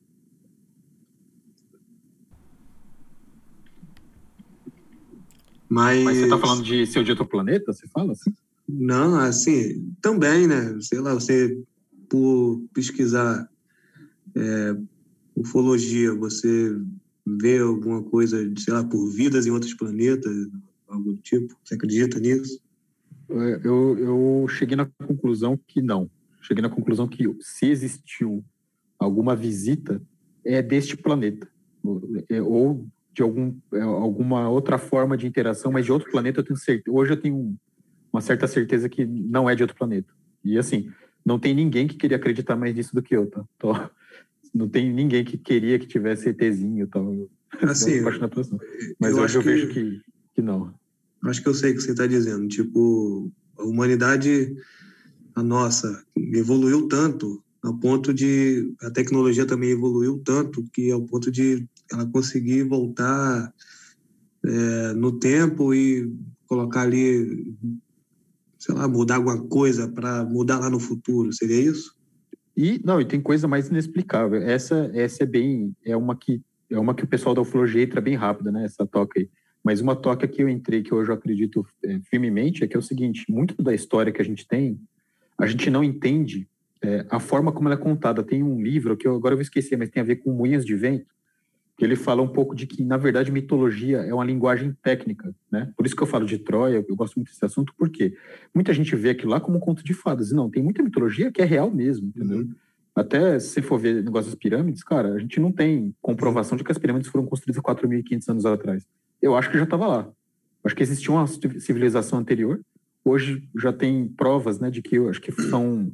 [5.70, 6.04] Mas...
[6.04, 7.74] Mas você está falando de ser de outro planeta?
[7.74, 8.34] Você fala assim?
[8.68, 10.78] Não, assim, também, né?
[10.82, 11.58] Sei lá, você,
[12.10, 13.50] por pesquisar
[14.36, 14.78] é,
[15.36, 16.76] ufologia, você
[17.26, 20.34] vê alguma coisa, sei lá, por vidas em outros planetas,
[20.88, 21.56] algo do tipo?
[21.64, 22.60] Você acredita nisso?
[23.30, 26.10] É, eu, eu cheguei na conclusão que não.
[26.48, 28.44] Cheguei na conclusão que se existiu
[28.98, 30.02] alguma visita,
[30.46, 31.48] é deste planeta.
[32.30, 36.44] É, ou de algum, é, alguma outra forma de interação, mas de outro planeta eu
[36.44, 36.96] tenho certeza.
[36.96, 37.56] Hoje eu tenho
[38.14, 40.14] uma certa certeza que não é de outro planeta.
[40.44, 40.90] E assim,
[41.26, 43.44] não tem ninguém que queria acreditar mais nisso do que eu, tá?
[43.60, 43.74] Tô,
[44.54, 47.30] não tem ninguém que queria que tivesse ETzinho tal.
[47.62, 48.02] Assim,
[49.00, 50.02] Mas eu hoje eu que, vejo que,
[50.36, 50.74] que não.
[51.26, 52.48] Acho que eu sei o que você está dizendo.
[52.48, 54.56] Tipo, a humanidade,
[55.38, 61.30] a nossa, evoluiu tanto ao ponto de a tecnologia também evoluiu tanto que ao ponto
[61.30, 63.54] de ela conseguir voltar
[64.44, 66.12] é, no tempo e
[66.48, 67.56] colocar ali,
[68.58, 71.96] sei lá, mudar alguma coisa para mudar lá no futuro, seria isso?
[72.56, 74.42] E não, e tem coisa mais inexplicável.
[74.42, 78.02] Essa, essa é bem, é uma que é uma que o pessoal da ufologia entra
[78.02, 78.66] bem rápida, né?
[78.66, 79.30] Essa toca aí.
[79.64, 82.80] Mas uma toca que eu entrei, que hoje eu acredito é, firmemente, é que é
[82.80, 84.80] o seguinte: muito da história que a gente tem,
[85.38, 86.48] a gente não entende
[86.82, 88.24] é, a forma como ela é contada.
[88.24, 90.66] Tem um livro que eu agora eu vou esquecer, mas tem a ver com moinhos
[90.66, 91.06] de vento,
[91.78, 95.72] que ele fala um pouco de que, na verdade, mitologia é uma linguagem técnica, né?
[95.78, 98.16] Por isso que eu falo de Troia, eu gosto muito desse assunto, porque
[98.54, 100.32] muita gente vê aquilo lá como um conto de fadas.
[100.32, 102.40] E não, tem muita mitologia que é real mesmo, entendeu?
[102.40, 102.56] Uhum.
[102.96, 106.72] Até se for ver negócio das pirâmides, cara, a gente não tem comprovação de que
[106.72, 108.88] as pirâmides foram construídas 4.500 anos atrás.
[109.22, 110.10] Eu acho que já estava lá.
[110.64, 112.60] Acho que existia uma civilização anterior.
[113.08, 115.92] Hoje já tem provas, né, de que eu acho que são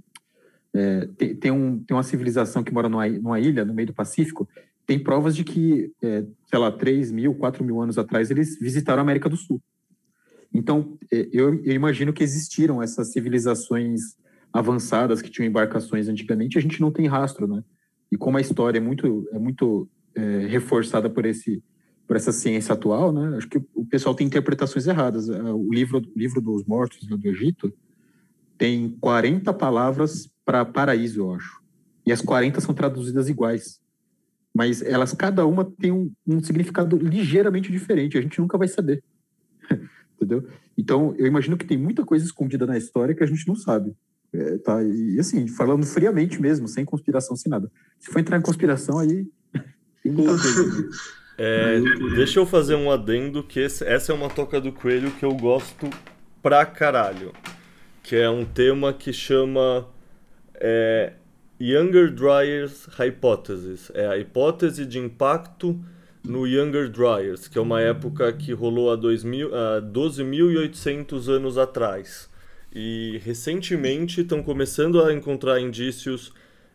[0.73, 3.93] é, tem, tem, um, tem uma civilização que mora numa, numa ilha no meio do
[3.93, 4.47] Pacífico
[4.85, 8.99] tem provas de que, é, sei lá, 3 mil, 4 mil anos atrás, eles visitaram
[8.99, 9.61] a América do Sul.
[10.53, 14.17] Então, é, eu, eu, imagino que existiram essas civilizações
[14.51, 17.63] avançadas que tinham embarcações antigamente, a gente não tem rastro, né?
[18.11, 21.63] E como a história é muito, é muito é, reforçada por, esse,
[22.07, 23.37] por essa ciência atual, né?
[23.37, 25.29] Acho que o pessoal tem interpretações erradas.
[25.29, 27.73] É, o livro, o livro dos mortos do Egito
[28.57, 31.61] tem 40 palavras para paraíso, eu acho.
[32.05, 33.81] E as 40 são traduzidas iguais
[34.53, 38.17] mas elas cada uma tem um, um significado ligeiramente diferente.
[38.17, 39.03] A gente nunca vai saber,
[40.15, 40.47] entendeu?
[40.77, 43.95] Então eu imagino que tem muita coisa escondida na história que a gente não sabe.
[44.31, 44.83] É, tá?
[44.83, 47.71] E assim, falando friamente mesmo, sem conspiração, sem nada.
[47.99, 49.27] Se for entrar em conspiração, aí
[50.03, 50.89] tem muita coisa.
[51.37, 51.79] É,
[52.15, 55.33] deixa eu fazer um adendo que esse, essa é uma toca do coelho que eu
[55.33, 55.89] gosto
[56.41, 57.33] pra caralho.
[58.03, 59.87] Que é um tema que chama
[60.55, 61.13] é,
[61.59, 63.91] Younger Dryers Hypothesis.
[63.93, 65.77] É a hipótese de impacto
[66.23, 72.29] no Younger Dryers, que é uma época que rolou há, 12.800 anos atrás.
[72.73, 76.31] E recentemente estão começando a encontrar indícios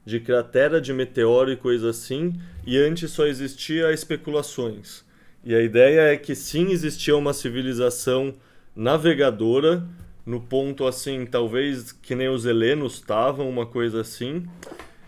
[0.09, 2.33] de cratera de meteoro e coisa assim,
[2.67, 5.05] e antes só existia especulações.
[5.45, 8.35] E a ideia é que sim existia uma civilização
[8.75, 9.87] navegadora
[10.25, 14.47] no ponto assim, talvez que nem os helenos estavam, uma coisa assim,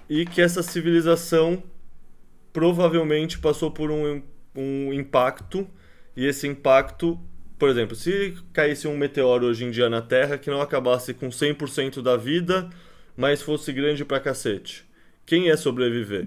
[0.06, 1.62] e que essa civilização
[2.52, 4.22] provavelmente passou por um,
[4.54, 5.66] um impacto,
[6.14, 7.18] e esse impacto,
[7.58, 11.30] por exemplo, se caísse um meteoro hoje em dia na Terra que não acabasse com
[11.30, 12.68] 100% da vida,
[13.16, 14.89] mas fosse grande pra cacete,
[15.30, 16.26] quem ia sobreviver?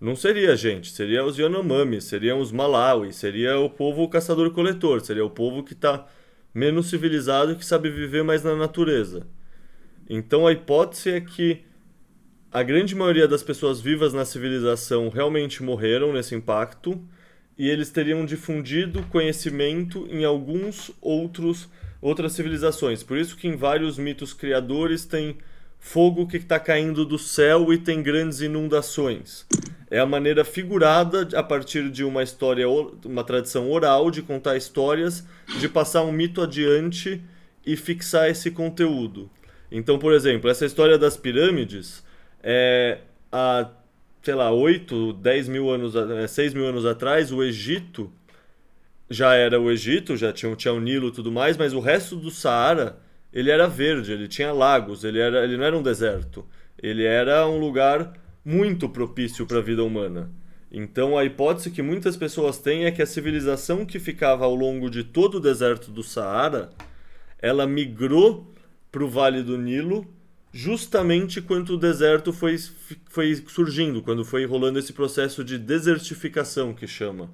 [0.00, 5.24] Não seria a gente, seria os Yanomami, seriam os Malawi, seria o povo caçador-coletor, seria
[5.24, 6.06] o povo que está
[6.54, 9.26] menos civilizado e que sabe viver mais na natureza.
[10.08, 11.64] Então a hipótese é que
[12.52, 17.04] a grande maioria das pessoas vivas na civilização realmente morreram nesse impacto
[17.58, 21.68] e eles teriam difundido conhecimento em alguns outros
[22.00, 23.02] outras civilizações.
[23.02, 25.36] Por isso que em vários mitos criadores tem
[25.80, 29.46] fogo que está caindo do céu e tem grandes inundações.
[29.90, 32.68] É a maneira figurada, a partir de uma história,
[33.04, 35.26] uma tradição oral de contar histórias,
[35.58, 37.20] de passar um mito adiante
[37.66, 39.28] e fixar esse conteúdo.
[39.72, 42.04] Então, por exemplo, essa história das pirâmides,
[42.42, 42.98] é,
[43.32, 43.68] há,
[44.22, 45.94] sei lá, 8, 10 mil anos,
[46.28, 48.12] 6 é, mil anos atrás, o Egito
[49.08, 52.14] já era o Egito, já tinha, tinha o Nilo e tudo mais, mas o resto
[52.14, 52.96] do Saara
[53.32, 56.46] ele era verde, ele tinha lagos, ele, era, ele não era um deserto.
[56.82, 60.30] Ele era um lugar muito propício para a vida humana.
[60.72, 64.88] Então a hipótese que muitas pessoas têm é que a civilização que ficava ao longo
[64.88, 66.70] de todo o deserto do Saara,
[67.40, 68.52] ela migrou
[68.90, 70.06] para o Vale do Nilo
[70.52, 72.56] justamente quando o deserto foi,
[73.08, 77.30] foi surgindo, quando foi rolando esse processo de desertificação que chama.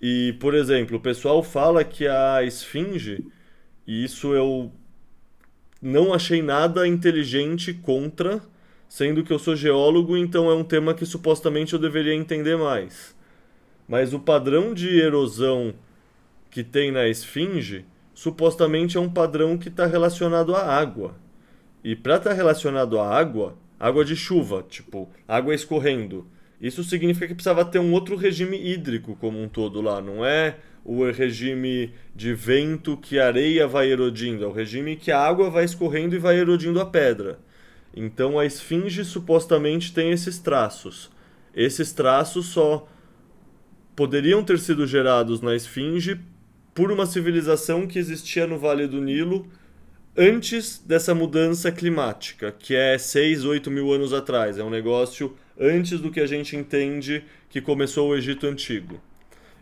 [0.00, 3.24] E, por exemplo, o pessoal fala que a esfinge,
[3.86, 4.72] e isso eu
[5.80, 8.40] não achei nada inteligente contra,
[8.88, 13.14] sendo que eu sou geólogo, então é um tema que supostamente eu deveria entender mais.
[13.88, 15.74] Mas o padrão de erosão
[16.50, 21.14] que tem na esfinge, supostamente é um padrão que está relacionado à água.
[21.84, 26.26] E para estar tá relacionado à água, água de chuva, tipo, água escorrendo,
[26.60, 30.56] isso significa que precisava ter um outro regime hídrico como um todo lá, não é
[30.88, 35.50] o regime de vento que a areia vai erodindo, é o regime que a água
[35.50, 37.38] vai escorrendo e vai erodindo a pedra.
[37.94, 41.10] Então a esfinge supostamente tem esses traços.
[41.54, 42.88] Esses traços só
[43.94, 46.18] poderiam ter sido gerados na esfinge
[46.74, 49.46] por uma civilização que existia no Vale do Nilo
[50.16, 54.56] antes dessa mudança climática, que é 6, 8 mil anos atrás.
[54.56, 58.98] É um negócio antes do que a gente entende que começou o Egito Antigo.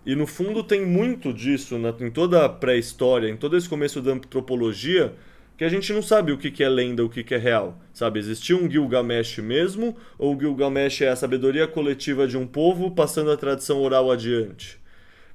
[0.07, 4.01] E no fundo tem muito disso na, em toda a pré-história, em todo esse começo
[4.01, 5.13] da antropologia,
[5.59, 7.77] que a gente não sabe o que, que é lenda, o que, que é real.
[7.93, 12.93] Sabe, existiu um Gilgamesh mesmo, ou o Gilgamesh é a sabedoria coletiva de um povo
[12.93, 14.79] passando a tradição oral adiante?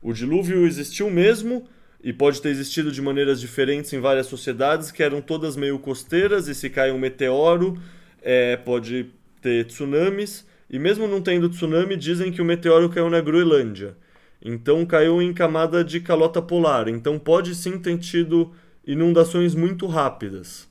[0.01, 1.67] O dilúvio existiu mesmo,
[2.01, 6.47] e pode ter existido de maneiras diferentes em várias sociedades, que eram todas meio costeiras,
[6.47, 7.77] e se cai um meteoro,
[8.21, 9.07] é, pode
[9.41, 13.97] ter tsunamis, e mesmo não tendo tsunami, dizem que o meteoro caiu na Groenlândia.
[14.41, 18.51] Então caiu em camada de calota polar, então pode sim ter tido
[18.85, 20.67] inundações muito rápidas.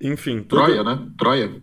[0.00, 0.42] Enfim.
[0.42, 1.06] Troia, né?
[1.16, 1.62] Troia.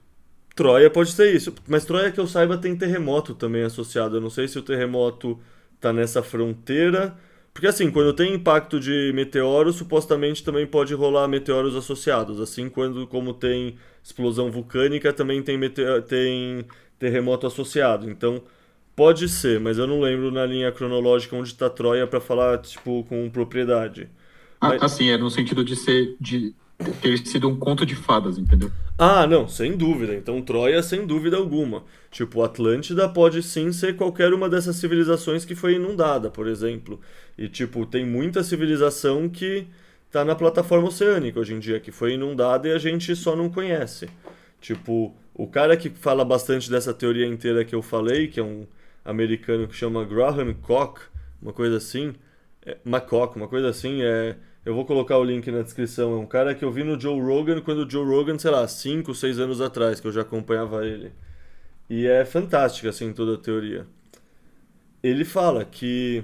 [0.56, 1.54] Troia pode ser isso.
[1.68, 4.18] Mas Troia, que eu saiba, tem terremoto também associado.
[4.18, 5.40] Eu não sei se o terremoto
[5.80, 7.18] tá nessa fronteira.
[7.54, 12.40] Porque assim, quando tem impacto de meteoro, supostamente também pode rolar meteoros associados.
[12.40, 15.60] Assim, quando como tem explosão vulcânica, também tem,
[16.08, 16.66] tem
[16.98, 18.10] terremoto associado.
[18.10, 18.42] Então,
[19.00, 23.06] pode ser, mas eu não lembro na linha cronológica onde está Troia para falar tipo
[23.06, 24.10] com propriedade.
[24.60, 24.84] Ah, Mas...
[24.84, 26.54] Assim, é no sentido de ser de
[27.02, 28.70] ter sido um conto de fadas, entendeu?
[28.98, 30.14] Ah, não, sem dúvida.
[30.14, 31.86] Então Troia, sem dúvida alguma.
[32.12, 37.00] Tipo, Atlântida pode sim ser qualquer uma dessas civilizações que foi inundada, por exemplo.
[37.38, 39.66] E tipo, tem muita civilização que
[40.12, 43.50] tá na plataforma oceânica hoje em dia, que foi inundada e a gente só não
[43.50, 44.10] conhece.
[44.60, 48.68] Tipo, o cara que fala bastante dessa teoria inteira que eu falei, que é um
[49.04, 51.02] americano que chama Graham Koch,
[51.42, 52.14] uma coisa assim,
[52.66, 53.00] é, uma
[53.48, 56.14] coisa assim, é eu vou colocar o link na descrição.
[56.14, 58.68] É um cara que eu vi no Joe Rogan quando o Joe Rogan, sei lá,
[58.68, 61.12] 5, 6 anos atrás, que eu já acompanhava ele.
[61.90, 63.88] E é fantástica, assim, toda a teoria.
[65.02, 66.24] Ele fala que,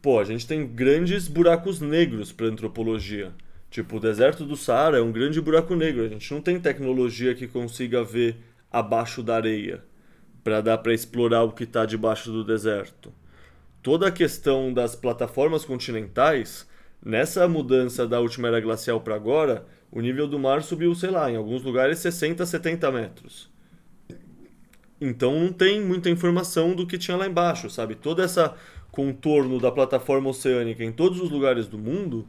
[0.00, 3.32] pô, a gente tem grandes buracos negros para antropologia.
[3.70, 6.04] Tipo, o deserto do Saara é um grande buraco negro.
[6.04, 8.36] A gente não tem tecnologia que consiga ver
[8.70, 9.84] abaixo da areia
[10.48, 13.12] para dar para explorar o que está debaixo do deserto.
[13.82, 16.66] Toda a questão das plataformas continentais
[17.04, 21.30] Nessa mudança da última era glacial para agora, o nível do mar subiu, sei lá,
[21.30, 23.48] em alguns lugares 60, 70 metros.
[25.00, 27.94] Então não tem muita informação do que tinha lá embaixo, sabe?
[27.94, 28.40] Todo esse
[28.90, 32.26] contorno da plataforma oceânica em todos os lugares do mundo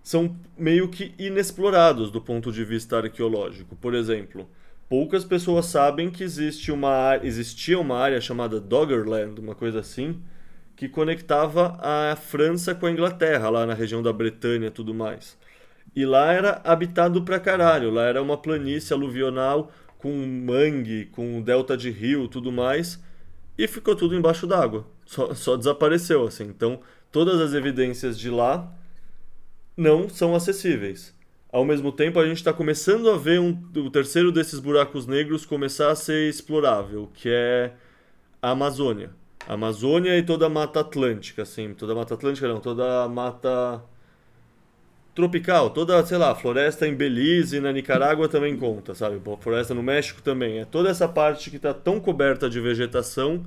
[0.00, 3.74] são meio que inexplorados do ponto de vista arqueológico.
[3.74, 4.48] Por exemplo,
[4.90, 10.20] poucas pessoas sabem que existe uma, existia uma área chamada Doggerland, uma coisa assim,
[10.74, 15.38] que conectava a França com a Inglaterra, lá na região da Bretanha e tudo mais.
[15.94, 21.76] E lá era habitado pra caralho, lá era uma planície aluvional com mangue, com delta
[21.76, 23.00] de rio tudo mais,
[23.56, 24.84] e ficou tudo embaixo d'água.
[25.06, 26.44] Só, só desapareceu, assim.
[26.44, 26.80] Então,
[27.12, 28.72] todas as evidências de lá
[29.76, 31.14] não são acessíveis.
[31.52, 35.44] Ao mesmo tempo, a gente está começando a ver um, o terceiro desses buracos negros
[35.44, 37.72] começar a ser explorável, que é
[38.40, 39.10] a Amazônia.
[39.48, 41.74] Amazônia e toda a Mata Atlântica, assim.
[41.74, 43.82] Toda a Mata Atlântica não, toda a Mata
[45.12, 49.20] tropical, toda, sei lá, floresta em Belize, na Nicarágua também conta, sabe?
[49.40, 50.60] Floresta no México também.
[50.60, 53.44] É toda essa parte que está tão coberta de vegetação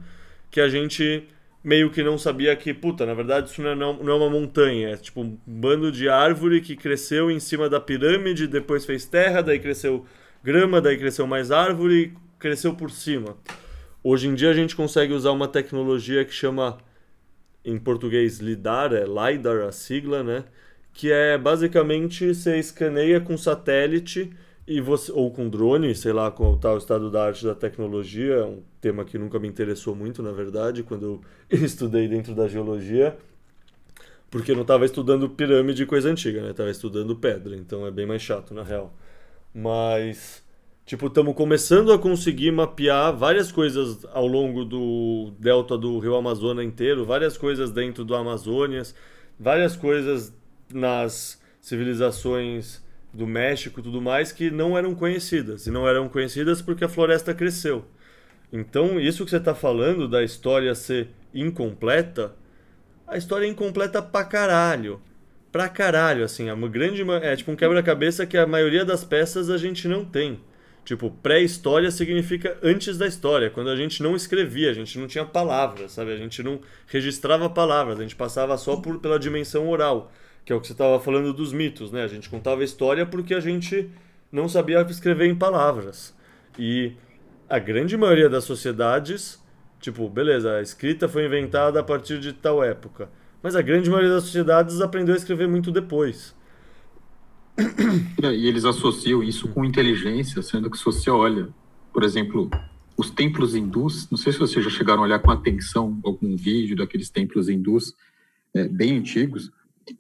[0.52, 1.26] que a gente
[1.64, 4.90] meio que não sabia que, puta, na verdade isso não é, não é uma montanha,
[4.90, 9.42] é tipo um bando de árvore que cresceu em cima da pirâmide, depois fez terra,
[9.42, 10.06] daí cresceu
[10.44, 13.38] grama, daí cresceu mais árvore, cresceu por cima.
[14.04, 16.78] Hoje em dia a gente consegue usar uma tecnologia que chama,
[17.64, 20.44] em português, LIDAR, é LIDAR a sigla, né?
[20.92, 24.30] Que é basicamente você escaneia com satélite
[24.68, 28.64] e você, ou com drone, sei lá está o estado da arte da tecnologia, um
[28.80, 33.18] tema que nunca me interessou muito, na verdade, quando eu estudei dentro da geologia,
[34.32, 36.52] porque não estava estudando pirâmide e coisa antiga, né?
[36.52, 38.94] Estava estudando pedra, então é bem mais chato, na real.
[39.54, 40.44] Mas
[40.86, 46.66] Tipo, estamos começando a conseguir mapear várias coisas ao longo do delta do Rio Amazonas
[46.66, 48.94] inteiro, várias coisas dentro do Amazônias,
[49.40, 50.34] várias coisas
[50.74, 52.83] nas civilizações
[53.14, 55.68] do México e tudo mais que não eram conhecidas.
[55.68, 57.86] E não eram conhecidas porque a floresta cresceu.
[58.52, 62.36] Então, isso que você está falando da história ser incompleta,
[63.08, 65.02] a história é incompleta pra caralho.
[65.52, 66.50] Pra caralho, assim.
[66.50, 70.04] É, uma grande, é tipo um quebra-cabeça que a maioria das peças a gente não
[70.04, 70.40] tem.
[70.86, 75.24] Tipo, pré-história significa antes da história, quando a gente não escrevia, a gente não tinha
[75.24, 76.12] palavras, sabe?
[76.12, 80.12] A gente não registrava palavras, a gente passava só por, pela dimensão oral,
[80.46, 82.04] que é o que você estava falando dos mitos, né?
[82.04, 83.90] A gente contava a história porque a gente
[84.32, 86.16] não sabia escrever em palavras.
[86.58, 86.94] E
[87.50, 89.42] a grande maioria das sociedades,
[89.80, 93.10] tipo, beleza, a escrita foi inventada a partir de tal época,
[93.42, 96.36] mas a grande maioria das sociedades aprendeu a escrever muito depois.
[98.22, 101.50] E eles associam isso com inteligência, sendo que se você olha,
[101.94, 102.50] por exemplo,
[102.98, 106.76] os templos hindus, não sei se vocês já chegaram a olhar com atenção algum vídeo
[106.76, 107.94] daqueles templos hindus
[108.54, 109.52] é, bem antigos,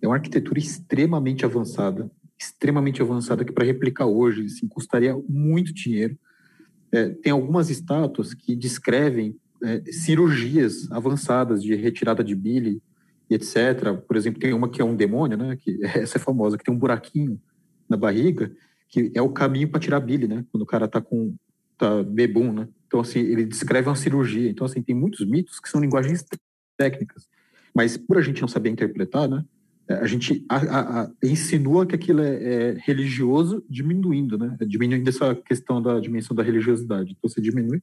[0.01, 6.17] é uma arquitetura extremamente avançada, extremamente avançada que para replicar hoje assim, custaria muito dinheiro.
[6.91, 12.81] É, tem algumas estátuas que descrevem é, cirurgias avançadas de retirada de bile,
[13.29, 13.97] etc.
[14.07, 15.55] Por exemplo, tem uma que é um demônio, né?
[15.55, 17.41] Que essa é famosa, que tem um buraquinho
[17.89, 18.51] na barriga,
[18.89, 20.45] que é o caminho para tirar bile, né?
[20.51, 21.35] Quando o cara tá com
[21.77, 22.67] tá bebum, né?
[22.85, 24.49] Então assim, ele descreve uma cirurgia.
[24.49, 26.23] Então assim, tem muitos mitos que são linguagens
[26.77, 27.27] técnicas,
[27.73, 29.43] mas por a gente não saber interpretar, né?
[29.87, 34.55] É, a gente a, a, a, insinua que aquilo é, é, religioso, diminuindo, né?
[34.65, 37.15] Diminuindo essa questão da dimensão da religiosidade.
[37.17, 37.81] Então você diminui,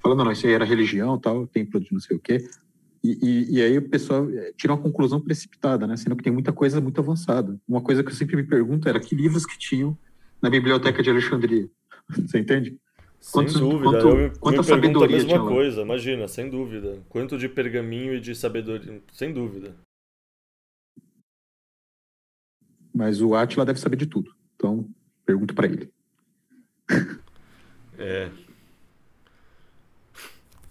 [0.00, 2.44] falando, não, isso aí era religião, tal, templo de não sei o quê.
[3.02, 5.96] E, e, e, aí o pessoal é, tira uma conclusão precipitada, né?
[5.96, 7.58] Sendo que tem muita coisa muito avançada.
[7.66, 9.96] Uma coisa que eu sempre me pergunto era que livros que tinham
[10.40, 11.68] na biblioteca de Alexandria.
[12.08, 12.76] Você entende?
[13.18, 17.02] Sem Quantos, dúvida, quanto, eu quanta me sabedoria a mesma coisa, imagina, sem dúvida.
[17.08, 19.74] Quanto de pergaminho e de sabedoria, sem dúvida.
[22.94, 24.34] Mas o Atila deve saber de tudo.
[24.56, 24.88] Então,
[25.24, 25.92] pergunta para ele.
[27.98, 28.30] É.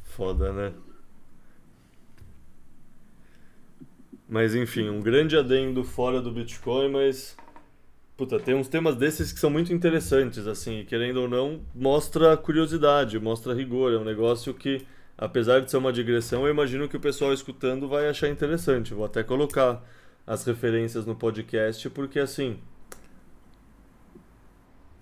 [0.04, 0.74] Foda, né?
[4.28, 7.36] Mas enfim, um grande adendo fora do Bitcoin, mas.
[8.16, 13.18] Puta, tem uns temas desses que são muito interessantes, assim, querendo ou não, mostra curiosidade,
[13.18, 13.94] mostra rigor.
[13.94, 14.86] É um negócio que,
[15.18, 18.94] apesar de ser uma digressão, eu imagino que o pessoal escutando vai achar interessante.
[18.94, 19.82] Vou até colocar
[20.30, 22.60] as referências no podcast, porque assim.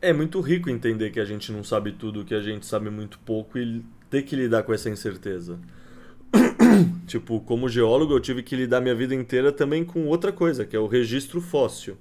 [0.02, 3.20] É muito rico entender que a gente não sabe tudo, que a gente sabe muito
[3.20, 5.60] pouco e ter que lidar com essa incerteza.
[7.06, 10.76] tipo, como geólogo, eu tive que lidar minha vida inteira também com outra coisa, que
[10.78, 11.98] é o registro fóssil.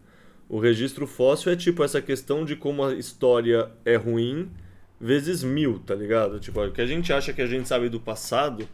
[0.49, 4.49] O registro fóssil é tipo essa questão de como a história é ruim
[5.01, 6.39] vezes mil, tá ligado?
[6.39, 8.69] Tipo, o que a gente acha que a gente sabe do passado,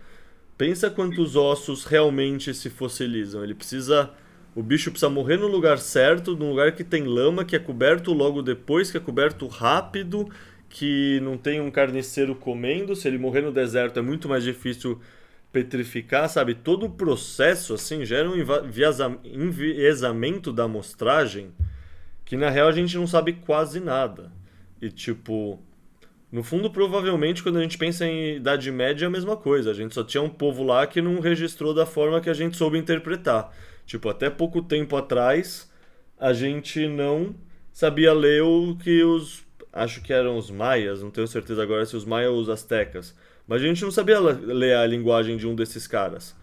[0.59, 3.43] pensa quantos ossos realmente se fossilizam.
[3.43, 4.11] Ele precisa
[4.55, 8.13] o bicho precisa morrer no lugar certo, num lugar que tem lama, que é coberto
[8.13, 10.29] logo depois, que é coberto rápido,
[10.69, 12.95] que não tem um carniceiro comendo.
[12.95, 15.01] Se ele morrer no deserto é muito mais difícil
[15.51, 16.55] petrificar, sabe?
[16.55, 18.35] Todo o processo assim gera um
[19.25, 21.53] enviesamento da amostragem
[22.25, 24.33] que na real a gente não sabe quase nada.
[24.81, 25.59] E tipo,
[26.31, 29.71] no fundo, provavelmente, quando a gente pensa em Idade Média, é a mesma coisa.
[29.71, 32.57] A gente só tinha um povo lá que não registrou da forma que a gente
[32.57, 33.53] soube interpretar.
[33.93, 35.71] Tipo, até pouco tempo atrás,
[36.19, 37.35] a gente não
[37.71, 39.45] sabia ler o que os.
[39.71, 43.15] Acho que eram os maias, não tenho certeza agora se os maias ou os astecas.
[43.47, 46.35] Mas a gente não sabia ler a linguagem de um desses caras.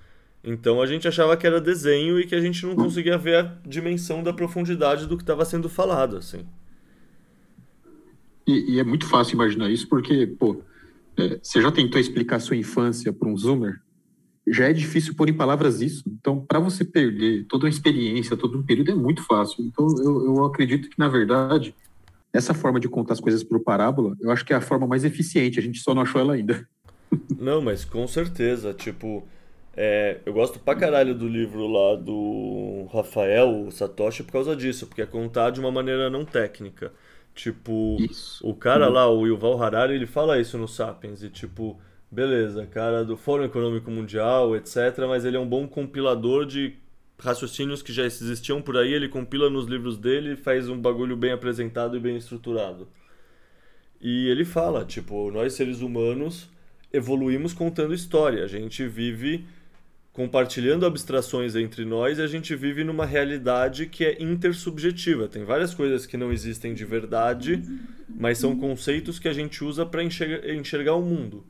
[0.44, 3.58] Então a gente achava que era desenho e que a gente não conseguia ver a
[3.66, 6.46] dimensão da profundidade do que estava sendo falado, assim.
[8.46, 10.62] E, e, é muito fácil imaginar isso porque, pô,
[11.18, 13.82] é, você já tentou explicar sua infância para um zoomer?
[14.52, 16.04] Já é difícil pôr em palavras isso.
[16.08, 19.64] Então, para você perder toda uma experiência, todo um período, é muito fácil.
[19.64, 21.76] Então, eu, eu acredito que, na verdade,
[22.34, 25.04] essa forma de contar as coisas por parábola, eu acho que é a forma mais
[25.04, 25.60] eficiente.
[25.60, 26.68] A gente só não achou ela ainda.
[27.40, 28.72] Não, mas com certeza.
[28.72, 29.28] Tipo,
[29.76, 35.02] é, eu gosto pra caralho do livro lá do Rafael Satoshi por causa disso, porque
[35.02, 36.92] é contar de uma maneira não técnica.
[37.34, 38.46] Tipo, isso.
[38.48, 38.94] o cara uhum.
[38.94, 41.80] lá, o Yuval Harari, ele fala isso no Sapiens, e tipo
[42.12, 44.78] beleza, cara do Fórum Econômico Mundial, etc.
[45.08, 46.76] Mas ele é um bom compilador de
[47.20, 48.94] raciocínios que já existiam por aí.
[48.94, 52.88] Ele compila nos livros dele faz um bagulho bem apresentado e bem estruturado.
[54.02, 56.50] E ele fala, tipo, nós seres humanos
[56.92, 58.44] evoluímos contando história.
[58.44, 59.46] A gente vive
[60.12, 65.28] compartilhando abstrações entre nós e a gente vive numa realidade que é intersubjetiva.
[65.28, 67.62] Tem várias coisas que não existem de verdade,
[68.10, 71.46] mas são conceitos que a gente usa para enxergar, enxergar o mundo.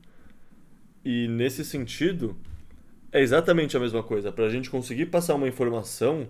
[1.04, 2.36] E nesse sentido,
[3.12, 4.30] é exatamente a mesma coisa.
[4.30, 6.28] Para a gente conseguir passar uma informação,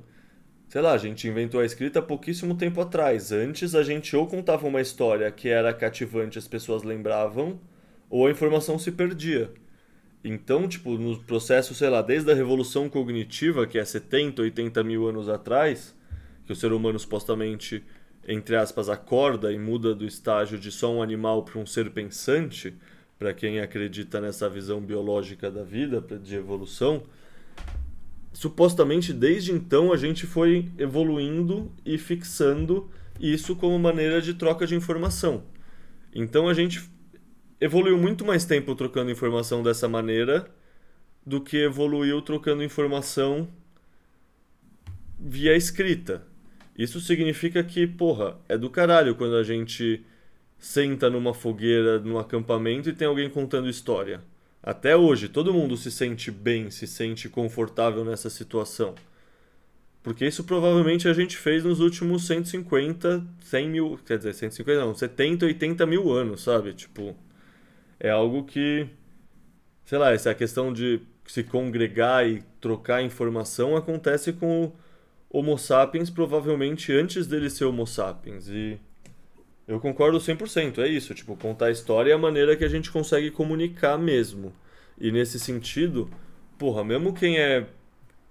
[0.68, 3.32] sei lá, a gente inventou a escrita há pouquíssimo tempo atrás.
[3.32, 7.58] Antes a gente ou contava uma história que era cativante, as pessoas lembravam,
[8.08, 9.52] ou a informação se perdia.
[10.22, 15.08] Então, tipo, no processo, sei lá, desde a revolução cognitiva, que é 70, 80 mil
[15.08, 15.94] anos atrás,
[16.44, 17.82] que o ser humano supostamente,
[18.28, 22.74] entre aspas, acorda e muda do estágio de só um animal para um ser pensante,
[23.20, 27.02] para quem acredita nessa visão biológica da vida, de evolução,
[28.32, 32.90] supostamente desde então a gente foi evoluindo e fixando
[33.20, 35.44] isso como maneira de troca de informação.
[36.14, 36.82] Então a gente
[37.60, 40.50] evoluiu muito mais tempo trocando informação dessa maneira
[41.24, 43.50] do que evoluiu trocando informação
[45.18, 46.26] via escrita.
[46.74, 50.02] Isso significa que, porra, é do caralho quando a gente
[50.60, 54.22] senta numa fogueira, num acampamento e tem alguém contando história.
[54.62, 58.94] Até hoje, todo mundo se sente bem, se sente confortável nessa situação.
[60.02, 64.94] Porque isso provavelmente a gente fez nos últimos 150, 100 mil, quer dizer, 150 não,
[64.94, 66.74] 70, 80 mil anos, sabe?
[66.74, 67.16] Tipo,
[67.98, 68.86] é algo que,
[69.84, 74.72] sei lá, essa questão de se congregar e trocar informação acontece com o
[75.30, 78.48] Homo sapiens provavelmente antes dele ser Homo sapiens.
[78.48, 78.78] E
[79.70, 81.14] eu concordo 100%, é isso.
[81.14, 84.52] Tipo, contar a história é a maneira que a gente consegue comunicar mesmo.
[84.98, 86.10] E nesse sentido,
[86.58, 87.68] porra, mesmo quem é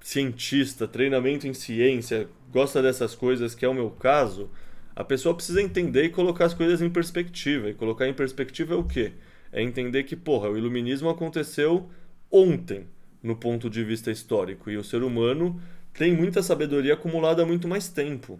[0.01, 4.49] cientista, treinamento em ciência, gosta dessas coisas, que é o meu caso,
[4.93, 7.69] a pessoa precisa entender e colocar as coisas em perspectiva.
[7.69, 9.13] E colocar em perspectiva é o quê?
[9.49, 11.89] É entender que, porra, o iluminismo aconteceu
[12.29, 12.85] ontem,
[13.23, 15.57] no ponto de vista histórico, e o ser humano
[15.93, 18.37] tem muita sabedoria acumulada há muito mais tempo.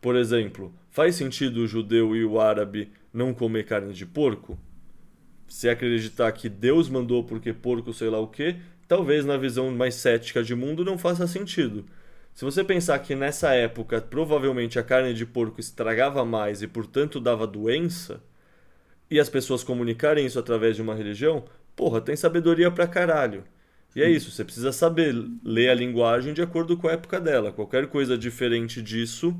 [0.00, 4.58] Por exemplo, faz sentido o judeu e o árabe não comer carne de porco?
[5.46, 8.56] Se acreditar que Deus mandou porque porco sei lá o que,
[8.88, 11.84] talvez na visão mais cética de mundo não faça sentido.
[12.32, 17.20] Se você pensar que nessa época provavelmente a carne de porco estragava mais e portanto
[17.20, 18.22] dava doença,
[19.10, 23.42] e as pessoas comunicarem isso através de uma religião, porra, tem sabedoria pra caralho.
[23.94, 25.12] E é isso, você precisa saber
[25.44, 27.50] ler a linguagem de acordo com a época dela.
[27.50, 29.36] Qualquer coisa diferente disso,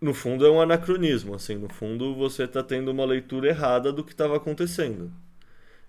[0.00, 1.34] no fundo, é um anacronismo.
[1.34, 5.12] Assim, no fundo, você está tendo uma leitura errada do que estava acontecendo.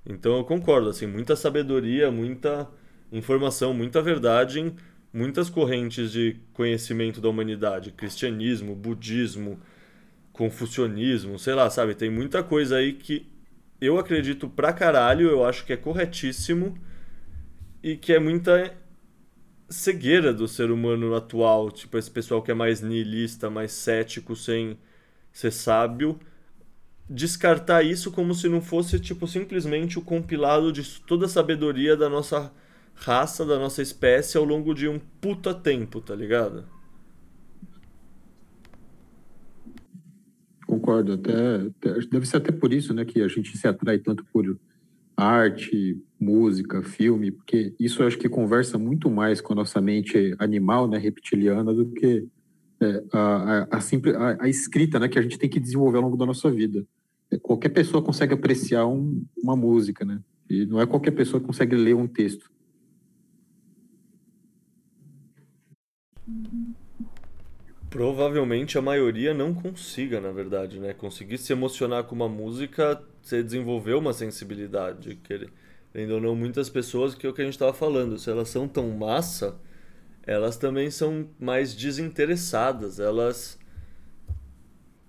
[0.05, 2.67] Então eu concordo, assim, muita sabedoria, muita
[3.11, 4.75] informação, muita verdade em
[5.13, 9.59] muitas correntes de conhecimento da humanidade, cristianismo, budismo,
[10.31, 13.27] confucionismo, sei lá, sabe, tem muita coisa aí que
[13.81, 16.77] eu acredito pra caralho, eu acho que é corretíssimo
[17.81, 18.73] e que é muita
[19.69, 24.77] cegueira do ser humano atual, tipo esse pessoal que é mais niilista, mais cético, sem
[25.31, 26.19] ser sábio,
[27.09, 32.09] descartar isso como se não fosse tipo simplesmente o compilado de toda a sabedoria da
[32.09, 32.51] nossa
[32.95, 36.65] raça, da nossa espécie ao longo de um puta tempo, tá ligado?
[40.67, 44.23] Concordo, até, até deve ser até por isso, né, que a gente se atrai tanto
[44.25, 44.45] por
[45.19, 50.87] arte, música, filme, porque isso acho que conversa muito mais com a nossa mente animal,
[50.87, 52.27] né, reptiliana, do que
[52.81, 56.03] é, a, a, a, a, a, escrita, né, que a gente tem que desenvolver ao
[56.03, 56.85] longo da nossa vida.
[57.29, 61.47] É, qualquer pessoa consegue apreciar um, uma música, né, e não é qualquer pessoa que
[61.47, 62.49] consegue ler um texto.
[67.89, 70.93] Provavelmente a maioria não consiga, na verdade, né?
[70.93, 75.17] Conseguir se emocionar com uma música, você desenvolveu uma sensibilidade.
[75.23, 78.49] Querendo ou não, muitas pessoas, que é o que a gente estava falando, se elas
[78.49, 79.57] são tão massa,
[80.21, 82.99] elas também são mais desinteressadas.
[82.99, 83.57] Elas.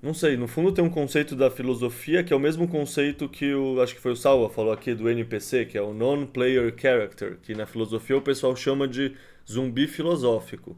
[0.00, 3.52] Não sei, no fundo tem um conceito da filosofia que é o mesmo conceito que
[3.52, 3.83] o.
[3.83, 7.55] Acho que foi o Salva falou aqui do NPC, que é o Non-Player Character, que
[7.55, 9.15] na filosofia o pessoal chama de
[9.47, 10.75] zumbi filosófico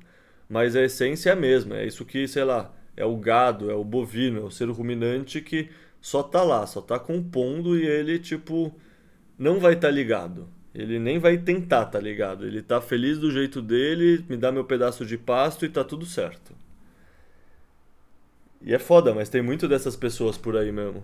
[0.52, 1.78] mas a essência é a mesma.
[1.78, 5.40] É isso que, sei lá, é o gado, é o bovino, é o ser ruminante
[5.40, 8.70] que só tá lá, só tá compondo e ele, tipo,
[9.38, 10.46] não vai estar tá ligado.
[10.74, 12.46] Ele nem vai tentar tá ligado.
[12.46, 16.04] Ele tá feliz do jeito dele, me dá meu pedaço de pasto e tá tudo
[16.04, 16.54] certo.
[18.60, 21.02] E é foda, mas tem muito dessas pessoas por aí mesmo.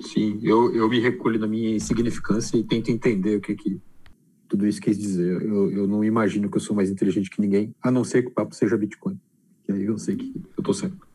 [0.00, 3.80] Sim, eu, eu me recolho na minha insignificância e tento entender o que que
[4.48, 5.42] tudo isso quis dizer.
[5.42, 8.28] Eu, eu não imagino que eu sou mais inteligente que ninguém, a não ser que
[8.28, 9.18] o papo seja Bitcoin.
[9.68, 11.06] E aí eu sei que eu tô certo.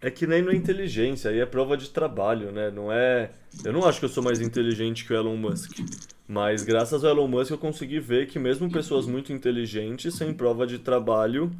[0.00, 2.70] É que nem na inteligência, aí é prova de trabalho, né?
[2.70, 3.32] Não é.
[3.64, 5.80] Eu não acho que eu sou mais inteligente que o Elon Musk.
[6.26, 10.66] Mas graças ao Elon Musk eu consegui ver que mesmo pessoas muito inteligentes, sem prova
[10.66, 11.50] de trabalho,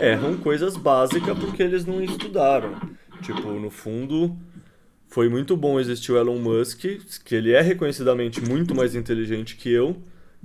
[0.00, 2.74] erram coisas básicas porque eles não estudaram.
[3.22, 4.36] Tipo, no fundo,
[5.06, 6.84] foi muito bom existir o Elon Musk,
[7.24, 9.96] que ele é reconhecidamente muito mais inteligente que eu,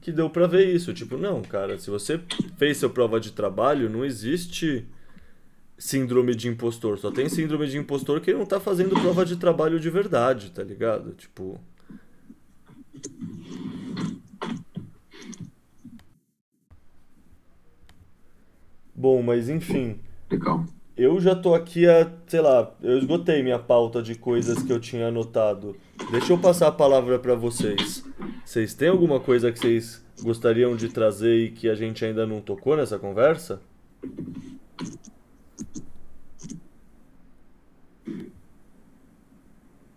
[0.04, 0.94] que deu para ver isso.
[0.94, 2.20] Tipo, não, cara, se você
[2.58, 4.86] fez seu prova de trabalho, não existe
[5.78, 7.00] síndrome de impostor.
[7.00, 10.62] Só tem síndrome de impostor que não tá fazendo prova de trabalho de verdade, tá
[10.62, 11.14] ligado?
[11.14, 11.58] Tipo.
[18.94, 20.02] Bom, mas enfim.
[20.30, 20.66] Legal.
[20.96, 24.80] Eu já tô aqui a, sei lá, eu esgotei minha pauta de coisas que eu
[24.80, 25.76] tinha anotado.
[26.12, 28.04] Deixa eu passar a palavra para vocês.
[28.46, 32.40] Vocês têm alguma coisa que vocês gostariam de trazer e que a gente ainda não
[32.40, 33.60] tocou nessa conversa?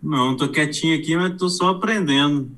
[0.01, 2.49] Não, tô quietinho aqui, mas tô só aprendendo.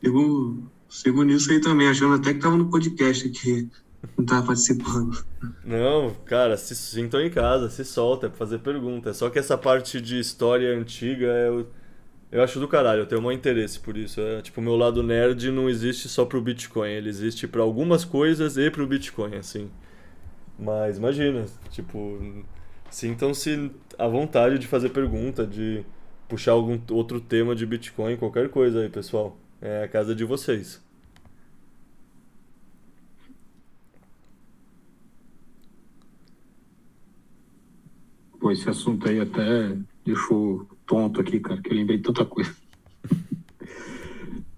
[0.00, 3.70] Sigo, sigo nisso aí também, achando até que tava no podcast aqui,
[4.18, 5.24] não tava participando.
[5.64, 9.14] Não, cara, se sintam em casa, se solta, é pra fazer pergunta.
[9.14, 11.68] Só que essa parte de história antiga eu,
[12.30, 14.20] eu acho do caralho, eu tenho um interesse por isso.
[14.20, 18.04] É, tipo, o meu lado nerd não existe só pro Bitcoin, ele existe para algumas
[18.04, 19.70] coisas e pro Bitcoin, assim.
[20.58, 22.44] Mas imagina, tipo,
[22.90, 25.84] sintam-se à vontade de fazer pergunta, de
[26.28, 29.36] puxar algum outro tema de Bitcoin, qualquer coisa aí, pessoal.
[29.60, 30.81] É a casa de vocês.
[38.42, 42.52] Pô, esse assunto aí até deixou tonto aqui, cara, que eu lembrei de tanta coisa.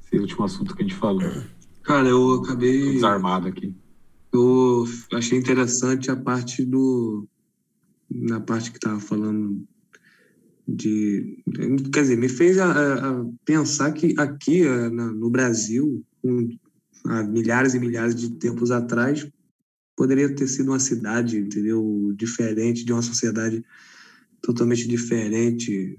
[0.02, 1.20] esse último assunto que a gente falou.
[1.82, 2.94] Cara, eu acabei.
[2.94, 3.74] Desarmado aqui.
[4.32, 7.28] Eu achei interessante a parte do.
[8.10, 9.62] Na parte que tava falando
[10.66, 11.42] de.
[11.92, 16.48] Quer dizer, me fez a, a pensar que aqui no Brasil, um,
[17.06, 19.28] há milhares e milhares de tempos atrás,
[19.96, 22.12] poderia ter sido uma cidade, entendeu?
[22.16, 23.64] Diferente, de uma sociedade
[24.40, 25.96] totalmente diferente,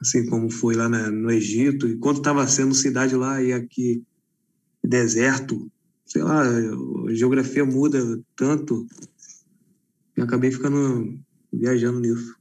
[0.00, 1.88] assim como foi lá na, no Egito.
[1.88, 4.02] Enquanto estava sendo cidade lá e aqui
[4.82, 5.70] deserto,
[6.04, 8.86] sei lá, a geografia muda tanto.
[10.16, 11.18] E acabei ficando
[11.52, 12.36] viajando nisso.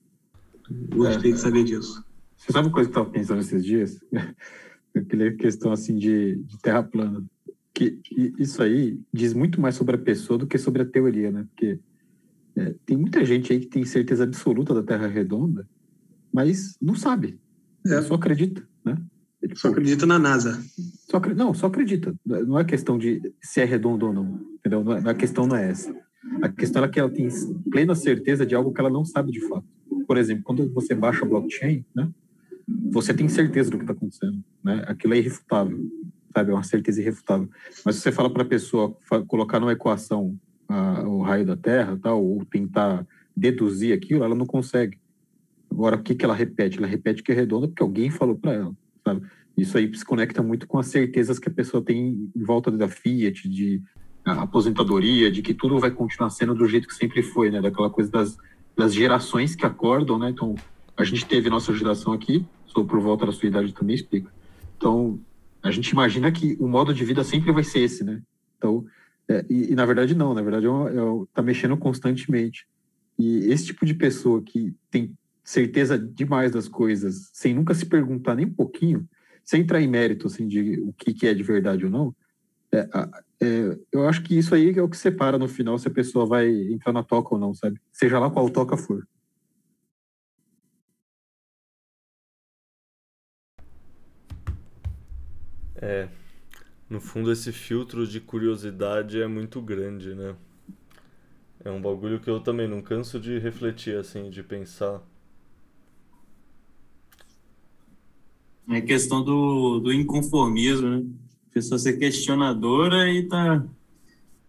[0.90, 2.04] Gostei é, de saber disso.
[2.38, 4.00] Você sabe uma coisa que eu estava pensando esses dias?
[4.96, 7.24] Aquela questão assim de, de terra plana.
[7.74, 8.00] Que
[8.38, 11.46] isso aí diz muito mais sobre a pessoa do que sobre a teoria, né?
[11.50, 11.80] Porque
[12.56, 15.68] é, tem muita gente aí que tem certeza absoluta da Terra redonda,
[16.34, 17.40] mas não sabe.
[17.86, 18.02] É.
[18.02, 18.98] Só acredita, né?
[19.42, 20.62] É tipo, só acredita na NASA.
[21.10, 22.14] Só, não, só acredita.
[22.26, 24.40] Não é questão de se é redondo ou não.
[24.60, 24.84] Entendeu?
[24.84, 25.96] Não é, a questão não é essa.
[26.42, 27.28] A questão é que ela tem
[27.72, 29.66] plena certeza de algo que ela não sabe de fato
[30.12, 32.10] por exemplo, quando você baixa a blockchain, né,
[32.92, 34.84] você tem certeza do que está acontecendo, né?
[34.86, 35.80] Aquilo é irrefutável,
[36.34, 36.52] sabe?
[36.52, 37.50] É uma certeza irrefutável.
[37.86, 38.96] Mas se você fala para a pessoa
[39.28, 40.38] colocar numa equação
[40.68, 44.98] a, o raio da Terra, tal, ou tentar deduzir aquilo, ela não consegue.
[45.70, 46.78] Agora, o que, que ela repete?
[46.78, 49.22] Ela repete que é redonda porque alguém falou para ela, sabe?
[49.58, 52.88] Isso aí se conecta muito com as certezas que a pessoa tem em volta da
[52.88, 53.82] Fiat, de
[54.26, 57.62] aposentadoria, de que tudo vai continuar sendo do jeito que sempre foi, né?
[57.62, 58.38] Daquela coisa das
[58.76, 60.30] das gerações que acordam, né?
[60.30, 60.56] Então,
[60.96, 64.32] a gente teve nossa geração aqui, sou por volta da sua idade também explica.
[64.78, 65.20] Então,
[65.64, 68.22] a gente imagina que o modo de vida sempre vai ser esse, né?
[68.58, 68.86] Então,
[69.28, 72.66] é, e, e, na verdade não, na verdade é, é, tá mexendo constantemente.
[73.18, 78.36] E esse tipo de pessoa que tem certeza demais das coisas, sem nunca se perguntar
[78.36, 79.08] nem um pouquinho,
[79.44, 82.16] sem entrar em mérito assim de o que, que é de verdade ou não,
[82.74, 82.88] é,
[83.42, 86.26] é, eu acho que isso aí é o que separa no final se a pessoa
[86.26, 87.80] vai entrar na toca ou não, sabe?
[87.92, 89.06] Seja lá qual toca for.
[95.82, 96.08] É,
[96.90, 100.36] no fundo esse filtro de curiosidade é muito grande, né?
[101.64, 105.02] É um bagulho que eu também não canso de refletir, assim, de pensar.
[108.70, 111.06] É questão do, do inconformismo, né?
[111.54, 113.64] pessoa ser questionadora e tá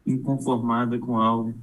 [0.06, 1.54] inconformada com algo.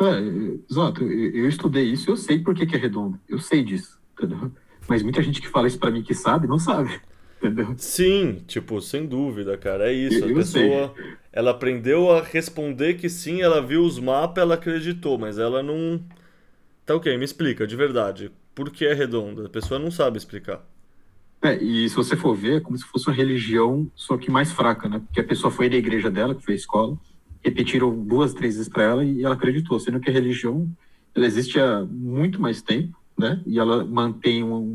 [0.00, 1.02] É, exato.
[1.02, 3.18] Eu, eu estudei isso, eu sei por que, que é redondo.
[3.28, 4.52] Eu sei disso, entendeu?
[4.88, 7.00] Mas muita gente que fala isso para mim que sabe, não sabe.
[7.38, 7.74] Entendeu?
[7.76, 9.90] Sim, tipo, sem dúvida, cara.
[9.90, 10.24] É isso.
[10.24, 11.14] Eu, a pessoa, sei.
[11.32, 16.02] ela aprendeu a responder que sim, ela viu os mapas, ela acreditou, mas ela não.
[16.84, 18.30] Tá ok, me explica, de verdade.
[18.54, 19.46] Por que é redonda?
[19.46, 20.64] A pessoa não sabe explicar.
[21.42, 24.50] É, e se você for ver, é como se fosse uma religião, só que mais
[24.50, 25.00] fraca, né?
[25.00, 26.98] Porque a pessoa foi da igreja dela, que foi a escola,
[27.44, 30.68] repetiram duas, três vezes para ela e ela acreditou, sendo que a religião
[31.14, 33.40] ela existe há muito mais tempo, né?
[33.46, 34.65] E ela mantém um,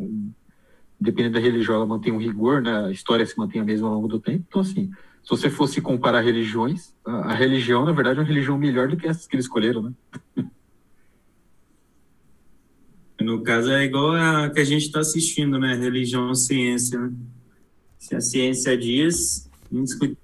[1.02, 2.86] dependendo da religião, ela mantém um rigor, né?
[2.86, 4.46] A história se mantém a mesma ao longo do tempo.
[4.48, 4.92] Então, assim,
[5.24, 8.96] se você fosse comparar religiões, a, a religião, na verdade, é uma religião melhor do
[8.96, 9.94] que essas que eles escolheram, né?
[13.20, 15.76] No caso, é igual a que a gente está assistindo, né?
[15.76, 17.14] Religião ciência, né?
[18.00, 20.18] Se a ciência diz, indiscutível.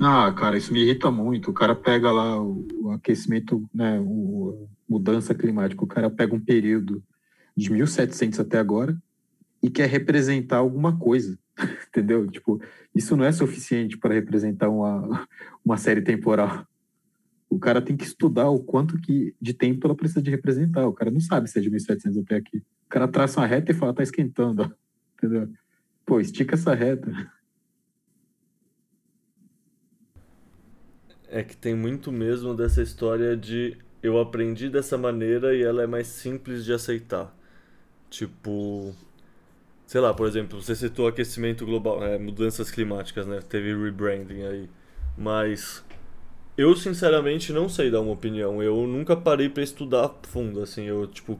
[0.00, 1.52] Ah, cara, isso me irrita muito.
[1.52, 6.40] O cara pega lá o, o aquecimento, né, o, mudança climática, o cara pega um
[6.40, 7.00] período
[7.56, 9.00] de 1700 até agora
[9.64, 11.38] e quer representar alguma coisa,
[11.88, 12.30] entendeu?
[12.30, 12.60] Tipo,
[12.94, 15.26] isso não é suficiente para representar uma,
[15.64, 16.66] uma série temporal.
[17.48, 20.86] O cara tem que estudar o quanto que de tempo ela precisa de representar.
[20.86, 22.58] O cara não sabe se é de 1700 até aqui.
[22.58, 24.70] O cara traça uma reta e fala, tá esquentando.
[25.16, 25.48] Entendeu?
[26.04, 27.10] Pô, estica essa reta.
[31.34, 35.86] é que tem muito mesmo dessa história de eu aprendi dessa maneira e ela é
[35.86, 37.36] mais simples de aceitar.
[38.08, 38.94] Tipo,
[39.86, 43.40] sei lá, por exemplo, você citou aquecimento global, é, mudanças climáticas, né?
[43.48, 44.68] Teve rebranding aí.
[45.16, 45.84] Mas
[46.56, 48.62] eu sinceramente não sei dar uma opinião.
[48.62, 51.38] Eu nunca parei para estudar fundo, assim, eu tipo, o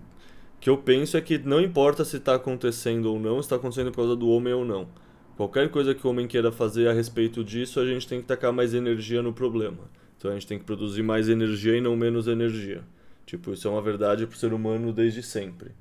[0.61, 3.99] que eu penso é que não importa se está acontecendo ou não, está acontecendo por
[3.99, 4.89] causa do homem ou não.
[5.37, 8.53] Qualquer coisa que o homem queira fazer a respeito disso, a gente tem que tacar
[8.53, 9.91] mais energia no problema.
[10.17, 12.83] Então a gente tem que produzir mais energia e não menos energia.
[13.27, 15.73] Tipo, isso é uma verdade pro ser humano desde sempre.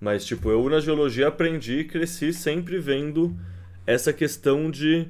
[0.00, 3.34] Mas, tipo, eu na geologia aprendi e cresci sempre vendo
[3.86, 5.08] essa questão de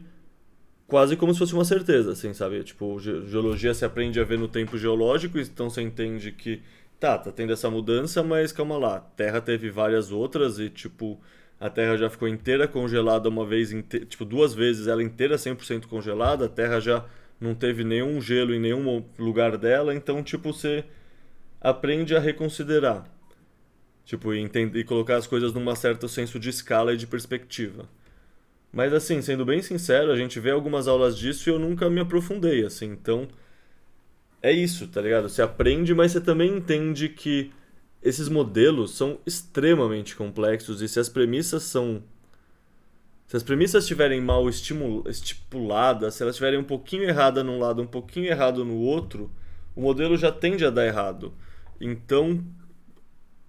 [0.87, 2.63] quase como se fosse uma certeza, assim, sabe?
[2.63, 6.61] Tipo, geologia se aprende a ver no tempo geológico, então você entende que,
[7.01, 11.21] tá, tá tendo essa mudança, mas calma lá, a Terra teve várias outras e, tipo,
[11.59, 13.71] a Terra já ficou inteira congelada uma vez,
[14.09, 17.05] tipo, duas vezes ela inteira 100% congelada, a Terra já
[17.41, 20.85] não teve nenhum gelo em nenhum lugar dela, então, tipo, você
[21.61, 23.05] aprende a reconsiderar.
[24.05, 27.89] Tipo, entender, e colocar as coisas num certo senso de escala e de perspectiva.
[28.73, 32.00] Mas assim, sendo bem sincero, a gente vê algumas aulas disso e eu nunca me
[32.00, 32.86] aprofundei, assim.
[32.86, 33.28] Então,
[34.42, 35.28] é isso, tá ligado?
[35.28, 37.50] Você aprende, mas você também entende que
[38.02, 42.02] esses modelos são extremamente complexos e se as premissas são
[43.26, 47.86] se as premissas estiverem mal estipuladas, se elas estiverem um pouquinho errada num lado, um
[47.86, 49.31] pouquinho errado no outro,
[49.74, 51.33] o modelo já tende a dar errado.
[51.81, 52.44] Então,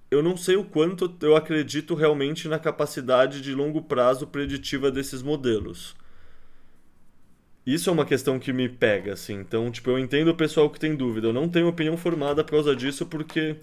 [0.09, 5.22] eu não sei o quanto eu acredito realmente na capacidade de longo prazo preditiva desses
[5.22, 5.95] modelos.
[7.66, 9.34] Isso é uma questão que me pega, assim.
[9.34, 11.27] Então, tipo, eu entendo o pessoal que tem dúvida.
[11.27, 13.56] Eu não tenho opinião formada por causa disso, porque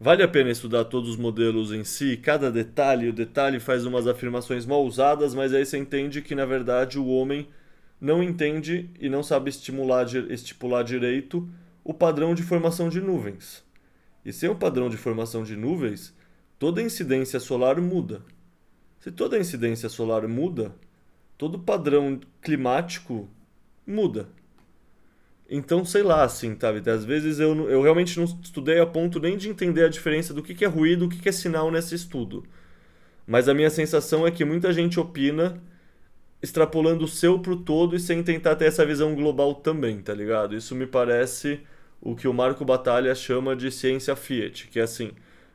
[0.00, 3.08] vale a pena estudar todos os modelos em si, cada detalhe.
[3.08, 7.06] O detalhe faz umas afirmações mal usadas, mas aí você entende que, na verdade, o
[7.06, 7.46] homem
[8.00, 11.46] não entende e não sabe estimular, estipular direito
[11.84, 13.62] o padrão de formação de nuvens.
[14.28, 16.14] E sem o padrão de formação de nuvens,
[16.58, 18.20] toda incidência solar muda.
[19.00, 20.74] Se toda incidência solar muda,
[21.38, 23.26] todo padrão climático
[23.86, 24.28] muda.
[25.48, 26.90] Então, sei lá, assim, sabe?
[26.90, 30.42] Às vezes eu, eu realmente não estudei a ponto nem de entender a diferença do
[30.42, 32.44] que, é ruído e do que, que é sinal nesse estudo.
[33.26, 35.58] Mas a minha sensação é que muita gente opina
[36.42, 40.54] extrapolando o seu pro todo e sem tentar ter essa visão global também, tá ligado?
[40.54, 41.62] Isso me parece
[42.00, 45.10] o que o Marco Batalha chama de ciência Fiat, que é assim,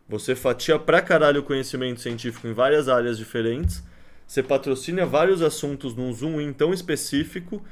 [0.08, 3.84] você fatia pra caralho o conhecimento científico em várias áreas diferentes,
[4.28, 7.64] você patrocina vários assuntos num zoom in tão específico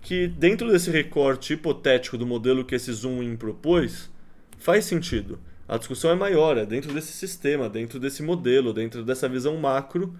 [0.00, 4.10] que dentro desse recorte hipotético do modelo que esse zoom in propôs,
[4.58, 5.38] faz sentido.
[5.68, 10.14] A discussão é maior, é dentro desse sistema, dentro desse modelo, dentro dessa visão macro.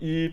[0.00, 0.32] E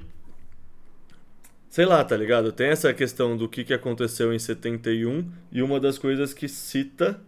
[1.74, 2.52] sei lá, tá ligado?
[2.52, 7.19] Tem essa questão do que, que aconteceu em 71 e uma das coisas que cita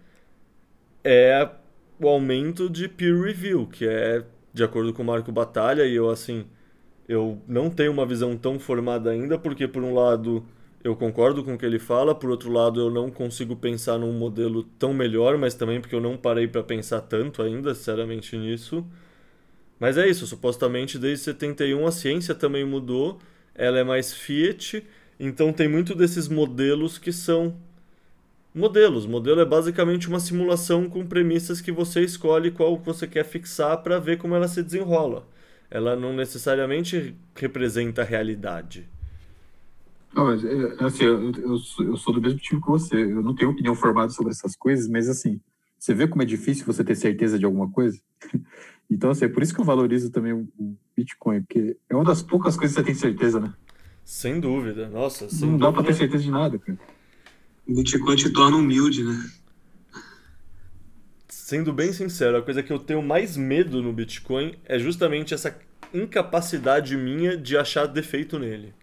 [1.04, 1.50] é
[2.00, 6.12] o aumento de peer review, que é de acordo com o Marco Batalha, e eu
[6.12, 6.46] assim,
[7.10, 10.46] eu não tenho uma visão tão formada ainda, porque por um lado
[10.84, 14.14] eu concordo com o que ele fala, por outro lado eu não consigo pensar num
[14.14, 18.86] modelo tão melhor, mas também porque eu não parei para pensar tanto ainda, sinceramente, nisso.
[19.80, 23.20] Mas é isso, supostamente desde 71 a ciência também mudou
[23.56, 24.86] ela é mais Fiat,
[25.20, 27.56] então tem muito desses modelos que são
[28.54, 29.06] modelos.
[29.06, 34.00] Modelo é basicamente uma simulação com premissas que você escolhe qual você quer fixar para
[34.00, 35.28] ver como ela se desenrola.
[35.70, 38.88] Ela não necessariamente representa a realidade.
[40.14, 40.36] Não, é,
[40.86, 42.96] assim, eu, eu, eu, sou do mesmo tipo que você.
[42.96, 45.42] Eu não tenho opinião formada sobre essas coisas, mas assim,
[45.78, 48.00] você vê como é difícil você ter certeza de alguma coisa?
[48.90, 50.48] Então, assim, é por isso que eu valorizo também o
[50.96, 53.54] Bitcoin, porque é uma das poucas coisas que você tem certeza, né?
[54.04, 55.28] Sem dúvida, nossa.
[55.30, 55.66] Sem não dúvida.
[55.66, 56.78] dá pra ter certeza de nada, cara.
[57.68, 59.30] O Bitcoin te torna humilde, né?
[61.28, 65.58] Sendo bem sincero, a coisa que eu tenho mais medo no Bitcoin é justamente essa
[65.94, 68.74] incapacidade minha de achar defeito nele.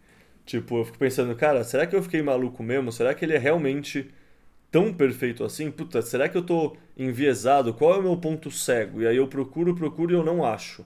[0.44, 2.90] Tipo, eu fico pensando, cara, será que eu fiquei maluco mesmo?
[2.90, 4.10] Será que ele é realmente
[4.72, 5.70] tão perfeito assim?
[5.70, 7.74] Puta, será que eu tô enviesado?
[7.74, 9.02] Qual é o meu ponto cego?
[9.02, 10.84] E aí eu procuro, procuro e eu não acho.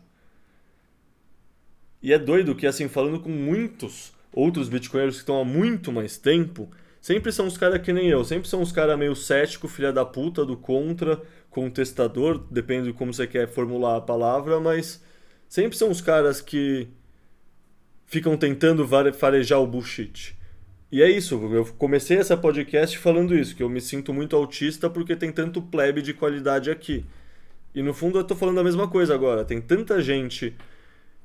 [2.02, 6.18] E é doido que, assim, falando com muitos outros bitcoinheiros que estão há muito mais
[6.18, 6.68] tempo,
[7.00, 10.04] sempre são os caras que nem eu, sempre são os caras meio cético, filha da
[10.04, 15.02] puta, do contra, contestador, depende de como você quer formular a palavra, mas
[15.48, 16.88] sempre são os caras que
[18.04, 20.36] ficam tentando farejar o bullshit.
[20.90, 24.88] E é isso, eu comecei essa podcast falando isso, que eu me sinto muito autista
[24.88, 27.04] porque tem tanto plebe de qualidade aqui.
[27.74, 30.54] E no fundo eu tô falando a mesma coisa agora, tem tanta gente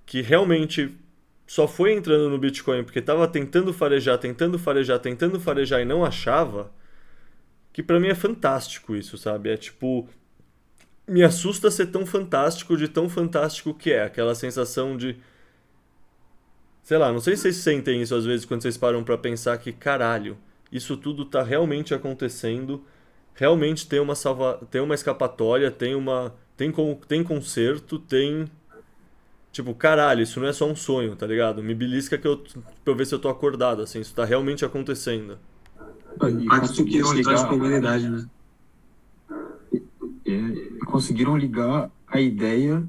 [0.06, 0.98] que realmente
[1.46, 6.04] só foi entrando no Bitcoin porque estava tentando farejar, tentando farejar, tentando farejar e não
[6.04, 6.72] achava,
[7.72, 9.50] que para mim é fantástico isso, sabe?
[9.50, 10.10] É tipo
[11.08, 15.18] me assusta ser tão fantástico de tão fantástico que é, aquela sensação de
[16.92, 19.58] sei lá, não sei se vocês sentem isso às vezes quando vocês param para pensar
[19.58, 20.38] que caralho,
[20.70, 22.84] isso tudo tá realmente acontecendo,
[23.34, 28.46] realmente tem uma salva, tem uma escapatória, tem uma tem com, tem conserto, tem
[29.54, 31.64] Tipo, caralho, isso não é só um sonho, tá ligado?
[31.64, 32.38] Me belisca que eu,
[32.84, 35.40] pra eu ver se eu tô acordado, assim, isso tá realmente acontecendo.
[36.22, 38.26] E conseguiram ligar a comunidade, né?
[40.26, 42.84] É, conseguiram ligar a ideia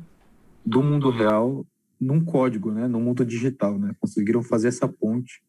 [0.67, 1.65] do mundo real
[2.03, 2.89] num código, né?
[2.89, 3.95] No mundo digital, né?
[4.01, 5.41] Conseguiram fazer essa ponte.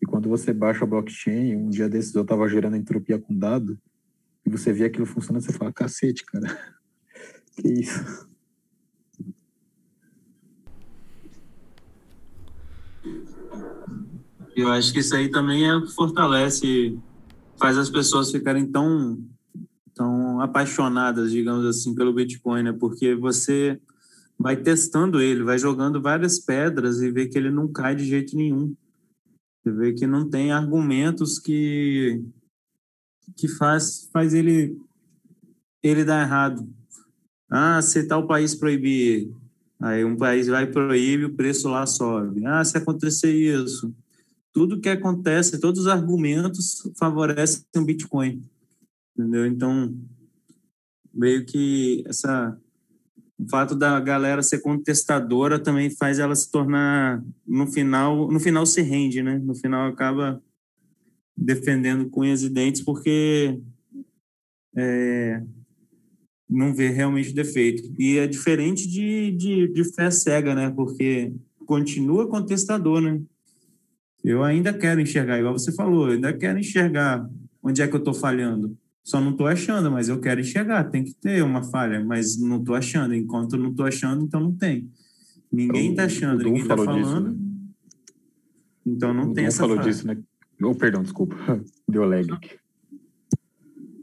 [0.00, 3.76] E quando você baixa a blockchain, um dia desses eu tava gerando entropia com dado,
[4.46, 6.46] e você vê aquilo funcionando, você fala, cacete, cara.
[7.60, 8.28] que isso?
[14.54, 16.96] Eu acho que isso aí também é, fortalece,
[17.58, 19.20] faz as pessoas ficarem tão,
[19.94, 22.72] tão apaixonadas, digamos assim, pelo Bitcoin, né?
[22.72, 23.80] Porque você
[24.38, 28.36] vai testando ele, vai jogando várias pedras e vê que ele não cai de jeito
[28.36, 28.74] nenhum.
[29.62, 32.24] Você vê que não tem argumentos que
[33.36, 34.78] que faz faz ele
[35.82, 36.68] ele dar errado.
[37.50, 39.30] Ah, se tal país proibir,
[39.80, 42.44] aí um país vai proibir, o preço lá sobe.
[42.46, 43.94] Ah, se acontecer isso,
[44.52, 48.44] tudo que acontece, todos os argumentos favorecem o Bitcoin,
[49.16, 49.46] entendeu?
[49.46, 49.94] Então,
[51.12, 52.58] meio que essa
[53.38, 58.66] o fato da galera ser contestadora também faz ela se tornar no final, no final
[58.66, 59.38] se rende, né?
[59.38, 60.42] No final acaba
[61.36, 63.60] defendendo cunhas e dentes porque
[64.76, 65.40] é,
[66.50, 67.82] não vê realmente defeito.
[67.96, 70.70] E é diferente de, de, de fé cega, né?
[70.70, 71.32] Porque
[71.64, 73.20] continua contestador, né?
[74.24, 77.28] Eu ainda quero enxergar, igual você falou, eu ainda quero enxergar
[77.62, 78.76] onde é que eu estou falhando.
[79.08, 80.84] Só não estou achando, mas eu quero enxergar.
[80.84, 83.14] Tem que ter uma falha, mas não estou achando.
[83.14, 84.86] Enquanto eu não estou achando, então não tem.
[85.50, 87.02] Ninguém está achando, ninguém está falando.
[87.02, 87.36] Disso, né?
[88.84, 89.88] Então não o tem Dom essa falou falha.
[89.88, 90.18] disso, né?
[90.62, 91.34] Oh, perdão, desculpa.
[91.88, 92.58] Deu lag aqui.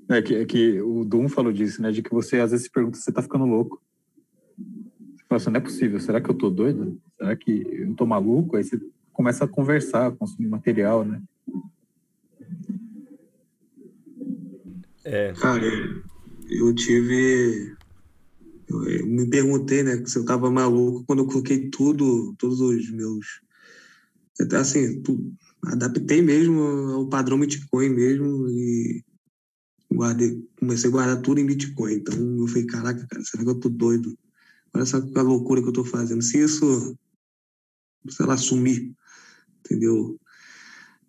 [0.09, 1.91] É que, é que o Dum falou disso, né?
[1.91, 3.79] De que você às vezes se pergunta se você tá ficando louco.
[4.57, 5.99] Você fala assim, não é possível.
[5.99, 6.99] Será que eu tô doido?
[7.15, 8.57] Será que eu tô maluco?
[8.57, 8.81] Aí você
[9.13, 11.21] começa a conversar, consumir material, né?
[15.05, 15.33] É.
[15.33, 15.65] Cara,
[16.49, 17.77] eu tive.
[18.67, 23.39] Eu me perguntei, né, se eu tava maluco quando eu coloquei tudo, todos os meus.
[24.59, 25.31] Assim, tu,
[25.63, 29.03] adaptei mesmo ao padrão Bitcoin mesmo e
[29.93, 31.93] guardei, comecei a guardar tudo em Bitcoin.
[31.93, 34.17] Então eu falei, caraca, cara, será que eu tô doido?
[34.73, 36.23] Olha que loucura que eu tô fazendo.
[36.23, 36.97] Se isso,
[38.09, 38.93] sei lá, sumir,
[39.59, 40.19] entendeu?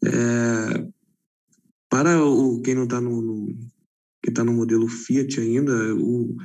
[0.05, 0.87] É,
[1.89, 3.59] para o, quem não está no, no,
[4.27, 6.37] quem tá no modelo Fiat ainda, o,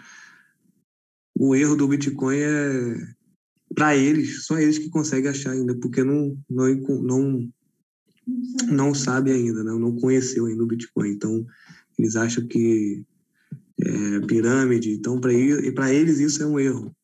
[1.36, 2.96] o erro do Bitcoin é
[3.74, 6.68] para eles, só eles que conseguem achar ainda, porque não não
[7.02, 7.50] não
[8.72, 9.72] não sabe ainda, né?
[9.72, 11.10] não conheceu ainda o Bitcoin.
[11.10, 11.44] Então
[11.98, 13.04] eles acham que
[13.80, 14.92] é pirâmide.
[14.92, 15.34] Então para
[15.92, 16.96] eles isso é um erro,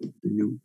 [0.00, 0.58] entendeu?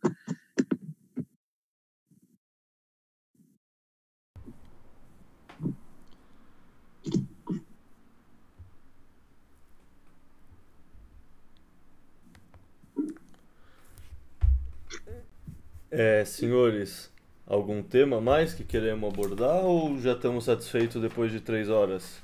[15.98, 17.10] É, senhores,
[17.46, 22.20] algum tema mais que queremos abordar ou já estamos satisfeitos depois de três horas?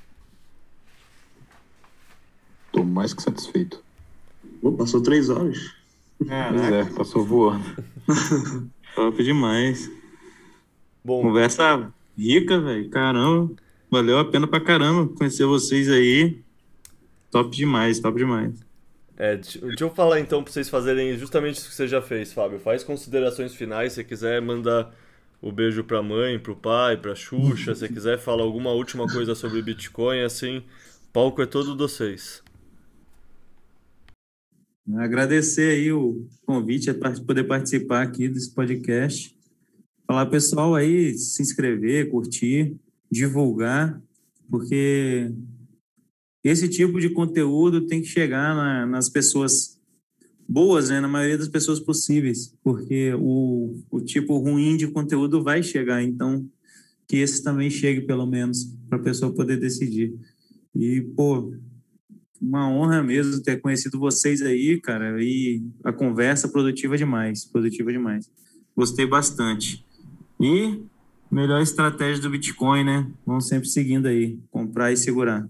[2.67, 3.83] Estou mais que satisfeito.
[4.61, 5.57] Pô, passou três horas.
[6.19, 7.65] Pois é, passou voando.
[8.93, 9.89] Top demais.
[11.03, 12.91] Bom, Conversa rica, velho.
[12.91, 13.55] Caramba.
[13.89, 16.39] Valeu a pena pra caramba conhecer vocês aí.
[17.31, 18.53] Top demais, top demais.
[19.15, 22.59] É, deixa eu falar então para vocês fazerem justamente isso que você já fez, Fábio.
[22.59, 24.93] Faz considerações finais, se quiser mandar
[25.41, 29.35] o beijo para mãe, para o pai, para Xuxa, se quiser falar alguma última coisa
[29.35, 30.63] sobre Bitcoin, assim,
[31.11, 32.41] palco é todo de vocês.
[34.95, 39.35] Agradecer aí o convite para poder participar aqui desse podcast.
[40.05, 42.75] Falar pessoal aí se inscrever, curtir,
[43.09, 44.01] divulgar,
[44.49, 45.31] porque
[46.43, 49.79] esse tipo de conteúdo tem que chegar na, nas pessoas
[50.47, 55.63] boas, né, na maioria das pessoas possíveis, porque o, o tipo ruim de conteúdo vai
[55.63, 56.45] chegar, então
[57.07, 60.13] que esse também chegue pelo menos para a pessoa poder decidir.
[60.75, 61.53] E pô,
[62.41, 68.29] uma honra mesmo ter conhecido vocês aí, cara, e a conversa produtiva demais, produtiva demais.
[68.75, 69.85] Gostei bastante.
[70.39, 70.81] E
[71.31, 73.09] melhor estratégia do Bitcoin, né?
[73.25, 75.47] Vamos sempre seguindo aí, comprar e segurar.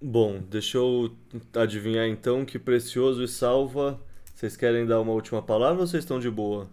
[0.00, 1.12] Bom, deixa eu
[1.54, 4.00] adivinhar então que Precioso e Salva,
[4.32, 6.70] vocês querem dar uma última palavra ou vocês estão de boa?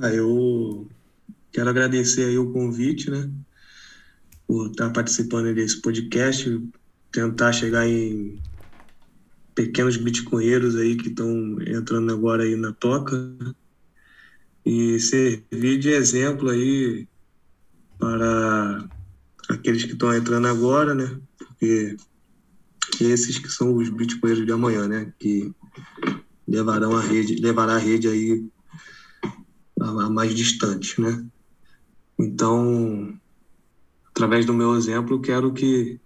[0.00, 0.88] Ah, eu
[1.52, 3.30] quero agradecer aí o convite, né?
[4.46, 6.66] Por estar participando desse podcast,
[7.12, 8.40] tentar chegar em
[9.54, 13.36] pequenos bitcoinheiros aí que estão entrando agora aí na toca
[14.64, 17.06] e servir de exemplo aí
[17.98, 18.88] para
[19.48, 21.18] aqueles que estão entrando agora, né?
[21.36, 21.96] Porque
[23.00, 25.12] esses que são os bitcoinheiros de amanhã, né?
[25.18, 25.52] Que
[26.46, 28.46] levarão a rede, levará a rede aí
[29.80, 31.24] a mais distante, né?
[32.18, 33.18] Então,
[34.10, 36.00] através do meu exemplo, quero que,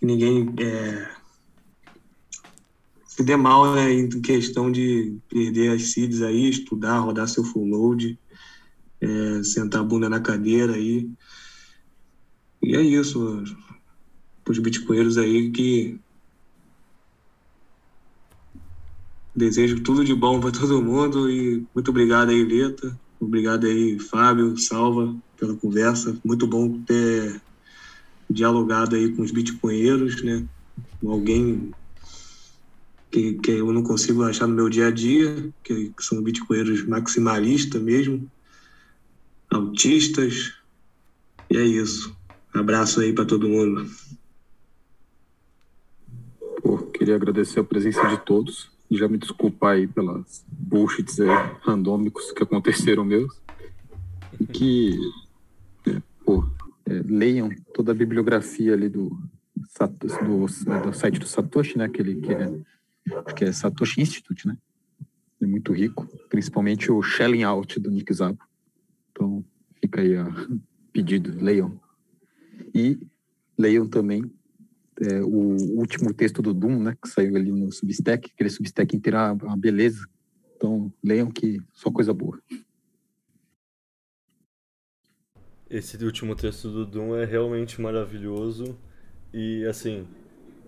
[0.00, 1.14] que ninguém é,
[3.06, 7.64] se dê mal né, em questão de perder as seeds aí, estudar, rodar seu full
[7.64, 8.18] load,
[9.00, 11.08] é, sentar a bunda na cadeira aí.
[12.64, 13.44] E é isso,
[14.48, 16.00] os bitcoinheiros aí que
[19.36, 22.98] desejo tudo de bom para todo mundo e muito obrigado aí, Leta.
[23.20, 26.18] Obrigado aí, Fábio, Salva, pela conversa.
[26.24, 27.40] Muito bom ter
[28.30, 30.46] dialogado aí com os bitcoinheiros, né?
[31.04, 31.70] Alguém
[33.10, 36.86] que, que eu não consigo achar no meu dia a dia, que, que são bitcoinheiros
[36.86, 38.30] maximalistas mesmo,
[39.50, 40.52] autistas.
[41.50, 42.23] E é isso.
[42.54, 43.90] Abraço aí para todo mundo.
[46.62, 51.28] Pô, queria agradecer a presença de todos já me desculpar aí pelas bullshits aí,
[51.62, 53.40] randômicos que aconteceram meus.
[54.40, 54.98] E que,
[55.86, 56.44] é, pô,
[56.86, 60.46] é, leiam toda a bibliografia ali do, do,
[60.82, 61.84] do, site do Satoshi, né?
[61.84, 64.56] Aquele que é, que é Satoshi Institute, né?
[65.40, 68.38] É muito rico, principalmente o Shelling Out do Nick Zabo.
[69.10, 69.44] Então,
[69.80, 70.26] fica aí a
[70.92, 71.80] pedido, leiam.
[72.74, 72.98] E
[73.58, 74.30] leiam também
[75.00, 79.16] é, o último texto do Doom, né, que saiu ali no Substack, aquele Substack inteiro
[79.16, 80.06] é uma beleza.
[80.56, 82.40] Então, leiam que só coisa boa.
[85.68, 88.78] Esse último texto do Doom é realmente maravilhoso.
[89.32, 90.06] E, assim,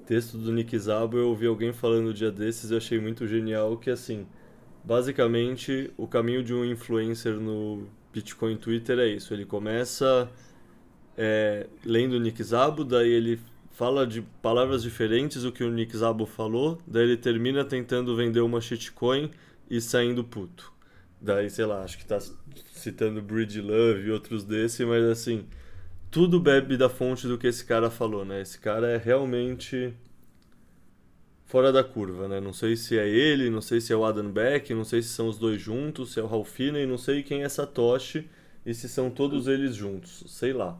[0.07, 3.77] texto do Nick Zabo, eu ouvi alguém falando um dia desses e achei muito genial
[3.79, 4.27] que, assim,
[4.83, 9.33] basicamente, o caminho de um influencer no Bitcoin Twitter é isso.
[9.33, 10.29] Ele começa
[11.17, 15.97] é, lendo o Nick Zabo, daí ele fala de palavras diferentes o que o Nick
[15.97, 19.31] Zabo falou, daí ele termina tentando vender uma shitcoin
[19.69, 20.73] e saindo puto.
[21.21, 22.19] Daí, sei lá, acho que tá
[22.73, 25.47] citando Bridge Love e outros desse, mas assim,
[26.11, 28.41] tudo bebe da fonte do que esse cara falou, né?
[28.41, 29.93] Esse cara é realmente
[31.47, 32.41] fora da curva, né?
[32.41, 35.09] Não sei se é ele, não sei se é o Adam Beck, não sei se
[35.11, 38.29] são os dois juntos, se é o Ralph Finney, não sei quem é Satoshi
[38.65, 40.79] e se são todos eles juntos, sei lá.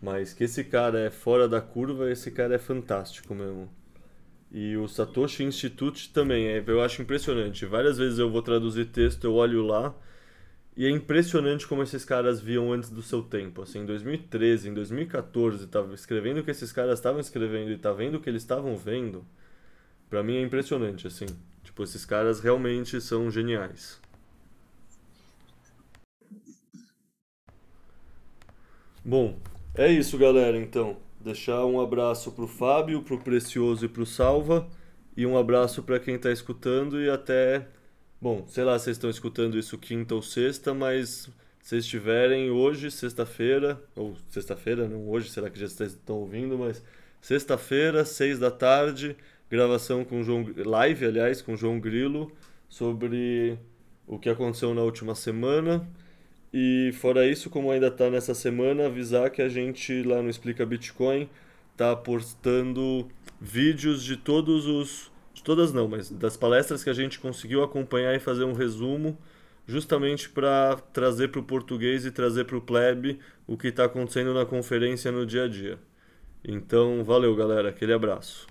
[0.00, 3.68] Mas que esse cara é fora da curva, esse cara é fantástico mesmo.
[4.50, 7.66] E o Satoshi Institute também, é, eu acho impressionante.
[7.66, 9.94] Várias vezes eu vou traduzir texto, eu olho lá
[10.76, 13.62] e é impressionante como esses caras viam antes do seu tempo.
[13.62, 17.92] Assim, em 2013, em 2014, tava escrevendo o que esses caras estavam escrevendo e tá
[17.92, 19.24] vendo o que eles estavam vendo.
[20.10, 21.26] Para mim é impressionante, assim.
[21.64, 23.98] Tipo, esses caras realmente são geniais.
[29.02, 29.38] Bom,
[29.76, 30.96] é isso, galera, então.
[31.20, 34.66] Deixar um abraço pro Fábio, pro Precioso e pro Salva.
[35.16, 37.66] E um abraço para quem tá escutando e até.
[38.20, 41.28] Bom, sei lá se vocês estão escutando isso quinta ou sexta, mas
[41.60, 46.82] se estiverem hoje, sexta-feira, ou sexta-feira, não hoje, será que já estão ouvindo, mas
[47.20, 49.16] sexta-feira, seis da tarde,
[49.50, 50.46] gravação com João.
[50.56, 52.30] live, aliás, com João Grilo
[52.68, 53.58] sobre
[54.06, 55.86] o que aconteceu na última semana.
[56.52, 60.64] E fora isso, como ainda está nessa semana, avisar que a gente lá no Explica
[60.64, 61.28] Bitcoin
[61.72, 63.08] está postando
[63.40, 65.12] vídeos de todos os.
[65.34, 69.18] De todas não, mas das palestras que a gente conseguiu acompanhar e fazer um resumo,
[69.66, 74.32] justamente para trazer para o português e trazer para o plebe o que está acontecendo
[74.32, 75.78] na conferência no dia a dia.
[76.42, 78.46] Então, valeu galera, aquele abraço.